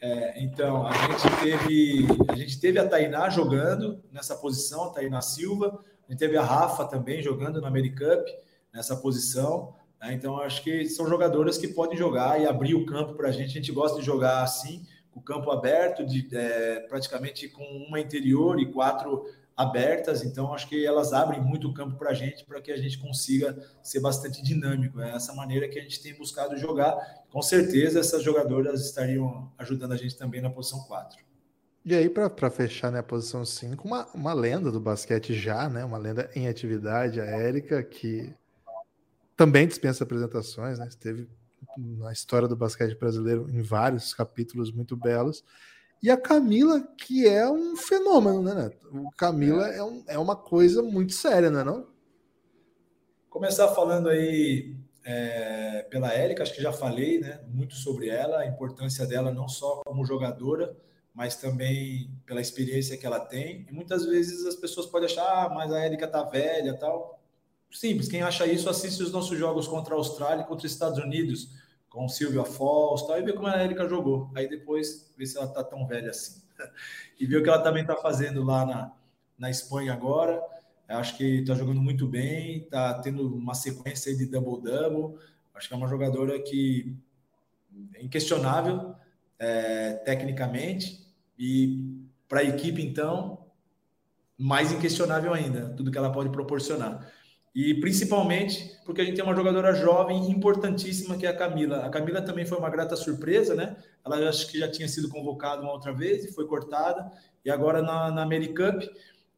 É, 0.00 0.42
então, 0.42 0.86
a 0.86 0.92
gente 0.92 1.40
teve 1.42 2.06
a 2.28 2.34
gente 2.34 2.58
teve 2.58 2.78
a 2.78 2.88
Tainá 2.88 3.28
jogando 3.28 4.02
nessa 4.10 4.34
posição, 4.34 4.84
a 4.84 4.90
Tainá 4.90 5.20
Silva, 5.20 5.84
a 6.08 6.10
gente 6.10 6.18
teve 6.18 6.36
a 6.36 6.42
Rafa 6.42 6.86
também 6.86 7.22
jogando 7.22 7.60
na 7.60 7.68
Americup 7.68 8.24
nessa 8.72 8.96
posição. 8.96 9.74
Né? 10.00 10.14
Então, 10.14 10.38
acho 10.40 10.62
que 10.64 10.86
são 10.86 11.06
jogadoras 11.06 11.58
que 11.58 11.68
podem 11.68 11.96
jogar 11.96 12.40
e 12.40 12.46
abrir 12.46 12.74
o 12.74 12.86
campo 12.86 13.14
para 13.14 13.28
a 13.28 13.32
gente. 13.32 13.50
A 13.50 13.60
gente 13.60 13.70
gosta 13.70 14.00
de 14.00 14.04
jogar 14.04 14.42
assim, 14.42 14.84
com 15.12 15.20
o 15.20 15.22
campo 15.22 15.50
aberto, 15.50 16.04
de, 16.04 16.26
é, 16.34 16.80
praticamente 16.88 17.48
com 17.48 17.62
uma 17.62 18.00
interior 18.00 18.58
e 18.58 18.72
quatro 18.72 19.24
abertas. 19.60 20.24
Então, 20.24 20.54
acho 20.54 20.66
que 20.68 20.86
elas 20.86 21.12
abrem 21.12 21.40
muito 21.40 21.68
o 21.68 21.74
campo 21.74 21.96
para 21.96 22.10
a 22.10 22.14
gente, 22.14 22.44
para 22.44 22.60
que 22.62 22.72
a 22.72 22.76
gente 22.78 22.98
consiga 22.98 23.56
ser 23.82 24.00
bastante 24.00 24.42
dinâmico. 24.42 25.00
É 25.00 25.10
essa 25.10 25.34
maneira 25.34 25.68
que 25.68 25.78
a 25.78 25.82
gente 25.82 26.02
tem 26.02 26.14
buscado 26.14 26.56
jogar. 26.56 26.96
Com 27.30 27.42
certeza, 27.42 28.00
essas 28.00 28.22
jogadoras 28.22 28.80
estariam 28.84 29.52
ajudando 29.58 29.92
a 29.92 29.96
gente 29.96 30.16
também 30.16 30.40
na 30.40 30.48
posição 30.48 30.80
4. 30.84 31.18
E 31.84 31.94
aí, 31.94 32.08
para 32.08 32.50
fechar 32.50 32.90
né, 32.90 33.00
a 33.00 33.02
posição 33.02 33.44
5, 33.44 33.86
uma, 33.86 34.06
uma 34.14 34.32
lenda 34.32 34.70
do 34.70 34.80
basquete 34.80 35.34
já, 35.34 35.68
né? 35.68 35.84
Uma 35.84 35.98
lenda 35.98 36.30
em 36.34 36.48
atividade, 36.48 37.20
a 37.20 37.24
Érica, 37.24 37.82
que 37.82 38.34
também 39.36 39.66
dispensa 39.66 40.04
apresentações, 40.04 40.78
né? 40.78 40.86
Esteve 40.88 41.28
na 41.76 42.12
história 42.12 42.48
do 42.48 42.56
basquete 42.56 42.98
brasileiro 42.98 43.46
em 43.50 43.60
vários 43.60 44.14
capítulos 44.14 44.72
muito 44.72 44.96
belos. 44.96 45.44
E 46.02 46.10
a 46.10 46.16
Camila, 46.16 46.80
que 46.96 47.28
é 47.28 47.48
um 47.50 47.76
fenômeno, 47.76 48.42
né, 48.42 48.54
Neto? 48.54 48.78
O 48.90 49.10
Camila 49.10 49.68
é, 49.68 49.82
um, 49.82 50.02
é 50.06 50.18
uma 50.18 50.34
coisa 50.34 50.82
muito 50.82 51.12
séria, 51.12 51.50
não 51.50 51.60
é 51.60 51.64
não? 51.64 51.86
Começar 53.28 53.68
falando 53.68 54.08
aí 54.08 54.74
é, 55.04 55.86
pela 55.90 56.12
Érica, 56.12 56.42
acho 56.42 56.54
que 56.54 56.62
já 56.62 56.72
falei 56.72 57.20
né, 57.20 57.40
muito 57.48 57.74
sobre 57.74 58.08
ela, 58.08 58.40
a 58.40 58.46
importância 58.46 59.06
dela 59.06 59.30
não 59.30 59.48
só 59.48 59.82
como 59.84 60.04
jogadora, 60.04 60.74
mas 61.14 61.36
também 61.36 62.10
pela 62.24 62.40
experiência 62.40 62.96
que 62.96 63.04
ela 63.04 63.20
tem. 63.20 63.66
E 63.68 63.72
muitas 63.72 64.06
vezes 64.06 64.46
as 64.46 64.56
pessoas 64.56 64.86
podem 64.86 65.06
achar, 65.06 65.46
ah, 65.46 65.48
mas 65.48 65.70
a 65.72 65.80
Érica 65.80 66.08
tá 66.08 66.22
velha 66.22 66.74
tal. 66.78 67.20
Simples, 67.70 68.08
quem 68.08 68.22
acha 68.22 68.46
isso 68.46 68.70
assiste 68.70 69.02
os 69.02 69.12
nossos 69.12 69.38
jogos 69.38 69.68
contra 69.68 69.94
a 69.94 69.98
Austrália 69.98 70.42
e 70.42 70.46
contra 70.46 70.66
os 70.66 70.72
Estados 70.72 70.98
Unidos, 70.98 71.50
com 71.90 72.08
Silvia 72.08 72.44
Falls 72.44 73.06
tal, 73.06 73.18
e 73.18 73.22
vê 73.22 73.32
como 73.32 73.48
a 73.48 73.56
Érica 73.56 73.86
jogou. 73.88 74.30
Aí 74.34 74.48
depois 74.48 75.12
vê 75.18 75.26
se 75.26 75.36
ela 75.36 75.48
tá 75.48 75.62
tão 75.62 75.86
velha 75.86 76.10
assim. 76.10 76.40
e 77.20 77.26
vê 77.26 77.36
o 77.36 77.42
que 77.42 77.48
ela 77.48 77.62
também 77.62 77.82
está 77.82 77.96
fazendo 77.96 78.42
lá 78.42 78.64
na, 78.64 78.92
na 79.36 79.50
Espanha 79.50 79.92
agora. 79.92 80.40
Eu 80.88 80.96
acho 80.96 81.16
que 81.16 81.40
está 81.40 81.54
jogando 81.54 81.82
muito 81.82 82.06
bem, 82.06 82.58
está 82.58 82.94
tendo 83.00 83.36
uma 83.36 83.54
sequência 83.54 84.16
de 84.16 84.26
double-double. 84.26 85.18
Acho 85.54 85.68
que 85.68 85.74
é 85.74 85.76
uma 85.76 85.88
jogadora 85.88 86.40
que 86.40 86.96
é 87.94 88.02
inquestionável 88.02 88.94
é, 89.38 89.94
tecnicamente 90.04 91.06
e 91.38 92.06
para 92.28 92.40
a 92.40 92.44
equipe, 92.44 92.80
então, 92.80 93.46
mais 94.38 94.72
inquestionável 94.72 95.34
ainda, 95.34 95.70
tudo 95.70 95.90
que 95.90 95.98
ela 95.98 96.12
pode 96.12 96.30
proporcionar. 96.30 97.10
E 97.54 97.74
principalmente 97.80 98.78
porque 98.84 99.00
a 99.00 99.04
gente 99.04 99.16
tem 99.16 99.24
uma 99.24 99.34
jogadora 99.34 99.74
jovem 99.74 100.30
importantíssima 100.30 101.16
que 101.16 101.26
é 101.26 101.30
a 101.30 101.36
Camila. 101.36 101.84
A 101.84 101.90
Camila 101.90 102.22
também 102.22 102.46
foi 102.46 102.58
uma 102.58 102.70
grata 102.70 102.96
surpresa, 102.96 103.54
né? 103.54 103.76
Ela 104.04 104.28
acho 104.28 104.48
que 104.48 104.58
já 104.58 104.70
tinha 104.70 104.88
sido 104.88 105.08
convocada 105.08 105.62
uma 105.62 105.72
outra 105.72 105.92
vez 105.92 106.24
e 106.24 106.32
foi 106.32 106.46
cortada. 106.46 107.10
E 107.44 107.50
agora 107.50 107.82
na, 107.82 108.10
na 108.10 108.22
AmeriCup 108.22 108.88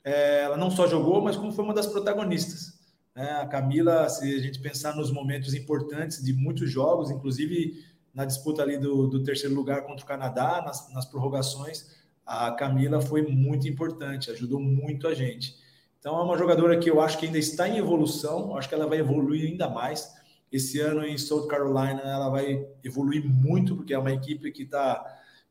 é, 0.04 0.42
ela 0.42 0.56
não 0.56 0.70
só 0.70 0.86
jogou, 0.86 1.22
mas 1.22 1.36
como 1.36 1.52
foi 1.52 1.64
uma 1.64 1.74
das 1.74 1.86
protagonistas. 1.86 2.78
Né? 3.14 3.30
A 3.32 3.46
Camila, 3.46 4.08
se 4.08 4.34
a 4.34 4.38
gente 4.40 4.58
pensar 4.60 4.94
nos 4.94 5.10
momentos 5.10 5.54
importantes 5.54 6.22
de 6.22 6.32
muitos 6.32 6.70
jogos, 6.70 7.10
inclusive 7.10 7.84
na 8.12 8.24
disputa 8.24 8.62
ali 8.62 8.76
do, 8.76 9.06
do 9.06 9.22
terceiro 9.22 9.54
lugar 9.54 9.82
contra 9.82 10.04
o 10.04 10.08
Canadá, 10.08 10.62
nas, 10.64 10.92
nas 10.92 11.06
prorrogações, 11.06 11.96
a 12.26 12.50
Camila 12.52 13.00
foi 13.00 13.22
muito 13.22 13.66
importante, 13.66 14.30
ajudou 14.30 14.60
muito 14.60 15.08
a 15.08 15.14
gente. 15.14 15.56
Então 16.02 16.18
é 16.18 16.22
uma 16.24 16.36
jogadora 16.36 16.76
que 16.80 16.90
eu 16.90 17.00
acho 17.00 17.16
que 17.16 17.26
ainda 17.26 17.38
está 17.38 17.68
em 17.68 17.78
evolução, 17.78 18.56
acho 18.56 18.68
que 18.68 18.74
ela 18.74 18.88
vai 18.88 18.98
evoluir 18.98 19.48
ainda 19.48 19.68
mais. 19.68 20.12
Esse 20.50 20.80
ano 20.80 21.04
em 21.04 21.16
South 21.16 21.46
Carolina 21.46 22.00
ela 22.00 22.28
vai 22.28 22.66
evoluir 22.82 23.24
muito, 23.24 23.76
porque 23.76 23.94
é 23.94 23.98
uma 23.98 24.10
equipe 24.10 24.50
que 24.50 24.64
está 24.64 25.00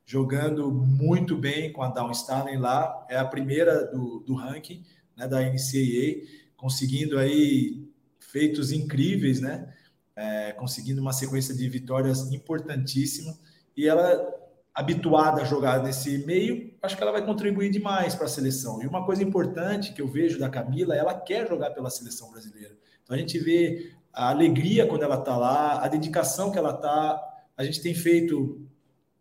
jogando 0.06 0.70
muito 0.70 1.38
bem 1.38 1.72
com 1.72 1.82
a 1.82 1.88
Down 1.88 2.12
Stanley 2.12 2.58
lá, 2.58 3.06
é 3.10 3.18
a 3.18 3.24
primeira 3.24 3.86
do, 3.86 4.20
do 4.28 4.34
ranking 4.36 4.84
né, 5.16 5.26
da 5.26 5.40
NCAA, 5.40 6.28
conseguindo 6.58 7.18
aí 7.18 7.90
feitos 8.20 8.74
incríveis, 8.74 9.40
né? 9.40 9.74
É, 10.14 10.52
conseguindo 10.52 11.00
uma 11.00 11.14
sequência 11.14 11.56
de 11.56 11.70
vitórias 11.70 12.30
importantíssima 12.34 13.40
e 13.78 13.88
ela 13.88 14.41
habituada 14.74 15.42
a 15.42 15.46
jogar 15.46 15.84
nesse 15.84 16.26
meio, 16.26 16.74
acho 16.82 16.96
que 16.96 17.04
ela 17.04 17.12
vai 17.12 17.26
contribuir 17.26 17.70
demais 17.70 18.16
para 18.16 18.26
a 18.26 18.30
seleção. 18.30 18.82
E 18.82 18.88
uma 18.88 19.06
coisa 19.06 19.22
importante 19.22 19.94
que 19.94 20.02
eu 20.02 20.08
vejo 20.08 20.40
da 20.40 20.50
Camila, 20.50 20.96
ela 20.96 21.14
quer 21.14 21.48
jogar 21.48 21.72
pela 21.72 21.90
seleção 21.90 22.32
brasileira. 22.32 22.76
Então 23.04 23.16
a 23.16 23.20
gente 23.20 23.38
vê 23.38 23.92
a 24.14 24.30
alegria 24.30 24.88
quando 24.88 25.04
ela 25.04 25.20
está 25.20 25.36
lá, 25.38 25.84
a 25.84 25.88
dedicação 25.88 26.52
que 26.52 26.58
ela 26.58 26.74
está. 26.74 27.22
A 27.58 27.64
gente 27.64 27.82
tem 27.82 27.94
feito 27.94 28.66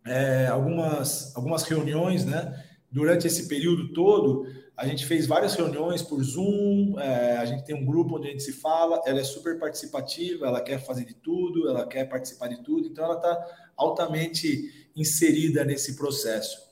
é, 0.07 0.47
algumas, 0.47 1.35
algumas 1.37 1.65
reuniões, 1.65 2.25
né? 2.25 2.65
Durante 2.91 3.27
esse 3.27 3.47
período 3.47 3.93
todo, 3.93 4.47
a 4.77 4.87
gente 4.87 5.07
fez 5.07 5.27
várias 5.27 5.55
reuniões 5.55 6.03
por 6.03 6.23
Zoom, 6.23 6.99
é, 6.99 7.37
a 7.37 7.45
gente 7.45 7.65
tem 7.65 7.77
um 7.77 7.85
grupo 7.85 8.17
onde 8.17 8.29
a 8.29 8.31
gente 8.31 8.43
se 8.43 8.53
fala, 8.53 9.01
ela 9.05 9.21
é 9.21 9.25
super 9.25 9.59
participativa, 9.59 10.47
ela 10.47 10.61
quer 10.61 10.79
fazer 10.79 11.05
de 11.05 11.15
tudo, 11.15 11.69
ela 11.69 11.87
quer 11.87 12.09
participar 12.09 12.49
de 12.49 12.63
tudo, 12.63 12.89
então 12.89 13.05
ela 13.05 13.17
está 13.17 13.71
altamente 13.77 14.90
inserida 14.97 15.65
nesse 15.65 15.97
processo. 15.97 16.71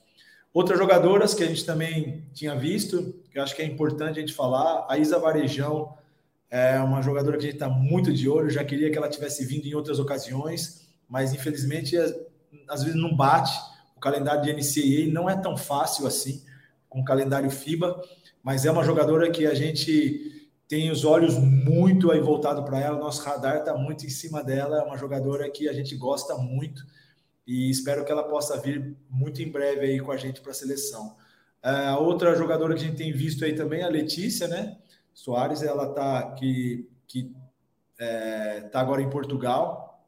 Outras 0.53 0.79
jogadoras 0.79 1.35
que 1.35 1.43
a 1.43 1.47
gente 1.47 1.65
também 1.65 2.27
tinha 2.33 2.57
visto, 2.57 3.15
que 3.31 3.39
eu 3.39 3.43
acho 3.43 3.55
que 3.55 3.63
é 3.63 3.65
importante 3.65 4.19
a 4.19 4.21
gente 4.21 4.33
falar, 4.33 4.87
a 4.89 4.99
Isa 4.99 5.19
Varejão 5.19 5.95
é 6.51 6.79
uma 6.81 7.03
jogadora 7.03 7.37
que 7.37 7.45
a 7.45 7.47
gente 7.47 7.57
está 7.57 7.69
muito 7.69 8.13
de 8.13 8.29
olho, 8.29 8.49
já 8.49 8.65
queria 8.65 8.91
que 8.91 8.97
ela 8.97 9.09
tivesse 9.09 9.45
vindo 9.45 9.67
em 9.67 9.75
outras 9.75 9.99
ocasiões, 9.99 10.89
mas 11.09 11.35
infelizmente 11.35 11.97
às 12.69 12.83
vezes 12.83 12.99
não 12.99 13.15
bate. 13.15 13.53
O 13.97 14.01
calendário 14.01 14.43
de 14.43 14.53
NCAA 14.53 15.13
não 15.13 15.29
é 15.29 15.37
tão 15.37 15.57
fácil 15.57 16.07
assim, 16.07 16.43
com 16.89 17.01
o 17.01 17.05
calendário 17.05 17.51
FIBA, 17.51 18.03
mas 18.43 18.65
é 18.65 18.71
uma 18.71 18.85
jogadora 18.85 19.31
que 19.31 19.47
a 19.47 19.55
gente 19.55 20.51
tem 20.67 20.91
os 20.91 21.05
olhos 21.05 21.37
muito 21.37 22.11
aí 22.11 22.21
voltado 22.21 22.63
para 22.65 22.79
ela, 22.81 22.99
nosso 22.99 23.23
radar 23.23 23.59
está 23.59 23.75
muito 23.77 24.07
em 24.07 24.11
cima 24.11 24.43
dela, 24.43 24.79
é 24.79 24.83
uma 24.83 24.99
jogadora 24.99 25.51
que 25.51 25.69
a 25.69 25.73
gente 25.73 25.97
gosta 25.97 26.35
muito 26.37 26.83
e 27.49 27.71
espero 27.71 28.05
que 28.05 28.13
ela 28.13 28.25
possa 28.25 28.61
vir 28.61 28.95
muito 29.09 29.41
em 29.41 29.51
breve 29.51 29.87
aí 29.87 30.01
com 30.01 30.13
a 30.13 30.19
gente 30.19 30.43
para 30.43 30.51
a 30.51 30.55
seleção. 30.55 31.17
É, 31.63 31.87
a 31.87 31.99
outra 31.99 32.37
jogadora 32.37 32.75
que 32.75 32.83
a 32.83 32.85
gente 32.85 32.99
tem 32.99 33.11
visto 33.11 33.43
aí 33.43 33.55
também, 33.55 33.83
a 33.83 33.89
Letícia, 33.89 34.47
né? 34.47 34.77
Soares, 35.15 35.63
ela 35.63 35.95
tá 35.95 36.33
que 36.33 36.87
que 37.07 37.35
é, 37.99 38.61
tá 38.71 38.81
agora 38.81 39.01
em 39.01 39.09
Portugal. 39.09 40.07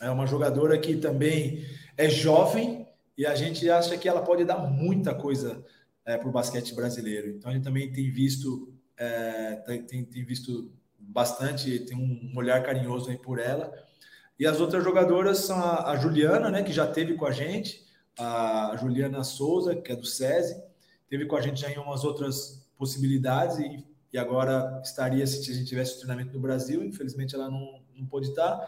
É 0.00 0.08
uma 0.08 0.26
jogadora 0.26 0.78
que 0.78 0.96
também 0.96 1.62
é 1.94 2.08
jovem 2.08 2.88
e 3.18 3.26
a 3.26 3.34
gente 3.34 3.68
acha 3.68 3.98
que 3.98 4.08
ela 4.08 4.22
pode 4.22 4.46
dar 4.46 4.56
muita 4.56 5.14
coisa 5.14 5.62
é, 6.06 6.16
para 6.16 6.28
o 6.28 6.32
basquete 6.32 6.74
brasileiro. 6.74 7.28
Então 7.28 7.50
a 7.50 7.54
gente 7.54 7.64
também 7.64 7.92
tem 7.92 8.10
visto, 8.10 8.72
é, 8.96 9.56
tem, 9.56 10.04
tem 10.06 10.24
visto 10.24 10.72
bastante, 10.98 11.80
tem 11.80 11.96
um 11.98 12.32
olhar 12.34 12.62
carinhoso 12.62 13.10
aí 13.10 13.18
por 13.18 13.38
ela. 13.38 13.70
E 14.38 14.46
as 14.46 14.60
outras 14.60 14.84
jogadoras 14.84 15.38
são 15.38 15.58
a, 15.58 15.90
a 15.90 15.96
Juliana, 15.96 16.50
né, 16.50 16.62
que 16.62 16.72
já 16.72 16.86
teve 16.86 17.14
com 17.14 17.26
a 17.26 17.32
gente, 17.32 17.84
a 18.16 18.76
Juliana 18.80 19.24
Souza, 19.24 19.74
que 19.74 19.90
é 19.90 19.96
do 19.96 20.06
SESI, 20.06 20.62
teve 21.08 21.26
com 21.26 21.36
a 21.36 21.40
gente 21.40 21.60
já 21.60 21.70
em 21.70 21.78
umas 21.78 22.04
outras 22.04 22.64
possibilidades 22.76 23.58
e, 23.58 23.84
e 24.12 24.18
agora 24.18 24.80
estaria 24.84 25.26
se 25.26 25.50
a 25.50 25.54
gente 25.54 25.66
tivesse 25.66 25.98
treinamento 25.98 26.32
no 26.32 26.40
Brasil. 26.40 26.84
Infelizmente 26.84 27.34
ela 27.34 27.50
não, 27.50 27.80
não 27.96 28.06
pôde 28.06 28.28
estar. 28.28 28.58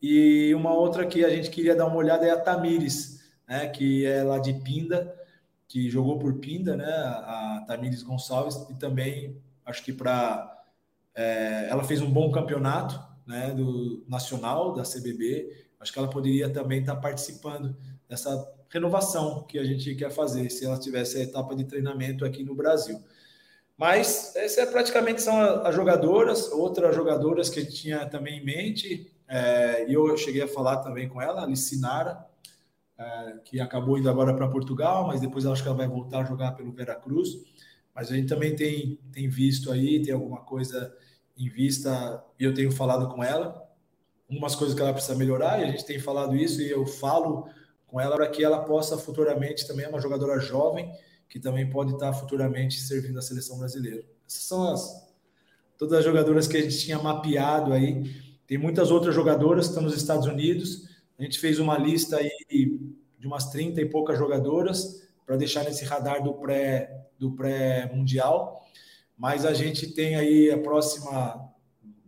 E 0.00 0.54
uma 0.54 0.74
outra 0.74 1.06
que 1.06 1.24
a 1.24 1.30
gente 1.30 1.50
queria 1.50 1.74
dar 1.74 1.86
uma 1.86 1.96
olhada 1.96 2.26
é 2.26 2.30
a 2.30 2.40
Tamires, 2.40 3.24
né, 3.48 3.68
que 3.68 4.04
é 4.04 4.22
lá 4.22 4.38
de 4.38 4.52
Pinda, 4.52 5.14
que 5.66 5.88
jogou 5.88 6.18
por 6.18 6.34
Pinda, 6.34 6.76
né, 6.76 6.84
a 6.84 7.64
Tamires 7.66 8.02
Gonçalves, 8.02 8.66
e 8.68 8.74
também 8.74 9.40
acho 9.64 9.82
que 9.82 9.92
para. 9.92 10.50
É, 11.16 11.68
ela 11.70 11.84
fez 11.84 12.02
um 12.02 12.10
bom 12.10 12.30
campeonato 12.32 13.00
né, 13.26 13.52
do 13.52 14.04
nacional, 14.08 14.74
da 14.74 14.82
CBB. 14.82 15.66
Acho 15.80 15.92
que 15.92 15.98
ela 15.98 16.08
poderia 16.08 16.48
também 16.50 16.80
estar 16.80 16.96
participando 16.96 17.76
dessa 18.08 18.52
renovação 18.68 19.44
que 19.44 19.58
a 19.58 19.64
gente 19.64 19.94
quer 19.94 20.10
fazer, 20.10 20.50
se 20.50 20.64
ela 20.64 20.78
tivesse 20.78 21.18
a 21.18 21.22
etapa 21.22 21.54
de 21.54 21.64
treinamento 21.64 22.24
aqui 22.24 22.42
no 22.42 22.54
Brasil. 22.54 23.02
Mas 23.76 24.34
essa 24.36 24.62
é 24.62 24.66
praticamente 24.66 25.22
são 25.22 25.36
as 25.38 25.74
jogadoras, 25.74 26.50
outras 26.52 26.94
jogadoras 26.94 27.48
que 27.48 27.64
tinha 27.64 28.06
também 28.06 28.38
em 28.38 28.44
mente, 28.44 29.12
é, 29.26 29.84
eu 29.88 30.16
cheguei 30.16 30.42
a 30.42 30.48
falar 30.48 30.78
também 30.78 31.08
com 31.08 31.20
ela, 31.20 31.42
a 31.42 31.46
Licinara, 31.46 32.24
é, 32.96 33.38
que 33.44 33.60
acabou 33.60 33.98
indo 33.98 34.08
agora 34.08 34.34
para 34.34 34.48
Portugal, 34.48 35.06
mas 35.06 35.20
depois 35.20 35.44
acho 35.46 35.62
que 35.62 35.68
ela 35.68 35.76
vai 35.76 35.88
voltar 35.88 36.20
a 36.20 36.24
jogar 36.24 36.52
pelo 36.52 36.72
Veracruz. 36.72 37.30
Mas 37.94 38.10
a 38.10 38.16
gente 38.16 38.28
também 38.28 38.54
tem, 38.54 38.98
tem 39.12 39.28
visto 39.28 39.70
aí, 39.70 40.02
tem 40.02 40.12
alguma 40.12 40.40
coisa 40.40 40.94
em 41.36 41.48
vista, 41.48 42.22
e 42.38 42.44
eu 42.44 42.54
tenho 42.54 42.70
falado 42.70 43.08
com 43.08 43.22
ela, 43.22 43.68
algumas 44.28 44.54
coisas 44.54 44.74
que 44.74 44.80
ela 44.80 44.92
precisa 44.92 45.16
melhorar, 45.16 45.60
e 45.60 45.64
a 45.64 45.70
gente 45.70 45.84
tem 45.84 45.98
falado 45.98 46.36
isso, 46.36 46.60
e 46.60 46.70
eu 46.70 46.86
falo 46.86 47.48
com 47.86 48.00
ela 48.00 48.16
para 48.16 48.28
que 48.28 48.42
ela 48.42 48.64
possa 48.64 48.96
futuramente 48.98 49.66
também 49.66 49.86
é 49.86 49.88
uma 49.88 50.00
jogadora 50.00 50.38
jovem, 50.40 50.92
que 51.28 51.40
também 51.40 51.68
pode 51.68 51.92
estar 51.92 52.12
futuramente 52.12 52.80
servindo 52.80 53.18
a 53.18 53.22
seleção 53.22 53.58
brasileira. 53.58 54.04
Essas 54.26 54.42
são 54.42 54.72
as 54.72 55.04
todas 55.76 55.98
as 55.98 56.04
jogadoras 56.04 56.46
que 56.46 56.56
a 56.56 56.62
gente 56.62 56.78
tinha 56.78 56.98
mapeado 56.98 57.72
aí 57.72 58.04
tem 58.46 58.58
muitas 58.58 58.90
outras 58.90 59.14
jogadoras 59.14 59.66
que 59.66 59.70
estão 59.70 59.82
nos 59.82 59.96
Estados 59.96 60.26
Unidos. 60.26 60.88
A 61.18 61.22
gente 61.22 61.38
fez 61.38 61.58
uma 61.58 61.78
lista 61.78 62.16
aí 62.16 62.78
de 63.18 63.26
umas 63.26 63.50
30 63.50 63.80
e 63.80 63.86
poucas 63.86 64.18
jogadoras 64.18 65.08
para 65.24 65.36
deixar 65.36 65.64
nesse 65.64 65.84
radar 65.84 66.22
do 66.22 66.34
pré 66.34 67.06
do 67.18 67.32
pré-mundial. 67.32 68.63
Mas 69.16 69.44
a 69.44 69.52
gente 69.52 69.92
tem 69.94 70.16
aí 70.16 70.50
a 70.50 70.58
próxima 70.58 71.52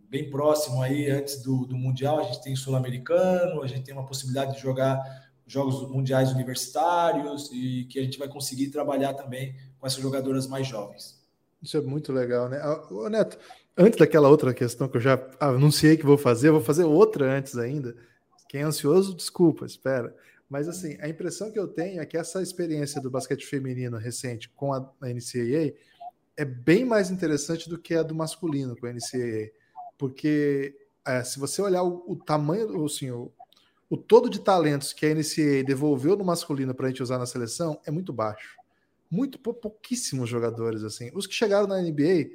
bem 0.09 0.29
próximo 0.29 0.81
aí 0.81 1.09
antes 1.09 1.41
do, 1.41 1.65
do 1.65 1.75
mundial, 1.75 2.19
a 2.19 2.23
gente 2.23 2.41
tem 2.41 2.55
sul-americano, 2.55 3.61
a 3.61 3.67
gente 3.67 3.83
tem 3.83 3.93
uma 3.93 4.05
possibilidade 4.05 4.55
de 4.55 4.61
jogar 4.61 4.99
jogos 5.45 5.89
mundiais 5.89 6.31
universitários 6.31 7.49
e 7.51 7.85
que 7.89 7.99
a 7.99 8.03
gente 8.03 8.17
vai 8.17 8.27
conseguir 8.27 8.69
trabalhar 8.69 9.13
também 9.13 9.55
com 9.79 9.87
essas 9.87 10.01
jogadoras 10.01 10.47
mais 10.47 10.67
jovens. 10.67 11.21
Isso 11.61 11.77
é 11.77 11.81
muito 11.81 12.11
legal, 12.11 12.49
né? 12.49 12.61
Ô, 12.91 13.09
Neto, 13.09 13.37
antes 13.75 13.97
daquela 13.97 14.29
outra 14.29 14.53
questão 14.53 14.87
que 14.87 14.97
eu 14.97 15.01
já 15.01 15.19
anunciei 15.39 15.97
que 15.97 16.05
vou 16.05 16.17
fazer, 16.17 16.49
eu 16.49 16.53
vou 16.53 16.61
fazer 16.61 16.83
outra 16.83 17.37
antes 17.37 17.57
ainda. 17.57 17.95
Quem 18.47 18.61
é 18.61 18.63
ansioso, 18.63 19.15
desculpa, 19.15 19.65
espera. 19.65 20.15
Mas 20.49 20.67
assim, 20.67 20.97
a 21.01 21.09
impressão 21.09 21.51
que 21.51 21.59
eu 21.59 21.67
tenho 21.67 22.01
é 22.01 22.05
que 22.05 22.17
essa 22.17 22.41
experiência 22.41 23.01
do 23.01 23.09
basquete 23.09 23.45
feminino 23.45 23.97
recente 23.97 24.49
com 24.49 24.73
a 24.73 24.79
NCAA 25.01 25.73
é 26.37 26.45
bem 26.45 26.85
mais 26.85 27.09
interessante 27.09 27.67
do 27.67 27.79
que 27.79 27.95
a 27.95 28.03
do 28.03 28.13
masculino 28.13 28.77
com 28.77 28.85
a 28.85 28.93
NCAA, 28.93 29.49
porque 29.97 30.75
é, 31.05 31.23
se 31.23 31.39
você 31.39 31.61
olhar 31.61 31.81
o, 31.83 32.03
o 32.07 32.15
tamanho, 32.15 32.85
assim, 32.85 33.09
o, 33.09 33.31
o 33.89 33.97
todo 33.97 34.29
de 34.29 34.39
talentos 34.39 34.93
que 34.93 35.05
a 35.05 35.15
NCAA 35.15 35.63
devolveu 35.65 36.15
no 36.15 36.23
masculino 36.23 36.75
para 36.75 36.85
a 36.85 36.89
gente 36.89 37.01
usar 37.01 37.17
na 37.17 37.25
seleção 37.25 37.81
é 37.85 37.91
muito 37.91 38.13
baixo. 38.13 38.55
Muito 39.09 39.39
pouquíssimos 39.39 40.29
jogadores 40.29 40.83
assim. 40.83 41.09
Os 41.13 41.25
que 41.25 41.33
chegaram 41.33 41.65
na 41.65 41.81
NBA 41.81 42.29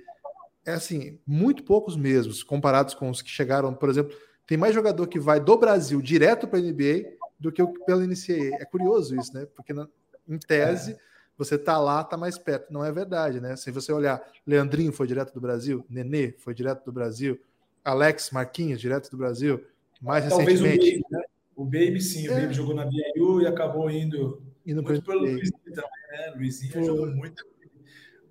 é 0.65 0.73
assim, 0.73 1.21
muito 1.27 1.63
poucos 1.63 1.97
mesmos, 1.97 2.43
comparados 2.43 2.95
com 2.95 3.11
os 3.11 3.21
que 3.21 3.31
chegaram, 3.31 3.75
por 3.75 3.89
exemplo, 3.89 4.17
tem 4.47 4.57
mais 4.57 4.75
jogador 4.75 5.07
que 5.07 5.21
vai 5.21 5.39
do 5.39 5.57
Brasil 5.57 6.01
direto 6.01 6.49
para 6.49 6.59
a 6.59 6.63
NBA 6.63 7.17
do 7.39 7.53
que 7.53 7.65
pela 7.85 8.05
NCAA. 8.05 8.57
É 8.61 8.65
curioso 8.65 9.15
isso, 9.15 9.33
né? 9.35 9.47
Porque 9.55 9.73
na, 9.73 9.87
em 10.29 10.39
tese 10.39 10.93
é. 10.93 11.12
Você 11.45 11.59
tá 11.59 11.79
lá, 11.79 12.05
tá 12.05 12.17
mais 12.17 12.39
perto. 12.39 12.73
Não 12.73 12.85
é 12.85 12.93
verdade, 12.93 13.41
né? 13.41 13.57
Se 13.57 13.71
você 13.71 13.93
olhar, 13.93 14.23
Leandrinho 14.47 14.93
foi 14.93 15.07
direto 15.07 15.33
do 15.35 15.41
Brasil, 15.41 15.85
Nenê 15.89 16.33
foi 16.39 16.55
direto 16.55 16.85
do 16.85 16.93
Brasil, 16.93 17.41
Alex 17.85 18.31
Marquinhos 18.31 18.81
direto 18.81 19.11
do 19.11 19.17
Brasil, 19.17 19.65
mais 20.01 20.29
Talvez 20.29 20.61
recentemente. 20.61 20.99
O 20.99 21.03
Baby, 21.03 21.05
né? 21.11 21.23
o 21.57 21.65
Baby 21.65 22.01
sim, 22.01 22.27
é. 22.29 22.31
o 22.31 22.41
Baby 22.41 22.55
jogou 22.55 22.75
na 22.75 22.85
BYU 22.85 23.43
e 23.43 23.47
acabou 23.47 23.91
indo, 23.91 24.43
indo 24.65 24.83
muito 24.83 25.05
pelo 25.05 25.21
Luizinho 25.21 25.61
também, 25.65 25.91
né? 26.11 26.33
Luizinho 26.37 26.73
Foi. 26.73 26.85
jogou 26.85 27.07
muito. 27.07 27.45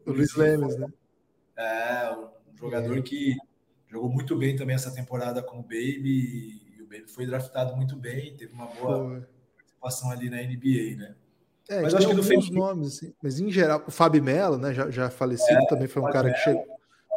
O 0.05 0.11
Luiz 0.11 0.35
Lemes, 0.35 0.77
né? 0.77 0.87
É, 1.57 2.11
um 2.11 2.57
jogador 2.57 2.97
é. 2.97 3.01
que 3.01 3.35
jogou 3.87 4.09
muito 4.09 4.35
bem 4.35 4.55
também 4.55 4.75
essa 4.75 4.91
temporada 4.91 5.43
com 5.43 5.59
o 5.59 5.63
Baby 5.63 6.61
e 6.77 6.81
o 6.81 6.85
Baby 6.85 7.05
foi 7.07 7.25
draftado 7.25 7.75
muito 7.75 7.95
bem, 7.95 8.35
teve 8.35 8.53
uma 8.53 8.65
boa 8.67 9.09
foi. 9.09 9.21
participação 9.57 10.11
ali 10.11 10.29
na 10.29 10.37
NBA, 10.37 10.97
né? 10.97 11.15
É, 11.71 11.81
mas 11.81 11.93
acho 11.93 12.07
que 12.07 12.13
no 12.13 12.21
feminino... 12.21 12.59
nomes, 12.59 12.87
assim, 12.97 13.13
mas 13.23 13.39
em 13.39 13.49
geral, 13.49 13.81
o 13.87 13.91
Fábio 13.91 14.21
Melo, 14.21 14.57
né, 14.57 14.73
já, 14.73 14.91
já 14.91 15.09
falecido, 15.09 15.57
é, 15.57 15.67
também 15.67 15.87
foi 15.87 16.01
um 16.01 16.11
cara 16.11 16.31
que 16.33 16.39
chegou, 16.39 16.65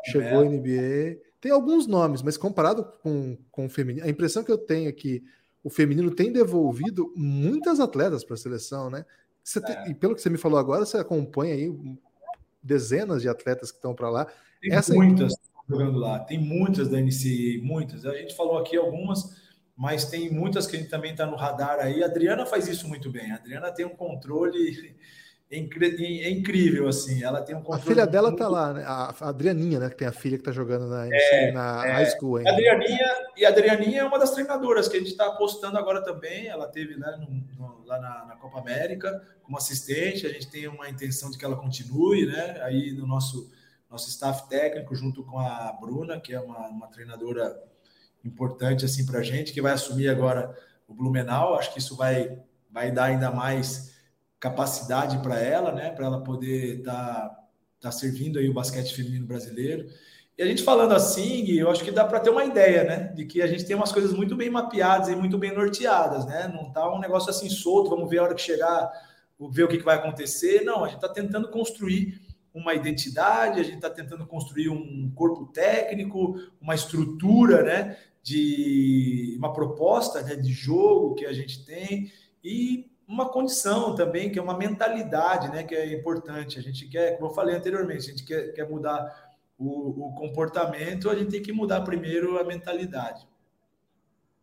chegou 0.05 0.41
à 0.41 0.45
NBA. 0.45 1.19
Tem 1.41 1.51
alguns 1.51 1.89
nomes, 1.89 2.23
mas 2.23 2.37
comparado 2.37 2.85
com, 3.03 3.37
com 3.51 3.67
o 3.67 3.69
feminino, 3.69 4.07
a 4.07 4.09
impressão 4.09 4.45
que 4.45 4.53
eu 4.53 4.59
tenho 4.59 4.89
é 4.89 4.93
que 4.93 5.25
o 5.63 5.69
feminino 5.69 6.15
tem 6.15 6.31
devolvido 6.31 7.13
muitas 7.17 7.81
atletas 7.81 8.23
para 8.25 8.35
a 8.35 8.39
seleção, 8.39 8.89
né? 8.89 9.05
Tem, 9.67 9.77
é. 9.77 9.91
e 9.91 9.95
pelo 9.95 10.15
que 10.15 10.23
você 10.23 10.31
me 10.31 10.39
falou 10.39 10.59
agora, 10.59 10.87
você 10.87 10.99
acompanha 10.99 11.55
aí 11.55 11.75
dezenas 12.63 13.23
de 13.23 13.29
atletas 13.29 13.73
que 13.73 13.79
estão 13.79 13.95
para 13.95 14.09
lá. 14.09 14.27
Tem 14.61 14.73
Essa 14.73 14.95
muitas 14.95 15.35
jogando 15.69 15.99
lá, 15.99 16.19
tem 16.21 16.39
muitas 16.39 16.89
da 16.89 16.99
NCAA, 17.01 17.63
muitas. 17.63 18.05
A 18.05 18.15
gente 18.15 18.37
falou 18.37 18.59
aqui 18.59 18.77
algumas, 18.77 19.43
mas 19.77 20.05
tem 20.05 20.31
muitas 20.31 20.67
que 20.67 20.77
a 20.77 20.79
gente 20.79 20.91
também 20.91 21.13
está 21.13 21.27
no 21.27 21.37
radar 21.37 21.79
aí. 21.81 22.03
A 22.03 22.07
Adriana 22.07 22.47
faz 22.47 22.69
isso 22.69 22.89
muito 22.89 23.11
bem. 23.11 23.33
A 23.33 23.37
Adriana 23.37 23.73
tem 23.73 23.85
um 23.85 23.97
controle 23.97 24.97
é 25.51 26.31
incrível, 26.31 26.89
assim. 26.89 27.23
Ela 27.23 27.43
tem 27.43 27.55
um 27.55 27.63
controle. 27.63 27.83
A 27.83 27.85
filha 27.85 28.07
dela 28.07 28.31
muito... 28.31 28.41
tá 28.41 28.49
lá, 28.49 28.73
né? 28.73 28.85
A 28.87 29.15
Adrianinha, 29.29 29.79
né? 29.79 29.89
Que 29.89 29.97
tem 29.97 30.09
a 30.09 30.13
filha 30.13 30.37
que 30.37 30.45
tá 30.45 30.53
jogando 30.53 30.89
na, 30.89 31.07
é, 31.07 31.53
na 31.53 31.87
é, 31.87 31.93
high 31.93 32.07
school 32.07 32.37
ainda. 32.37 32.51
Adrianinha, 32.51 33.09
e 33.37 33.45
a 33.45 33.49
Adrianinha 33.51 34.01
é 34.01 34.05
uma 34.05 34.19
das 34.19 34.33
treinadoras 34.33 34.89
que 34.89 34.97
a 34.97 35.01
gente 35.01 35.11
está 35.11 35.27
apostando 35.27 35.79
agora 35.79 36.03
também. 36.03 36.49
Ela 36.49 36.67
teve 36.67 36.97
né, 36.97 37.17
no, 37.19 37.67
no, 37.67 37.85
lá 37.85 38.01
na, 38.01 38.25
na, 38.27 38.37
Copa 38.37 38.59
América 38.59 39.23
como 39.43 39.57
assistente. 39.57 40.27
A 40.27 40.31
gente 40.31 40.51
tem 40.51 40.67
uma 40.67 40.89
intenção 40.89 41.31
de 41.31 41.39
que 41.39 41.45
ela 41.45 41.57
continue, 41.57 42.27
né? 42.27 42.61
Aí 42.63 42.93
no 42.93 43.07
nosso, 43.07 43.53
nosso 43.89 44.09
staff 44.09 44.49
técnico, 44.49 44.95
junto 44.95 45.23
com 45.23 45.39
a 45.39 45.73
Bruna, 45.81 46.21
que 46.21 46.35
é 46.35 46.41
uma, 46.41 46.69
uma 46.69 46.89
treinadora 46.89 47.57
importante 48.25 48.85
assim 48.85 49.05
para 49.05 49.21
a 49.21 49.23
gente, 49.23 49.53
que 49.53 49.63
vai 49.63 49.73
assumir 49.73 50.09
agora 50.09 50.57
o 50.89 50.95
Blumenau. 50.95 51.55
Acho 51.55 51.73
que 51.73 51.79
isso 51.79 51.97
vai, 51.97 52.39
vai 52.71 52.91
dar 52.91 53.05
ainda 53.05 53.31
mais 53.31 53.95
capacidade 54.41 55.19
para 55.19 55.39
ela, 55.39 55.73
né? 55.73 55.91
Para 55.91 56.07
ela 56.07 56.23
poder 56.23 56.79
estar 56.79 57.29
tá, 57.29 57.45
tá 57.81 57.93
servindo 57.93 58.39
aí 58.39 58.49
o 58.49 58.55
basquete 58.55 58.95
feminino 58.95 59.27
brasileiro. 59.27 59.87
E 60.37 60.43
a 60.43 60.47
gente 60.47 60.63
falando 60.63 60.93
assim, 60.93 61.49
eu 61.53 61.71
acho 61.71 61.85
que 61.85 61.93
dá 61.93 62.05
para 62.05 62.19
ter 62.19 62.31
uma 62.31 62.45
ideia, 62.45 62.83
né? 62.83 63.13
De 63.15 63.25
que 63.25 63.41
a 63.41 63.47
gente 63.47 63.65
tem 63.65 63.77
umas 63.77 63.93
coisas 63.93 64.13
muito 64.13 64.35
bem 64.35 64.51
mapeadas 64.51 65.09
e 65.09 65.15
muito 65.15 65.39
bem 65.39 65.55
norteadas, 65.55 66.27
né? 66.27 66.51
Não 66.53 66.73
tá 66.73 66.93
um 66.93 66.99
negócio 66.99 67.31
assim 67.31 67.49
solto, 67.49 67.91
vamos 67.91 68.11
ver 68.11 68.19
a 68.19 68.25
hora 68.25 68.35
que 68.35 68.43
chegar, 68.43 68.91
ver 69.51 69.63
o 69.63 69.69
que, 69.69 69.79
que 69.79 69.85
vai 69.85 69.97
acontecer. 69.97 70.65
Não, 70.65 70.85
a 70.85 70.89
gente 70.89 70.97
está 70.97 71.09
tentando 71.09 71.49
construir 71.51 72.21
uma 72.53 72.75
identidade, 72.75 73.61
a 73.61 73.65
gente 73.65 73.77
está 73.77 73.91
tentando 73.91 74.27
construir 74.27 74.69
um 74.69 75.11
corpo 75.15 75.47
técnico, 75.47 76.37
uma 76.61 76.75
estrutura, 76.75 77.63
né? 77.63 77.97
De 78.25 79.37
uma 79.39 79.53
proposta 79.53 80.23
né, 80.23 80.35
de 80.35 80.53
jogo 80.53 81.15
que 81.15 81.27
a 81.27 81.33
gente 81.33 81.65
tem. 81.65 82.11
E 82.43 82.91
uma 83.07 83.29
condição 83.29 83.95
também, 83.95 84.31
que 84.31 84.39
é 84.39 84.43
uma 84.43 84.57
mentalidade, 84.57 85.51
né, 85.51 85.63
que 85.63 85.75
é 85.75 85.93
importante. 85.93 86.59
A 86.59 86.63
gente 86.63 86.89
quer, 86.89 87.17
como 87.17 87.31
eu 87.31 87.35
falei 87.35 87.55
anteriormente, 87.55 88.09
a 88.09 88.13
gente 88.13 88.25
quer, 88.25 88.53
quer 88.53 88.69
mudar 88.69 89.35
o, 89.59 90.09
o 90.09 90.15
comportamento, 90.15 91.11
a 91.11 91.15
gente 91.15 91.31
tem 91.31 91.43
que 91.43 91.53
mudar 91.53 91.83
primeiro 91.83 92.39
a 92.39 92.45
mentalidade. 92.45 93.27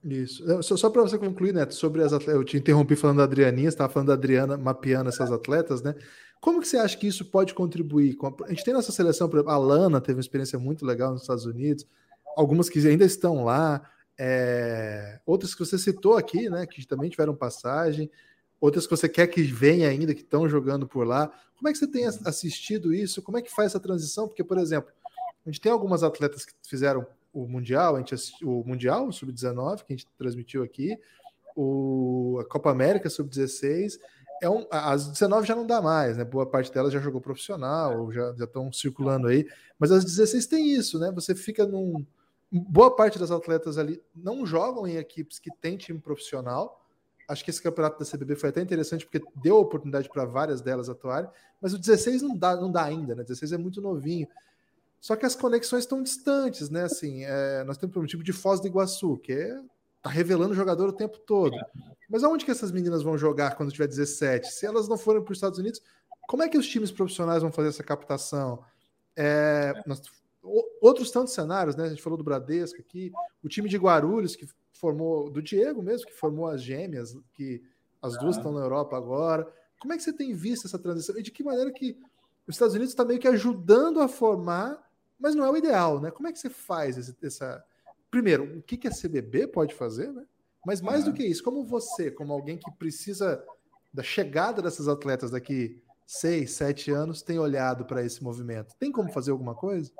Isso. 0.03 0.43
Só, 0.63 0.77
só 0.77 0.89
para 0.89 1.01
você 1.01 1.17
concluir, 1.17 1.53
Neto, 1.53 1.75
sobre 1.75 2.01
as 2.01 2.11
atletas, 2.11 2.35
eu 2.35 2.43
te 2.43 2.57
interrompi 2.57 2.95
falando 2.95 3.17
da 3.17 3.23
Adrianinha, 3.23 3.69
você 3.69 3.75
estava 3.75 3.91
falando 3.91 4.07
da 4.07 4.15
Adriana 4.15 4.57
mapeando 4.57 5.09
essas 5.09 5.31
atletas, 5.31 5.81
né? 5.81 5.95
Como 6.39 6.59
que 6.59 6.67
você 6.67 6.77
acha 6.77 6.97
que 6.97 7.05
isso 7.05 7.25
pode 7.25 7.53
contribuir? 7.53 8.17
A 8.45 8.49
gente 8.49 8.63
tem 8.63 8.73
nessa 8.73 8.91
seleção, 8.91 9.29
por 9.29 9.37
exemplo, 9.37 9.53
a 9.53 9.57
Lana 9.57 10.01
teve 10.01 10.17
uma 10.17 10.21
experiência 10.21 10.57
muito 10.57 10.83
legal 10.85 11.11
nos 11.11 11.21
Estados 11.21 11.45
Unidos, 11.45 11.85
algumas 12.35 12.69
que 12.69 12.79
ainda 12.87 13.05
estão 13.05 13.43
lá, 13.43 13.81
é... 14.19 15.19
outras 15.25 15.53
que 15.53 15.59
você 15.59 15.77
citou 15.77 16.17
aqui, 16.17 16.49
né, 16.49 16.65
que 16.65 16.85
também 16.85 17.09
tiveram 17.09 17.35
passagem 17.35 18.09
outras 18.61 18.85
que 18.85 18.95
você 18.95 19.09
quer 19.09 19.25
que 19.25 19.41
venha 19.41 19.89
ainda, 19.89 20.13
que 20.13 20.21
estão 20.21 20.47
jogando 20.47 20.87
por 20.87 21.05
lá. 21.05 21.27
Como 21.57 21.67
é 21.67 21.71
que 21.71 21.79
você 21.79 21.87
tem 21.87 22.05
assistido 22.05 22.93
isso? 22.93 23.21
Como 23.21 23.37
é 23.37 23.41
que 23.41 23.53
faz 23.53 23.71
essa 23.71 23.79
transição? 23.79 24.27
Porque, 24.27 24.43
por 24.43 24.59
exemplo, 24.59 24.93
a 25.43 25.49
gente 25.49 25.59
tem 25.59 25.71
algumas 25.71 26.03
atletas 26.03 26.45
que 26.45 26.53
fizeram 26.63 27.05
o 27.33 27.47
Mundial, 27.47 27.95
a 27.95 27.99
gente 27.99 28.15
o 28.43 28.63
Mundial, 28.63 29.07
o 29.07 29.11
Sub-19, 29.11 29.77
que 29.77 29.93
a 29.93 29.95
gente 29.95 30.07
transmitiu 30.17 30.63
aqui, 30.63 30.97
o, 31.55 32.37
a 32.39 32.45
Copa 32.45 32.69
América 32.69 33.09
Sub-16. 33.09 33.97
É 34.43 34.49
um, 34.49 34.65
as 34.71 35.07
19 35.07 35.47
já 35.47 35.55
não 35.55 35.65
dá 35.65 35.81
mais, 35.81 36.17
né? 36.17 36.23
Boa 36.23 36.45
parte 36.45 36.71
delas 36.71 36.93
já 36.93 36.99
jogou 36.99 37.21
profissional, 37.21 38.11
já 38.11 38.31
estão 38.39 38.71
circulando 38.71 39.27
aí. 39.27 39.47
Mas 39.77 39.91
as 39.91 40.03
16 40.03 40.45
tem 40.47 40.73
isso, 40.73 40.99
né? 40.99 41.11
Você 41.11 41.35
fica 41.35 41.65
num. 41.65 42.05
Boa 42.51 42.95
parte 42.95 43.17
das 43.17 43.31
atletas 43.31 43.77
ali 43.77 44.01
não 44.13 44.45
jogam 44.45 44.85
em 44.85 44.97
equipes 44.97 45.39
que 45.39 45.49
têm 45.61 45.77
time 45.77 45.99
profissional, 45.99 46.81
Acho 47.31 47.45
que 47.45 47.49
esse 47.49 47.61
campeonato 47.61 47.97
da 47.97 48.05
CBB 48.05 48.35
foi 48.35 48.49
até 48.49 48.61
interessante 48.61 49.05
porque 49.05 49.25
deu 49.41 49.55
oportunidade 49.55 50.09
para 50.09 50.25
várias 50.25 50.59
delas 50.59 50.89
atuarem, 50.89 51.29
mas 51.61 51.73
o 51.73 51.79
16 51.79 52.21
não 52.21 52.35
dá, 52.35 52.57
não 52.57 52.69
dá 52.69 52.83
ainda, 52.83 53.15
né? 53.15 53.21
O 53.21 53.25
16 53.25 53.53
é 53.53 53.57
muito 53.57 53.81
novinho. 53.81 54.27
Só 54.99 55.15
que 55.15 55.25
as 55.25 55.33
conexões 55.33 55.85
estão 55.85 56.03
distantes, 56.03 56.69
né? 56.69 56.83
Assim, 56.83 57.23
é, 57.23 57.63
nós 57.63 57.77
temos 57.77 57.95
um 57.95 58.05
tipo 58.05 58.21
de 58.21 58.33
Foz 58.33 58.59
do 58.59 58.67
Iguaçu, 58.67 59.17
que 59.17 59.31
é, 59.31 59.61
tá 60.01 60.09
revelando 60.09 60.51
o 60.51 60.55
jogador 60.55 60.89
o 60.89 60.93
tempo 60.93 61.19
todo. 61.19 61.55
Mas 62.09 62.21
aonde 62.25 62.43
que 62.43 62.51
essas 62.51 62.69
meninas 62.69 63.01
vão 63.01 63.17
jogar 63.17 63.55
quando 63.55 63.71
tiver 63.71 63.87
17? 63.87 64.51
Se 64.51 64.65
elas 64.65 64.89
não 64.89 64.97
forem 64.97 65.23
para 65.23 65.31
os 65.31 65.37
Estados 65.37 65.57
Unidos, 65.57 65.81
como 66.27 66.43
é 66.43 66.49
que 66.49 66.57
os 66.57 66.67
times 66.67 66.91
profissionais 66.91 67.41
vão 67.41 67.51
fazer 67.51 67.69
essa 67.69 67.83
captação? 67.83 68.61
É, 69.15 69.81
nós, 69.87 70.01
outros 70.81 71.11
tantos 71.11 71.33
cenários, 71.33 71.75
né? 71.75 71.85
A 71.85 71.89
gente 71.89 72.01
falou 72.01 72.17
do 72.17 72.23
Bradesco 72.23 72.79
aqui, 72.79 73.11
o 73.43 73.47
time 73.47 73.69
de 73.69 73.77
Guarulhos, 73.77 74.35
que 74.35 74.47
formou, 74.73 75.29
do 75.29 75.41
Diego 75.41 75.81
mesmo, 75.81 76.07
que 76.07 76.13
formou 76.13 76.47
as 76.47 76.61
gêmeas, 76.61 77.15
que 77.33 77.61
as 78.01 78.17
duas 78.17 78.35
ah. 78.35 78.39
estão 78.39 78.51
na 78.51 78.61
Europa 78.61 78.97
agora. 78.97 79.47
Como 79.79 79.93
é 79.93 79.97
que 79.97 80.03
você 80.03 80.11
tem 80.11 80.33
visto 80.33 80.65
essa 80.65 80.79
transição? 80.79 81.17
E 81.17 81.21
de 81.21 81.31
que 81.31 81.43
maneira 81.43 81.71
que 81.71 81.97
os 82.47 82.55
Estados 82.55 82.73
Unidos 82.73 82.91
está 82.91 83.05
meio 83.05 83.19
que 83.19 83.27
ajudando 83.27 84.01
a 84.01 84.07
formar, 84.07 84.81
mas 85.19 85.35
não 85.35 85.45
é 85.45 85.51
o 85.51 85.57
ideal, 85.57 86.01
né? 86.01 86.09
Como 86.09 86.27
é 86.27 86.31
que 86.31 86.39
você 86.39 86.49
faz 86.49 86.97
esse, 86.97 87.15
essa. 87.23 87.63
Primeiro, 88.09 88.57
o 88.57 88.61
que, 88.63 88.75
que 88.75 88.87
a 88.87 88.91
CBB 88.91 89.47
pode 89.47 89.75
fazer, 89.75 90.11
né? 90.11 90.25
Mas 90.65 90.81
mais 90.81 91.03
ah. 91.03 91.05
do 91.05 91.13
que 91.13 91.23
isso, 91.23 91.43
como 91.43 91.63
você, 91.63 92.09
como 92.09 92.33
alguém 92.33 92.57
que 92.57 92.71
precisa 92.71 93.43
da 93.93 94.03
chegada 94.03 94.61
dessas 94.61 94.87
atletas 94.87 95.31
daqui 95.31 95.81
seis, 96.05 96.51
sete 96.51 96.91
anos, 96.91 97.21
tem 97.21 97.39
olhado 97.39 97.85
para 97.85 98.03
esse 98.03 98.23
movimento? 98.23 98.75
Tem 98.79 98.91
como 98.91 99.11
fazer 99.11 99.31
alguma 99.31 99.55
coisa? 99.55 99.91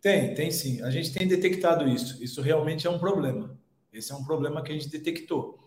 Tem, 0.00 0.34
tem 0.34 0.50
sim. 0.50 0.82
A 0.82 0.90
gente 0.90 1.12
tem 1.12 1.26
detectado 1.26 1.88
isso. 1.88 2.22
Isso 2.22 2.40
realmente 2.40 2.86
é 2.86 2.90
um 2.90 2.98
problema. 2.98 3.58
Esse 3.92 4.12
é 4.12 4.14
um 4.14 4.24
problema 4.24 4.62
que 4.62 4.70
a 4.70 4.74
gente 4.74 4.88
detectou. 4.88 5.58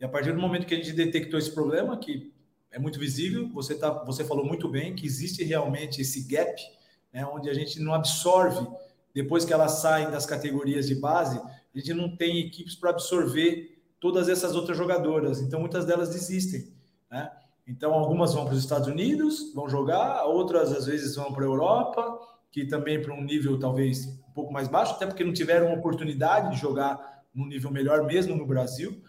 E 0.00 0.04
a 0.04 0.08
partir 0.08 0.32
do 0.32 0.40
momento 0.40 0.66
que 0.66 0.74
a 0.74 0.76
gente 0.76 0.92
detectou 0.92 1.38
esse 1.38 1.50
problema, 1.50 1.96
que 1.96 2.32
é 2.70 2.78
muito 2.78 2.98
visível, 2.98 3.48
você, 3.52 3.74
tá, 3.74 3.90
você 4.04 4.24
falou 4.24 4.44
muito 4.44 4.68
bem 4.68 4.94
que 4.94 5.06
existe 5.06 5.44
realmente 5.44 6.00
esse 6.00 6.22
gap, 6.22 6.60
né, 7.12 7.24
onde 7.26 7.50
a 7.50 7.54
gente 7.54 7.80
não 7.80 7.92
absorve, 7.92 8.66
depois 9.14 9.44
que 9.44 9.52
elas 9.52 9.72
saem 9.72 10.10
das 10.10 10.24
categorias 10.24 10.86
de 10.86 10.94
base, 10.94 11.38
a 11.38 11.78
gente 11.78 11.92
não 11.92 12.16
tem 12.16 12.38
equipes 12.38 12.74
para 12.74 12.90
absorver 12.90 13.82
todas 14.00 14.28
essas 14.28 14.56
outras 14.56 14.76
jogadoras. 14.76 15.40
Então, 15.40 15.60
muitas 15.60 15.84
delas 15.84 16.08
desistem. 16.08 16.72
Né? 17.10 17.30
Então, 17.66 17.92
algumas 17.92 18.34
vão 18.34 18.44
para 18.44 18.54
os 18.54 18.60
Estados 18.60 18.88
Unidos, 18.88 19.52
vão 19.54 19.68
jogar, 19.68 20.24
outras 20.24 20.72
às 20.72 20.86
vezes 20.86 21.14
vão 21.14 21.32
para 21.32 21.44
a 21.44 21.46
Europa, 21.46 22.20
que 22.52 22.66
também 22.66 23.02
para 23.02 23.14
um 23.14 23.24
nível 23.24 23.58
talvez 23.58 24.06
um 24.28 24.32
pouco 24.32 24.52
mais 24.52 24.68
baixo, 24.68 24.92
até 24.92 25.06
porque 25.06 25.24
não 25.24 25.32
tiveram 25.32 25.72
oportunidade 25.72 26.50
de 26.50 26.60
jogar 26.60 27.24
num 27.34 27.46
nível 27.46 27.70
melhor 27.70 28.04
mesmo 28.04 28.36
no 28.36 28.46
Brasil. 28.46 29.02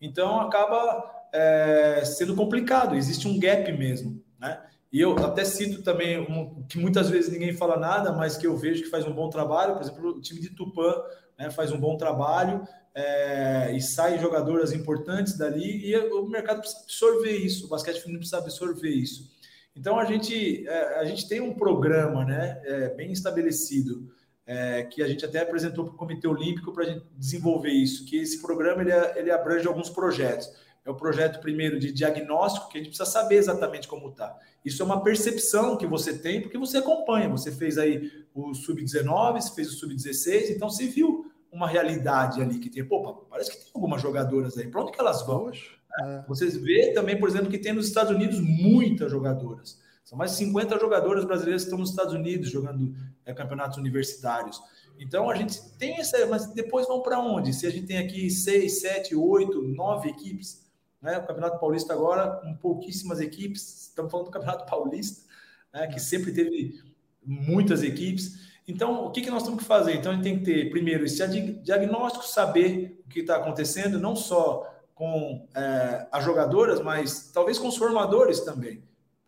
Então 0.00 0.40
acaba 0.40 1.28
é, 1.32 2.02
sendo 2.04 2.34
complicado, 2.34 2.96
existe 2.96 3.26
um 3.26 3.38
gap 3.38 3.70
mesmo, 3.72 4.22
né? 4.38 4.60
E 4.90 5.00
eu 5.00 5.18
até 5.18 5.44
cito 5.44 5.82
também 5.82 6.18
um, 6.18 6.62
que 6.66 6.78
muitas 6.78 7.10
vezes 7.10 7.30
ninguém 7.30 7.52
fala 7.52 7.76
nada, 7.76 8.12
mas 8.12 8.36
que 8.36 8.46
eu 8.46 8.56
vejo 8.56 8.82
que 8.82 8.88
faz 8.88 9.06
um 9.06 9.12
bom 9.12 9.28
trabalho. 9.28 9.74
Por 9.74 9.82
exemplo, 9.82 10.08
o 10.10 10.20
time 10.20 10.40
de 10.40 10.50
Tupã 10.50 10.94
né, 11.38 11.50
faz 11.50 11.70
um 11.70 11.78
bom 11.78 11.96
trabalho 11.98 12.66
é, 12.94 13.72
e 13.76 13.82
saem 13.82 14.18
jogadoras 14.18 14.72
importantes 14.72 15.36
dali 15.36 15.86
e 15.86 15.96
o 15.96 16.26
mercado 16.26 16.60
precisa 16.60 16.82
absorver 16.82 17.36
isso, 17.36 17.66
o 17.66 17.68
basquete 17.68 17.98
feminino 17.98 18.18
precisa 18.18 18.38
absorver 18.38 18.90
isso. 18.90 19.30
Então 19.78 19.96
a 19.96 20.04
gente, 20.04 20.66
é, 20.66 20.98
a 20.98 21.04
gente 21.04 21.28
tem 21.28 21.40
um 21.40 21.54
programa 21.54 22.24
né, 22.24 22.60
é, 22.64 22.88
bem 22.94 23.12
estabelecido 23.12 24.12
é, 24.44 24.82
que 24.82 25.00
a 25.02 25.06
gente 25.06 25.24
até 25.24 25.40
apresentou 25.40 25.84
para 25.84 25.94
o 25.94 25.96
Comitê 25.96 26.26
Olímpico 26.26 26.72
para 26.72 26.82
a 26.82 26.86
gente 26.86 27.06
desenvolver 27.16 27.70
isso, 27.70 28.04
que 28.04 28.16
esse 28.16 28.42
programa 28.42 28.82
ele, 28.82 28.90
ele 29.14 29.30
abrange 29.30 29.68
alguns 29.68 29.88
projetos. 29.88 30.50
É 30.84 30.90
o 30.90 30.96
projeto 30.96 31.38
primeiro 31.40 31.78
de 31.78 31.92
diagnóstico, 31.92 32.68
que 32.68 32.78
a 32.78 32.80
gente 32.80 32.88
precisa 32.88 33.08
saber 33.08 33.36
exatamente 33.36 33.86
como 33.86 34.08
está. 34.08 34.36
Isso 34.64 34.82
é 34.82 34.84
uma 34.84 35.02
percepção 35.02 35.76
que 35.76 35.86
você 35.86 36.18
tem, 36.18 36.40
porque 36.40 36.58
você 36.58 36.78
acompanha. 36.78 37.28
Você 37.28 37.52
fez 37.52 37.78
aí 37.78 38.10
o 38.34 38.54
Sub-19, 38.54 39.40
você 39.40 39.54
fez 39.54 39.68
o 39.68 39.76
Sub-16, 39.76 40.50
então 40.50 40.68
você 40.68 40.86
viu 40.86 41.30
uma 41.52 41.68
realidade 41.68 42.40
ali 42.40 42.58
que 42.58 42.70
tem. 42.70 42.84
Pô, 42.84 43.26
parece 43.30 43.50
que 43.50 43.58
tem 43.58 43.66
algumas 43.74 44.02
jogadoras 44.02 44.56
aí. 44.58 44.66
Para 44.66 44.82
onde 44.82 44.92
que 44.92 45.00
elas 45.00 45.24
vão? 45.24 45.52
É. 45.98 46.24
Vocês 46.28 46.56
vê 46.56 46.92
também, 46.92 47.18
por 47.18 47.28
exemplo, 47.28 47.50
que 47.50 47.58
tem 47.58 47.72
nos 47.72 47.86
Estados 47.86 48.14
Unidos 48.14 48.40
muitas 48.40 49.10
jogadoras. 49.10 49.80
São 50.04 50.16
mais 50.16 50.30
de 50.30 50.38
50 50.38 50.78
jogadoras 50.78 51.24
brasileiras 51.24 51.62
que 51.62 51.66
estão 51.66 51.78
nos 51.78 51.90
Estados 51.90 52.14
Unidos 52.14 52.48
jogando 52.50 52.94
é, 53.26 53.34
campeonatos 53.34 53.76
universitários. 53.78 54.60
Então 54.98 55.28
a 55.28 55.34
gente 55.34 55.60
tem 55.78 55.98
essa, 56.00 56.26
mas 56.26 56.46
depois 56.52 56.86
vão 56.86 57.02
para 57.02 57.20
onde? 57.20 57.52
Se 57.52 57.66
a 57.66 57.70
gente 57.70 57.86
tem 57.86 57.98
aqui 57.98 58.30
seis, 58.30 58.80
sete, 58.80 59.14
oito, 59.14 59.60
nove 59.62 60.08
equipes, 60.08 60.66
né? 61.00 61.18
O 61.18 61.26
Campeonato 61.26 61.60
Paulista 61.60 61.92
agora 61.92 62.28
com 62.42 62.54
pouquíssimas 62.56 63.20
equipes, 63.20 63.88
estamos 63.88 64.10
falando 64.10 64.26
do 64.26 64.32
Campeonato 64.32 64.66
Paulista, 64.70 65.24
né? 65.72 65.86
que 65.86 66.00
sempre 66.00 66.32
teve 66.32 66.82
muitas 67.24 67.82
equipes. 67.82 68.48
Então, 68.66 69.06
o 69.06 69.10
que, 69.10 69.22
que 69.22 69.30
nós 69.30 69.42
temos 69.42 69.60
que 69.60 69.64
fazer? 69.64 69.94
Então, 69.94 70.12
a 70.12 70.14
gente 70.14 70.24
tem 70.24 70.38
que 70.38 70.44
ter, 70.44 70.70
primeiro, 70.70 71.04
esse 71.04 71.26
diagnóstico, 71.62 72.26
saber 72.26 73.02
o 73.06 73.08
que 73.08 73.20
está 73.20 73.36
acontecendo, 73.36 73.98
não 73.98 74.14
só 74.14 74.77
com 74.98 75.46
é, 75.54 76.08
as 76.10 76.24
jogadoras, 76.24 76.80
mas 76.80 77.30
talvez 77.32 77.56
com 77.56 77.68
os 77.68 77.76
formadores 77.76 78.40
também. 78.40 78.82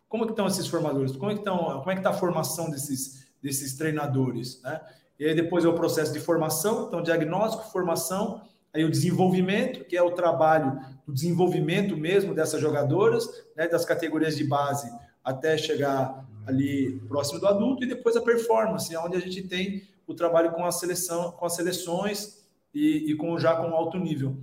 Como 0.09 0.25
que 0.25 0.33
estão 0.33 0.45
esses 0.45 0.67
formadores? 0.67 1.15
Como 1.15 1.31
é 1.31 1.33
que 1.33 1.39
estão? 1.39 1.57
Como 1.57 1.89
é 1.89 1.93
que 1.93 2.01
está 2.01 2.09
a 2.09 2.13
formação 2.13 2.69
desses, 2.69 3.25
desses 3.41 3.77
treinadores? 3.77 4.61
Né? 4.61 4.81
E 5.17 5.25
aí 5.25 5.33
depois 5.33 5.63
é 5.63 5.69
o 5.69 5.73
processo 5.73 6.11
de 6.11 6.19
formação, 6.19 6.87
então 6.87 7.01
diagnóstico, 7.01 7.71
formação, 7.71 8.41
aí 8.73 8.83
o 8.83 8.91
desenvolvimento, 8.91 9.85
que 9.85 9.95
é 9.95 10.03
o 10.03 10.11
trabalho 10.11 10.77
do 11.07 11.13
desenvolvimento 11.13 11.95
mesmo 11.95 12.35
dessas 12.35 12.59
jogadoras, 12.59 13.29
né, 13.55 13.67
das 13.69 13.85
categorias 13.85 14.35
de 14.35 14.43
base 14.43 14.91
até 15.23 15.57
chegar 15.57 16.27
ali 16.45 16.99
próximo 17.07 17.39
do 17.39 17.47
adulto, 17.47 17.83
e 17.83 17.87
depois 17.87 18.17
a 18.17 18.21
performance, 18.21 18.95
onde 18.97 19.15
a 19.15 19.19
gente 19.21 19.43
tem 19.43 19.83
o 20.05 20.13
trabalho 20.13 20.51
com 20.51 20.65
a 20.65 20.71
seleção, 20.71 21.31
com 21.31 21.45
as 21.45 21.55
seleções 21.55 22.43
e, 22.73 23.11
e 23.11 23.15
com 23.15 23.39
já 23.39 23.55
com 23.55 23.73
alto 23.73 23.97
nível. 23.97 24.35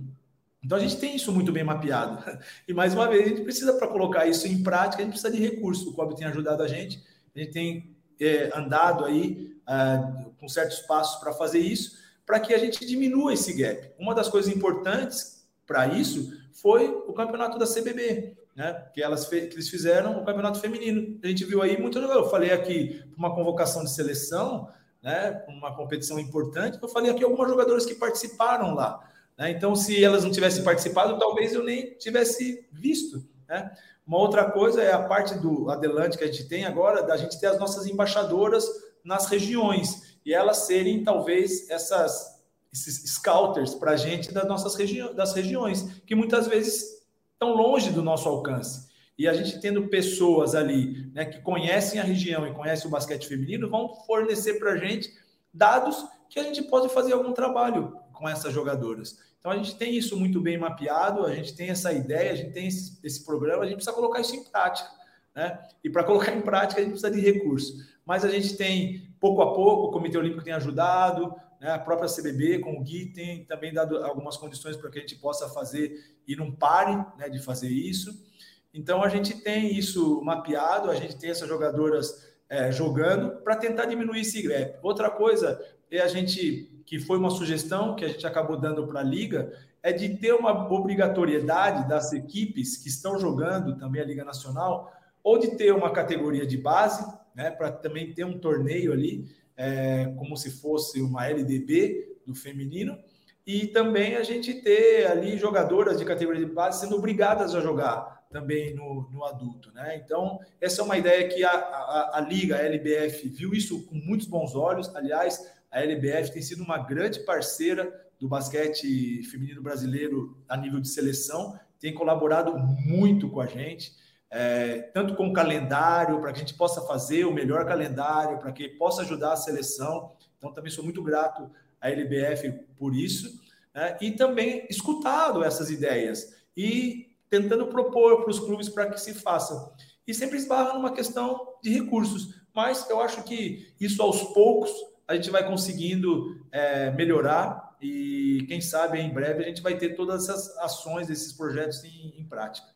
Então 0.63 0.77
a 0.77 0.81
gente 0.81 0.97
tem 0.97 1.15
isso 1.15 1.31
muito 1.31 1.51
bem 1.51 1.63
mapeado. 1.63 2.23
E 2.67 2.73
mais 2.73 2.93
uma 2.93 3.07
vez, 3.07 3.25
a 3.25 3.29
gente 3.29 3.41
precisa, 3.41 3.73
para 3.73 3.87
colocar 3.87 4.27
isso 4.27 4.47
em 4.47 4.61
prática, 4.61 5.01
a 5.01 5.05
gente 5.05 5.13
precisa 5.13 5.31
de 5.31 5.41
recursos. 5.41 5.87
O 5.87 5.93
COB 5.93 6.15
tem 6.15 6.27
ajudado 6.27 6.61
a 6.61 6.67
gente, 6.67 7.03
a 7.35 7.39
gente 7.39 7.51
tem 7.51 7.95
é, 8.19 8.51
andado 8.55 9.05
aí 9.05 9.55
é, 9.67 10.33
com 10.39 10.47
certos 10.47 10.79
passos 10.81 11.19
para 11.19 11.33
fazer 11.33 11.59
isso, 11.59 11.97
para 12.25 12.39
que 12.39 12.53
a 12.53 12.57
gente 12.57 12.85
diminua 12.85 13.33
esse 13.33 13.53
gap. 13.53 13.91
Uma 13.97 14.13
das 14.13 14.27
coisas 14.27 14.53
importantes 14.53 15.47
para 15.65 15.87
isso 15.87 16.31
foi 16.53 16.89
o 16.89 17.13
campeonato 17.13 17.57
da 17.57 17.65
CBB, 17.65 18.37
né? 18.55 18.73
Que 18.93 19.01
elas 19.01 19.27
que 19.27 19.35
eles 19.35 19.69
fizeram 19.69 20.19
o 20.19 20.25
campeonato 20.25 20.59
feminino. 20.59 21.19
A 21.23 21.27
gente 21.27 21.45
viu 21.45 21.61
aí 21.61 21.79
muito. 21.81 21.97
Eu 21.97 22.29
falei 22.29 22.51
aqui 22.51 23.03
uma 23.17 23.33
convocação 23.33 23.83
de 23.83 23.91
seleção, 23.91 24.67
né? 25.01 25.43
Uma 25.47 25.75
competição 25.75 26.19
importante. 26.19 26.77
Eu 26.81 26.89
falei 26.89 27.09
aqui 27.09 27.23
algumas 27.23 27.49
jogadoras 27.49 27.85
que 27.85 27.95
participaram 27.95 28.75
lá. 28.75 29.08
Né? 29.39 29.51
Então, 29.51 29.73
se 29.73 30.03
elas 30.03 30.25
não 30.25 30.31
tivessem 30.31 30.65
participado, 30.65 31.17
talvez 31.17 31.53
eu 31.53 31.63
nem 31.63 31.93
tivesse 31.97 32.67
visto. 32.69 33.25
Né? 33.47 33.71
Uma 34.05 34.17
outra 34.17 34.51
coisa 34.51 34.83
é 34.83 34.91
a 34.91 35.03
parte 35.03 35.35
do 35.39 35.71
adelante 35.71 36.17
que 36.17 36.25
a 36.25 36.27
gente 36.27 36.49
tem 36.49 36.65
agora, 36.65 37.01
da 37.01 37.15
gente 37.15 37.39
ter 37.39 37.47
as 37.47 37.57
nossas 37.57 37.87
embaixadoras 37.87 38.65
nas 39.01 39.27
regiões 39.27 40.17
e 40.25 40.33
elas 40.33 40.57
serem 40.57 41.03
talvez 41.03 41.69
essas 41.69 42.37
esses 42.71 43.15
scouters 43.15 43.73
para 43.73 43.93
a 43.93 43.97
gente 43.97 44.31
das 44.31 44.47
nossas 44.47 44.75
regi 44.75 45.01
das 45.15 45.33
regiões, 45.33 46.01
que 46.05 46.13
muitas 46.13 46.45
vezes 46.45 47.03
estão 47.33 47.55
longe 47.55 47.89
do 47.89 48.03
nosso 48.03 48.29
alcance. 48.29 48.87
E 49.17 49.27
a 49.27 49.33
gente 49.33 49.59
tendo 49.59 49.87
pessoas 49.87 50.53
ali 50.53 51.09
né, 51.13 51.25
que 51.25 51.41
conhecem 51.41 51.99
a 51.99 52.03
região 52.03 52.45
e 52.45 52.53
conhecem 52.53 52.87
o 52.87 52.91
basquete 52.91 53.27
feminino, 53.27 53.71
vão 53.71 53.95
fornecer 54.05 54.59
para 54.59 54.73
a 54.73 54.77
gente 54.77 55.11
dados 55.51 56.05
que 56.29 56.39
a 56.39 56.43
gente 56.43 56.61
pode 56.61 56.89
fazer 56.89 57.13
algum 57.13 57.33
trabalho 57.33 57.97
com 58.13 58.29
essas 58.29 58.53
jogadoras. 58.53 59.17
Então 59.39 59.51
a 59.51 59.55
gente 59.55 59.75
tem 59.75 59.95
isso 59.95 60.17
muito 60.17 60.41
bem 60.41 60.57
mapeado, 60.57 61.25
a 61.25 61.33
gente 61.33 61.55
tem 61.55 61.69
essa 61.69 61.93
ideia, 61.93 62.31
a 62.31 62.35
gente 62.35 62.51
tem 62.51 62.67
esse, 62.67 62.99
esse 63.03 63.25
programa, 63.25 63.63
a 63.63 63.65
gente 63.65 63.75
precisa 63.75 63.95
colocar 63.95 64.19
isso 64.19 64.35
em 64.35 64.43
prática. 64.43 64.89
Né? 65.33 65.59
E 65.83 65.89
para 65.89 66.03
colocar 66.03 66.33
em 66.33 66.41
prática, 66.41 66.81
a 66.81 66.83
gente 66.83 66.91
precisa 66.91 67.11
de 67.11 67.21
recursos. 67.21 67.97
Mas 68.05 68.25
a 68.25 68.29
gente 68.29 68.57
tem, 68.57 69.15
pouco 69.19 69.41
a 69.41 69.53
pouco, 69.53 69.87
o 69.87 69.91
Comitê 69.91 70.17
Olímpico 70.17 70.43
tem 70.43 70.53
ajudado, 70.53 71.33
né? 71.61 71.71
a 71.71 71.79
própria 71.79 72.09
CBB, 72.09 72.59
com 72.59 72.77
o 72.77 72.83
Gui, 72.83 73.13
tem 73.13 73.45
também 73.45 73.73
dado 73.73 73.97
algumas 74.03 74.35
condições 74.35 74.75
para 74.75 74.89
que 74.89 74.97
a 74.97 75.01
gente 75.01 75.15
possa 75.15 75.47
fazer 75.47 76.17
e 76.27 76.35
não 76.35 76.51
pare 76.51 76.95
né, 77.17 77.29
de 77.29 77.39
fazer 77.39 77.69
isso. 77.69 78.27
Então 78.73 79.01
a 79.03 79.09
gente 79.09 79.35
tem 79.41 79.73
isso 79.73 80.21
mapeado, 80.21 80.91
a 80.91 80.95
gente 80.95 81.17
tem 81.17 81.29
essas 81.29 81.47
jogadoras 81.47 82.28
é, 82.49 82.71
jogando 82.71 83.41
para 83.43 83.55
tentar 83.55 83.85
diminuir 83.85 84.21
esse 84.21 84.41
gap. 84.41 84.79
Outra 84.81 85.09
coisa 85.09 85.63
é 85.91 86.01
a 86.01 86.07
gente 86.07 86.69
que 86.89 86.97
foi 86.97 87.19
uma 87.19 87.29
sugestão 87.29 87.95
que 87.95 88.03
a 88.03 88.07
gente 88.07 88.25
acabou 88.25 88.57
dando 88.57 88.87
para 88.87 89.01
a 89.01 89.03
Liga, 89.03 89.53
é 89.83 89.93
de 89.93 90.09
ter 90.17 90.33
uma 90.33 90.67
obrigatoriedade 90.73 91.87
das 91.87 92.11
equipes 92.13 92.77
que 92.77 92.89
estão 92.89 93.19
jogando 93.19 93.77
também 93.77 94.01
a 94.01 94.05
Liga 94.05 94.25
Nacional, 94.25 94.91
ou 95.23 95.37
de 95.37 95.55
ter 95.55 95.71
uma 95.71 95.91
categoria 95.91 96.47
de 96.47 96.57
base, 96.57 97.05
né, 97.35 97.51
para 97.51 97.71
também 97.71 98.11
ter 98.11 98.23
um 98.23 98.39
torneio 98.39 98.91
ali, 98.91 99.29
é, 99.55 100.11
como 100.17 100.35
se 100.35 100.49
fosse 100.49 100.99
uma 100.99 101.27
LDB 101.27 102.17
do 102.25 102.33
feminino, 102.33 102.97
e 103.45 103.67
também 103.67 104.15
a 104.15 104.23
gente 104.23 104.55
ter 104.55 105.05
ali 105.05 105.37
jogadoras 105.37 105.99
de 105.99 106.05
categoria 106.05 106.43
de 106.43 106.51
base 106.51 106.79
sendo 106.79 106.95
obrigadas 106.95 107.53
a 107.53 107.61
jogar 107.61 108.18
também 108.29 108.75
no, 108.75 109.09
no 109.11 109.25
adulto, 109.25 109.71
né? 109.73 109.99
Então, 110.03 110.39
essa 110.61 110.81
é 110.81 110.85
uma 110.85 110.97
ideia 110.97 111.27
que 111.27 111.43
a, 111.43 111.51
a, 111.51 112.17
a 112.17 112.21
Liga, 112.21 112.55
a 112.55 112.61
LBF, 112.61 113.27
viu 113.29 113.53
isso 113.53 113.85
com 113.87 113.95
muitos 113.95 114.27
bons 114.27 114.55
olhos. 114.55 114.95
Aliás, 114.95 115.51
a 115.71 115.81
LBF 115.81 116.31
tem 116.31 116.41
sido 116.41 116.63
uma 116.63 116.77
grande 116.77 117.21
parceira 117.21 117.91
do 118.19 118.27
basquete 118.27 119.23
feminino 119.23 119.63
brasileiro 119.63 120.37
a 120.47 120.55
nível 120.55 120.79
de 120.79 120.89
seleção, 120.89 121.59
tem 121.79 121.93
colaborado 121.93 122.55
muito 122.57 123.29
com 123.29 123.39
a 123.39 123.47
gente, 123.47 123.93
é, 124.29 124.81
tanto 124.93 125.15
com 125.15 125.27
o 125.27 125.33
calendário, 125.33 126.19
para 126.19 126.31
que 126.31 126.37
a 126.37 126.41
gente 126.41 126.53
possa 126.53 126.81
fazer 126.81 127.25
o 127.25 127.33
melhor 127.33 127.65
calendário, 127.65 128.37
para 128.37 128.51
que 128.51 128.67
possa 128.67 129.01
ajudar 129.01 129.33
a 129.33 129.37
seleção. 129.37 130.11
Então, 130.37 130.53
também 130.53 130.71
sou 130.71 130.83
muito 130.83 131.01
grato 131.01 131.49
à 131.81 131.89
LBF 131.89 132.51
por 132.77 132.93
isso, 132.93 133.41
né? 133.73 133.97
e 133.99 134.11
também 134.11 134.67
escutado 134.69 135.43
essas 135.43 135.71
ideias 135.71 136.37
e 136.55 137.08
tentando 137.29 137.67
propor 137.67 138.21
para 138.21 138.31
os 138.31 138.39
clubes 138.39 138.69
para 138.69 138.89
que 138.89 138.99
se 138.99 139.13
façam. 139.13 139.71
E 140.07 140.13
sempre 140.13 140.37
esbarra 140.37 140.73
numa 140.73 140.91
questão 140.91 141.55
de 141.61 141.69
recursos, 141.69 142.41
mas 142.53 142.89
eu 142.89 142.99
acho 142.99 143.23
que 143.23 143.73
isso 143.79 144.01
aos 144.01 144.23
poucos 144.33 144.71
a 145.07 145.15
gente 145.15 145.29
vai 145.29 145.47
conseguindo 145.47 146.45
é, 146.51 146.91
melhorar 146.91 147.75
e 147.81 148.45
quem 148.47 148.59
sabe 148.61 148.99
em 148.99 149.13
breve 149.13 149.43
a 149.43 149.47
gente 149.47 149.61
vai 149.61 149.77
ter 149.77 149.95
todas 149.95 150.27
essas 150.27 150.55
ações, 150.57 151.09
esses 151.09 151.33
projetos 151.33 151.83
em, 151.83 152.19
em 152.19 152.25
prática. 152.25 152.67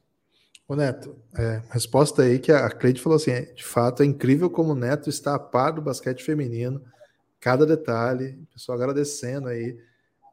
O 0.68 0.76
Neto, 0.76 1.16
é, 1.38 1.62
resposta 1.70 2.24
aí 2.24 2.40
que 2.40 2.52
a 2.52 2.70
Cleide 2.70 3.02
falou 3.02 3.18
assim: 3.18 3.32
é, 3.32 3.42
de 3.42 3.64
fato 3.64 4.02
é 4.02 4.06
incrível 4.06 4.50
como 4.50 4.72
o 4.72 4.76
Neto 4.76 5.10
está 5.10 5.36
a 5.36 5.40
par 5.40 5.74
do 5.74 5.82
basquete 5.82 6.24
feminino, 6.24 6.82
cada 7.40 7.66
detalhe, 7.66 8.40
pessoal 8.54 8.78
agradecendo 8.78 9.50
aí 9.50 9.78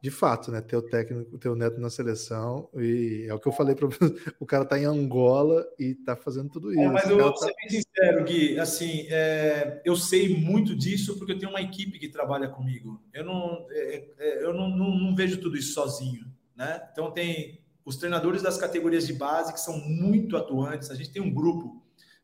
de 0.02 0.10
fato, 0.10 0.50
né? 0.50 0.60
Ter 0.62 0.76
o 0.76 0.82
técnico, 0.82 1.36
ter 1.36 1.48
o 1.50 1.54
Neto 1.54 1.78
na 1.80 1.90
seleção, 1.90 2.68
e 2.74 3.26
é 3.28 3.34
o 3.34 3.38
que 3.38 3.46
eu 3.46 3.52
falei 3.52 3.74
para 3.74 3.86
o 4.40 4.46
cara 4.46 4.64
tá 4.64 4.78
em 4.78 4.84
Angola 4.84 5.66
e 5.78 5.94
tá 5.94 6.16
fazendo 6.16 6.48
tudo 6.48 6.70
é, 6.70 6.72
isso. 6.72 6.82
É, 6.82 6.88
mas 6.88 7.10
eu 7.10 7.18
vou 7.18 7.32
tá... 7.32 7.46
ser 7.46 7.54
bem 7.54 7.68
sincero, 7.68 8.24
Gui, 8.24 8.58
assim, 8.58 9.06
é, 9.10 9.82
eu 9.84 9.94
sei 9.96 10.34
muito 10.34 10.74
disso 10.74 11.18
porque 11.18 11.32
eu 11.32 11.38
tenho 11.38 11.50
uma 11.50 11.60
equipe 11.60 11.98
que 11.98 12.08
trabalha 12.08 12.48
comigo. 12.48 13.02
Eu 13.12 13.24
não, 13.24 13.66
é, 13.70 14.08
é, 14.18 14.44
eu 14.44 14.54
não, 14.54 14.70
não, 14.70 14.94
não, 14.98 15.14
vejo 15.14 15.38
tudo 15.38 15.58
isso 15.58 15.74
sozinho, 15.74 16.24
né? 16.56 16.88
Então 16.90 17.10
tem 17.10 17.60
os 17.84 17.96
treinadores 17.96 18.40
das 18.40 18.56
categorias 18.56 19.06
de 19.06 19.12
base 19.12 19.52
que 19.52 19.60
são 19.60 19.78
muito 19.78 20.36
atuantes. 20.36 20.90
A 20.90 20.94
gente 20.94 21.10
tem 21.10 21.20
um 21.20 21.32
grupo 21.32 21.82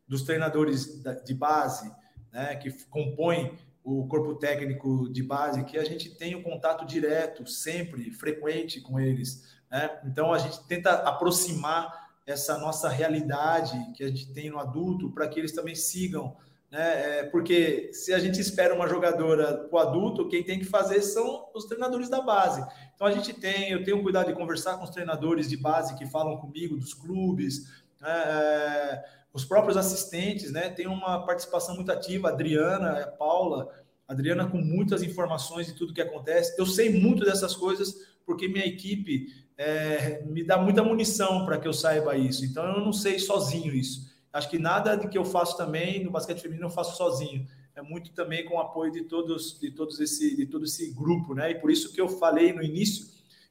dos 0.09 0.23
treinadores 0.23 1.03
de 1.25 1.35
base, 1.35 1.91
né, 2.33 2.55
que 2.57 2.71
compõem 2.87 3.57
o 3.87 4.05
corpo 4.09 4.35
técnico 4.35 5.09
de 5.09 5.23
base, 5.23 5.63
que 5.63 5.79
a 5.79 5.85
gente 5.85 6.11
tem 6.11 6.35
um 6.35 6.43
contato 6.43 6.85
direto, 6.85 7.47
sempre, 7.47 8.11
frequente 8.11 8.81
com 8.81 8.99
eles. 8.99 9.45
Né? 9.71 10.01
Então, 10.05 10.33
a 10.33 10.39
gente 10.39 10.59
tenta 10.67 10.91
aproximar 10.91 12.09
essa 12.27 12.59
nossa 12.59 12.89
realidade 12.89 13.79
que 13.95 14.03
a 14.03 14.09
gente 14.09 14.33
tem 14.33 14.51
no 14.51 14.59
adulto 14.59 15.13
para 15.13 15.29
que 15.29 15.39
eles 15.39 15.53
também 15.53 15.77
sigam. 15.77 16.37
Né? 16.69 17.21
É, 17.21 17.23
porque 17.27 17.93
se 17.93 18.13
a 18.13 18.19
gente 18.19 18.41
espera 18.41 18.75
uma 18.75 18.89
jogadora 18.89 19.57
para 19.57 19.77
o 19.77 19.79
adulto, 19.79 20.29
quem 20.29 20.43
tem 20.43 20.59
que 20.59 20.65
fazer 20.65 21.01
são 21.01 21.49
os 21.55 21.67
treinadores 21.67 22.09
da 22.09 22.21
base. 22.21 22.67
Então 22.93 23.07
a 23.07 23.13
gente 23.13 23.33
tem, 23.33 23.71
eu 23.71 23.85
tenho 23.85 24.03
cuidado 24.03 24.27
de 24.27 24.35
conversar 24.35 24.79
com 24.79 24.83
os 24.83 24.91
treinadores 24.91 25.49
de 25.49 25.57
base 25.57 25.95
que 25.95 26.07
falam 26.07 26.39
comigo 26.39 26.77
dos 26.77 26.93
clubes, 26.93 27.69
né? 28.01 28.11
é, 28.11 29.05
os 29.37 29.45
próprios 29.45 29.77
assistentes, 29.77 30.51
né? 30.51 30.71
Tem 30.71 30.87
uma 30.87 31.27
participação 31.27 31.77
muito 31.77 31.93
ativa, 31.93 32.29
a 32.29 32.33
Adriana, 32.33 33.03
a 33.03 33.07
Paula, 33.07 33.69
a 34.09 34.13
Adriana 34.15 34.49
com 34.49 34.57
muitas 34.57 35.03
informações 35.03 35.67
de 35.67 35.75
tudo 35.75 35.93
que 35.93 36.01
acontece. 36.01 36.59
Eu 36.59 36.65
sei 36.65 36.89
muito 36.89 37.23
dessas 37.23 37.55
coisas 37.55 37.95
porque 38.25 38.49
minha 38.49 38.65
equipe 38.65 39.27
é, 39.59 40.25
me 40.25 40.43
dá 40.43 40.57
muita 40.57 40.83
munição 40.83 41.45
para 41.45 41.59
que 41.59 41.69
eu 41.69 41.73
saiba 41.75 42.17
isso. 42.17 42.47
Então 42.47 42.65
eu 42.65 42.81
não 42.81 42.95
sei 42.95 43.19
sozinho 43.19 43.75
isso. 43.75 44.11
Acho 44.33 44.49
que 44.49 44.59
nada 44.59 44.97
de 44.97 45.07
que 45.07 45.19
eu 45.19 45.25
faço 45.25 45.55
também 45.55 46.03
no 46.03 46.11
basquete 46.11 46.41
feminino 46.41 46.69
eu 46.69 46.71
faço 46.71 46.97
sozinho. 46.97 47.47
É 47.75 47.83
muito 47.83 48.13
também 48.13 48.43
com 48.47 48.55
o 48.55 48.61
apoio 48.61 48.91
de 48.91 49.03
todos, 49.03 49.61
de 49.61 49.71
todos 49.71 50.01
esse, 50.01 50.35
de 50.35 50.47
todo 50.47 50.65
esse 50.65 50.95
grupo, 50.95 51.35
né? 51.35 51.51
E 51.51 51.57
por 51.57 51.71
isso 51.71 51.93
que 51.93 52.01
eu 52.01 52.09
falei 52.09 52.55
no 52.55 52.63
início 52.63 53.07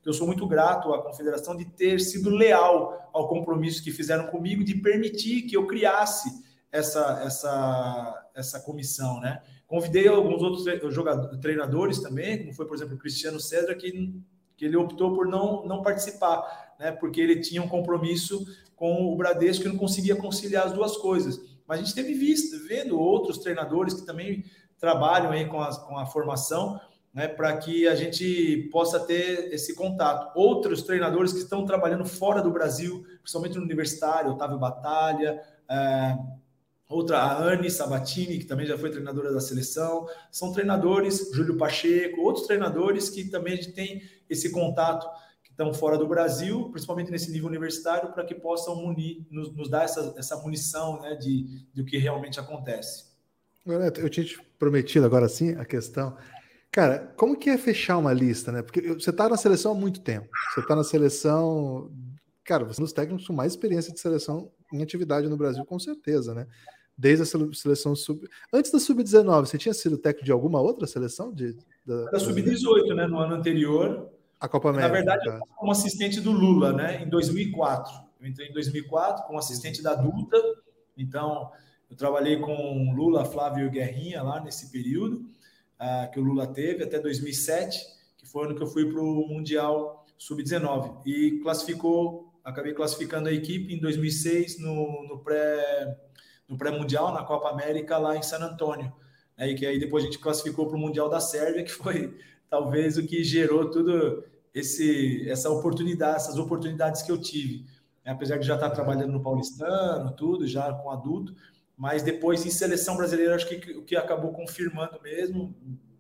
eu 0.05 0.13
sou 0.13 0.27
muito 0.27 0.47
grato 0.47 0.93
à 0.93 1.01
confederação 1.01 1.55
de 1.55 1.65
ter 1.65 1.99
sido 1.99 2.29
leal 2.29 3.09
ao 3.11 3.27
compromisso 3.27 3.83
que 3.83 3.91
fizeram 3.91 4.27
comigo 4.27 4.63
de 4.63 4.75
permitir 4.75 5.43
que 5.43 5.57
eu 5.57 5.65
criasse 5.65 6.29
essa 6.71 7.21
essa 7.25 8.29
essa 8.35 8.59
comissão, 8.59 9.19
né? 9.19 9.41
Convidei 9.65 10.07
alguns 10.07 10.43
outros 10.43 10.93
jogadores, 10.93 11.39
treinadores 11.39 11.99
também, 11.99 12.37
como 12.39 12.53
foi, 12.53 12.67
por 12.67 12.75
exemplo, 12.75 12.95
o 12.95 12.99
Cristiano 12.99 13.39
Cedra, 13.39 13.73
que 13.73 14.13
que 14.57 14.65
ele 14.65 14.77
optou 14.77 15.13
por 15.13 15.27
não, 15.27 15.65
não 15.65 15.81
participar, 15.81 16.75
né? 16.79 16.91
Porque 16.91 17.19
ele 17.19 17.41
tinha 17.41 17.61
um 17.61 17.67
compromisso 17.67 18.45
com 18.75 19.11
o 19.11 19.15
Bradesco 19.15 19.65
e 19.65 19.67
não 19.67 19.77
conseguia 19.77 20.15
conciliar 20.15 20.67
as 20.67 20.73
duas 20.73 20.97
coisas. 20.97 21.39
Mas 21.67 21.79
a 21.79 21.83
gente 21.83 21.95
teve 21.95 22.13
visto, 22.13 22.57
vendo 22.67 22.99
outros 22.99 23.39
treinadores 23.39 23.93
que 23.93 24.05
também 24.05 24.45
trabalham 24.77 25.31
aí 25.31 25.45
com 25.45 25.59
a, 25.61 25.75
com 25.75 25.97
a 25.97 26.05
formação, 26.05 26.79
né? 27.15 27.29
Para 27.29 27.55
que 27.55 27.87
a 27.87 27.95
gente 27.95 28.67
possa 28.73 28.99
ter 28.99 29.53
esse 29.53 29.73
contato. 29.73 30.37
Outros 30.37 30.83
treinadores 30.83 31.31
que 31.31 31.39
estão 31.39 31.65
trabalhando 31.65 32.03
fora 32.03 32.41
do 32.41 32.51
Brasil, 32.51 33.05
principalmente 33.21 33.55
no 33.55 33.63
universitário, 33.63 34.31
Otávio 34.31 34.59
Batalha, 34.59 35.41
é, 35.71 36.17
outra, 36.89 37.19
a 37.19 37.41
Anne 37.41 37.71
Sabatini, 37.71 38.37
que 38.37 38.45
também 38.45 38.65
já 38.65 38.77
foi 38.77 38.91
treinadora 38.91 39.31
da 39.31 39.39
seleção, 39.39 40.05
são 40.29 40.51
treinadores, 40.51 41.31
Júlio 41.33 41.57
Pacheco, 41.57 42.19
outros 42.19 42.45
treinadores 42.45 43.09
que 43.09 43.23
também 43.29 43.53
a 43.53 43.55
gente 43.55 43.71
tem 43.71 44.01
esse 44.29 44.51
contato, 44.51 45.07
que 45.41 45.51
estão 45.51 45.73
fora 45.73 45.97
do 45.97 46.05
Brasil, 46.05 46.69
principalmente 46.69 47.11
nesse 47.11 47.31
nível 47.31 47.47
universitário, 47.47 48.11
para 48.11 48.25
que 48.25 48.35
possam 48.35 48.75
munir, 48.75 49.25
nos, 49.31 49.55
nos 49.55 49.69
dar 49.69 49.85
essa, 49.85 50.13
essa 50.17 50.35
munição 50.41 50.99
né, 50.99 51.15
de, 51.15 51.65
de 51.73 51.81
o 51.81 51.85
que 51.85 51.97
realmente 51.97 52.41
acontece. 52.41 53.15
Eu 53.97 54.09
tinha 54.09 54.25
te 54.25 54.39
prometido 54.59 55.05
agora 55.05 55.27
sim 55.27 55.55
a 55.55 55.65
questão. 55.65 56.15
Cara, 56.71 57.13
como 57.15 57.37
que 57.37 57.49
é 57.49 57.57
fechar 57.57 57.97
uma 57.97 58.11
lista, 58.11 58.51
né? 58.51 58.61
Porque 58.61 58.81
você 58.81 59.09
está 59.09 59.29
na 59.29 59.37
seleção 59.37 59.71
há 59.71 59.75
muito 59.75 60.01
tempo. 60.01 60.27
Você 60.53 60.59
está 60.59 60.75
na 60.75 60.83
seleção. 60.83 61.89
Cara, 62.43 62.65
você 62.65 62.79
é 62.79 62.81
um 62.81 62.85
dos 62.85 62.93
técnicos 62.93 63.25
com 63.25 63.33
mais 63.33 63.53
experiência 63.53 63.93
de 63.93 63.99
seleção 63.99 64.51
em 64.73 64.83
atividade 64.83 65.29
no 65.29 65.37
Brasil, 65.37 65.63
com 65.65 65.79
certeza, 65.79 66.33
né? 66.33 66.45
Desde 66.97 67.23
a 67.23 67.25
seleção 67.53 67.95
sub. 67.95 68.27
Antes 68.51 68.71
da 68.71 68.79
sub-19, 68.79 69.45
você 69.45 69.57
tinha 69.57 69.73
sido 69.73 69.97
técnico 69.97 70.25
de 70.25 70.31
alguma 70.31 70.61
outra 70.61 70.85
seleção? 70.85 71.31
De, 71.31 71.55
da, 71.85 72.11
da 72.11 72.19
sub-18, 72.19 72.93
né? 72.93 73.07
No 73.07 73.19
ano 73.19 73.35
anterior. 73.35 74.09
A 74.39 74.47
Copa 74.47 74.69
América. 74.69 74.87
Na 74.89 74.93
verdade, 74.93 75.27
eu 75.27 75.39
como 75.55 75.71
assistente 75.71 76.19
do 76.19 76.31
Lula, 76.31 76.73
né? 76.73 77.01
Em 77.03 77.09
2004. 77.09 77.93
Eu 78.19 78.27
entrei 78.27 78.49
em 78.49 78.53
2004 78.53 79.25
como 79.27 79.39
assistente 79.39 79.81
da 79.81 79.95
Duta. 79.95 80.37
Então, 80.97 81.51
eu 81.89 81.95
trabalhei 81.95 82.37
com 82.37 82.93
Lula, 82.93 83.23
Flávio 83.23 83.67
e 83.67 83.69
Guerrinha 83.69 84.21
lá 84.23 84.41
nesse 84.41 84.71
período 84.71 85.25
uh, 85.79 86.11
que 86.11 86.19
o 86.19 86.23
Lula 86.23 86.47
teve 86.47 86.83
até 86.83 86.99
2007, 86.99 87.79
que 88.17 88.25
foi 88.25 88.43
o 88.43 88.45
ano 88.45 88.55
que 88.55 88.63
eu 88.63 88.67
fui 88.67 88.91
para 88.91 89.01
o 89.01 89.27
Mundial 89.27 90.05
Sub-19. 90.17 91.01
E 91.05 91.39
classificou, 91.41 92.33
acabei 92.43 92.73
classificando 92.73 93.29
a 93.29 93.33
equipe 93.33 93.73
em 93.73 93.79
2006 93.79 94.59
no, 94.59 95.07
no 95.07 95.19
pré 95.19 95.97
no 96.47 96.57
pré-mundial 96.57 97.11
na 97.11 97.23
Copa 97.23 97.49
América 97.49 97.97
lá 97.97 98.15
em 98.15 98.21
San 98.21 98.37
Antônio. 98.37 98.93
Né? 99.35 99.49
E 99.49 99.55
que 99.55 99.65
aí 99.65 99.79
depois 99.79 100.03
a 100.03 100.07
gente 100.07 100.19
classificou 100.19 100.67
para 100.67 100.77
o 100.77 100.79
Mundial 100.79 101.09
da 101.09 101.19
Sérvia, 101.19 101.63
que 101.63 101.71
foi 101.71 102.15
talvez 102.49 102.97
o 102.97 103.05
que 103.05 103.23
gerou 103.23 103.69
tudo 103.69 104.23
esse 104.53 105.27
essa 105.29 105.49
oportunidade, 105.49 106.17
essas 106.17 106.37
oportunidades 106.37 107.01
que 107.01 107.11
eu 107.11 107.19
tive. 107.19 107.65
Apesar 108.05 108.37
de 108.37 108.45
já 108.45 108.53
estar 108.53 108.69
trabalhando 108.69 109.11
no 109.11 109.21
Paulistano, 109.21 110.11
tudo, 110.11 110.45
já 110.47 110.71
com 110.71 110.91
adulto, 110.91 111.35
mas 111.77 112.01
depois 112.01 112.45
em 112.45 112.49
seleção 112.49 112.95
brasileira, 112.95 113.35
acho 113.35 113.47
que 113.47 113.71
o 113.71 113.83
que 113.83 113.95
acabou 113.95 114.31
confirmando 114.31 114.99
mesmo, 115.01 115.55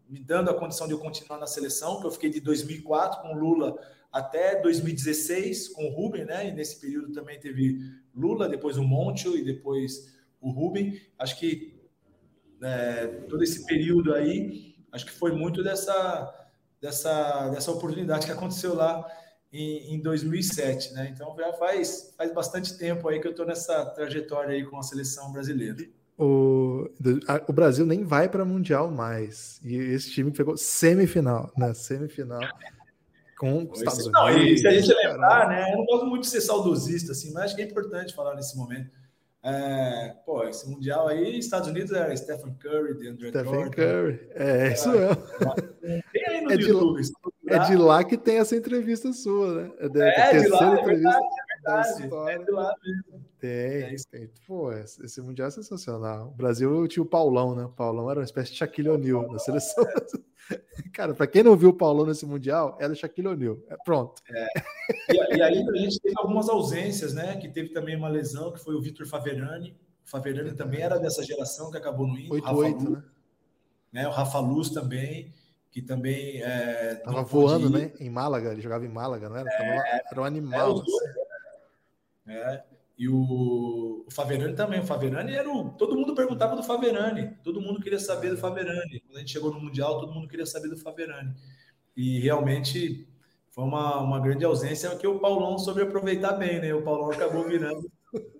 me 0.07 0.19
dando 0.19 0.49
a 0.49 0.53
condição 0.53 0.87
de 0.87 0.93
eu 0.93 0.99
continuar 0.99 1.37
na 1.39 1.47
seleção, 1.47 1.99
que 1.99 2.07
eu 2.07 2.11
fiquei 2.11 2.29
de 2.29 2.39
2004 2.39 3.21
com 3.21 3.33
Lula 3.33 3.77
até 4.11 4.61
2016 4.61 5.69
com 5.69 5.85
o 5.87 5.89
Rubem, 5.89 6.23
né? 6.23 6.47
E 6.47 6.53
nesse 6.53 6.79
período 6.79 7.11
também 7.11 7.37
teve 7.37 7.79
Lula, 8.15 8.47
depois 8.47 8.77
o 8.77 8.83
Monte 8.83 9.27
e 9.27 9.43
depois 9.43 10.15
o 10.39 10.49
Rubem. 10.49 11.01
Acho 11.19 11.37
que 11.37 11.75
é, 12.61 13.07
todo 13.27 13.43
esse 13.43 13.65
período 13.65 14.13
aí, 14.13 14.75
acho 14.91 15.05
que 15.05 15.11
foi 15.11 15.33
muito 15.33 15.61
dessa, 15.61 16.47
dessa, 16.79 17.49
dessa 17.49 17.71
oportunidade 17.71 18.25
que 18.25 18.31
aconteceu 18.31 18.73
lá 18.73 19.05
em, 19.55 19.95
em 19.95 19.99
2007, 19.99 20.93
né? 20.93 21.09
Então 21.13 21.35
já 21.37 21.53
faz, 21.53 22.13
faz 22.17 22.33
bastante 22.33 22.77
tempo 22.77 23.07
aí 23.07 23.19
que 23.19 23.27
eu 23.27 23.31
estou 23.31 23.45
nessa 23.45 23.85
trajetória 23.85 24.51
aí 24.51 24.65
com 24.65 24.77
a 24.77 24.83
seleção 24.83 25.31
brasileira. 25.31 25.85
O, 26.17 26.89
o 27.47 27.53
Brasil 27.53 27.85
nem 27.85 28.03
vai 28.03 28.27
para 28.29 28.45
Mundial 28.45 28.91
mais. 28.91 29.59
E 29.63 29.75
esse 29.75 30.11
time 30.11 30.31
pegou 30.31 30.57
semifinal, 30.57 31.51
né? 31.57 31.73
Semifinal 31.73 32.41
com 33.37 33.63
os 33.63 33.79
Estados 33.79 34.05
Unidos. 34.05 34.21
Não, 34.21 34.29
e 34.29 34.57
se 34.57 34.67
a 34.67 34.71
gente 34.71 34.93
lembrar, 34.93 35.49
né? 35.49 35.71
Eu 35.71 35.77
não 35.77 35.85
gosto 35.85 36.05
muito 36.05 36.23
de 36.23 36.29
ser 36.29 36.41
saudosista, 36.41 37.11
assim, 37.11 37.31
mas 37.33 37.45
acho 37.45 37.55
que 37.55 37.61
é 37.61 37.65
importante 37.65 38.13
falar 38.13 38.35
nesse 38.35 38.57
momento. 38.57 38.89
É, 39.43 40.15
pô, 40.25 40.43
esse 40.45 40.67
Mundial 40.67 41.07
aí, 41.07 41.37
Estados 41.37 41.69
Unidos 41.69 41.91
era 41.91 42.15
Stephen 42.17 42.55
Curry, 42.55 42.95
DeAndre 42.95 43.29
Stephen 43.29 43.53
Jordan. 43.53 43.71
Curry, 43.71 44.19
é, 44.33 44.73
isso 44.73 44.89
mesmo. 44.89 45.23
Tem 46.11 46.27
aí 46.27 46.41
no 46.41 46.51
é 46.51 46.55
YouTube. 46.55 47.01
De, 47.01 47.11
é 47.47 47.59
de 47.59 47.75
lá 47.75 48.03
que 48.03 48.17
tem 48.17 48.37
essa 48.37 48.55
entrevista 48.55 49.11
sua, 49.13 49.53
né? 49.53 49.71
É, 49.79 49.89
de, 49.89 50.01
é, 50.01 50.41
de 50.41 50.47
lá, 50.47 50.79
é 50.79 50.83
verdade, 50.83 51.25
é 51.25 52.01
verdade. 52.01 52.31
É 52.31 52.37
de 52.39 52.51
lá 52.51 52.75
mesmo. 52.83 53.25
Tem, 53.39 53.49
é 53.51 53.95
tem. 54.09 54.29
Pô, 54.47 54.71
esse 54.71 55.21
Mundial 55.21 55.47
é 55.47 55.51
sensacional. 55.51 56.27
O 56.27 56.31
Brasil 56.31 56.87
tinha 56.87 57.03
o 57.03 57.05
Paulão, 57.05 57.55
né? 57.55 57.65
O 57.65 57.69
Paulão 57.69 58.09
era 58.09 58.19
uma 58.19 58.25
espécie 58.25 58.51
de 58.51 58.57
Shaquille 58.57 58.89
O'Neal 58.89 59.31
na 59.31 59.39
seleção. 59.39 59.85
Cara, 60.93 61.13
para 61.13 61.27
quem 61.27 61.43
não 61.43 61.55
viu 61.55 61.69
o 61.69 61.73
Paulão 61.73 62.05
nesse 62.05 62.25
Mundial, 62.25 62.77
era 62.79 62.93
o 62.93 62.95
Shaquille 62.95 63.27
O'Neal. 63.27 63.57
É, 63.69 63.75
pronto. 63.83 64.21
É. 64.29 64.47
E, 65.11 65.37
e, 65.37 65.41
aí 65.41 65.67
a 65.67 65.77
gente 65.77 65.99
teve 65.99 66.15
algumas 66.17 66.49
ausências, 66.49 67.13
né? 67.13 67.35
Que 67.37 67.49
teve 67.49 67.69
também 67.69 67.95
uma 67.95 68.09
lesão, 68.09 68.51
que 68.51 68.59
foi 68.59 68.75
o 68.75 68.81
Vitor 68.81 69.07
Faverani. 69.07 69.75
O 70.05 70.09
Faverani 70.09 70.53
também 70.53 70.81
era 70.81 70.97
dessa 70.99 71.23
geração 71.23 71.71
que 71.71 71.77
acabou 71.77 72.07
no 72.07 72.17
Inter. 72.17 72.41
8-8, 72.43 72.89
né? 72.89 73.03
né? 73.91 74.07
O 74.07 74.11
Rafa 74.11 74.39
Luz 74.39 74.69
também, 74.69 75.33
que 75.75 75.81
também. 75.81 76.41
É, 76.41 76.95
Tava 77.03 77.23
voando, 77.23 77.69
né? 77.69 77.91
Em 77.99 78.09
Málaga, 78.09 78.53
ele 78.53 78.61
jogava 78.61 78.85
em 78.85 78.89
Málaga, 78.89 79.27
não 79.27 79.35
era? 79.35 79.49
É, 79.49 80.03
era 80.09 80.21
um 80.21 80.23
animal. 80.23 80.69
É, 80.69 80.73
dois, 80.73 80.87
assim. 80.87 81.19
é. 82.27 82.63
E 82.97 83.09
o, 83.09 84.05
o 84.07 84.09
Faverani 84.09 84.55
também. 84.55 84.79
O 84.79 84.85
Faverani 84.85 85.35
era 85.35 85.51
o. 85.51 85.71
Todo 85.71 85.97
mundo 85.97 86.15
perguntava 86.15 86.55
do 86.55 86.63
Faverani. 86.63 87.35
Todo 87.43 87.59
mundo 87.59 87.81
queria 87.81 87.99
saber 87.99 88.29
do 88.29 88.37
Faverani. 88.37 89.01
Quando 89.01 89.17
a 89.17 89.19
gente 89.19 89.33
chegou 89.33 89.53
no 89.53 89.59
Mundial, 89.59 89.99
todo 89.99 90.13
mundo 90.13 90.29
queria 90.29 90.45
saber 90.45 90.69
do 90.69 90.77
Faverani. 90.77 91.35
E 91.93 92.19
realmente 92.19 93.05
foi 93.49 93.65
uma, 93.65 93.99
uma 93.99 94.21
grande 94.21 94.45
ausência 94.45 94.95
que 94.95 95.05
o 95.05 95.19
Paulão 95.19 95.57
soube 95.57 95.81
aproveitar 95.81 96.37
bem, 96.37 96.61
né? 96.61 96.73
O 96.73 96.83
Paulão 96.83 97.11
acabou 97.11 97.43
virando 97.45 97.91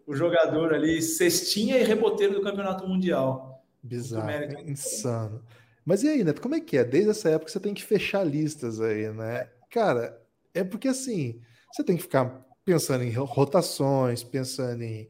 o 0.07 0.15
jogador 0.15 0.73
ali, 0.73 1.01
cestinha 1.01 1.77
e 1.77 1.83
reboteiro 1.83 2.35
do 2.35 2.41
Campeonato 2.41 2.87
Mundial. 2.87 3.61
Bizarro, 3.83 4.31
insano. 4.65 5.43
Mas 5.85 6.01
e 6.01 6.09
aí, 6.09 6.23
Neto, 6.23 6.41
como 6.41 6.55
é 6.55 6.59
que 6.59 6.77
é? 6.77 6.83
Desde 6.83 7.11
essa 7.11 7.29
época 7.29 7.51
você 7.51 7.59
tem 7.59 7.73
que 7.73 7.83
fechar 7.83 8.23
listas 8.23 8.81
aí, 8.81 9.09
né? 9.11 9.47
Cara, 9.69 10.19
é 10.53 10.63
porque 10.63 10.87
assim, 10.87 11.39
você 11.71 11.83
tem 11.83 11.95
que 11.95 12.01
ficar 12.01 12.43
pensando 12.65 13.03
em 13.03 13.11
rotações, 13.11 14.23
pensando 14.23 14.81
em 14.81 15.07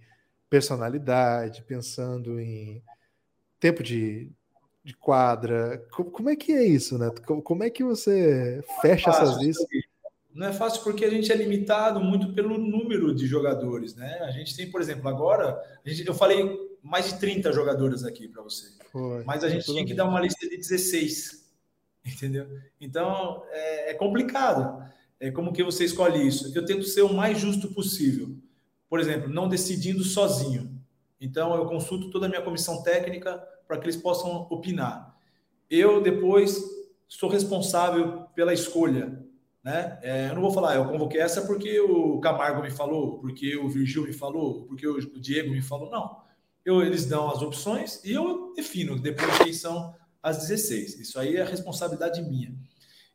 personalidade, 0.50 1.64
pensando 1.64 2.40
em 2.40 2.84
tempo 3.60 3.82
de, 3.82 4.30
de 4.84 4.94
quadra. 4.96 5.86
Como, 5.92 6.30
é 6.30 6.36
que 6.36 6.52
é 6.52 6.66
isso, 6.66 6.98
né? 6.98 7.10
Como 7.26 7.64
é 7.64 7.70
que 7.70 7.84
você 7.84 8.62
fecha 8.82 9.12
fácil, 9.12 9.24
essas 9.24 9.42
listas? 9.42 9.68
Não 10.34 10.48
é 10.48 10.54
fácil 10.54 10.84
porque 10.84 11.06
a 11.06 11.10
gente 11.10 11.32
é 11.32 11.36
limitado 11.36 12.02
muito 12.02 12.34
pelo 12.34 12.58
número 12.58 13.16
de 13.16 13.26
jogadores, 13.26 13.96
né? 13.96 14.20
A 14.24 14.32
gente 14.32 14.56
tem, 14.56 14.70
por 14.70 14.82
exemplo, 14.82 15.08
agora, 15.08 15.58
gente, 15.86 16.06
eu 16.06 16.14
falei 16.14 16.46
mais 16.84 17.08
de 17.08 17.20
30 17.20 17.54
jogadores 17.54 18.04
aqui 18.04 18.28
para 18.28 18.44
você. 18.44 18.68
Foi, 18.96 19.26
mas 19.26 19.44
a 19.44 19.50
gente 19.50 19.66
tinha 19.66 19.86
que 19.86 19.94
dar 19.94 20.06
uma 20.06 20.22
lista 20.22 20.48
de 20.48 20.56
16, 20.56 21.52
entendeu? 22.06 22.48
Então, 22.80 23.44
é, 23.50 23.92
é 23.92 23.94
complicado. 23.94 24.90
É, 25.20 25.30
como 25.32 25.52
que 25.52 25.62
você 25.62 25.84
escolhe 25.84 26.26
isso? 26.26 26.58
Eu 26.58 26.66
tento 26.66 26.86
ser 26.86 27.02
o 27.02 27.14
mais 27.14 27.38
justo 27.38 27.68
possível. 27.74 28.38
por 28.88 29.02
exemplo, 29.02 29.28
não 29.28 29.50
decidindo 29.50 30.02
sozinho. 30.02 30.82
Então, 31.20 31.54
eu 31.56 31.66
consulto 31.66 32.10
toda 32.10 32.28
a 32.28 32.30
minha 32.30 32.42
comissão 32.42 32.84
técnica 32.84 33.38
para 33.68 33.78
que 33.78 33.84
eles 33.84 33.98
possam 33.98 34.48
opinar. 34.50 35.14
Eu, 35.70 36.02
depois, 36.02 36.58
sou 37.06 37.28
responsável 37.28 38.22
pela 38.34 38.54
escolha. 38.54 39.22
Né? 39.62 40.00
É, 40.04 40.30
eu 40.30 40.36
não 40.36 40.42
vou 40.42 40.52
falar, 40.52 40.72
ah, 40.72 40.76
eu 40.76 40.86
convoquei 40.86 41.20
essa 41.20 41.42
porque 41.42 41.82
o 41.82 42.18
Camargo 42.22 42.62
me 42.62 42.72
falou, 42.72 43.20
porque 43.20 43.58
o 43.58 43.68
Virgil 43.68 44.04
me 44.04 44.14
falou, 44.14 44.64
porque 44.68 44.88
o 44.88 45.20
Diego 45.20 45.52
me 45.52 45.62
falou. 45.62 45.90
Não. 45.90 46.24
Eu, 46.66 46.82
eles 46.82 47.06
dão 47.06 47.30
as 47.30 47.42
opções 47.42 48.04
e 48.04 48.12
eu 48.12 48.52
defino 48.56 49.00
depois 49.00 49.38
quem 49.38 49.54
são 49.54 49.94
as 50.22 50.40
16. 50.40 51.00
Isso 51.00 51.20
aí 51.20 51.36
é 51.36 51.44
responsabilidade 51.44 52.22
minha. 52.24 52.54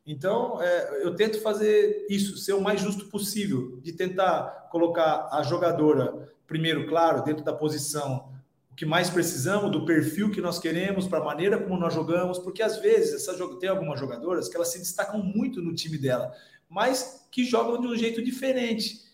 Então, 0.07 0.63
é, 0.63 1.05
eu 1.05 1.15
tento 1.15 1.41
fazer 1.41 2.07
isso, 2.09 2.39
ser 2.39 2.53
o 2.53 2.61
mais 2.61 2.81
justo 2.81 3.07
possível, 3.07 3.81
de 3.83 3.93
tentar 3.93 4.69
colocar 4.71 5.29
a 5.31 5.43
jogadora, 5.43 6.33
primeiro, 6.47 6.87
claro, 6.87 7.23
dentro 7.23 7.45
da 7.45 7.53
posição, 7.53 8.33
o 8.71 8.75
que 8.75 8.87
mais 8.87 9.11
precisamos, 9.11 9.71
do 9.71 9.85
perfil 9.85 10.31
que 10.31 10.41
nós 10.41 10.59
queremos, 10.59 11.07
para 11.07 11.19
a 11.19 11.25
maneira 11.25 11.59
como 11.59 11.79
nós 11.79 11.93
jogamos, 11.93 12.39
porque 12.39 12.63
às 12.63 12.79
vezes 12.79 13.15
essa, 13.15 13.37
tem 13.59 13.69
algumas 13.69 14.01
jogadoras 14.01 14.49
que 14.49 14.57
elas 14.57 14.69
se 14.69 14.79
destacam 14.79 15.23
muito 15.23 15.61
no 15.61 15.75
time 15.75 15.99
dela, 15.99 16.33
mas 16.69 17.27
que 17.31 17.45
jogam 17.45 17.81
de 17.81 17.87
um 17.87 17.97
jeito 17.97 18.23
diferente 18.23 19.10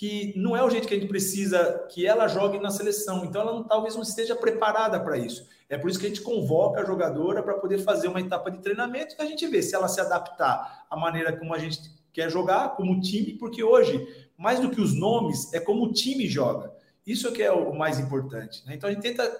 que 0.00 0.32
não 0.34 0.56
é 0.56 0.64
o 0.64 0.70
jeito 0.70 0.88
que 0.88 0.94
a 0.94 0.98
gente 0.98 1.10
precisa 1.10 1.86
que 1.90 2.06
ela 2.06 2.26
jogue 2.26 2.58
na 2.58 2.70
seleção. 2.70 3.22
Então, 3.22 3.42
ela 3.42 3.52
não, 3.52 3.64
talvez 3.64 3.94
não 3.94 4.02
esteja 4.02 4.34
preparada 4.34 4.98
para 4.98 5.18
isso. 5.18 5.46
É 5.68 5.76
por 5.76 5.90
isso 5.90 6.00
que 6.00 6.06
a 6.06 6.08
gente 6.08 6.22
convoca 6.22 6.80
a 6.80 6.84
jogadora 6.86 7.42
para 7.42 7.52
poder 7.58 7.80
fazer 7.80 8.08
uma 8.08 8.18
etapa 8.18 8.50
de 8.50 8.60
treinamento 8.60 9.14
e 9.18 9.22
a 9.22 9.26
gente 9.26 9.46
vê 9.46 9.60
se 9.60 9.74
ela 9.74 9.88
se 9.88 10.00
adaptar 10.00 10.86
à 10.88 10.96
maneira 10.96 11.36
como 11.36 11.52
a 11.52 11.58
gente 11.58 11.82
quer 12.14 12.30
jogar, 12.30 12.76
como 12.76 12.98
time, 12.98 13.34
porque 13.34 13.62
hoje, 13.62 14.08
mais 14.38 14.58
do 14.58 14.70
que 14.70 14.80
os 14.80 14.98
nomes, 14.98 15.52
é 15.52 15.60
como 15.60 15.84
o 15.84 15.92
time 15.92 16.26
joga. 16.26 16.72
Isso 17.06 17.28
é 17.28 17.32
que 17.32 17.42
é 17.42 17.52
o 17.52 17.76
mais 17.76 18.00
importante. 18.00 18.64
Né? 18.64 18.76
Então 18.76 18.88
a 18.88 18.92
gente 18.94 19.02
tenta 19.02 19.30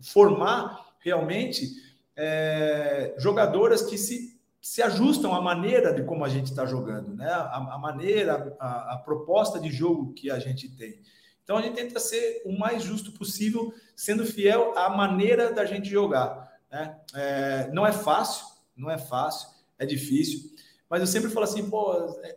formar 0.00 0.94
realmente 1.00 1.72
é, 2.14 3.16
jogadoras 3.18 3.82
que 3.82 3.98
se, 3.98 4.33
se 4.64 4.80
ajustam 4.80 5.34
à 5.34 5.42
maneira 5.42 5.92
de 5.92 6.02
como 6.04 6.24
a 6.24 6.28
gente 6.30 6.46
está 6.46 6.64
jogando, 6.64 7.14
né? 7.14 7.28
a, 7.28 7.74
a 7.74 7.78
maneira, 7.78 8.56
a, 8.58 8.94
a 8.94 8.96
proposta 8.96 9.60
de 9.60 9.70
jogo 9.70 10.14
que 10.14 10.30
a 10.30 10.38
gente 10.38 10.70
tem. 10.70 11.02
Então 11.42 11.58
a 11.58 11.60
gente 11.60 11.74
tenta 11.74 12.00
ser 12.00 12.40
o 12.46 12.58
mais 12.58 12.82
justo 12.82 13.12
possível, 13.12 13.74
sendo 13.94 14.24
fiel 14.24 14.72
à 14.74 14.88
maneira 14.88 15.52
da 15.52 15.66
gente 15.66 15.90
jogar. 15.90 16.50
Né? 16.72 16.98
É, 17.14 17.70
não 17.74 17.86
é 17.86 17.92
fácil, 17.92 18.46
não 18.74 18.90
é 18.90 18.96
fácil, 18.96 19.50
é 19.78 19.84
difícil. 19.84 20.50
Mas 20.88 21.02
eu 21.02 21.06
sempre 21.06 21.28
falo 21.28 21.44
assim, 21.44 21.68
pô, 21.68 21.92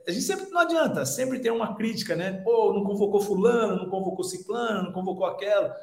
a 0.05 0.11
gente 0.11 0.25
sempre 0.25 0.49
não 0.49 0.59
adianta, 0.59 1.05
sempre 1.05 1.39
tem 1.39 1.49
uma 1.49 1.75
crítica, 1.75 2.13
né? 2.13 2.33
Pô, 2.43 2.73
não 2.73 2.83
convocou 2.83 3.21
fulano, 3.21 3.83
não 3.83 3.89
convocou 3.89 4.25
ciclano, 4.25 4.83
não 4.83 4.91
convocou 4.91 5.25
aquela. 5.27 5.73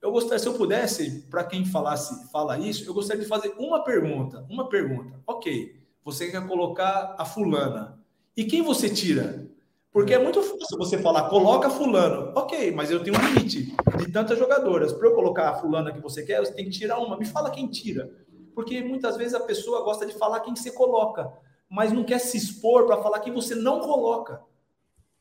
Eu 0.00 0.10
gostaria, 0.10 0.38
se 0.38 0.48
eu 0.48 0.54
pudesse, 0.54 1.28
para 1.30 1.44
quem 1.44 1.66
falasse, 1.66 2.32
fala 2.32 2.58
isso, 2.58 2.88
eu 2.88 2.94
gostaria 2.94 3.22
de 3.22 3.28
fazer 3.28 3.54
uma 3.58 3.84
pergunta, 3.84 4.46
uma 4.48 4.70
pergunta. 4.70 5.20
Ok, 5.26 5.81
você 6.04 6.30
quer 6.30 6.46
colocar 6.46 7.14
a 7.18 7.24
fulana. 7.24 7.98
E 8.36 8.44
quem 8.44 8.62
você 8.62 8.88
tira? 8.88 9.46
Porque 9.92 10.14
é 10.14 10.18
muito 10.18 10.42
fácil 10.42 10.78
você 10.78 10.96
falar, 10.98 11.28
coloca 11.28 11.68
fulano. 11.68 12.32
Ok, 12.34 12.70
mas 12.72 12.90
eu 12.90 13.04
tenho 13.04 13.16
um 13.16 13.26
limite 13.26 13.76
de 13.98 14.10
tantas 14.10 14.38
jogadoras. 14.38 14.92
Para 14.92 15.08
eu 15.08 15.14
colocar 15.14 15.50
a 15.50 15.54
fulana 15.54 15.92
que 15.92 16.00
você 16.00 16.24
quer, 16.24 16.40
você 16.40 16.52
tem 16.52 16.64
que 16.64 16.70
tirar 16.70 16.98
uma. 16.98 17.18
Me 17.18 17.26
fala 17.26 17.50
quem 17.50 17.68
tira. 17.68 18.10
Porque 18.54 18.82
muitas 18.82 19.16
vezes 19.16 19.34
a 19.34 19.40
pessoa 19.40 19.84
gosta 19.84 20.06
de 20.06 20.14
falar 20.14 20.40
quem 20.40 20.56
você 20.56 20.70
coloca, 20.70 21.30
mas 21.68 21.92
não 21.92 22.04
quer 22.04 22.18
se 22.18 22.36
expor 22.36 22.86
para 22.86 23.02
falar 23.02 23.20
quem 23.20 23.32
você 23.32 23.54
não 23.54 23.80
coloca. 23.80 24.40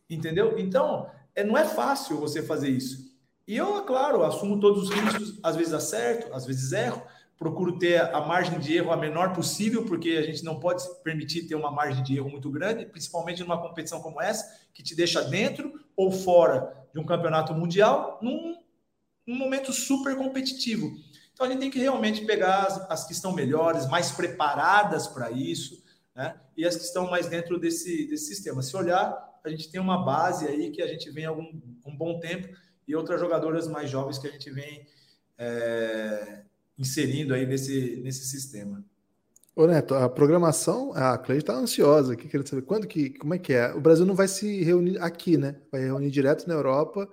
Entendeu? 0.10 0.58
Então, 0.58 1.10
é, 1.36 1.44
não 1.44 1.58
é 1.58 1.66
fácil 1.66 2.18
você 2.18 2.42
fazer 2.42 2.70
isso. 2.70 3.12
E 3.48 3.58
eu, 3.58 3.78
é 3.78 3.82
claro, 3.82 4.24
assumo 4.24 4.60
todos 4.60 4.84
os 4.84 4.90
riscos, 4.90 5.40
às 5.44 5.56
vezes 5.56 5.74
acerto, 5.74 6.34
às 6.34 6.46
vezes 6.46 6.72
erro, 6.72 7.02
procuro 7.42 7.80
ter 7.80 8.00
a 8.00 8.22
margem 8.22 8.60
de 8.60 8.78
erro 8.78 8.92
a 8.92 8.96
menor 8.96 9.34
possível, 9.34 9.84
porque 9.84 10.12
a 10.12 10.22
gente 10.22 10.44
não 10.44 10.60
pode 10.60 10.84
permitir 11.04 11.48
ter 11.48 11.56
uma 11.56 11.72
margem 11.72 12.04
de 12.04 12.16
erro 12.16 12.30
muito 12.30 12.52
grande, 12.52 12.86
principalmente 12.86 13.42
numa 13.42 13.60
competição 13.60 14.00
como 14.00 14.22
essa, 14.22 14.46
que 14.72 14.84
te 14.84 14.96
deixa 14.96 15.24
dentro 15.24 15.74
ou 15.98 16.12
fora 16.12 16.72
de 16.94 17.00
um 17.00 17.04
campeonato 17.04 17.52
mundial, 17.52 18.20
num, 18.22 18.62
num 19.26 19.36
momento 19.36 19.74
super 19.74 20.16
competitivo. 20.16 20.96
Então 21.34 21.48
a 21.48 21.50
gente 21.50 21.62
tem 21.62 21.72
que 21.72 21.80
realmente 21.80 22.24
pegar 22.26 22.66
as, 22.66 22.92
as 22.92 23.08
que 23.08 23.14
estão 23.14 23.34
melhores, 23.34 23.88
mais 23.88 24.12
preparadas 24.12 25.08
para 25.08 25.32
isso, 25.32 25.84
né? 26.16 26.40
e 26.56 26.64
as 26.64 26.76
que 26.76 26.84
estão 26.84 27.10
mais 27.10 27.26
dentro 27.26 27.60
desse, 27.60 28.06
desse 28.06 28.28
sistema. 28.28 28.62
Se 28.62 28.78
olhar, 28.78 29.18
a 29.44 29.50
gente 29.50 29.72
tem 29.72 29.82
uma 29.82 30.06
base 30.06 30.46
aí 30.46 30.70
que 30.70 30.80
a 30.80 30.88
gente 30.88 31.10
vem 31.10 31.26
há 31.26 31.30
algum, 31.30 31.60
um 31.88 31.98
bom 31.98 32.20
tempo 32.20 32.56
e 32.88 32.96
outras 32.96 33.20
jogadoras 33.20 33.68
mais 33.68 33.90
jovens 33.90 34.20
que 34.20 34.28
a 34.28 34.32
gente 34.32 34.52
vem. 34.52 34.86
É, 35.40 36.44
inserindo 36.78 37.34
aí 37.34 37.46
nesse, 37.46 38.02
nesse 38.04 38.26
sistema. 38.26 38.84
Ô 39.56 39.68
Neto, 39.68 39.94
a 39.94 40.08
programação, 40.10 40.94
a 40.94 41.18
Cleide 41.18 41.44
está 41.44 41.54
ansiosa 41.54 42.14
aqui, 42.14 42.28
querendo 42.28 42.48
saber 42.48 42.62
quando 42.62 42.88
que, 42.88 43.10
como 43.12 43.34
é 43.34 43.38
que 43.38 43.54
é? 43.54 43.74
O 43.74 43.82
Brasil 43.82 44.06
não 44.06 44.16
vai 44.16 44.28
se 44.28 44.64
reunir 44.64 44.98
aqui, 45.00 45.38
né? 45.38 45.58
Vai 45.70 45.82
reunir 45.82 46.10
direto 46.10 46.48
na 46.48 46.54
Europa. 46.54 47.08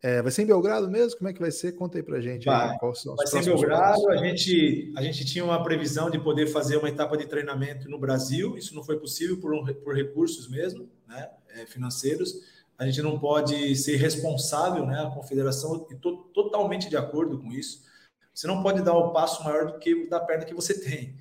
É, 0.00 0.22
vai 0.22 0.30
ser 0.30 0.42
em 0.42 0.46
Belgrado 0.46 0.88
mesmo? 0.88 1.18
Como 1.18 1.28
é 1.28 1.32
que 1.32 1.40
vai 1.40 1.50
ser? 1.50 1.72
Conta 1.72 1.98
aí 1.98 2.02
pra 2.02 2.20
gente. 2.20 2.44
Vai, 2.44 2.70
aí, 2.70 2.78
vai 2.80 3.26
ser 3.26 3.38
em 3.38 3.44
Belgrado. 3.44 4.10
A 4.10 4.16
gente, 4.16 4.92
a 4.96 5.02
gente 5.02 5.24
tinha 5.24 5.44
uma 5.44 5.62
previsão 5.62 6.08
de 6.08 6.20
poder 6.20 6.46
fazer 6.46 6.76
uma 6.76 6.88
etapa 6.88 7.16
de 7.16 7.26
treinamento 7.26 7.88
no 7.88 7.98
Brasil. 7.98 8.56
Isso 8.56 8.74
não 8.74 8.84
foi 8.84 8.98
possível 8.98 9.38
por, 9.38 9.52
um, 9.52 9.64
por 9.64 9.94
recursos 9.94 10.48
mesmo, 10.48 10.88
né? 11.08 11.28
É, 11.50 11.66
financeiros. 11.66 12.34
A 12.78 12.86
gente 12.86 13.02
não 13.02 13.18
pode 13.18 13.74
ser 13.76 13.96
responsável, 13.96 14.86
né? 14.86 15.00
A 15.00 15.10
confederação, 15.10 15.86
e 15.90 15.96
tô 15.96 16.16
totalmente 16.32 16.88
de 16.88 16.96
acordo 16.96 17.38
com 17.38 17.52
isso 17.52 17.90
você 18.34 18.46
não 18.46 18.62
pode 18.62 18.82
dar 18.82 18.94
o 18.94 19.12
passo 19.12 19.44
maior 19.44 19.66
do 19.66 19.78
que 19.78 20.08
da 20.08 20.20
perna 20.20 20.44
que 20.44 20.54
você 20.54 20.78
tem, 20.78 21.16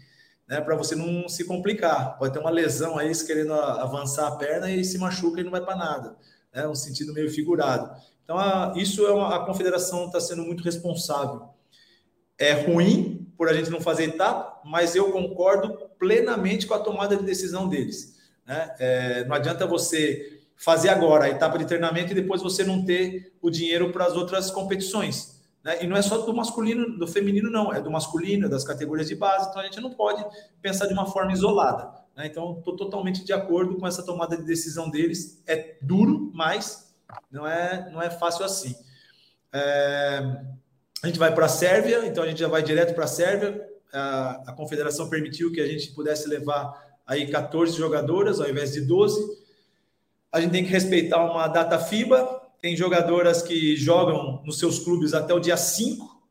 né? 0.48 0.62
Para 0.62 0.76
você 0.76 0.96
não 0.96 1.28
se 1.28 1.44
complicar. 1.44 2.18
Pode 2.18 2.34
ter 2.34 2.40
uma 2.40 2.50
lesão 2.50 2.98
aí, 2.98 3.12
querendo 3.26 3.54
avançar 3.54 4.28
a 4.28 4.36
perna 4.36 4.72
e 4.72 4.84
se 4.84 4.98
machuca 4.98 5.42
e 5.42 5.44
não 5.44 5.52
vai 5.52 5.62
para 5.62 5.76
nada, 5.76 6.16
né? 6.54 6.68
Um 6.68 6.76
sentido 6.76 7.14
meio 7.14 7.30
figurado. 7.30 7.96
Então, 8.24 8.38
a, 8.38 8.74
isso 8.78 9.06
é 9.06 9.12
uma, 9.12 9.36
a 9.36 9.46
confederação 9.46 10.06
está 10.06 10.20
sendo 10.20 10.44
muito 10.44 10.64
responsável. 10.64 11.50
É 12.38 12.54
ruim 12.54 13.28
por 13.38 13.50
a 13.50 13.54
gente 13.54 13.70
não 13.70 13.82
fazer 13.82 14.06
etapa, 14.06 14.62
mas 14.64 14.96
eu 14.96 15.12
concordo 15.12 15.78
plenamente 16.00 16.66
com 16.66 16.74
a 16.74 16.80
tomada 16.80 17.16
de 17.16 17.24
decisão 17.24 17.68
deles. 17.68 18.18
Né? 18.46 18.76
É, 18.80 19.26
não 19.26 19.36
adianta 19.36 19.66
você 19.66 20.42
fazer 20.56 20.90
agora 20.90 21.26
a 21.26 21.30
etapa 21.30 21.58
de 21.58 21.66
treinamento 21.66 22.12
e 22.12 22.16
depois 22.16 22.42
você 22.42 22.64
não 22.64 22.86
ter 22.86 23.34
o 23.42 23.50
dinheiro 23.50 23.92
para 23.92 24.06
as 24.06 24.14
outras 24.14 24.52
competições. 24.52 25.31
Né? 25.64 25.84
E 25.84 25.88
não 25.88 25.96
é 25.96 26.02
só 26.02 26.20
do 26.20 26.34
masculino, 26.34 26.98
do 26.98 27.08
feminino, 27.08 27.50
não, 27.50 27.74
é 27.74 27.82
do 27.82 27.92
masculino, 27.92 28.48
é 28.48 28.50
das 28.50 28.64
categorias 28.64 29.08
de 29.08 29.16
base, 29.16 29.50
então 29.50 29.62
a 29.62 29.66
gente 29.66 29.80
não 29.80 29.92
pode 29.92 30.24
pensar 30.62 30.88
de 30.88 30.94
uma 30.94 31.06
forma 31.06 31.32
isolada. 31.32 31.92
Né? 32.16 32.28
Então, 32.28 32.58
estou 32.58 32.76
totalmente 32.76 33.24
de 33.24 33.34
acordo 33.34 33.78
com 33.78 33.88
essa 33.88 34.04
tomada 34.04 34.36
de 34.36 34.44
decisão 34.44 34.90
deles. 34.90 35.42
É 35.46 35.76
duro, 35.82 36.32
mas 36.34 36.94
não 37.32 37.46
é, 37.48 37.90
não 37.92 38.02
é 38.02 38.10
fácil 38.10 38.46
assim. 38.46 38.76
É, 39.54 40.20
a 41.04 41.08
gente 41.08 41.20
vai 41.20 41.34
para 41.34 41.46
a 41.46 41.50
Sérvia, 41.50 42.06
então 42.06 42.24
a 42.24 42.28
gente 42.28 42.40
já 42.40 42.48
vai 42.48 42.62
direto 42.62 42.94
para 42.94 43.06
a 43.06 43.08
Sérvia. 43.08 43.68
A, 43.92 44.54
confederação 44.56 45.10
permitiu 45.10 45.52
que 45.52 45.60
a 45.60 45.68
gente 45.68 45.92
pudesse 45.92 46.28
levar 46.28 46.98
aí 47.06 47.30
14 47.30 47.76
jogadoras 47.76 48.40
ao 48.40 48.50
invés 48.50 48.72
de 48.72 48.82
12. 48.82 49.42
A 50.32 50.40
gente 50.40 50.52
tem 50.52 50.64
que 50.64 50.70
respeitar 50.70 51.24
uma 51.30 51.48
data 51.48 51.78
FIBA, 51.78 52.41
tem 52.62 52.76
jogadoras 52.76 53.42
que 53.42 53.76
jogam 53.76 54.44
nos 54.46 54.60
seus 54.60 54.80
clubes 54.80 55.14
até 55.14 55.34
o 55.34 55.40
dia 55.40 55.58
5 55.58 56.22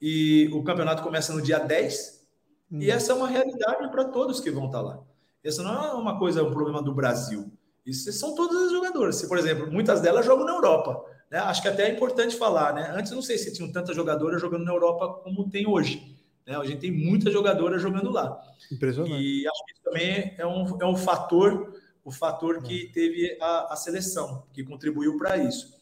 e 0.00 0.50
o 0.52 0.62
campeonato 0.62 1.02
começa 1.02 1.32
no 1.32 1.40
dia 1.40 1.58
10. 1.58 2.26
Hum. 2.70 2.82
E 2.82 2.90
essa 2.90 3.12
é 3.12 3.14
uma 3.14 3.28
realidade 3.28 3.90
para 3.90 4.04
todos 4.04 4.40
que 4.40 4.50
vão 4.50 4.66
estar 4.66 4.78
tá 4.78 4.84
lá. 4.84 5.02
Essa 5.42 5.62
não 5.62 5.72
é 5.72 5.92
uma 5.94 6.18
coisa, 6.18 6.42
um 6.42 6.52
problema 6.52 6.82
do 6.82 6.94
Brasil. 6.94 7.50
Isso 7.84 8.10
são 8.12 8.34
todas 8.34 8.64
as 8.64 8.72
jogadoras. 8.72 9.16
Se, 9.16 9.26
por 9.28 9.38
exemplo, 9.38 9.70
muitas 9.70 10.00
delas 10.00 10.24
jogam 10.24 10.44
na 10.44 10.52
Europa. 10.52 11.02
Né? 11.30 11.38
Acho 11.38 11.62
que 11.62 11.68
até 11.68 11.88
é 11.88 11.92
importante 11.92 12.36
falar, 12.36 12.74
né? 12.74 12.92
Antes 12.94 13.12
não 13.12 13.22
sei 13.22 13.38
se 13.38 13.52
tinham 13.52 13.72
tantas 13.72 13.96
jogadoras 13.96 14.40
jogando 14.40 14.64
na 14.64 14.72
Europa 14.72 15.20
como 15.22 15.50
tem 15.50 15.66
hoje. 15.66 16.14
Né? 16.46 16.56
A 16.56 16.64
gente 16.64 16.80
tem 16.80 16.92
muitas 16.92 17.32
jogadoras 17.32 17.80
jogando 17.80 18.10
lá. 18.10 18.38
Impressionante. 18.70 19.14
E 19.14 19.46
acho 19.46 19.64
que 19.64 19.72
isso 19.72 19.82
também 19.82 20.34
é 20.38 20.46
um, 20.46 20.82
é 20.82 20.86
um 20.86 20.96
fator 20.96 21.74
o 22.04 22.10
fator 22.10 22.62
que 22.62 22.90
teve 22.92 23.36
a, 23.40 23.72
a 23.72 23.76
seleção, 23.76 24.46
que 24.52 24.62
contribuiu 24.62 25.16
para 25.16 25.38
isso. 25.38 25.72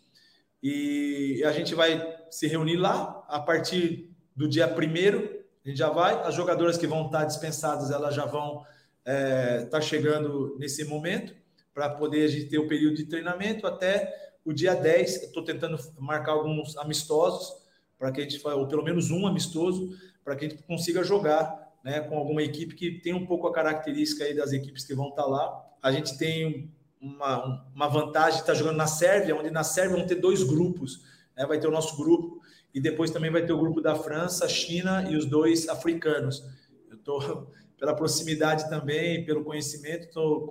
E 0.62 1.42
a 1.44 1.50
gente 1.50 1.74
vai 1.74 2.00
se 2.30 2.46
reunir 2.46 2.76
lá 2.76 3.24
a 3.28 3.40
partir 3.40 4.14
do 4.34 4.48
dia 4.48 4.68
primeiro. 4.68 5.42
A 5.64 5.68
gente 5.68 5.78
já 5.78 5.90
vai, 5.90 6.14
as 6.22 6.34
jogadoras 6.34 6.78
que 6.78 6.86
vão 6.86 7.06
estar 7.06 7.24
dispensadas, 7.24 7.90
elas 7.90 8.14
já 8.14 8.24
vão 8.24 8.64
estar 9.00 9.12
é, 9.12 9.64
tá 9.64 9.80
chegando 9.80 10.56
nesse 10.58 10.84
momento 10.84 11.34
para 11.74 11.88
poder 11.88 12.24
a 12.24 12.28
gente 12.28 12.46
ter 12.46 12.58
o 12.58 12.68
período 12.68 12.96
de 12.96 13.06
treinamento 13.06 13.66
até 13.66 14.32
o 14.44 14.52
dia 14.52 14.74
10. 14.74 15.24
Estou 15.24 15.42
tentando 15.42 15.76
marcar 15.98 16.32
alguns 16.32 16.76
amistosos 16.76 17.60
para 17.98 18.12
que 18.12 18.20
a 18.20 18.24
gente, 18.24 18.40
ou 18.46 18.68
pelo 18.68 18.84
menos 18.84 19.10
um 19.10 19.26
amistoso, 19.26 19.90
para 20.24 20.36
que 20.36 20.44
a 20.44 20.48
gente 20.48 20.62
consiga 20.62 21.02
jogar 21.02 21.61
né, 21.82 22.00
com 22.00 22.16
alguma 22.16 22.42
equipe 22.42 22.74
que 22.74 23.00
tem 23.00 23.14
um 23.14 23.26
pouco 23.26 23.46
a 23.46 23.52
característica 23.52 24.24
aí 24.24 24.34
das 24.34 24.52
equipes 24.52 24.84
que 24.84 24.94
vão 24.94 25.08
estar 25.08 25.26
lá 25.26 25.68
a 25.82 25.90
gente 25.90 26.16
tem 26.16 26.72
uma, 27.00 27.66
uma 27.74 27.88
vantagem 27.88 28.34
de 28.34 28.40
estar 28.42 28.54
jogando 28.54 28.76
na 28.76 28.86
Sérvia, 28.86 29.34
onde 29.34 29.50
na 29.50 29.64
Sérvia 29.64 29.96
vão 29.96 30.06
ter 30.06 30.14
dois 30.14 30.44
grupos. 30.44 31.02
Né? 31.36 31.44
Vai 31.44 31.58
ter 31.58 31.66
o 31.66 31.72
nosso 31.72 31.96
grupo 31.96 32.40
e 32.72 32.80
depois 32.80 33.10
também 33.10 33.30
vai 33.30 33.44
ter 33.44 33.52
o 33.52 33.58
grupo 33.58 33.80
da 33.80 33.96
França, 33.96 34.48
China 34.48 35.10
e 35.10 35.16
os 35.16 35.26
dois 35.26 35.68
africanos. 35.68 36.46
Eu 36.88 36.96
estou, 36.96 37.52
pela 37.76 37.96
proximidade 37.96 38.70
também, 38.70 39.24
pelo 39.24 39.42
conhecimento, 39.42 40.04
estou 40.04 40.48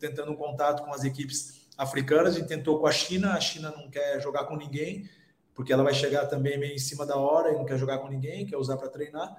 tentando 0.00 0.32
um 0.32 0.36
contato 0.36 0.82
com 0.82 0.94
as 0.94 1.04
equipes 1.04 1.68
africanas. 1.76 2.34
A 2.34 2.38
gente 2.38 2.48
tentou 2.48 2.80
com 2.80 2.86
a 2.86 2.92
China, 2.92 3.34
a 3.34 3.40
China 3.40 3.70
não 3.76 3.90
quer 3.90 4.18
jogar 4.22 4.44
com 4.44 4.56
ninguém, 4.56 5.08
porque 5.54 5.74
ela 5.74 5.82
vai 5.82 5.92
chegar 5.92 6.24
também 6.26 6.58
meio 6.58 6.74
em 6.74 6.78
cima 6.78 7.04
da 7.04 7.16
hora 7.16 7.50
e 7.52 7.54
não 7.54 7.66
quer 7.66 7.76
jogar 7.76 7.98
com 7.98 8.08
ninguém, 8.08 8.46
quer 8.46 8.56
usar 8.56 8.78
para 8.78 8.88
treinar. 8.88 9.36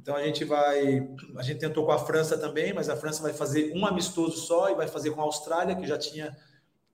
Então 0.00 0.14
a 0.14 0.22
gente 0.22 0.44
vai, 0.44 1.08
a 1.36 1.42
gente 1.42 1.58
tentou 1.58 1.84
com 1.84 1.90
a 1.90 1.98
França 1.98 2.38
também, 2.38 2.72
mas 2.72 2.88
a 2.88 2.96
França 2.96 3.20
vai 3.20 3.32
fazer 3.32 3.72
um 3.74 3.84
amistoso 3.84 4.38
só 4.38 4.70
e 4.70 4.74
vai 4.74 4.86
fazer 4.86 5.10
com 5.10 5.20
a 5.20 5.24
Austrália, 5.24 5.74
que 5.74 5.86
já 5.86 5.98
tinha 5.98 6.36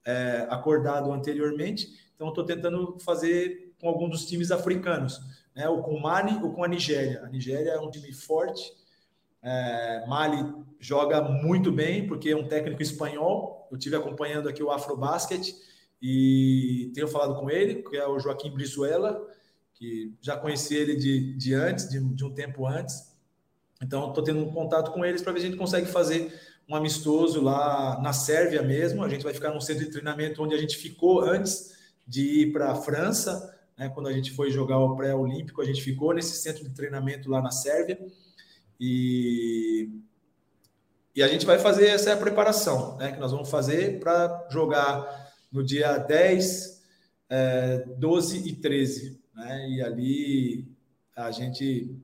é, 0.03 0.47
acordado 0.49 1.11
anteriormente. 1.11 1.87
Então 2.15 2.29
estou 2.29 2.43
tentando 2.43 2.97
fazer 2.99 3.73
com 3.79 3.87
algum 3.87 4.09
dos 4.09 4.25
times 4.25 4.49
africanos, 4.49 5.21
né? 5.55 5.69
Ou 5.69 5.83
com 5.83 5.99
Mali 5.99 6.35
ou 6.43 6.51
com 6.51 6.63
a 6.63 6.67
Nigéria. 6.67 7.21
A 7.23 7.29
Nigéria 7.29 7.71
é 7.71 7.79
um 7.79 7.91
time 7.91 8.11
forte. 8.11 8.73
É, 9.41 10.03
Mali 10.07 10.43
joga 10.79 11.21
muito 11.21 11.71
bem 11.71 12.07
porque 12.07 12.29
é 12.29 12.35
um 12.35 12.47
técnico 12.47 12.81
espanhol. 12.81 13.67
Eu 13.71 13.77
tive 13.77 13.95
acompanhando 13.95 14.49
aqui 14.49 14.63
o 14.63 14.71
Afrobasket 14.71 15.55
e 16.01 16.91
tenho 16.95 17.07
falado 17.07 17.35
com 17.35 17.51
ele, 17.51 17.83
que 17.83 17.95
é 17.95 18.07
o 18.07 18.17
Joaquim 18.17 18.49
Brizuela 18.49 19.23
que 19.75 20.13
já 20.21 20.37
conheci 20.37 20.73
ele 20.73 20.95
de, 20.95 21.33
de 21.33 21.53
antes, 21.53 21.89
de, 21.89 21.99
de 21.99 22.25
um 22.25 22.33
tempo 22.33 22.65
antes. 22.65 23.13
Então, 23.81 24.07
estou 24.09 24.23
tendo 24.23 24.39
um 24.39 24.51
contato 24.51 24.91
com 24.91 25.03
eles 25.05 25.21
para 25.21 25.33
ver 25.33 25.39
se 25.39 25.45
a 25.45 25.49
gente 25.49 25.59
consegue 25.59 25.85
fazer 25.85 26.33
um 26.67 26.75
amistoso 26.75 27.41
lá 27.41 27.99
na 28.01 28.13
Sérvia 28.13 28.61
mesmo. 28.61 29.03
A 29.03 29.09
gente 29.09 29.23
vai 29.23 29.33
ficar 29.33 29.53
num 29.53 29.59
centro 29.59 29.83
de 29.83 29.91
treinamento 29.91 30.41
onde 30.41 30.55
a 30.55 30.57
gente 30.57 30.77
ficou 30.77 31.21
antes 31.21 31.75
de 32.07 32.41
ir 32.41 32.53
para 32.53 32.71
a 32.71 32.75
França. 32.75 33.53
Né? 33.77 33.89
Quando 33.89 34.07
a 34.07 34.13
gente 34.13 34.31
foi 34.31 34.49
jogar 34.49 34.79
o 34.79 34.95
pré-olímpico, 34.95 35.61
a 35.61 35.65
gente 35.65 35.81
ficou 35.81 36.13
nesse 36.13 36.41
centro 36.41 36.63
de 36.63 36.73
treinamento 36.73 37.29
lá 37.29 37.41
na 37.41 37.51
Sérvia. 37.51 37.99
E, 38.79 39.89
e 41.13 41.21
a 41.21 41.27
gente 41.27 41.45
vai 41.45 41.59
fazer 41.59 41.87
essa 41.87 42.15
preparação 42.15 42.95
né? 42.97 43.11
que 43.11 43.19
nós 43.19 43.31
vamos 43.31 43.49
fazer 43.49 43.99
para 43.99 44.47
jogar 44.49 45.33
no 45.51 45.61
dia 45.61 45.97
10, 45.97 46.81
é, 47.29 47.85
12 47.97 48.47
e 48.47 48.55
13 48.55 49.24
né? 49.35 49.69
E 49.69 49.81
ali 49.81 50.67
a 51.15 51.31
gente 51.31 51.95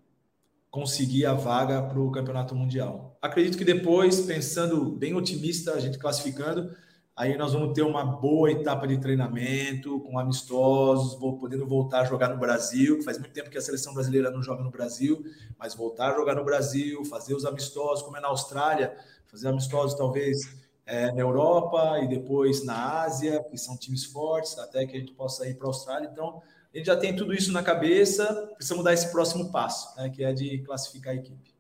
conseguir 0.70 1.26
a 1.26 1.34
vaga 1.34 1.82
para 1.82 1.99
o 1.99 2.12
campeonato 2.12 2.56
mundial. 2.56 3.18
Acredito 3.22 3.58
que 3.58 3.66
depois, 3.66 4.22
pensando 4.22 4.86
bem 4.91 5.14
otimista, 5.14 5.74
a 5.74 5.80
gente 5.80 5.99
classificando, 5.99 6.74
aí 7.16 7.38
nós 7.38 7.52
vamos 7.52 7.74
ter 7.74 7.82
uma 7.82 8.06
boa 8.06 8.49
etapa 8.49 8.88
de 8.88 8.98
treinamento, 8.98 9.99
com 9.99 10.18
amistosos, 10.18 11.16
podendo 11.16 11.68
voltar 11.68 12.02
a 12.02 12.06
jogar 12.06 12.30
no 12.30 12.38
Brasil, 12.38 12.98
que 12.98 13.03
faz 13.03 13.20
muito 13.20 13.34
tempo 13.34 13.49
que 13.49 13.58
a 13.58 13.62
seleção 13.62 13.94
brasileira 13.94 14.32
não 14.32 14.41
joga 14.41 14.64
no 14.64 14.72
Brasil, 14.72 15.24
mas 15.60 15.76
voltar 15.76 16.14
a 16.14 16.16
jogar 16.16 16.36
no 16.36 16.45
Brasil, 16.45 17.03
fazer 17.03 17.36
os 17.36 17.45
amistosos, 17.45 18.02
como 18.02 18.16
é 18.16 18.22
na 18.22 18.30
Austrália, 18.30 18.95
fazer 19.28 19.49
amistosos 19.49 19.98
talvez 19.98 20.56
é, 20.86 21.12
na 21.12 21.22
Europa 21.22 21.99
e 22.02 22.08
depois 22.08 22.64
na 22.64 23.02
Ásia, 23.03 23.44
que 23.44 23.58
são 23.58 23.78
times 23.78 24.06
fortes, 24.06 24.58
até 24.58 24.86
que 24.86 24.95
a 24.95 24.99
gente 24.99 25.14
possa 25.14 25.48
ir 25.48 25.56
para 25.56 25.68
a 25.68 25.70
Austrália. 25.70 26.10
Então, 26.12 26.41
a 26.73 26.77
gente 26.77 26.88
já 26.88 26.95
tem 26.95 27.15
tudo 27.15 27.34
isso 27.34 27.52
na 27.52 27.61
cabeça, 27.61 28.49
precisamos 28.56 28.84
dar 28.84 28.93
esse 28.93 29.11
próximo 29.11 29.52
passo, 29.52 29.95
né, 29.98 30.10
que 30.10 30.23
é 30.23 30.31
de 30.31 30.60
classificar 30.60 31.14
a 31.14 31.18
equipe. 31.18 31.52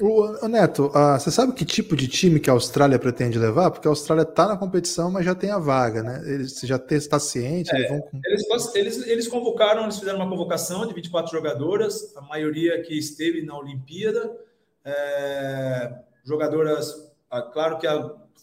O, 0.00 0.48
Neto, 0.48 0.86
uh, 0.86 1.18
você 1.18 1.30
sabe 1.30 1.52
que 1.52 1.62
tipo 1.62 1.94
de 1.94 2.08
time 2.08 2.40
que 2.40 2.48
a 2.48 2.54
Austrália 2.54 2.98
pretende 2.98 3.38
levar? 3.38 3.70
Porque 3.70 3.86
a 3.86 3.90
Austrália 3.90 4.22
está 4.22 4.48
na 4.48 4.56
competição, 4.56 5.10
mas 5.10 5.26
já 5.26 5.34
tem 5.34 5.50
a 5.50 5.58
vaga, 5.58 6.02
né? 6.02 6.22
Eles, 6.24 6.54
você 6.54 6.66
já 6.66 6.76
está 6.76 7.18
ciente? 7.18 7.70
É, 7.74 7.78
eles, 7.78 7.88
vão... 7.90 8.56
eles, 8.56 8.74
eles, 8.74 9.06
eles, 9.06 9.28
convocaram, 9.28 9.82
eles 9.82 9.98
fizeram 9.98 10.18
uma 10.18 10.28
convocação 10.28 10.86
de 10.86 10.94
24 10.94 11.30
jogadoras, 11.30 12.16
a 12.16 12.22
maioria 12.22 12.80
que 12.80 12.98
esteve 12.98 13.42
na 13.42 13.58
Olimpíada. 13.58 14.34
É, 14.82 15.98
jogadoras, 16.24 17.12
ah, 17.30 17.42
claro 17.42 17.76
que 17.76 17.86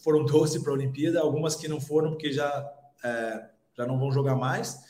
foram 0.04 0.24
12 0.24 0.62
para 0.62 0.70
a 0.70 0.74
Olimpíada, 0.74 1.20
algumas 1.20 1.56
que 1.56 1.66
não 1.66 1.80
foram 1.80 2.10
porque 2.10 2.32
já, 2.32 2.72
é, 3.02 3.46
já 3.76 3.84
não 3.84 3.98
vão 3.98 4.12
jogar 4.12 4.36
mais 4.36 4.86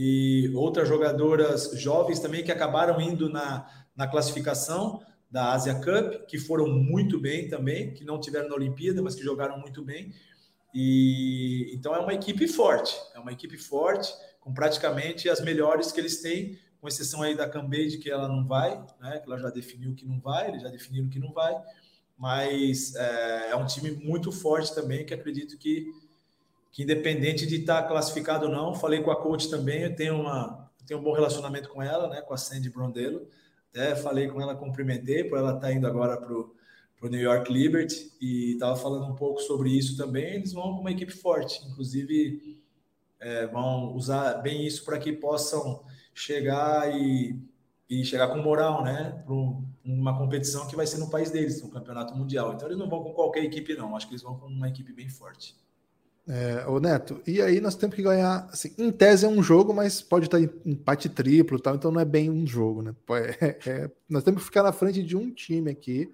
e 0.00 0.52
outras 0.54 0.86
jogadoras 0.86 1.72
jovens 1.74 2.20
também 2.20 2.44
que 2.44 2.52
acabaram 2.52 3.00
indo 3.00 3.28
na, 3.28 3.68
na 3.96 4.06
classificação 4.06 5.02
da 5.28 5.54
Asia 5.54 5.74
Cup, 5.74 6.24
que 6.28 6.38
foram 6.38 6.68
muito 6.68 7.18
bem 7.18 7.48
também, 7.48 7.92
que 7.92 8.04
não 8.04 8.20
tiveram 8.20 8.48
na 8.48 8.54
Olimpíada, 8.54 9.02
mas 9.02 9.16
que 9.16 9.24
jogaram 9.24 9.58
muito 9.58 9.82
bem. 9.82 10.14
E 10.72 11.72
então 11.74 11.96
é 11.96 11.98
uma 11.98 12.14
equipe 12.14 12.46
forte, 12.46 12.96
é 13.12 13.18
uma 13.18 13.32
equipe 13.32 13.58
forte, 13.58 14.14
com 14.38 14.54
praticamente 14.54 15.28
as 15.28 15.40
melhores 15.40 15.90
que 15.90 15.98
eles 15.98 16.22
têm, 16.22 16.56
com 16.80 16.86
exceção 16.86 17.20
aí 17.20 17.36
da 17.36 17.48
Cambage, 17.48 17.98
que 17.98 18.08
ela 18.08 18.28
não 18.28 18.46
vai, 18.46 18.80
né? 19.00 19.18
Que 19.18 19.28
ela 19.28 19.40
já 19.40 19.50
definiu 19.50 19.96
que 19.96 20.06
não 20.06 20.20
vai, 20.20 20.50
eles 20.50 20.62
já 20.62 20.68
definiram 20.68 21.08
que 21.08 21.18
não 21.18 21.32
vai, 21.32 21.60
mas 22.16 22.94
é, 22.94 23.50
é 23.50 23.56
um 23.56 23.66
time 23.66 23.90
muito 23.90 24.30
forte 24.30 24.72
também, 24.72 25.04
que 25.04 25.12
acredito 25.12 25.58
que 25.58 25.92
que 26.70 26.82
independente 26.82 27.46
de 27.46 27.56
estar 27.56 27.82
classificado 27.84 28.46
ou 28.46 28.52
não, 28.52 28.74
falei 28.74 29.02
com 29.02 29.10
a 29.10 29.16
coach 29.16 29.48
também, 29.48 29.82
eu 29.82 29.94
tenho, 29.94 30.20
uma, 30.20 30.70
eu 30.80 30.86
tenho 30.86 31.00
um 31.00 31.02
bom 31.02 31.12
relacionamento 31.12 31.68
com 31.68 31.82
ela, 31.82 32.08
né, 32.08 32.20
com 32.20 32.34
a 32.34 32.36
Sandy 32.36 32.70
Brondello, 32.70 33.26
até 33.70 33.96
falei 33.96 34.28
com 34.28 34.40
ela, 34.40 34.54
cumprimentei, 34.54 35.24
por 35.24 35.38
ela 35.38 35.54
estar 35.54 35.68
tá 35.68 35.72
indo 35.72 35.86
agora 35.86 36.16
para 36.16 36.32
o 36.32 37.10
New 37.10 37.20
York 37.20 37.52
Liberty, 37.52 38.12
e 38.20 38.52
estava 38.52 38.76
falando 38.76 39.10
um 39.10 39.14
pouco 39.14 39.40
sobre 39.40 39.70
isso 39.70 39.96
também, 39.96 40.36
eles 40.36 40.52
vão 40.52 40.74
com 40.74 40.80
uma 40.80 40.90
equipe 40.90 41.12
forte, 41.12 41.66
inclusive 41.66 42.62
é, 43.20 43.46
vão 43.46 43.94
usar 43.94 44.34
bem 44.34 44.66
isso 44.66 44.84
para 44.84 44.98
que 44.98 45.12
possam 45.12 45.82
chegar 46.14 46.94
e, 46.94 47.38
e 47.88 48.04
chegar 48.04 48.28
com 48.28 48.38
moral, 48.38 48.84
né, 48.84 49.22
para 49.24 49.34
uma 49.84 50.16
competição 50.16 50.66
que 50.66 50.76
vai 50.76 50.86
ser 50.86 50.98
no 50.98 51.10
país 51.10 51.30
deles, 51.30 51.62
no 51.62 51.70
Campeonato 51.70 52.14
Mundial. 52.14 52.52
Então 52.52 52.68
eles 52.68 52.78
não 52.78 52.88
vão 52.88 53.02
com 53.02 53.12
qualquer 53.12 53.42
equipe 53.44 53.74
não, 53.74 53.96
acho 53.96 54.06
que 54.06 54.12
eles 54.12 54.22
vão 54.22 54.38
com 54.38 54.46
uma 54.46 54.68
equipe 54.68 54.92
bem 54.92 55.08
forte. 55.08 55.56
É, 56.30 56.66
ô 56.68 56.78
Neto, 56.78 57.22
e 57.26 57.40
aí 57.40 57.58
nós 57.58 57.74
temos 57.74 57.96
que 57.96 58.02
ganhar. 58.02 58.46
Assim, 58.52 58.74
em 58.76 58.92
tese 58.92 59.24
é 59.24 59.28
um 59.28 59.42
jogo, 59.42 59.72
mas 59.72 60.02
pode 60.02 60.26
estar 60.26 60.38
em 60.38 60.50
empate 60.66 61.08
triplo 61.08 61.58
tal, 61.58 61.74
então 61.74 61.90
não 61.90 62.00
é 62.00 62.04
bem 62.04 62.28
um 62.28 62.46
jogo, 62.46 62.82
né? 62.82 62.94
É, 63.40 63.58
é, 63.66 63.90
nós 64.06 64.22
temos 64.22 64.42
que 64.42 64.46
ficar 64.46 64.62
na 64.62 64.72
frente 64.72 65.02
de 65.02 65.16
um 65.16 65.30
time 65.32 65.70
aqui. 65.70 66.12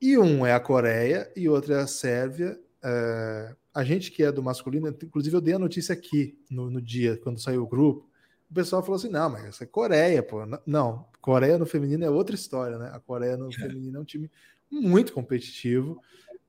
E 0.00 0.16
um 0.16 0.46
é 0.46 0.52
a 0.52 0.60
Coreia 0.60 1.28
e 1.34 1.48
outro 1.48 1.72
é 1.72 1.80
a 1.80 1.88
Sérvia. 1.88 2.56
É, 2.84 3.52
a 3.74 3.82
gente 3.82 4.12
que 4.12 4.22
é 4.22 4.30
do 4.30 4.42
masculino, 4.42 4.88
inclusive 4.88 5.36
eu 5.36 5.40
dei 5.40 5.54
a 5.54 5.58
notícia 5.58 5.92
aqui 5.92 6.38
no, 6.48 6.70
no 6.70 6.80
dia, 6.80 7.16
quando 7.16 7.40
saiu 7.40 7.64
o 7.64 7.66
grupo. 7.66 8.08
O 8.48 8.54
pessoal 8.54 8.80
falou 8.80 8.96
assim: 8.96 9.08
não, 9.08 9.28
mas 9.28 9.44
essa 9.46 9.64
é 9.64 9.66
Coreia, 9.66 10.22
pô. 10.22 10.38
Não, 10.64 11.04
Coreia 11.20 11.58
no 11.58 11.66
feminino 11.66 12.04
é 12.04 12.10
outra 12.10 12.36
história, 12.36 12.78
né? 12.78 12.92
A 12.92 13.00
Coreia 13.00 13.36
no 13.36 13.48
é. 13.48 13.52
feminino 13.52 13.98
é 13.98 14.00
um 14.00 14.04
time 14.04 14.30
muito 14.70 15.12
competitivo 15.12 16.00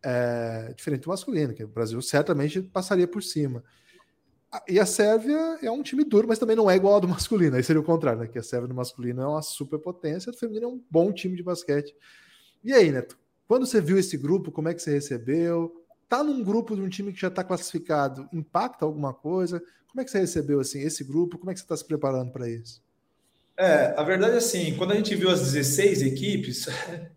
é, 0.03 0.73
diferente 0.75 1.03
do 1.03 1.09
masculino, 1.09 1.53
que 1.53 1.63
o 1.63 1.67
Brasil 1.67 2.01
certamente 2.01 2.61
passaria 2.61 3.07
por 3.07 3.23
cima. 3.23 3.63
E 4.67 4.79
a 4.79 4.85
Sérvia 4.85 5.59
é 5.61 5.69
um 5.69 5.83
time 5.83 6.03
duro, 6.03 6.27
mas 6.27 6.39
também 6.39 6.55
não 6.55 6.69
é 6.69 6.75
igual 6.75 6.95
ao 6.95 7.01
do 7.01 7.07
masculino. 7.07 7.55
Aí 7.55 7.63
seria 7.63 7.81
o 7.81 7.85
contrário, 7.85 8.21
né? 8.21 8.27
Que 8.27 8.39
a 8.39 8.43
Sérvia 8.43 8.67
do 8.67 8.75
masculino 8.75 9.21
é 9.21 9.27
uma 9.27 9.41
superpotência, 9.41 10.31
o 10.31 10.37
feminino 10.37 10.65
é 10.65 10.69
um 10.69 10.81
bom 10.89 11.11
time 11.11 11.35
de 11.35 11.43
basquete. 11.43 11.93
E 12.63 12.73
aí, 12.73 12.91
Neto? 12.91 13.17
Quando 13.47 13.65
você 13.65 13.79
viu 13.79 13.97
esse 13.97 14.17
grupo, 14.17 14.51
como 14.51 14.69
é 14.69 14.73
que 14.73 14.81
você 14.81 14.91
recebeu? 14.91 15.73
Tá 16.07 16.23
num 16.23 16.43
grupo 16.43 16.75
de 16.75 16.81
um 16.81 16.89
time 16.89 17.11
que 17.11 17.19
já 17.19 17.27
está 17.27 17.43
classificado, 17.43 18.27
impacta 18.31 18.85
alguma 18.85 19.13
coisa? 19.13 19.61
Como 19.87 20.01
é 20.01 20.05
que 20.05 20.11
você 20.11 20.19
recebeu 20.19 20.59
assim 20.59 20.81
esse 20.81 21.03
grupo? 21.03 21.37
Como 21.37 21.51
é 21.51 21.53
que 21.53 21.59
você 21.59 21.65
está 21.65 21.75
se 21.75 21.85
preparando 21.85 22.31
para 22.31 22.49
isso? 22.49 22.81
É, 23.57 23.93
a 23.97 24.03
verdade 24.03 24.35
é 24.35 24.37
assim, 24.37 24.75
quando 24.77 24.91
a 24.91 24.95
gente 24.95 25.15
viu 25.15 25.29
as 25.29 25.41
16 25.41 26.03
equipes, 26.03 26.67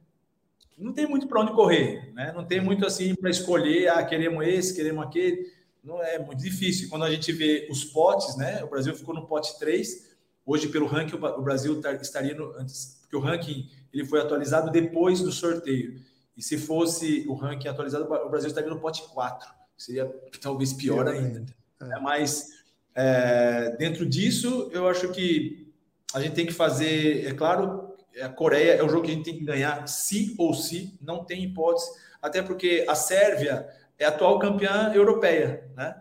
não 0.80 0.92
tem 0.92 1.06
muito 1.06 1.28
para 1.28 1.40
onde 1.40 1.52
correr, 1.52 2.12
né? 2.14 2.32
Não 2.34 2.44
tem 2.44 2.60
muito 2.60 2.86
assim 2.86 3.14
para 3.14 3.30
escolher, 3.30 3.88
ah, 3.88 4.02
queremos 4.02 4.46
esse, 4.46 4.74
queremos 4.74 5.04
aquele. 5.04 5.46
Não 5.82 6.02
é 6.02 6.18
muito 6.18 6.42
difícil. 6.42 6.88
Quando 6.88 7.04
a 7.04 7.10
gente 7.10 7.32
vê 7.32 7.68
os 7.70 7.84
potes, 7.84 8.36
né? 8.36 8.64
O 8.64 8.68
Brasil 8.68 8.94
ficou 8.94 9.14
no 9.14 9.26
pote 9.26 9.58
3. 9.58 10.10
Hoje, 10.44 10.68
pelo 10.68 10.86
ranking, 10.86 11.16
o 11.16 11.42
Brasil 11.42 11.80
tá, 11.80 11.92
estaria 11.92 12.34
no 12.34 12.52
antes, 12.56 12.98
porque 13.02 13.16
o 13.16 13.20
ranking 13.20 13.68
ele 13.92 14.04
foi 14.04 14.20
atualizado 14.20 14.70
depois 14.70 15.20
do 15.20 15.30
sorteio. 15.30 16.00
E 16.36 16.42
se 16.42 16.56
fosse 16.58 17.24
o 17.28 17.34
ranking 17.34 17.68
atualizado, 17.68 18.04
o 18.04 18.30
Brasil 18.30 18.48
estaria 18.48 18.70
no 18.70 18.80
pote 18.80 19.02
4. 19.12 19.48
Seria 19.76 20.06
talvez 20.40 20.72
pior, 20.72 21.06
ainda. 21.06 21.38
ainda. 21.38 21.96
É. 21.96 22.00
Mas 22.00 22.48
é, 22.94 23.76
dentro 23.76 24.06
disso, 24.06 24.70
eu 24.72 24.88
acho 24.88 25.10
que 25.12 25.72
a 26.12 26.20
gente 26.20 26.34
tem 26.34 26.46
que 26.46 26.52
fazer, 26.52 27.26
é 27.26 27.32
claro, 27.32 27.89
a 28.22 28.28
Coreia 28.28 28.72
é 28.72 28.84
um 28.84 28.88
jogo 28.88 29.04
que 29.04 29.10
a 29.10 29.14
gente 29.14 29.24
tem 29.24 29.38
que 29.38 29.44
ganhar, 29.44 29.86
se 29.86 30.34
ou 30.38 30.54
se, 30.54 30.98
não 31.00 31.24
tem 31.24 31.44
hipótese, 31.44 31.90
até 32.20 32.42
porque 32.42 32.84
a 32.88 32.94
Sérvia 32.94 33.68
é 33.98 34.04
atual 34.04 34.38
campeã 34.38 34.92
europeia, 34.94 35.64
né? 35.76 35.94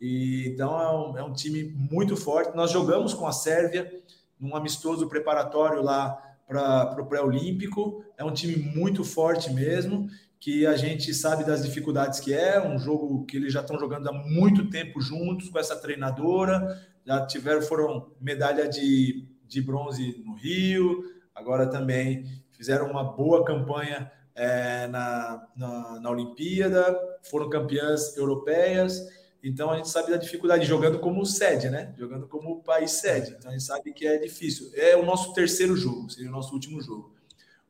E, 0.00 0.48
então 0.48 0.78
é 0.80 0.90
um, 0.92 1.18
é 1.18 1.22
um 1.22 1.32
time 1.32 1.64
muito 1.64 2.16
forte. 2.16 2.54
Nós 2.54 2.70
jogamos 2.70 3.14
com 3.14 3.26
a 3.26 3.32
Sérvia 3.32 3.90
num 4.38 4.54
amistoso 4.54 5.08
preparatório 5.08 5.82
lá 5.82 6.22
para 6.46 7.02
o 7.02 7.06
pré-olímpico. 7.06 8.04
É 8.16 8.24
um 8.24 8.32
time 8.32 8.56
muito 8.56 9.04
forte 9.04 9.52
mesmo. 9.52 10.08
que 10.38 10.66
a 10.66 10.76
gente 10.76 11.12
sabe 11.14 11.44
das 11.44 11.64
dificuldades 11.64 12.20
que 12.20 12.32
é, 12.32 12.60
um 12.60 12.78
jogo 12.78 13.24
que 13.24 13.38
eles 13.38 13.52
já 13.52 13.62
estão 13.62 13.78
jogando 13.78 14.08
há 14.08 14.12
muito 14.12 14.68
tempo 14.68 15.00
juntos 15.00 15.48
com 15.48 15.58
essa 15.58 15.74
treinadora, 15.74 16.78
já 17.04 17.26
tiveram, 17.26 17.62
foram 17.62 18.12
medalha 18.20 18.68
de, 18.68 19.26
de 19.48 19.62
bronze 19.62 20.22
no 20.24 20.34
Rio, 20.34 21.02
agora 21.36 21.68
também 21.68 22.24
fizeram 22.50 22.90
uma 22.90 23.04
boa 23.04 23.44
campanha 23.44 24.10
é, 24.34 24.88
na, 24.88 25.46
na, 25.54 26.00
na 26.00 26.10
Olimpíada, 26.10 26.98
foram 27.22 27.48
campeãs 27.48 28.16
europeias, 28.16 29.06
então 29.42 29.70
a 29.70 29.76
gente 29.76 29.88
sabe 29.88 30.10
da 30.10 30.16
dificuldade 30.16 30.66
jogando 30.66 30.98
como 30.98 31.24
sede, 31.24 31.68
né? 31.70 31.94
Jogando 31.96 32.26
como 32.26 32.64
país 32.64 32.90
sede. 32.92 33.36
Então 33.38 33.50
a 33.50 33.52
gente 33.52 33.62
sabe 33.62 33.92
que 33.92 34.04
é 34.04 34.18
difícil. 34.18 34.72
É 34.74 34.96
o 34.96 35.04
nosso 35.04 35.32
terceiro 35.32 35.76
jogo, 35.76 36.10
seria 36.10 36.28
o 36.28 36.32
nosso 36.32 36.52
último 36.52 36.80
jogo. 36.82 37.14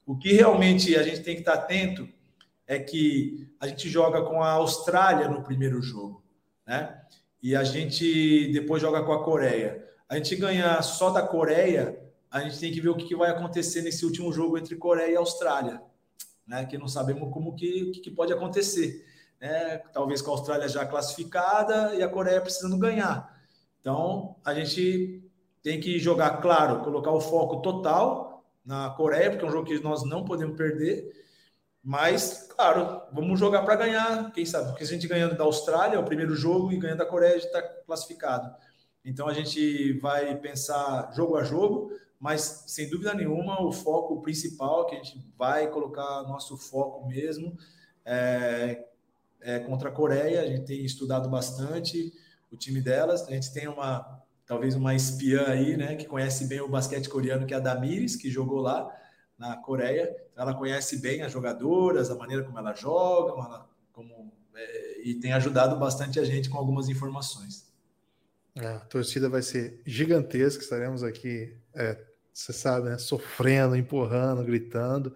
O 0.07 0.17
que 0.17 0.33
realmente 0.33 0.97
a 0.97 1.03
gente 1.03 1.21
tem 1.21 1.35
que 1.35 1.43
estar 1.43 1.53
atento 1.53 2.09
é 2.67 2.79
que 2.79 3.47
a 3.61 3.67
gente 3.67 3.91
joga 3.91 4.23
com 4.23 4.43
a 4.43 4.53
Austrália 4.53 5.29
no 5.29 5.43
primeiro 5.43 5.83
jogo, 5.83 6.25
né? 6.67 6.99
E 7.43 7.55
a 7.55 7.63
gente 7.63 8.51
depois 8.53 8.81
joga 8.81 9.03
com 9.03 9.13
a 9.13 9.23
Coreia. 9.23 9.85
A 10.09 10.17
gente 10.17 10.35
ganhar 10.37 10.83
só 10.83 11.11
da 11.11 11.21
Coreia, 11.21 11.99
a 12.31 12.41
gente 12.41 12.59
tem 12.59 12.73
que 12.73 12.81
ver 12.81 12.89
o 12.89 12.97
que 12.97 13.15
vai 13.15 13.31
acontecer 13.31 13.83
nesse 13.83 14.05
último 14.05 14.33
jogo 14.33 14.59
entre 14.59 14.77
Coreia 14.77 15.13
e 15.13 15.17
Austrália, 15.17 15.81
né? 16.47 16.65
Que 16.67 16.79
não 16.79 16.89
sabemos 16.89 17.33
como 17.33 17.55
que, 17.55 17.93
que 18.03 18.11
pode 18.11 18.33
acontecer. 18.33 19.05
Né? 19.41 19.79
Talvez 19.93 20.23
com 20.23 20.31
a 20.31 20.35
Austrália 20.35 20.69
já 20.69 20.85
classificada 20.87 21.95
e 21.95 22.03
a 22.03 22.09
Coreia 22.09 22.41
precisando 22.41 22.79
ganhar. 22.79 23.35
Então 23.81 24.37
a 24.45 24.55
gente 24.55 25.23
tem 25.63 25.81
que 25.81 25.99
jogar, 25.99 26.41
claro, 26.41 26.83
colocar 26.83 27.11
o 27.11 27.21
foco 27.21 27.61
total 27.63 28.45
na 28.65 28.91
Coreia, 28.91 29.31
porque 29.31 29.45
é 29.45 29.49
um 29.49 29.53
jogo 29.53 29.67
que 29.67 29.79
nós 29.81 30.05
não 30.05 30.25
podemos 30.25 30.57
perder 30.57 31.13
mas, 31.89 32.49
claro, 32.49 33.01
vamos 33.13 33.39
jogar 33.39 33.63
para 33.63 33.77
ganhar, 33.77 34.33
quem 34.33 34.45
sabe? 34.45 34.71
Porque 34.71 34.83
a 34.83 34.87
gente 34.89 35.07
ganhando 35.07 35.37
da 35.37 35.45
Austrália, 35.45 35.95
é 35.95 35.99
o 36.01 36.05
primeiro 36.05 36.35
jogo, 36.35 36.73
e 36.73 36.79
ganhando 36.79 36.99
da 36.99 37.07
Coreia, 37.07 37.35
a 37.35 37.39
gente 37.39 37.47
está 37.47 37.63
classificado. 37.63 38.53
Então 39.05 39.29
a 39.29 39.33
gente 39.33 39.93
vai 40.01 40.35
pensar 40.35 41.13
jogo 41.15 41.37
a 41.37 41.45
jogo, 41.45 41.93
mas 42.19 42.65
sem 42.67 42.89
dúvida 42.89 43.15
nenhuma 43.15 43.63
o 43.63 43.73
foco 43.73 44.21
principal 44.23 44.87
que 44.87 44.97
a 44.97 44.99
gente 45.03 45.25
vai 45.37 45.71
colocar 45.71 46.23
nosso 46.23 46.57
foco 46.57 47.07
mesmo 47.07 47.57
é, 48.05 48.85
é 49.41 49.59
contra 49.61 49.91
a 49.91 49.93
Coreia. 49.93 50.43
A 50.43 50.47
gente 50.47 50.65
tem 50.65 50.85
estudado 50.85 51.29
bastante 51.29 52.13
o 52.51 52.57
time 52.57 52.81
delas. 52.81 53.27
A 53.29 53.31
gente 53.31 53.53
tem 53.53 53.69
uma 53.69 54.25
talvez 54.47 54.77
uma 54.77 54.95
espiã 54.95 55.49
aí, 55.49 55.77
né, 55.77 55.97
que 55.97 56.07
conhece 56.07 56.47
bem 56.47 56.61
o 56.61 56.69
basquete 56.69 57.09
coreano, 57.09 57.47
que 57.47 57.53
é 57.53 57.57
a 57.57 57.61
Damiris, 57.61 58.15
que 58.15 58.31
jogou 58.31 58.61
lá 58.61 58.89
na 59.37 59.57
Coreia. 59.57 60.15
Ela 60.37 60.55
conhece 60.55 61.01
bem 61.01 61.23
as 61.23 61.33
jogadoras, 61.33 62.11
a 62.11 62.15
maneira 62.15 62.45
como 62.45 62.59
elas 62.59 62.79
jogam, 62.79 63.45
ela, 63.45 63.69
como, 63.93 64.33
é, 64.55 65.01
e 65.03 65.15
tem 65.17 65.33
ajudado 65.33 65.77
bastante 65.77 66.21
a 66.21 66.25
gente 66.25 66.49
com 66.49 66.57
algumas 66.57 66.89
informações. 66.89 67.67
A 68.57 68.79
torcida 68.79 69.29
vai 69.29 69.43
ser 69.43 69.83
gigantesca, 69.85 70.63
estaremos 70.63 71.03
aqui, 71.03 71.55
é, 71.77 71.99
você 72.33 72.53
sabe, 72.53 72.89
né, 72.89 72.99
sofrendo, 72.99 73.77
empurrando, 73.77 74.45
gritando, 74.45 75.15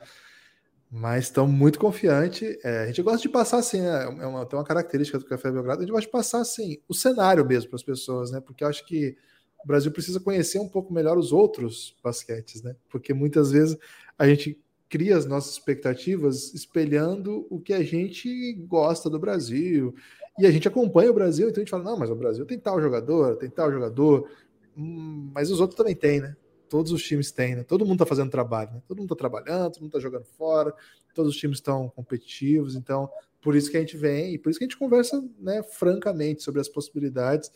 mas 0.90 1.24
estão 1.24 1.46
muito 1.46 1.78
confiantes. 1.78 2.58
É, 2.64 2.84
a 2.84 2.86
gente 2.86 3.02
gosta 3.02 3.20
de 3.20 3.28
passar 3.28 3.58
assim, 3.58 3.80
né, 3.80 4.04
é 4.04 4.26
uma, 4.26 4.46
tem 4.46 4.58
uma 4.58 4.64
característica 4.64 5.18
do 5.18 5.26
Café 5.26 5.50
Belgrado, 5.50 5.80
a 5.80 5.82
gente 5.82 5.92
gosta 5.92 6.06
de 6.06 6.12
passar 6.12 6.40
assim, 6.40 6.78
o 6.88 6.94
cenário 6.94 7.44
mesmo 7.44 7.70
para 7.70 7.76
as 7.76 7.82
pessoas, 7.82 8.30
né? 8.30 8.40
Porque 8.40 8.64
eu 8.64 8.68
acho 8.68 8.84
que 8.86 9.16
o 9.62 9.66
Brasil 9.66 9.92
precisa 9.92 10.18
conhecer 10.18 10.58
um 10.58 10.68
pouco 10.68 10.92
melhor 10.92 11.18
os 11.18 11.32
outros 11.32 11.96
basquetes, 12.02 12.62
né? 12.62 12.74
Porque 12.88 13.12
muitas 13.12 13.52
vezes 13.52 13.76
a 14.18 14.26
gente 14.26 14.58
cria 14.88 15.16
as 15.16 15.26
nossas 15.26 15.52
expectativas 15.52 16.52
espelhando 16.52 17.46
o 17.48 17.60
que 17.60 17.72
a 17.72 17.82
gente 17.82 18.54
gosta 18.66 19.08
do 19.08 19.18
Brasil. 19.18 19.94
E 20.38 20.46
a 20.46 20.50
gente 20.50 20.66
acompanha 20.66 21.10
o 21.10 21.14
Brasil, 21.14 21.48
então 21.48 21.60
a 21.60 21.64
gente 21.64 21.70
fala: 21.70 21.84
não, 21.84 21.98
mas 21.98 22.10
o 22.10 22.16
Brasil 22.16 22.46
tem 22.46 22.58
tal 22.58 22.80
jogador, 22.80 23.36
tem 23.36 23.50
tal 23.50 23.70
jogador, 23.70 24.28
hum, 24.76 25.30
mas 25.34 25.50
os 25.50 25.60
outros 25.60 25.76
também 25.76 25.94
têm, 25.94 26.20
né? 26.20 26.34
Todos 26.70 26.92
os 26.92 27.02
times 27.02 27.30
têm, 27.30 27.56
né? 27.56 27.64
Todo 27.64 27.84
mundo 27.84 27.96
está 27.96 28.06
fazendo 28.06 28.30
trabalho, 28.30 28.72
né? 28.72 28.82
Todo 28.88 28.96
mundo 28.96 29.12
está 29.12 29.16
trabalhando, 29.16 29.72
todo 29.72 29.82
mundo 29.82 29.90
está 29.90 30.00
jogando 30.00 30.24
fora, 30.24 30.72
todos 31.14 31.34
os 31.34 31.38
times 31.38 31.58
estão 31.58 31.90
competitivos, 31.90 32.74
então 32.76 33.10
por 33.42 33.54
isso 33.54 33.70
que 33.70 33.76
a 33.76 33.80
gente 33.80 33.96
vem 33.96 34.34
e 34.34 34.38
por 34.38 34.50
isso 34.50 34.58
que 34.58 34.64
a 34.64 34.68
gente 34.68 34.78
conversa 34.78 35.22
né, 35.38 35.62
francamente 35.62 36.42
sobre 36.42 36.60
as 36.60 36.68
possibilidades. 36.68 37.50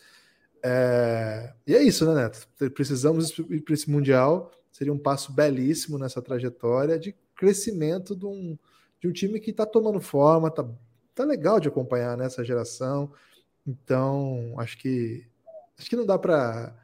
É... 0.62 1.54
E 1.66 1.74
é 1.74 1.82
isso, 1.82 2.04
né, 2.06 2.24
Neto? 2.24 2.48
Precisamos 2.74 3.30
ir 3.38 3.60
para 3.62 3.74
esse 3.74 3.90
Mundial 3.90 4.50
seria 4.74 4.92
um 4.92 4.98
passo 4.98 5.32
belíssimo 5.32 5.96
nessa 5.98 6.20
trajetória 6.20 6.98
de 6.98 7.14
crescimento 7.36 8.16
de 8.16 8.26
um, 8.26 8.58
de 9.00 9.06
um 9.06 9.12
time 9.12 9.38
que 9.38 9.50
está 9.50 9.64
tomando 9.64 10.00
forma, 10.00 10.50
tá, 10.50 10.68
tá 11.14 11.24
legal 11.24 11.60
de 11.60 11.68
acompanhar 11.68 12.16
nessa 12.16 12.44
geração. 12.44 13.12
Então, 13.64 14.52
acho 14.58 14.76
que 14.78 15.24
acho 15.78 15.88
que 15.88 15.94
não 15.94 16.04
dá 16.04 16.18
para 16.18 16.74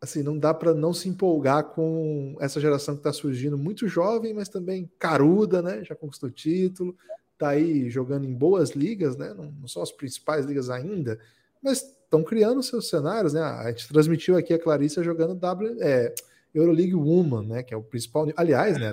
assim, 0.00 0.22
não 0.22 0.38
dá 0.38 0.52
para 0.52 0.74
não 0.74 0.92
se 0.92 1.08
empolgar 1.08 1.64
com 1.64 2.36
essa 2.40 2.60
geração 2.60 2.94
que 2.94 3.00
está 3.00 3.12
surgindo 3.12 3.56
muito 3.56 3.88
jovem, 3.88 4.34
mas 4.34 4.48
também 4.48 4.90
caruda, 4.98 5.62
né? 5.62 5.84
Já 5.84 5.94
conquistou 5.94 6.30
título, 6.30 6.96
tá 7.38 7.50
aí 7.50 7.88
jogando 7.90 8.24
em 8.24 8.32
boas 8.32 8.70
ligas, 8.70 9.16
né? 9.16 9.32
Não, 9.34 9.50
não 9.52 9.68
são 9.68 9.82
as 9.82 9.92
principais 9.92 10.46
ligas 10.46 10.70
ainda, 10.70 11.18
mas 11.62 11.82
estão 11.82 12.22
criando 12.22 12.62
seus 12.62 12.88
cenários, 12.88 13.32
né? 13.32 13.42
A 13.42 13.68
gente 13.70 13.88
transmitiu 13.88 14.36
aqui 14.36 14.54
a 14.54 14.58
Clarissa 14.58 15.02
jogando 15.02 15.34
W, 15.34 15.76
é, 15.80 16.14
Euroleague 16.54 16.94
Woman, 16.94 17.46
né? 17.46 17.62
Que 17.62 17.74
é 17.74 17.76
o 17.76 17.82
principal. 17.82 18.26
Aliás, 18.36 18.78
né? 18.78 18.92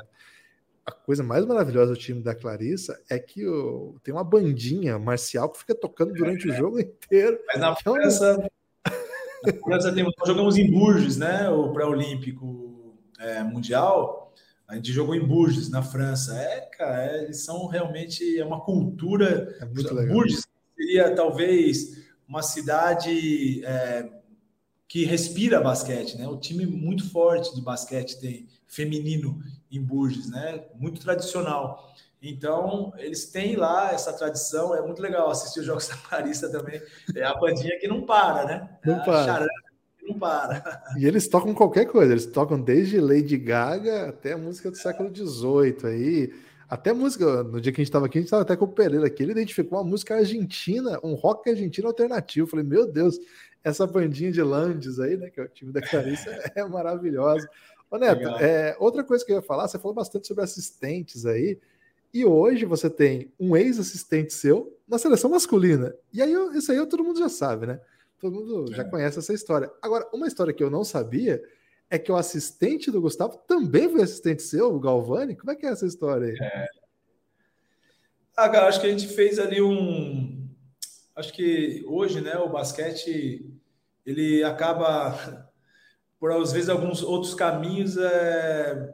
A 0.86 0.92
coisa 0.92 1.24
mais 1.24 1.46
maravilhosa 1.46 1.94
do 1.94 1.98
time 1.98 2.22
da 2.22 2.36
Clarissa 2.36 3.00
é 3.10 3.18
que 3.18 3.48
o, 3.48 3.96
tem 4.04 4.14
uma 4.14 4.24
bandinha 4.24 5.00
marcial 5.00 5.50
que 5.50 5.60
fica 5.60 5.74
tocando 5.74 6.14
durante 6.14 6.50
é, 6.50 6.52
o 6.52 6.56
jogo 6.56 6.80
inteiro. 6.80 7.40
Mas 7.48 7.60
na 7.62 7.76
França 7.76 8.36
tem, 8.38 8.50
nós 9.68 9.84
jogamos 10.26 10.58
em 10.58 10.70
Bourges, 10.72 11.18
né? 11.18 11.50
O 11.50 11.72
pré-olímpico 11.72 12.96
é, 13.20 13.44
mundial. 13.44 14.34
A 14.68 14.76
gente 14.76 14.92
jogou 14.92 15.14
em 15.16 15.26
Bourges, 15.26 15.70
na 15.70 15.82
França. 15.82 16.36
É, 16.36 16.62
cara, 16.62 17.06
é, 17.06 17.24
eles 17.24 17.44
são 17.44 17.68
realmente 17.68 18.40
é 18.40 18.46
uma 18.46 18.62
cultura. 18.62 19.56
É 19.60 19.66
muito 19.66 19.94
legal. 19.94 20.16
Bourges 20.16 20.48
seria 20.76 21.14
talvez 21.16 22.04
uma 22.28 22.42
cidade 22.42 23.64
é, 23.66 24.10
que 24.88 25.06
respira 25.06 25.62
basquete, 25.62 26.18
né? 26.18 26.28
O 26.28 26.38
time 26.38 26.66
muito 26.66 27.10
forte 27.10 27.54
de 27.56 27.62
basquete 27.62 28.20
tem 28.20 28.48
feminino 28.68 29.40
em 29.72 29.82
Burges, 29.82 30.30
né? 30.30 30.64
Muito 30.76 31.02
tradicional. 31.02 31.94
Então, 32.24 32.94
eles 32.98 33.26
têm 33.26 33.58
lá 33.58 33.92
essa 33.92 34.14
tradição, 34.14 34.74
é 34.74 34.82
muito 34.82 35.02
legal 35.02 35.30
assistir 35.30 35.60
os 35.60 35.66
jogos 35.66 35.90
da 35.90 35.98
Clarissa 35.98 36.50
também. 36.50 36.82
É 37.14 37.24
a 37.26 37.36
bandinha 37.36 37.78
que 37.78 37.88
não 37.88 38.06
para, 38.06 38.46
né? 38.46 38.70
Não 38.86 38.96
é 38.96 39.06
para. 39.06 39.48
Que 39.98 40.08
não 40.08 40.18
para. 40.18 40.84
E 40.98 41.06
eles 41.06 41.28
tocam 41.28 41.54
qualquer 41.54 41.86
coisa, 41.86 42.14
eles 42.14 42.26
tocam 42.26 42.60
desde 42.60 43.02
Lady 43.02 43.38
Gaga 43.38 44.10
até 44.10 44.34
a 44.34 44.38
música 44.38 44.72
do 44.72 44.78
século 44.78 45.14
XVIII 45.14 45.78
aí. 45.84 46.34
Até 46.70 46.94
música, 46.94 47.44
no 47.44 47.60
dia 47.60 47.74
que 47.74 47.82
a 47.82 47.84
gente 47.84 47.90
estava 47.90 48.06
aqui, 48.06 48.18
a 48.18 48.22
gente 48.22 48.28
estava 48.28 48.42
até 48.42 48.56
com 48.56 48.66
o 48.66 48.70
Pereira 48.70 49.06
aqui, 49.06 49.22
ele 49.22 49.34
identificou 49.34 49.78
uma 49.78 49.84
música 49.84 50.16
argentina, 50.16 51.00
um 51.04 51.14
rock 51.14 51.50
argentino 51.50 51.88
alternativo. 51.88 52.48
Eu 52.48 52.50
falei, 52.50 52.66
meu 52.66 52.90
Deus, 52.90 53.20
essa 53.64 53.86
bandinha 53.86 54.32
de 54.32 54.42
Landes 54.42 54.98
aí, 54.98 55.18
né, 55.18 55.30
que 55.30 55.42
é 55.42 55.44
o 55.44 55.48
time 55.50 55.74
da 55.74 55.82
Clarissa, 55.82 56.30
é 56.56 56.66
maravilhosa. 56.66 57.48
Ô, 57.92 57.98
Neto, 57.98 58.28
é, 58.40 58.76
outra 58.80 59.04
coisa 59.04 59.24
que 59.24 59.32
eu 59.32 59.36
ia 59.36 59.42
falar, 59.42 59.68
você 59.68 59.78
falou 59.78 59.94
bastante 59.94 60.26
sobre 60.26 60.44
assistentes 60.44 61.26
aí, 61.26 61.60
e 62.14 62.24
hoje 62.24 62.66
você 62.66 62.90
tem 62.90 63.34
um 63.40 63.58
ex-assistente 63.58 64.34
seu 64.34 64.78
na 64.88 64.98
seleção 64.98 65.30
masculina. 65.30 65.96
E 66.14 66.22
aí, 66.22 66.32
isso 66.56 66.72
aí 66.72 66.86
todo 66.86 67.04
mundo 67.04 67.20
já 67.20 67.30
sabe, 67.30 67.66
né? 67.66 67.82
Todo 68.20 68.36
mundo 68.36 68.72
é. 68.72 68.76
já 68.76 68.86
conhece 68.86 69.20
essa 69.20 69.34
história. 69.34 69.72
Agora, 69.82 70.08
uma 70.14 70.28
história 70.28 70.54
que 70.54 70.64
eu 70.64 70.70
não 70.70 70.84
sabia 70.84 71.42
é 71.90 71.98
que 71.98 72.12
o 72.12 72.16
assistente 72.16 72.92
do 72.92 73.02
Gustavo 73.02 73.38
também 73.48 73.90
foi 73.90 74.04
assistente 74.04 74.44
seu, 74.44 74.74
o 74.74 74.80
Galvani. 74.80 75.36
Como 75.36 75.52
é 75.52 75.56
que 75.56 75.66
é 75.66 75.70
essa 75.70 75.86
história 75.86 76.28
aí? 76.28 76.38
É. 76.40 76.68
Ah, 78.36 78.50
cara, 78.50 78.68
acho 78.68 78.82
que 78.82 78.88
a 78.88 78.90
gente 78.90 79.08
fez 79.08 79.38
ali 79.38 79.62
um, 79.62 80.50
acho 81.16 81.34
que 81.34 81.84
hoje, 81.88 82.22
né, 82.22 82.36
o 82.38 82.50
basquete 82.50 83.46
ele 84.06 84.44
acaba 84.44 85.50
por 86.20 86.32
às 86.32 86.52
vezes 86.52 86.70
alguns 86.70 87.04
outros 87.04 87.34
caminhos 87.34 87.98
é, 87.98 88.94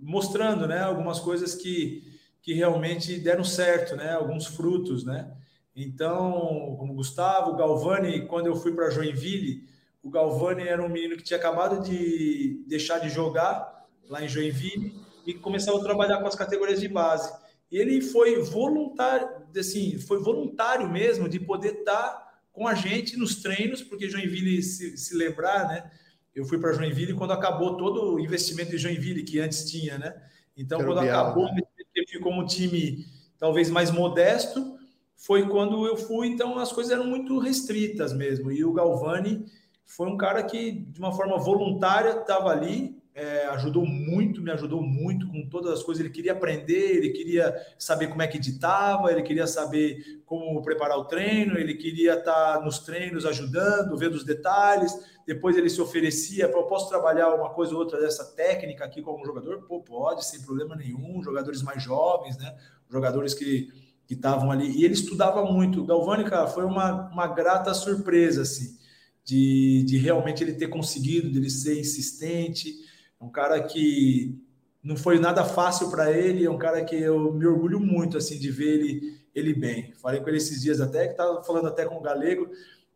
mostrando, 0.00 0.66
né, 0.66 0.80
algumas 0.80 1.18
coisas 1.18 1.54
que 1.54 2.08
que 2.42 2.54
realmente 2.54 3.18
deram 3.18 3.44
certo, 3.44 3.94
né, 3.96 4.12
alguns 4.12 4.46
frutos, 4.46 5.04
né. 5.04 5.30
Então, 5.76 6.74
como 6.78 6.94
Gustavo, 6.94 7.56
Galvani, 7.56 8.26
quando 8.26 8.46
eu 8.46 8.56
fui 8.56 8.72
para 8.72 8.90
Joinville, 8.90 9.68
o 10.02 10.10
Galvani 10.10 10.66
era 10.66 10.82
um 10.82 10.88
menino 10.88 11.16
que 11.16 11.22
tinha 11.22 11.38
acabado 11.38 11.82
de 11.82 12.64
deixar 12.66 12.98
de 12.98 13.10
jogar 13.10 13.86
lá 14.08 14.24
em 14.24 14.28
Joinville 14.28 14.94
e 15.26 15.34
começava 15.34 15.78
a 15.78 15.82
trabalhar 15.82 16.18
com 16.18 16.26
as 16.26 16.34
categorias 16.34 16.80
de 16.80 16.88
base. 16.88 17.32
E 17.70 17.76
ele 17.76 18.00
foi 18.00 18.40
voluntário, 18.42 19.28
assim, 19.56 19.98
foi 19.98 20.18
voluntário 20.18 20.88
mesmo 20.88 21.28
de 21.28 21.38
poder 21.38 21.80
estar 21.80 22.30
com 22.52 22.66
a 22.66 22.74
gente 22.74 23.16
nos 23.16 23.36
treinos, 23.36 23.82
porque 23.82 24.08
Joinville, 24.08 24.62
se, 24.62 24.96
se 24.96 25.14
lembrar, 25.16 25.68
né? 25.68 25.90
Eu 26.34 26.44
fui 26.44 26.58
para 26.58 26.72
Joinville 26.72 27.14
quando 27.14 27.32
acabou 27.32 27.76
todo 27.76 28.14
o 28.14 28.20
investimento 28.20 28.70
de 28.70 28.78
Joinville 28.78 29.24
que 29.24 29.40
antes 29.40 29.70
tinha, 29.70 29.98
né? 29.98 30.14
Então, 30.56 30.78
Quero 30.78 30.92
quando 30.92 31.06
acabou 31.06 31.44
né? 31.44 31.60
ficou 32.08 32.32
um 32.32 32.46
time 32.46 33.04
talvez 33.38 33.70
mais 33.70 33.90
modesto, 33.90 34.78
foi 35.16 35.48
quando 35.48 35.86
eu 35.86 35.96
fui, 35.96 36.28
então 36.28 36.58
as 36.58 36.72
coisas 36.72 36.92
eram 36.92 37.06
muito 37.06 37.38
restritas 37.38 38.12
mesmo. 38.12 38.50
E 38.50 38.64
o 38.64 38.72
Galvani 38.72 39.46
foi 39.84 40.08
um 40.08 40.16
cara 40.16 40.42
que, 40.42 40.72
de 40.72 40.98
uma 40.98 41.12
forma 41.12 41.38
voluntária, 41.38 42.20
estava 42.20 42.50
ali, 42.50 42.99
é, 43.14 43.46
ajudou 43.46 43.84
muito, 43.84 44.40
me 44.40 44.50
ajudou 44.50 44.82
muito 44.82 45.26
com 45.28 45.48
todas 45.48 45.72
as 45.72 45.82
coisas. 45.82 46.04
Ele 46.04 46.12
queria 46.12 46.32
aprender, 46.32 46.96
ele 46.96 47.10
queria 47.10 47.54
saber 47.78 48.06
como 48.06 48.22
é 48.22 48.26
que 48.26 48.36
editava, 48.36 49.10
ele 49.10 49.22
queria 49.22 49.46
saber 49.46 50.22
como 50.24 50.62
preparar 50.62 50.96
o 50.96 51.04
treino, 51.04 51.58
ele 51.58 51.74
queria 51.74 52.14
estar 52.14 52.62
nos 52.64 52.78
treinos 52.78 53.26
ajudando, 53.26 53.96
vendo 53.96 54.14
os 54.14 54.24
detalhes. 54.24 54.92
Depois 55.26 55.56
ele 55.56 55.68
se 55.68 55.80
oferecia 55.80 56.48
para 56.48 56.60
eu 56.60 56.66
posso 56.66 56.88
trabalhar 56.88 57.34
uma 57.34 57.50
coisa 57.50 57.72
ou 57.72 57.80
outra 57.80 58.00
dessa 58.00 58.24
técnica 58.24 58.84
aqui 58.84 59.02
como 59.02 59.24
jogador? 59.24 59.62
Pô, 59.66 59.80
pode, 59.80 60.24
sem 60.24 60.40
problema 60.42 60.76
nenhum. 60.76 61.22
Jogadores 61.22 61.62
mais 61.62 61.82
jovens, 61.82 62.36
né? 62.38 62.56
Jogadores 62.88 63.34
que 63.34 63.68
que 64.06 64.14
estavam 64.14 64.50
ali. 64.50 64.68
E 64.76 64.84
ele 64.84 64.94
estudava 64.94 65.44
muito. 65.44 65.84
Galvani, 65.84 66.24
cara, 66.24 66.48
foi 66.48 66.64
uma, 66.64 67.08
uma 67.12 67.28
grata 67.28 67.72
surpresa, 67.72 68.42
assim, 68.42 68.76
de, 69.24 69.84
de 69.86 69.98
realmente 69.98 70.42
ele 70.42 70.54
ter 70.54 70.66
conseguido, 70.66 71.30
de 71.30 71.38
ele 71.38 71.48
ser 71.48 71.78
insistente 71.78 72.74
é 73.20 73.24
um 73.24 73.30
cara 73.30 73.62
que 73.62 74.40
não 74.82 74.96
foi 74.96 75.18
nada 75.18 75.44
fácil 75.44 75.90
para 75.90 76.10
ele, 76.10 76.44
é 76.44 76.50
um 76.50 76.58
cara 76.58 76.82
que 76.84 76.96
eu 76.96 77.32
me 77.34 77.46
orgulho 77.46 77.78
muito 77.78 78.16
assim 78.16 78.38
de 78.38 78.50
ver 78.50 78.80
ele, 78.80 79.20
ele 79.34 79.52
bem. 79.52 79.92
Falei 79.94 80.20
com 80.20 80.28
ele 80.28 80.38
esses 80.38 80.62
dias 80.62 80.80
até, 80.80 81.06
que 81.06 81.12
estava 81.12 81.42
falando 81.44 81.68
até 81.68 81.84
com 81.84 81.96
o 81.96 82.00
Galego, 82.00 82.50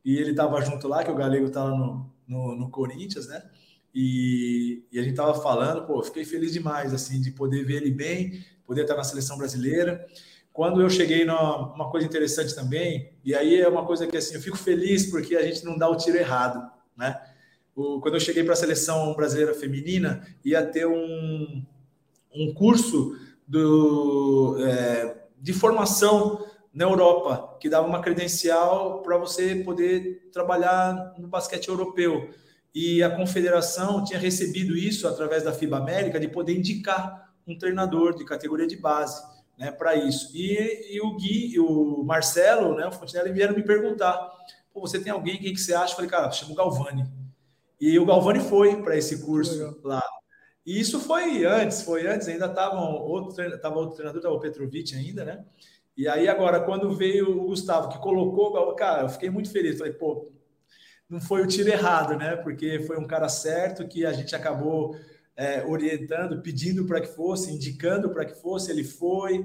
e 0.05 0.17
ele 0.17 0.31
estava 0.31 0.61
junto 0.63 0.89
lá, 0.89 1.05
que 1.05 1.11
o 1.11 1.15
Galego 1.15 1.47
estava 1.47 1.71
no, 1.71 2.11
no, 2.27 2.57
no, 2.57 2.71
Corinthians, 2.71 3.27
né? 3.27 3.43
E, 3.95 4.83
e 4.91 4.99
a 4.99 5.03
gente 5.03 5.13
estava 5.13 5.35
falando, 5.35 5.87
pô, 5.87 6.03
fiquei 6.03 6.25
feliz 6.25 6.53
demais 6.53 6.93
assim 6.93 7.21
de 7.21 7.31
poder 7.31 7.65
ver 7.65 7.77
ele 7.77 7.91
bem, 7.91 8.45
poder 8.67 8.83
estar 8.83 8.97
na 8.97 9.05
seleção 9.05 9.37
brasileira. 9.37 10.05
Quando 10.53 10.81
eu 10.81 10.89
cheguei 10.89 11.25
numa 11.25 11.91
coisa 11.91 12.07
interessante 12.07 12.55
também, 12.55 13.13
e 13.25 13.35
aí 13.35 13.61
é 13.61 13.69
uma 13.69 13.85
coisa 13.85 14.07
que 14.07 14.17
assim, 14.17 14.35
eu 14.35 14.41
fico 14.41 14.57
feliz 14.57 15.11
porque 15.11 15.37
a 15.37 15.43
gente 15.43 15.65
não 15.65 15.77
dá 15.77 15.89
o 15.89 15.97
tiro 15.97 16.17
errado, 16.17 16.71
né? 16.97 17.21
O, 17.75 18.01
quando 18.01 18.15
eu 18.15 18.21
cheguei 18.21 18.45
para 18.45 18.53
a 18.53 18.57
seleção 18.57 19.15
brasileira 19.15 19.55
feminina, 19.55 20.27
ia 20.45 20.65
ter 20.65 20.87
um, 20.87 21.65
um 22.35 22.55
curso 22.55 23.19
do, 23.47 24.57
é, 24.61 25.25
de 25.41 25.53
formação 25.53 26.45
na 26.73 26.85
Europa, 26.85 27.57
que 27.61 27.69
dava 27.69 27.87
uma 27.87 28.01
credencial 28.01 29.01
para 29.03 29.17
você 29.17 29.57
poder 29.57 30.29
trabalhar 30.33 31.15
no 31.19 31.29
basquete 31.29 31.69
europeu. 31.69 32.31
E 32.75 33.03
a 33.03 33.11
confederação 33.11 34.03
tinha 34.03 34.19
recebido 34.19 34.77
isso 34.77 35.07
através 35.07 35.45
da 35.45 35.53
FIBA 35.53 35.77
América, 35.77 36.19
de 36.19 36.27
poder 36.27 36.57
indicar 36.57 37.33
um 37.47 37.57
treinador 37.57 38.17
de 38.17 38.25
categoria 38.25 38.67
de 38.67 38.77
base 38.77 39.23
né, 39.57 39.71
para 39.71 39.95
isso. 39.95 40.31
E, 40.35 40.97
e, 40.97 41.01
o 41.01 41.15
Gui 41.15 41.59
o 41.61 42.03
Marcelo, 42.03 42.75
né, 42.75 42.87
o 42.87 42.93
Fontenelle, 42.93 43.33
vieram 43.33 43.55
me 43.55 43.63
perguntar: 43.63 44.29
você 44.75 44.99
tem 44.99 45.13
alguém, 45.13 45.39
quem 45.39 45.53
que 45.53 45.61
você 45.61 45.75
acha? 45.75 45.93
Eu 45.93 45.97
falei, 45.97 46.11
cara, 46.11 46.31
chama 46.33 46.53
o 46.53 46.57
Galvani. 46.57 47.05
E 47.87 47.99
o 47.99 48.07
Galvani 48.07 48.41
foi 48.41 48.83
para 48.83 48.97
esse 48.97 49.23
curso 49.23 49.59
Legal. 49.59 49.77
lá. 49.85 50.03
E 50.65 50.81
isso 50.81 50.99
foi 50.99 51.45
antes, 51.45 51.83
foi 51.83 52.07
antes, 52.07 52.27
ainda 52.27 52.47
estava 52.47 52.81
outro, 52.81 53.59
tava 53.59 53.77
outro 53.77 53.95
treinador, 53.95 54.21
estava 54.21 54.35
o 54.35 54.41
Petrovic 54.41 54.95
ainda, 54.95 55.23
né? 55.23 55.45
E 55.95 56.09
aí 56.09 56.27
agora, 56.27 56.61
quando 56.61 56.97
veio 56.97 57.39
o 57.39 57.45
Gustavo, 57.45 57.91
que 57.91 57.99
colocou, 57.99 58.75
cara, 58.75 59.03
eu 59.03 59.11
fiquei 59.11 59.29
muito 59.29 59.51
feliz. 59.51 59.77
Falei, 59.77 59.93
pô, 59.93 60.33
não 61.11 61.21
foi 61.21 61.43
o 61.43 61.47
tiro 61.47 61.69
errado, 61.69 62.17
né? 62.17 62.37
Porque 62.37 62.81
foi 62.87 62.97
um 62.97 63.07
cara 63.07 63.29
certo 63.29 63.87
que 63.87 64.07
a 64.07 64.15
gente 64.15 64.35
acabou 64.35 64.97
é, 65.37 65.63
orientando, 65.67 66.41
pedindo 66.41 66.87
para 66.87 67.03
que 67.03 67.09
fosse, 67.09 67.53
indicando 67.53 68.09
para 68.09 68.25
que 68.25 68.41
fosse, 68.41 68.71
ele 68.71 68.83
foi. 68.83 69.45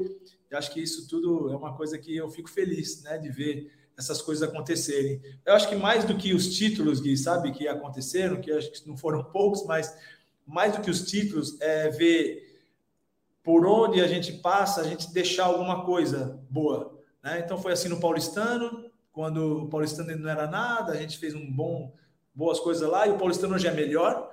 Eu 0.49 0.57
acho 0.57 0.71
que 0.71 0.81
isso 0.81 1.09
tudo 1.09 1.51
é 1.51 1.57
uma 1.57 1.75
coisa 1.75 1.97
que 1.97 2.15
eu 2.15 2.29
fico 2.29 2.49
feliz, 2.49 3.03
né? 3.03 3.17
De 3.17 3.29
ver 3.29 3.69
essas 3.99 4.21
coisas 4.21 4.47
acontecerem. 4.47 5.21
Eu 5.45 5.53
acho 5.53 5.67
que 5.67 5.75
mais 5.75 6.05
do 6.05 6.15
que 6.15 6.33
os 6.33 6.55
títulos, 6.55 7.01
Gui, 7.01 7.17
sabe, 7.17 7.51
que 7.51 7.67
aconteceram, 7.67 8.39
que 8.39 8.49
acho 8.49 8.71
que 8.71 8.87
não 8.87 8.95
foram 8.95 9.21
poucos, 9.29 9.65
mas 9.65 9.93
mais 10.47 10.73
do 10.73 10.81
que 10.81 10.89
os 10.89 11.03
títulos, 11.03 11.59
é 11.59 11.89
ver 11.89 12.63
por 13.43 13.65
onde 13.65 14.01
a 14.01 14.07
gente 14.07 14.31
passa, 14.33 14.81
a 14.81 14.83
gente 14.85 15.13
deixar 15.13 15.45
alguma 15.45 15.83
coisa 15.83 16.41
boa. 16.49 16.97
Né? 17.21 17.41
Então 17.43 17.61
foi 17.61 17.73
assim 17.73 17.89
no 17.89 17.99
Paulistano, 17.99 18.89
quando 19.11 19.63
o 19.63 19.67
Paulistano 19.67 20.15
não 20.15 20.29
era 20.29 20.47
nada, 20.47 20.93
a 20.93 20.95
gente 20.95 21.17
fez 21.17 21.35
um 21.35 21.51
bom, 21.51 21.93
boas 22.33 22.59
coisas 22.59 22.89
lá, 22.89 23.05
e 23.05 23.11
o 23.11 23.17
Paulistano 23.17 23.59
já 23.59 23.69
é 23.69 23.73
melhor. 23.73 24.31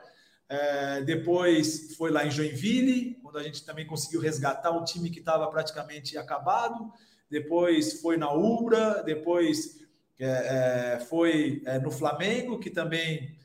É, 0.48 1.02
depois 1.02 1.96
foi 1.96 2.12
lá 2.12 2.24
em 2.24 2.30
Joinville, 2.30 3.16
quando 3.20 3.38
a 3.38 3.42
gente 3.42 3.64
também 3.64 3.84
conseguiu 3.84 4.20
resgatar 4.20 4.70
um 4.70 4.84
time 4.84 5.10
que 5.10 5.18
estava 5.18 5.48
praticamente 5.48 6.16
acabado 6.16 6.92
depois 7.30 8.00
foi 8.00 8.16
na 8.16 8.32
Ubra, 8.32 9.02
depois 9.02 9.80
é, 10.18 10.94
é, 10.94 11.00
foi 11.00 11.62
é, 11.66 11.78
no 11.78 11.90
Flamengo, 11.90 12.58
que 12.58 12.70
também 12.70 13.36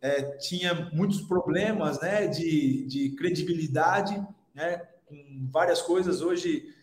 é, 0.00 0.22
tinha 0.36 0.90
muitos 0.92 1.22
problemas 1.22 2.00
né, 2.00 2.26
de, 2.26 2.84
de 2.86 3.10
credibilidade, 3.10 4.14
né, 4.54 4.82
com 5.06 5.48
várias 5.50 5.80
coisas. 5.80 6.20
Hoje 6.20 6.74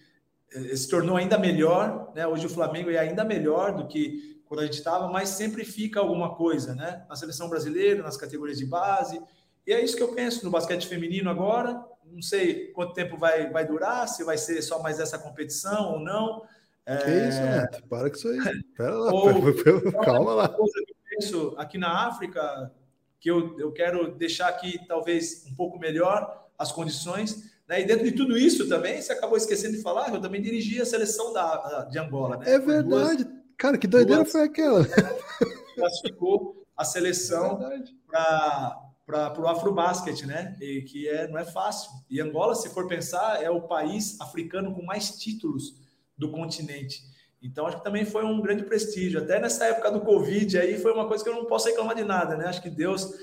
se 0.73 0.87
tornou 0.89 1.17
ainda 1.17 1.37
melhor, 1.37 2.13
né? 2.15 2.25
hoje 2.25 2.45
o 2.45 2.49
Flamengo 2.49 2.89
é 2.89 2.97
ainda 2.97 3.25
melhor 3.25 3.75
do 3.75 3.87
que 3.87 4.41
quando 4.45 4.61
a 4.61 4.65
gente 4.65 4.77
estava, 4.77 5.07
mas 5.09 5.29
sempre 5.29 5.65
fica 5.65 5.99
alguma 5.99 6.35
coisa, 6.35 6.73
né? 6.73 7.03
Na 7.09 7.15
seleção 7.15 7.49
brasileira, 7.49 8.03
nas 8.03 8.15
categorias 8.15 8.57
de 8.57 8.65
base. 8.65 9.21
E 9.67 9.73
é 9.73 9.83
isso 9.83 9.97
que 9.97 10.03
eu 10.03 10.13
penso 10.13 10.45
no 10.45 10.51
basquete 10.51 10.87
feminino 10.87 11.29
agora 11.29 11.83
não 12.11 12.21
sei 12.21 12.67
quanto 12.71 12.93
tempo 12.93 13.17
vai, 13.17 13.49
vai 13.49 13.65
durar, 13.65 14.07
se 14.07 14.23
vai 14.23 14.37
ser 14.37 14.61
só 14.61 14.81
mais 14.81 14.99
essa 14.99 15.17
competição 15.17 15.93
ou 15.93 15.99
não. 15.99 16.43
É... 16.85 16.97
Que 16.97 17.11
isso, 17.29 17.41
Neto? 17.41 17.83
Para 17.87 18.09
com 18.09 18.15
isso 18.15 18.27
aí. 18.27 18.63
Pera 18.77 18.95
lá, 18.95 19.11
ou, 19.13 20.03
calma 20.03 20.33
lá. 20.33 20.55
Penso 21.09 21.53
aqui 21.57 21.77
na 21.77 22.07
África, 22.07 22.71
que 23.19 23.29
eu, 23.29 23.59
eu 23.59 23.71
quero 23.71 24.13
deixar 24.15 24.47
aqui 24.47 24.79
talvez 24.87 25.45
um 25.49 25.55
pouco 25.55 25.79
melhor 25.79 26.47
as 26.57 26.71
condições. 26.71 27.55
Né? 27.67 27.81
E 27.81 27.85
dentro 27.85 28.05
de 28.05 28.11
tudo 28.11 28.37
isso 28.37 28.69
também, 28.69 29.01
você 29.01 29.11
acabou 29.11 29.37
esquecendo 29.37 29.75
de 29.75 29.81
falar, 29.81 30.13
eu 30.13 30.21
também 30.21 30.41
dirigi 30.41 30.79
a 30.79 30.85
seleção 30.85 31.33
da, 31.33 31.87
de 31.89 31.97
Angola. 31.97 32.37
Né? 32.37 32.53
É 32.53 32.59
verdade. 32.59 33.23
Duas, 33.23 33.35
Cara, 33.57 33.77
que 33.77 33.87
doideira 33.87 34.21
duas, 34.21 34.31
foi 34.31 34.43
aquela? 34.43 34.85
Classificou 35.75 36.65
a 36.77 36.83
seleção 36.83 37.71
é 37.71 37.83
para 38.07 38.84
para 39.05 39.39
o 39.39 39.47
Afrobasket, 39.47 40.25
né? 40.25 40.57
E 40.59 40.81
que 40.81 41.07
é, 41.07 41.27
não 41.27 41.37
é 41.37 41.45
fácil. 41.45 41.91
E 42.09 42.19
Angola, 42.19 42.55
se 42.55 42.69
for 42.69 42.87
pensar, 42.87 43.43
é 43.43 43.49
o 43.49 43.61
país 43.61 44.19
africano 44.19 44.73
com 44.73 44.83
mais 44.83 45.11
títulos 45.19 45.75
do 46.17 46.31
continente. 46.31 47.03
Então, 47.41 47.67
acho 47.67 47.77
que 47.77 47.83
também 47.83 48.05
foi 48.05 48.25
um 48.25 48.41
grande 48.41 48.63
prestígio. 48.63 49.21
Até 49.21 49.39
nessa 49.39 49.65
época 49.65 49.91
do 49.91 50.01
Covid, 50.01 50.57
aí 50.57 50.79
foi 50.79 50.91
uma 50.91 51.07
coisa 51.07 51.23
que 51.23 51.29
eu 51.29 51.35
não 51.35 51.45
posso 51.45 51.67
reclamar 51.67 51.95
de 51.95 52.03
nada, 52.03 52.35
né? 52.35 52.47
Acho 52.47 52.61
que 52.61 52.69
Deus 52.69 53.13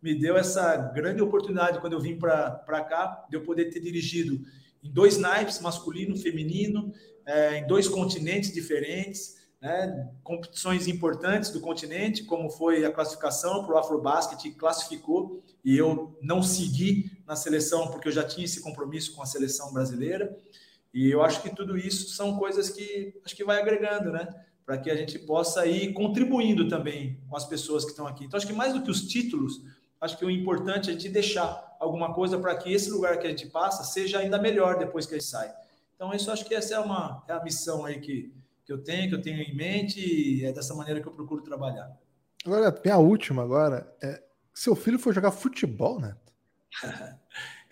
me 0.00 0.14
deu 0.14 0.36
essa 0.36 0.76
grande 0.76 1.22
oportunidade 1.22 1.80
quando 1.80 1.94
eu 1.94 2.00
vim 2.00 2.16
para 2.16 2.84
cá, 2.88 3.26
de 3.28 3.36
eu 3.36 3.42
poder 3.42 3.70
ter 3.70 3.80
dirigido 3.80 4.38
em 4.82 4.90
dois 4.92 5.18
naipes, 5.18 5.60
masculino, 5.60 6.16
feminino, 6.16 6.92
é, 7.26 7.58
em 7.58 7.66
dois 7.66 7.88
continentes 7.88 8.52
diferentes 8.52 9.43
né, 9.64 10.10
competições 10.22 10.86
importantes 10.86 11.48
do 11.48 11.58
continente, 11.58 12.24
como 12.24 12.50
foi 12.50 12.84
a 12.84 12.92
classificação 12.92 13.64
para 13.64 13.74
o 13.74 13.78
Afrobasket, 13.78 14.38
que 14.42 14.50
classificou, 14.50 15.42
e 15.64 15.74
eu 15.74 16.18
não 16.20 16.42
segui 16.42 17.10
na 17.26 17.34
seleção 17.34 17.88
porque 17.90 18.08
eu 18.08 18.12
já 18.12 18.22
tinha 18.22 18.44
esse 18.44 18.60
compromisso 18.60 19.14
com 19.14 19.22
a 19.22 19.26
seleção 19.26 19.72
brasileira. 19.72 20.36
E 20.92 21.10
eu 21.10 21.22
acho 21.22 21.40
que 21.40 21.48
tudo 21.48 21.78
isso 21.78 22.10
são 22.10 22.36
coisas 22.36 22.68
que 22.68 23.18
acho 23.24 23.34
que 23.34 23.42
vai 23.42 23.58
agregando, 23.58 24.12
né? 24.12 24.28
Para 24.66 24.76
que 24.76 24.90
a 24.90 24.96
gente 24.96 25.18
possa 25.20 25.64
ir 25.64 25.94
contribuindo 25.94 26.68
também 26.68 27.18
com 27.26 27.34
as 27.34 27.46
pessoas 27.46 27.86
que 27.86 27.92
estão 27.92 28.06
aqui. 28.06 28.26
Então, 28.26 28.36
acho 28.36 28.46
que 28.46 28.52
mais 28.52 28.74
do 28.74 28.82
que 28.82 28.90
os 28.90 29.08
títulos, 29.08 29.62
acho 29.98 30.18
que 30.18 30.26
o 30.26 30.30
importante 30.30 30.90
é 30.90 30.92
a 30.92 30.94
gente 30.94 31.08
deixar 31.08 31.74
alguma 31.80 32.12
coisa 32.12 32.38
para 32.38 32.54
que 32.54 32.70
esse 32.70 32.90
lugar 32.90 33.18
que 33.18 33.26
a 33.26 33.30
gente 33.30 33.46
passa 33.46 33.82
seja 33.82 34.18
ainda 34.18 34.38
melhor 34.38 34.78
depois 34.78 35.06
que 35.06 35.14
a 35.14 35.18
gente 35.18 35.30
sai. 35.30 35.50
Então, 35.94 36.12
isso 36.12 36.30
acho 36.30 36.44
que 36.44 36.54
essa 36.54 36.74
é, 36.74 36.78
uma, 36.78 37.24
é 37.26 37.32
a 37.32 37.42
missão 37.42 37.86
aí 37.86 37.98
que, 37.98 38.30
que 38.64 38.72
eu 38.72 38.82
tenho, 38.82 39.08
que 39.08 39.14
eu 39.14 39.22
tenho 39.22 39.40
em 39.40 39.54
mente, 39.54 40.00
e 40.00 40.44
é 40.44 40.52
dessa 40.52 40.74
maneira 40.74 41.00
que 41.00 41.06
eu 41.06 41.12
procuro 41.12 41.42
trabalhar. 41.42 41.96
Agora, 42.44 42.80
minha 42.84 42.98
última 42.98 43.42
agora, 43.42 43.92
é, 44.02 44.22
seu 44.52 44.74
filho 44.74 44.98
foi 44.98 45.12
jogar 45.12 45.30
futebol, 45.30 46.00
Neto? 46.00 46.32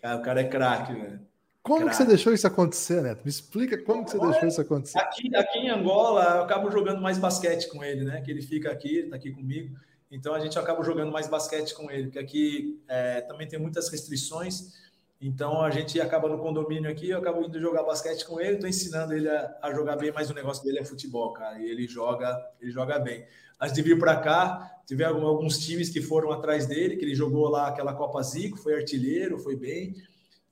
cara, 0.01 0.17
o 0.17 0.23
cara 0.23 0.41
é 0.41 0.49
craque, 0.49 0.95
velho. 0.95 1.33
Como 1.63 1.89
que 1.89 1.95
você 1.95 2.05
deixou 2.05 2.33
isso 2.33 2.47
acontecer, 2.47 3.01
Neto? 3.03 3.23
Me 3.23 3.31
explica 3.31 3.79
como 3.79 4.05
que 4.05 4.11
você 4.11 4.19
deixou 4.19 4.49
isso 4.49 4.61
acontecer. 4.61 4.99
Aqui, 4.99 5.35
aqui 5.37 5.59
em 5.59 5.71
Angola, 5.71 6.37
eu 6.37 6.43
acabo 6.43 6.71
jogando 6.73 7.01
mais 7.01 7.19
basquete 7.19 7.69
com 7.69 7.85
ele, 7.85 8.05
né? 8.05 8.21
Que 8.21 8.33
ele 8.33 8.43
fica 8.43 8.73
aqui, 8.73 8.97
ele 8.97 9.11
tá 9.11 9.17
aqui 9.17 9.31
comigo. 9.31 9.77
Então 10.11 10.35
a 10.35 10.41
gente 10.41 10.59
acaba 10.59 10.83
jogando 10.83 11.13
mais 11.13 11.29
basquete 11.29 11.73
com 11.73 11.89
ele, 11.89 12.05
porque 12.05 12.19
aqui 12.19 12.83
é, 12.89 13.21
também 13.23 13.47
tem 13.47 13.61
muitas 13.61 13.89
restrições. 13.89 14.73
Então 15.23 15.63
a 15.63 15.71
gente 15.71 16.01
acaba 16.01 16.29
no 16.29 16.37
condomínio 16.37 16.91
aqui, 16.91 17.11
eu 17.11 17.19
acabo 17.19 17.45
indo 17.45 17.61
jogar 17.61 17.85
basquete 17.85 18.27
com 18.27 18.41
ele, 18.41 18.55
estou 18.55 18.69
ensinando 18.69 19.15
ele 19.15 19.29
a, 19.29 19.57
a, 19.63 19.73
jogar 19.73 19.95
bem, 19.95 20.11
mas 20.13 20.29
o 20.29 20.35
negócio 20.35 20.65
dele 20.65 20.81
é 20.81 20.85
futebol, 20.85 21.33
cara. 21.33 21.61
E 21.61 21.71
ele 21.71 21.87
joga, 21.87 22.37
ele 22.61 22.73
joga 22.73 22.99
bem. 22.99 23.25
Antes 23.61 23.73
de 23.73 23.83
vir 23.83 23.97
para 24.01 24.17
cá, 24.17 24.81
tiveram 24.85 25.25
alguns 25.25 25.65
times 25.65 25.91
que 25.91 26.03
foram 26.03 26.33
atrás 26.33 26.67
dele, 26.67 26.97
que 26.97 27.05
ele 27.05 27.15
jogou 27.15 27.49
lá 27.49 27.69
aquela 27.69 27.95
Copa 27.95 28.21
Zico, 28.21 28.59
foi 28.59 28.75
artilheiro, 28.75 29.39
foi 29.39 29.55
bem. 29.55 29.95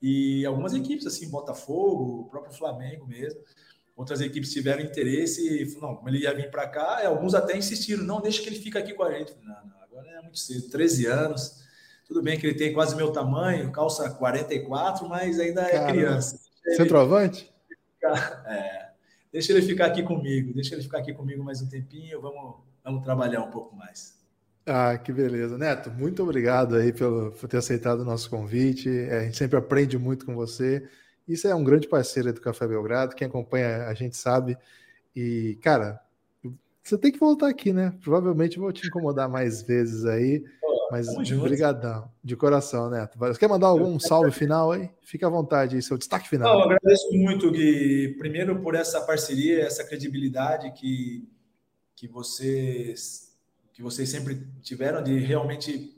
E 0.01 0.45
algumas 0.45 0.73
equipes, 0.73 1.05
assim, 1.05 1.29
Botafogo, 1.29 2.21
o 2.21 2.29
próprio 2.29 2.53
Flamengo 2.53 3.05
mesmo, 3.05 3.41
outras 3.93 4.21
equipes 4.21 4.53
tiveram 4.53 4.81
interesse 4.81 5.63
e 5.63 5.81
não, 5.81 6.01
ele 6.07 6.19
ia 6.19 6.33
vir 6.33 6.49
para 6.49 6.65
cá, 6.65 7.05
alguns 7.05 7.35
até 7.35 7.57
insistiram, 7.57 8.05
não, 8.05 8.21
deixa 8.21 8.41
que 8.41 8.47
ele 8.47 8.59
fica 8.59 8.79
aqui 8.79 8.93
com 8.93 9.03
a 9.03 9.11
gente. 9.11 9.33
Não, 9.43 9.65
não, 9.65 9.81
agora 9.83 10.07
é 10.11 10.21
muito 10.21 10.39
cedo, 10.39 10.69
13 10.69 11.07
anos. 11.07 11.60
Tudo 12.11 12.23
bem 12.23 12.37
que 12.37 12.45
ele 12.45 12.57
tem 12.57 12.73
quase 12.73 12.93
meu 12.93 13.09
tamanho, 13.13 13.71
calça 13.71 14.09
44, 14.09 15.07
mas 15.07 15.39
ainda 15.39 15.61
é 15.61 15.71
Caramba. 15.71 15.91
criança. 15.93 16.37
Centroavante? 16.75 17.49
É, 18.47 18.89
deixa 19.31 19.53
ele 19.53 19.61
ficar 19.61 19.85
aqui 19.85 20.03
comigo, 20.03 20.53
deixa 20.53 20.75
ele 20.75 20.83
ficar 20.83 20.97
aqui 20.97 21.13
comigo 21.13 21.41
mais 21.41 21.61
um 21.61 21.69
tempinho, 21.69 22.19
vamos, 22.19 22.55
vamos 22.83 23.01
trabalhar 23.01 23.41
um 23.41 23.49
pouco 23.49 23.73
mais. 23.77 24.19
Ah, 24.65 24.97
que 24.97 25.13
beleza. 25.13 25.57
Neto, 25.57 25.89
muito 25.89 26.21
obrigado 26.21 26.75
aí 26.75 26.91
pelo, 26.91 27.31
por 27.31 27.47
ter 27.47 27.55
aceitado 27.55 28.01
o 28.01 28.05
nosso 28.05 28.29
convite. 28.29 28.89
É, 28.89 29.19
a 29.19 29.23
gente 29.23 29.37
sempre 29.37 29.57
aprende 29.57 29.97
muito 29.97 30.25
com 30.25 30.35
você. 30.35 30.85
Isso 31.25 31.47
é 31.47 31.55
um 31.55 31.63
grande 31.63 31.87
parceiro 31.87 32.33
do 32.33 32.41
Café 32.41 32.67
Belgrado. 32.67 33.15
Quem 33.15 33.27
acompanha 33.27 33.85
a 33.85 33.93
gente 33.93 34.17
sabe. 34.17 34.57
E, 35.15 35.57
cara, 35.61 36.01
você 36.83 36.97
tem 36.97 37.11
que 37.11 37.19
voltar 37.19 37.47
aqui, 37.47 37.71
né? 37.71 37.93
Provavelmente 38.03 38.59
vou 38.59 38.71
te 38.73 38.85
incomodar 38.87 39.29
mais 39.29 39.61
vezes 39.61 40.03
aí. 40.05 40.43
Mas 40.91 41.07
obrigadão, 41.07 42.11
de 42.21 42.35
coração, 42.35 42.89
Neto. 42.89 43.17
Você 43.17 43.39
quer 43.39 43.47
mandar 43.47 43.67
algum 43.67 43.97
salve 43.97 44.29
final 44.31 44.73
aí? 44.73 44.89
Fique 45.01 45.23
à 45.23 45.29
vontade 45.29 45.77
aí, 45.77 45.81
seu 45.81 45.97
destaque 45.97 46.27
final. 46.27 46.53
Não, 46.53 46.63
agradeço 46.65 47.07
muito, 47.13 47.49
Gui, 47.49 48.15
primeiro 48.19 48.61
por 48.61 48.75
essa 48.75 48.99
parceria, 48.99 49.61
essa 49.61 49.85
credibilidade 49.85 50.69
que, 50.73 51.25
que 51.95 52.07
vocês 52.09 53.31
que 53.71 53.81
vocês 53.81 54.09
sempre 54.09 54.45
tiveram 54.61 55.01
de 55.01 55.17
realmente 55.17 55.95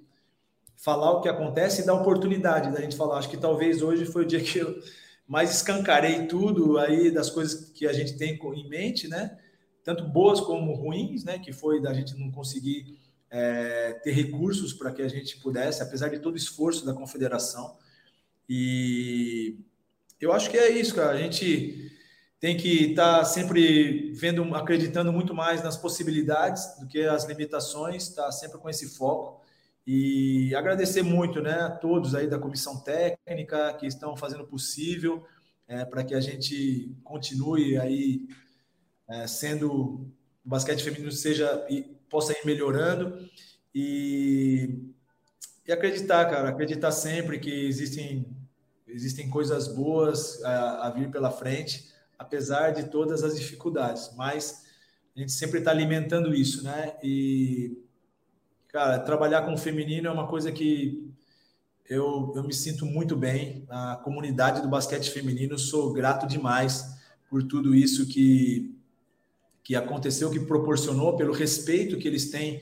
falar 0.75 1.11
o 1.11 1.21
que 1.21 1.27
acontece 1.27 1.81
e 1.81 1.85
dar 1.85 1.95
oportunidade 1.95 2.71
da 2.71 2.79
gente 2.79 2.95
falar. 2.95 3.17
Acho 3.17 3.29
que 3.29 3.37
talvez 3.37 3.81
hoje 3.81 4.05
foi 4.05 4.23
o 4.23 4.27
dia 4.27 4.41
que 4.41 4.59
eu 4.59 4.79
mais 5.27 5.55
escancarei 5.55 6.27
tudo 6.27 6.77
aí 6.77 7.09
das 7.09 7.31
coisas 7.31 7.71
que 7.71 7.87
a 7.87 7.93
gente 7.93 8.15
tem 8.15 8.39
em 8.39 8.69
mente, 8.69 9.07
né? 9.07 9.39
Tanto 9.83 10.03
boas 10.03 10.39
como 10.39 10.71
ruins, 10.75 11.23
né? 11.23 11.39
Que 11.39 11.51
foi 11.51 11.81
da 11.81 11.93
gente 11.93 12.15
não 12.15 12.31
conseguir 12.31 12.99
é, 13.33 13.93
ter 14.03 14.11
recursos 14.11 14.73
para 14.73 14.91
que 14.91 15.01
a 15.01 15.07
gente 15.07 15.39
pudesse, 15.39 15.81
apesar 15.81 16.09
de 16.09 16.19
todo 16.19 16.35
o 16.35 16.37
esforço 16.37 16.85
da 16.85 16.93
confederação. 16.93 17.75
E 18.47 19.57
eu 20.21 20.31
acho 20.31 20.51
que 20.51 20.57
é 20.57 20.69
isso, 20.69 20.93
cara. 20.93 21.13
A 21.13 21.17
gente 21.17 21.91
tem 22.39 22.55
que 22.55 22.91
estar 22.91 23.19
tá 23.19 23.25
sempre 23.25 24.11
vendo, 24.13 24.43
acreditando 24.53 25.11
muito 25.11 25.33
mais 25.33 25.63
nas 25.63 25.75
possibilidades 25.75 26.79
do 26.79 26.85
que 26.85 27.01
as 27.01 27.25
limitações, 27.25 28.03
estar 28.09 28.25
tá 28.25 28.31
sempre 28.31 28.59
com 28.59 28.69
esse 28.69 28.95
foco 28.95 29.41
e 29.85 30.53
agradecer 30.53 31.01
muito, 31.01 31.41
né, 31.41 31.53
a 31.53 31.71
todos 31.71 32.13
aí 32.13 32.27
da 32.27 32.37
comissão 32.37 32.79
técnica 32.81 33.73
que 33.73 33.87
estão 33.87 34.15
fazendo 34.15 34.43
o 34.43 34.47
possível 34.47 35.25
é, 35.67 35.83
para 35.83 36.03
que 36.03 36.13
a 36.13 36.21
gente 36.21 36.95
continue 37.03 37.77
aí 37.79 38.27
é, 39.09 39.25
sendo 39.25 39.71
o 40.45 40.49
basquete 40.49 40.83
feminino 40.83 41.11
seja 41.11 41.65
possa 42.13 42.31
ir 42.31 42.45
melhorando 42.45 43.27
e, 43.73 44.79
e 45.67 45.71
acreditar, 45.71 46.29
cara, 46.29 46.49
acreditar 46.49 46.91
sempre 46.91 47.39
que 47.39 47.65
existem 47.65 48.25
existem 48.87 49.27
coisas 49.27 49.67
boas 49.67 50.43
a, 50.43 50.87
a 50.87 50.89
vir 50.91 51.09
pela 51.09 51.31
frente 51.31 51.91
apesar 52.23 52.71
de 52.71 52.83
todas 52.83 53.23
as 53.23 53.35
dificuldades. 53.37 54.11
Mas 54.15 54.65
a 55.15 55.19
gente 55.19 55.31
sempre 55.31 55.59
está 55.59 55.71
alimentando 55.71 56.33
isso, 56.33 56.63
né? 56.63 56.93
E, 57.03 57.77
cara, 58.69 58.99
trabalhar 58.99 59.43
com 59.43 59.53
o 59.53 59.57
feminino 59.57 60.07
é 60.07 60.11
uma 60.11 60.27
coisa 60.27 60.51
que 60.51 61.11
eu, 61.89 62.31
eu 62.35 62.43
me 62.43 62.53
sinto 62.53 62.85
muito 62.85 63.15
bem. 63.15 63.65
A 63.69 63.97
comunidade 63.97 64.61
do 64.61 64.69
basquete 64.69 65.09
feminino, 65.09 65.57
sou 65.57 65.91
grato 65.91 66.25
demais 66.25 66.97
por 67.29 67.43
tudo 67.43 67.75
isso 67.75 68.07
que, 68.07 68.72
que 69.63 69.75
aconteceu, 69.75 70.29
que 70.29 70.39
proporcionou, 70.39 71.15
pelo 71.15 71.33
respeito 71.33 71.97
que 71.97 72.07
eles 72.07 72.29
têm 72.29 72.61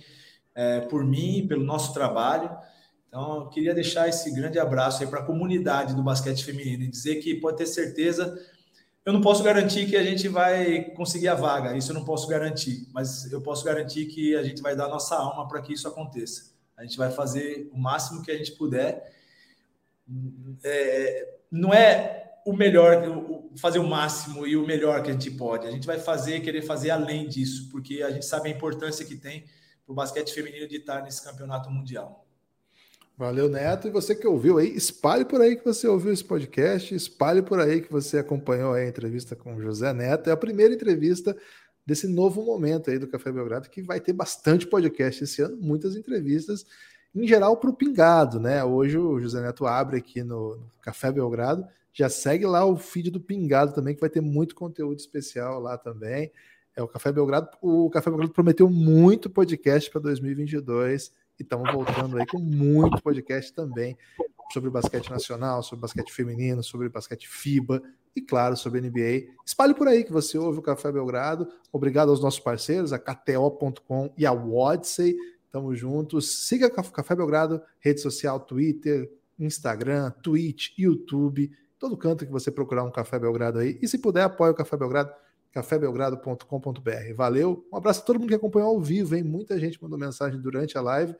é, 0.53 0.81
por 0.81 1.03
mim, 1.03 1.45
pelo 1.47 1.63
nosso 1.63 1.93
trabalho. 1.93 2.49
Então, 3.07 3.41
eu 3.41 3.49
queria 3.49 3.73
deixar 3.73 4.07
esse 4.07 4.31
grande 4.31 4.59
abraço 4.59 5.03
aí 5.03 5.09
para 5.09 5.19
a 5.19 5.25
comunidade 5.25 5.95
do 5.95 6.03
basquete 6.03 6.43
feminino 6.43 6.83
e 6.83 6.87
dizer 6.87 7.15
que 7.15 7.35
pode 7.35 7.57
ter 7.57 7.65
certeza 7.65 8.39
eu 9.03 9.13
não 9.13 9.21
posso 9.21 9.41
garantir 9.41 9.87
que 9.87 9.97
a 9.97 10.03
gente 10.03 10.27
vai 10.27 10.83
conseguir 10.91 11.27
a 11.27 11.33
vaga, 11.33 11.75
isso 11.75 11.91
eu 11.91 11.95
não 11.95 12.05
posso 12.05 12.27
garantir, 12.27 12.87
mas 12.93 13.31
eu 13.31 13.41
posso 13.41 13.65
garantir 13.65 14.05
que 14.05 14.35
a 14.35 14.43
gente 14.43 14.61
vai 14.61 14.75
dar 14.75 14.87
nossa 14.87 15.15
alma 15.15 15.47
para 15.47 15.59
que 15.61 15.73
isso 15.73 15.87
aconteça. 15.87 16.51
A 16.77 16.83
gente 16.83 16.97
vai 16.97 17.09
fazer 17.11 17.67
o 17.73 17.77
máximo 17.79 18.21
que 18.21 18.29
a 18.29 18.37
gente 18.37 18.51
puder. 18.51 19.11
É, 20.63 21.33
não 21.49 21.73
é 21.73 22.30
o 22.45 22.53
melhor, 22.53 23.03
fazer 23.57 23.79
o 23.79 23.87
máximo 23.87 24.47
e 24.47 24.55
o 24.55 24.65
melhor 24.65 25.03
que 25.03 25.09
a 25.09 25.13
gente 25.13 25.31
pode. 25.31 25.67
A 25.67 25.71
gente 25.71 25.85
vai 25.85 25.99
fazer, 25.99 26.39
querer 26.41 26.61
fazer 26.61 26.89
além 26.89 27.27
disso, 27.27 27.69
porque 27.69 28.01
a 28.01 28.09
gente 28.11 28.25
sabe 28.25 28.49
a 28.49 28.51
importância 28.51 29.05
que 29.05 29.15
tem 29.15 29.45
para 29.85 29.91
o 29.91 29.95
basquete 29.95 30.33
feminino 30.33 30.67
de 30.67 30.77
estar 30.77 31.03
nesse 31.03 31.23
campeonato 31.23 31.69
mundial. 31.69 32.25
Valeu, 33.17 33.47
Neto. 33.47 33.87
E 33.87 33.91
você 33.91 34.15
que 34.15 34.25
ouviu 34.25 34.57
aí, 34.57 34.75
espalhe 34.75 35.23
por 35.23 35.41
aí 35.41 35.55
que 35.55 35.63
você 35.63 35.87
ouviu 35.87 36.11
esse 36.11 36.23
podcast, 36.23 36.95
espalhe 36.95 37.41
por 37.41 37.59
aí 37.59 37.81
que 37.81 37.91
você 37.91 38.17
acompanhou 38.17 38.73
a 38.73 38.83
entrevista 38.83 39.35
com 39.35 39.55
o 39.55 39.61
José 39.61 39.93
Neto. 39.93 40.29
É 40.29 40.33
a 40.33 40.37
primeira 40.37 40.73
entrevista 40.73 41.37
desse 41.85 42.07
novo 42.07 42.43
momento 42.43 42.89
aí 42.89 42.97
do 42.97 43.07
Café 43.07 43.31
Belgrado, 43.31 43.69
que 43.69 43.81
vai 43.81 43.99
ter 43.99 44.13
bastante 44.13 44.65
podcast 44.65 45.23
esse 45.23 45.41
ano, 45.41 45.57
muitas 45.57 45.95
entrevistas, 45.95 46.65
em 47.13 47.27
geral 47.27 47.57
para 47.57 47.69
o 47.69 47.75
Pingado, 47.75 48.39
né? 48.39 48.63
Hoje 48.63 48.97
o 48.97 49.19
José 49.19 49.41
Neto 49.41 49.65
abre 49.65 49.97
aqui 49.97 50.23
no, 50.23 50.55
no 50.55 50.71
Café 50.81 51.11
Belgrado, 51.11 51.67
já 51.93 52.09
segue 52.09 52.45
lá 52.45 52.65
o 52.65 52.77
feed 52.77 53.11
do 53.11 53.19
Pingado 53.19 53.73
também, 53.73 53.93
que 53.93 54.01
vai 54.01 54.09
ter 54.09 54.21
muito 54.21 54.55
conteúdo 54.55 54.99
especial 54.99 55.59
lá 55.59 55.77
também. 55.77 56.31
É 56.75 56.81
o 56.81 56.87
Café 56.87 57.11
Belgrado. 57.11 57.49
O 57.61 57.89
Café 57.89 58.09
Belgrado 58.09 58.33
prometeu 58.33 58.69
muito 58.69 59.29
podcast 59.29 59.89
para 59.91 60.01
2022 60.01 61.11
e 61.39 61.43
estamos 61.43 61.71
voltando 61.71 62.17
aí 62.17 62.25
com 62.25 62.39
muito 62.39 63.01
podcast 63.01 63.53
também 63.53 63.97
sobre 64.53 64.69
basquete 64.69 65.09
nacional, 65.09 65.63
sobre 65.63 65.81
basquete 65.81 66.11
feminino, 66.11 66.63
sobre 66.63 66.89
basquete 66.89 67.27
FIBA 67.27 67.81
e, 68.15 68.21
claro, 68.21 68.55
sobre 68.55 68.81
NBA. 68.81 69.33
Espalhe 69.45 69.73
por 69.73 69.87
aí 69.87 70.03
que 70.03 70.11
você 70.11 70.37
ouve 70.37 70.59
o 70.59 70.61
Café 70.61 70.91
Belgrado. 70.91 71.47
Obrigado 71.71 72.09
aos 72.09 72.21
nossos 72.21 72.39
parceiros, 72.39 72.93
a 72.93 72.99
KTO.com 72.99 74.13
e 74.17 74.25
a 74.25 74.31
Wodsey. 74.31 75.15
Tamo 75.51 75.75
juntos. 75.75 76.47
Siga 76.47 76.67
o 76.67 76.91
Café 76.91 77.15
Belgrado, 77.15 77.61
rede 77.79 78.01
social, 78.01 78.39
Twitter, 78.39 79.11
Instagram, 79.39 80.11
Twitch, 80.21 80.77
YouTube, 80.77 81.51
todo 81.81 81.97
canto 81.97 82.25
que 82.25 82.31
você 82.31 82.51
procurar 82.51 82.83
um 82.83 82.91
Café 82.91 83.17
Belgrado 83.17 83.57
aí. 83.57 83.79
E 83.81 83.87
se 83.87 83.97
puder, 83.97 84.23
apoie 84.23 84.51
o 84.51 84.53
Café 84.53 84.77
Belgrado 84.77 85.11
cafébelgrado.com.br. 85.51 87.13
Valeu, 87.13 87.65
um 87.73 87.75
abraço 87.75 88.01
a 88.01 88.05
todo 88.05 88.19
mundo 88.19 88.29
que 88.29 88.35
acompanhou 88.35 88.69
ao 88.69 88.79
vivo, 88.79 89.15
hein? 89.15 89.23
Muita 89.23 89.59
gente 89.59 89.81
mandou 89.83 89.99
mensagem 89.99 90.39
durante 90.39 90.77
a 90.77 90.81
live. 90.81 91.13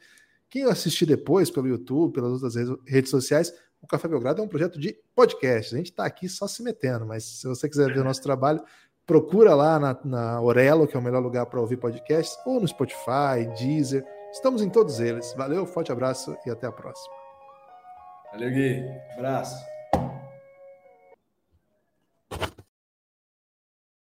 Quem 0.50 0.64
assistir 0.64 1.06
depois 1.06 1.50
pelo 1.50 1.68
YouTube, 1.68 2.14
pelas 2.14 2.32
outras 2.42 2.56
redes 2.88 3.10
sociais, 3.10 3.54
o 3.82 3.88
Café 3.88 4.08
Belgrado 4.08 4.42
é 4.42 4.46
um 4.46 4.48
projeto 4.48 4.80
de 4.80 4.96
podcast. 5.14 5.74
A 5.74 5.78
gente 5.78 5.90
está 5.90 6.06
aqui 6.06 6.30
só 6.30 6.48
se 6.48 6.64
metendo, 6.64 7.06
mas 7.06 7.26
se 7.26 7.48
você 7.48 7.68
quiser 7.68 7.92
ver 7.92 8.00
o 8.00 8.04
nosso 8.06 8.22
trabalho, 8.22 8.64
procura 9.06 9.54
lá 9.54 9.80
na, 9.80 10.00
na 10.06 10.42
Orelo, 10.42 10.88
que 10.88 10.96
é 10.96 11.00
o 11.00 11.04
melhor 11.04 11.22
lugar 11.22 11.48
para 11.48 11.60
ouvir 11.60 11.78
podcasts, 11.78 12.38
ou 12.46 12.62
no 12.62 12.68
Spotify, 12.68 13.48
Deezer. 13.58 14.06
Estamos 14.32 14.62
em 14.62 14.70
todos 14.70 15.00
eles. 15.02 15.34
Valeu, 15.34 15.66
forte 15.66 15.92
abraço 15.92 16.38
e 16.46 16.50
até 16.50 16.68
a 16.68 16.72
próxima. 16.72 17.14
Valeu, 18.32 18.50
Gui. 18.50 18.86
Abraço. 19.18 19.81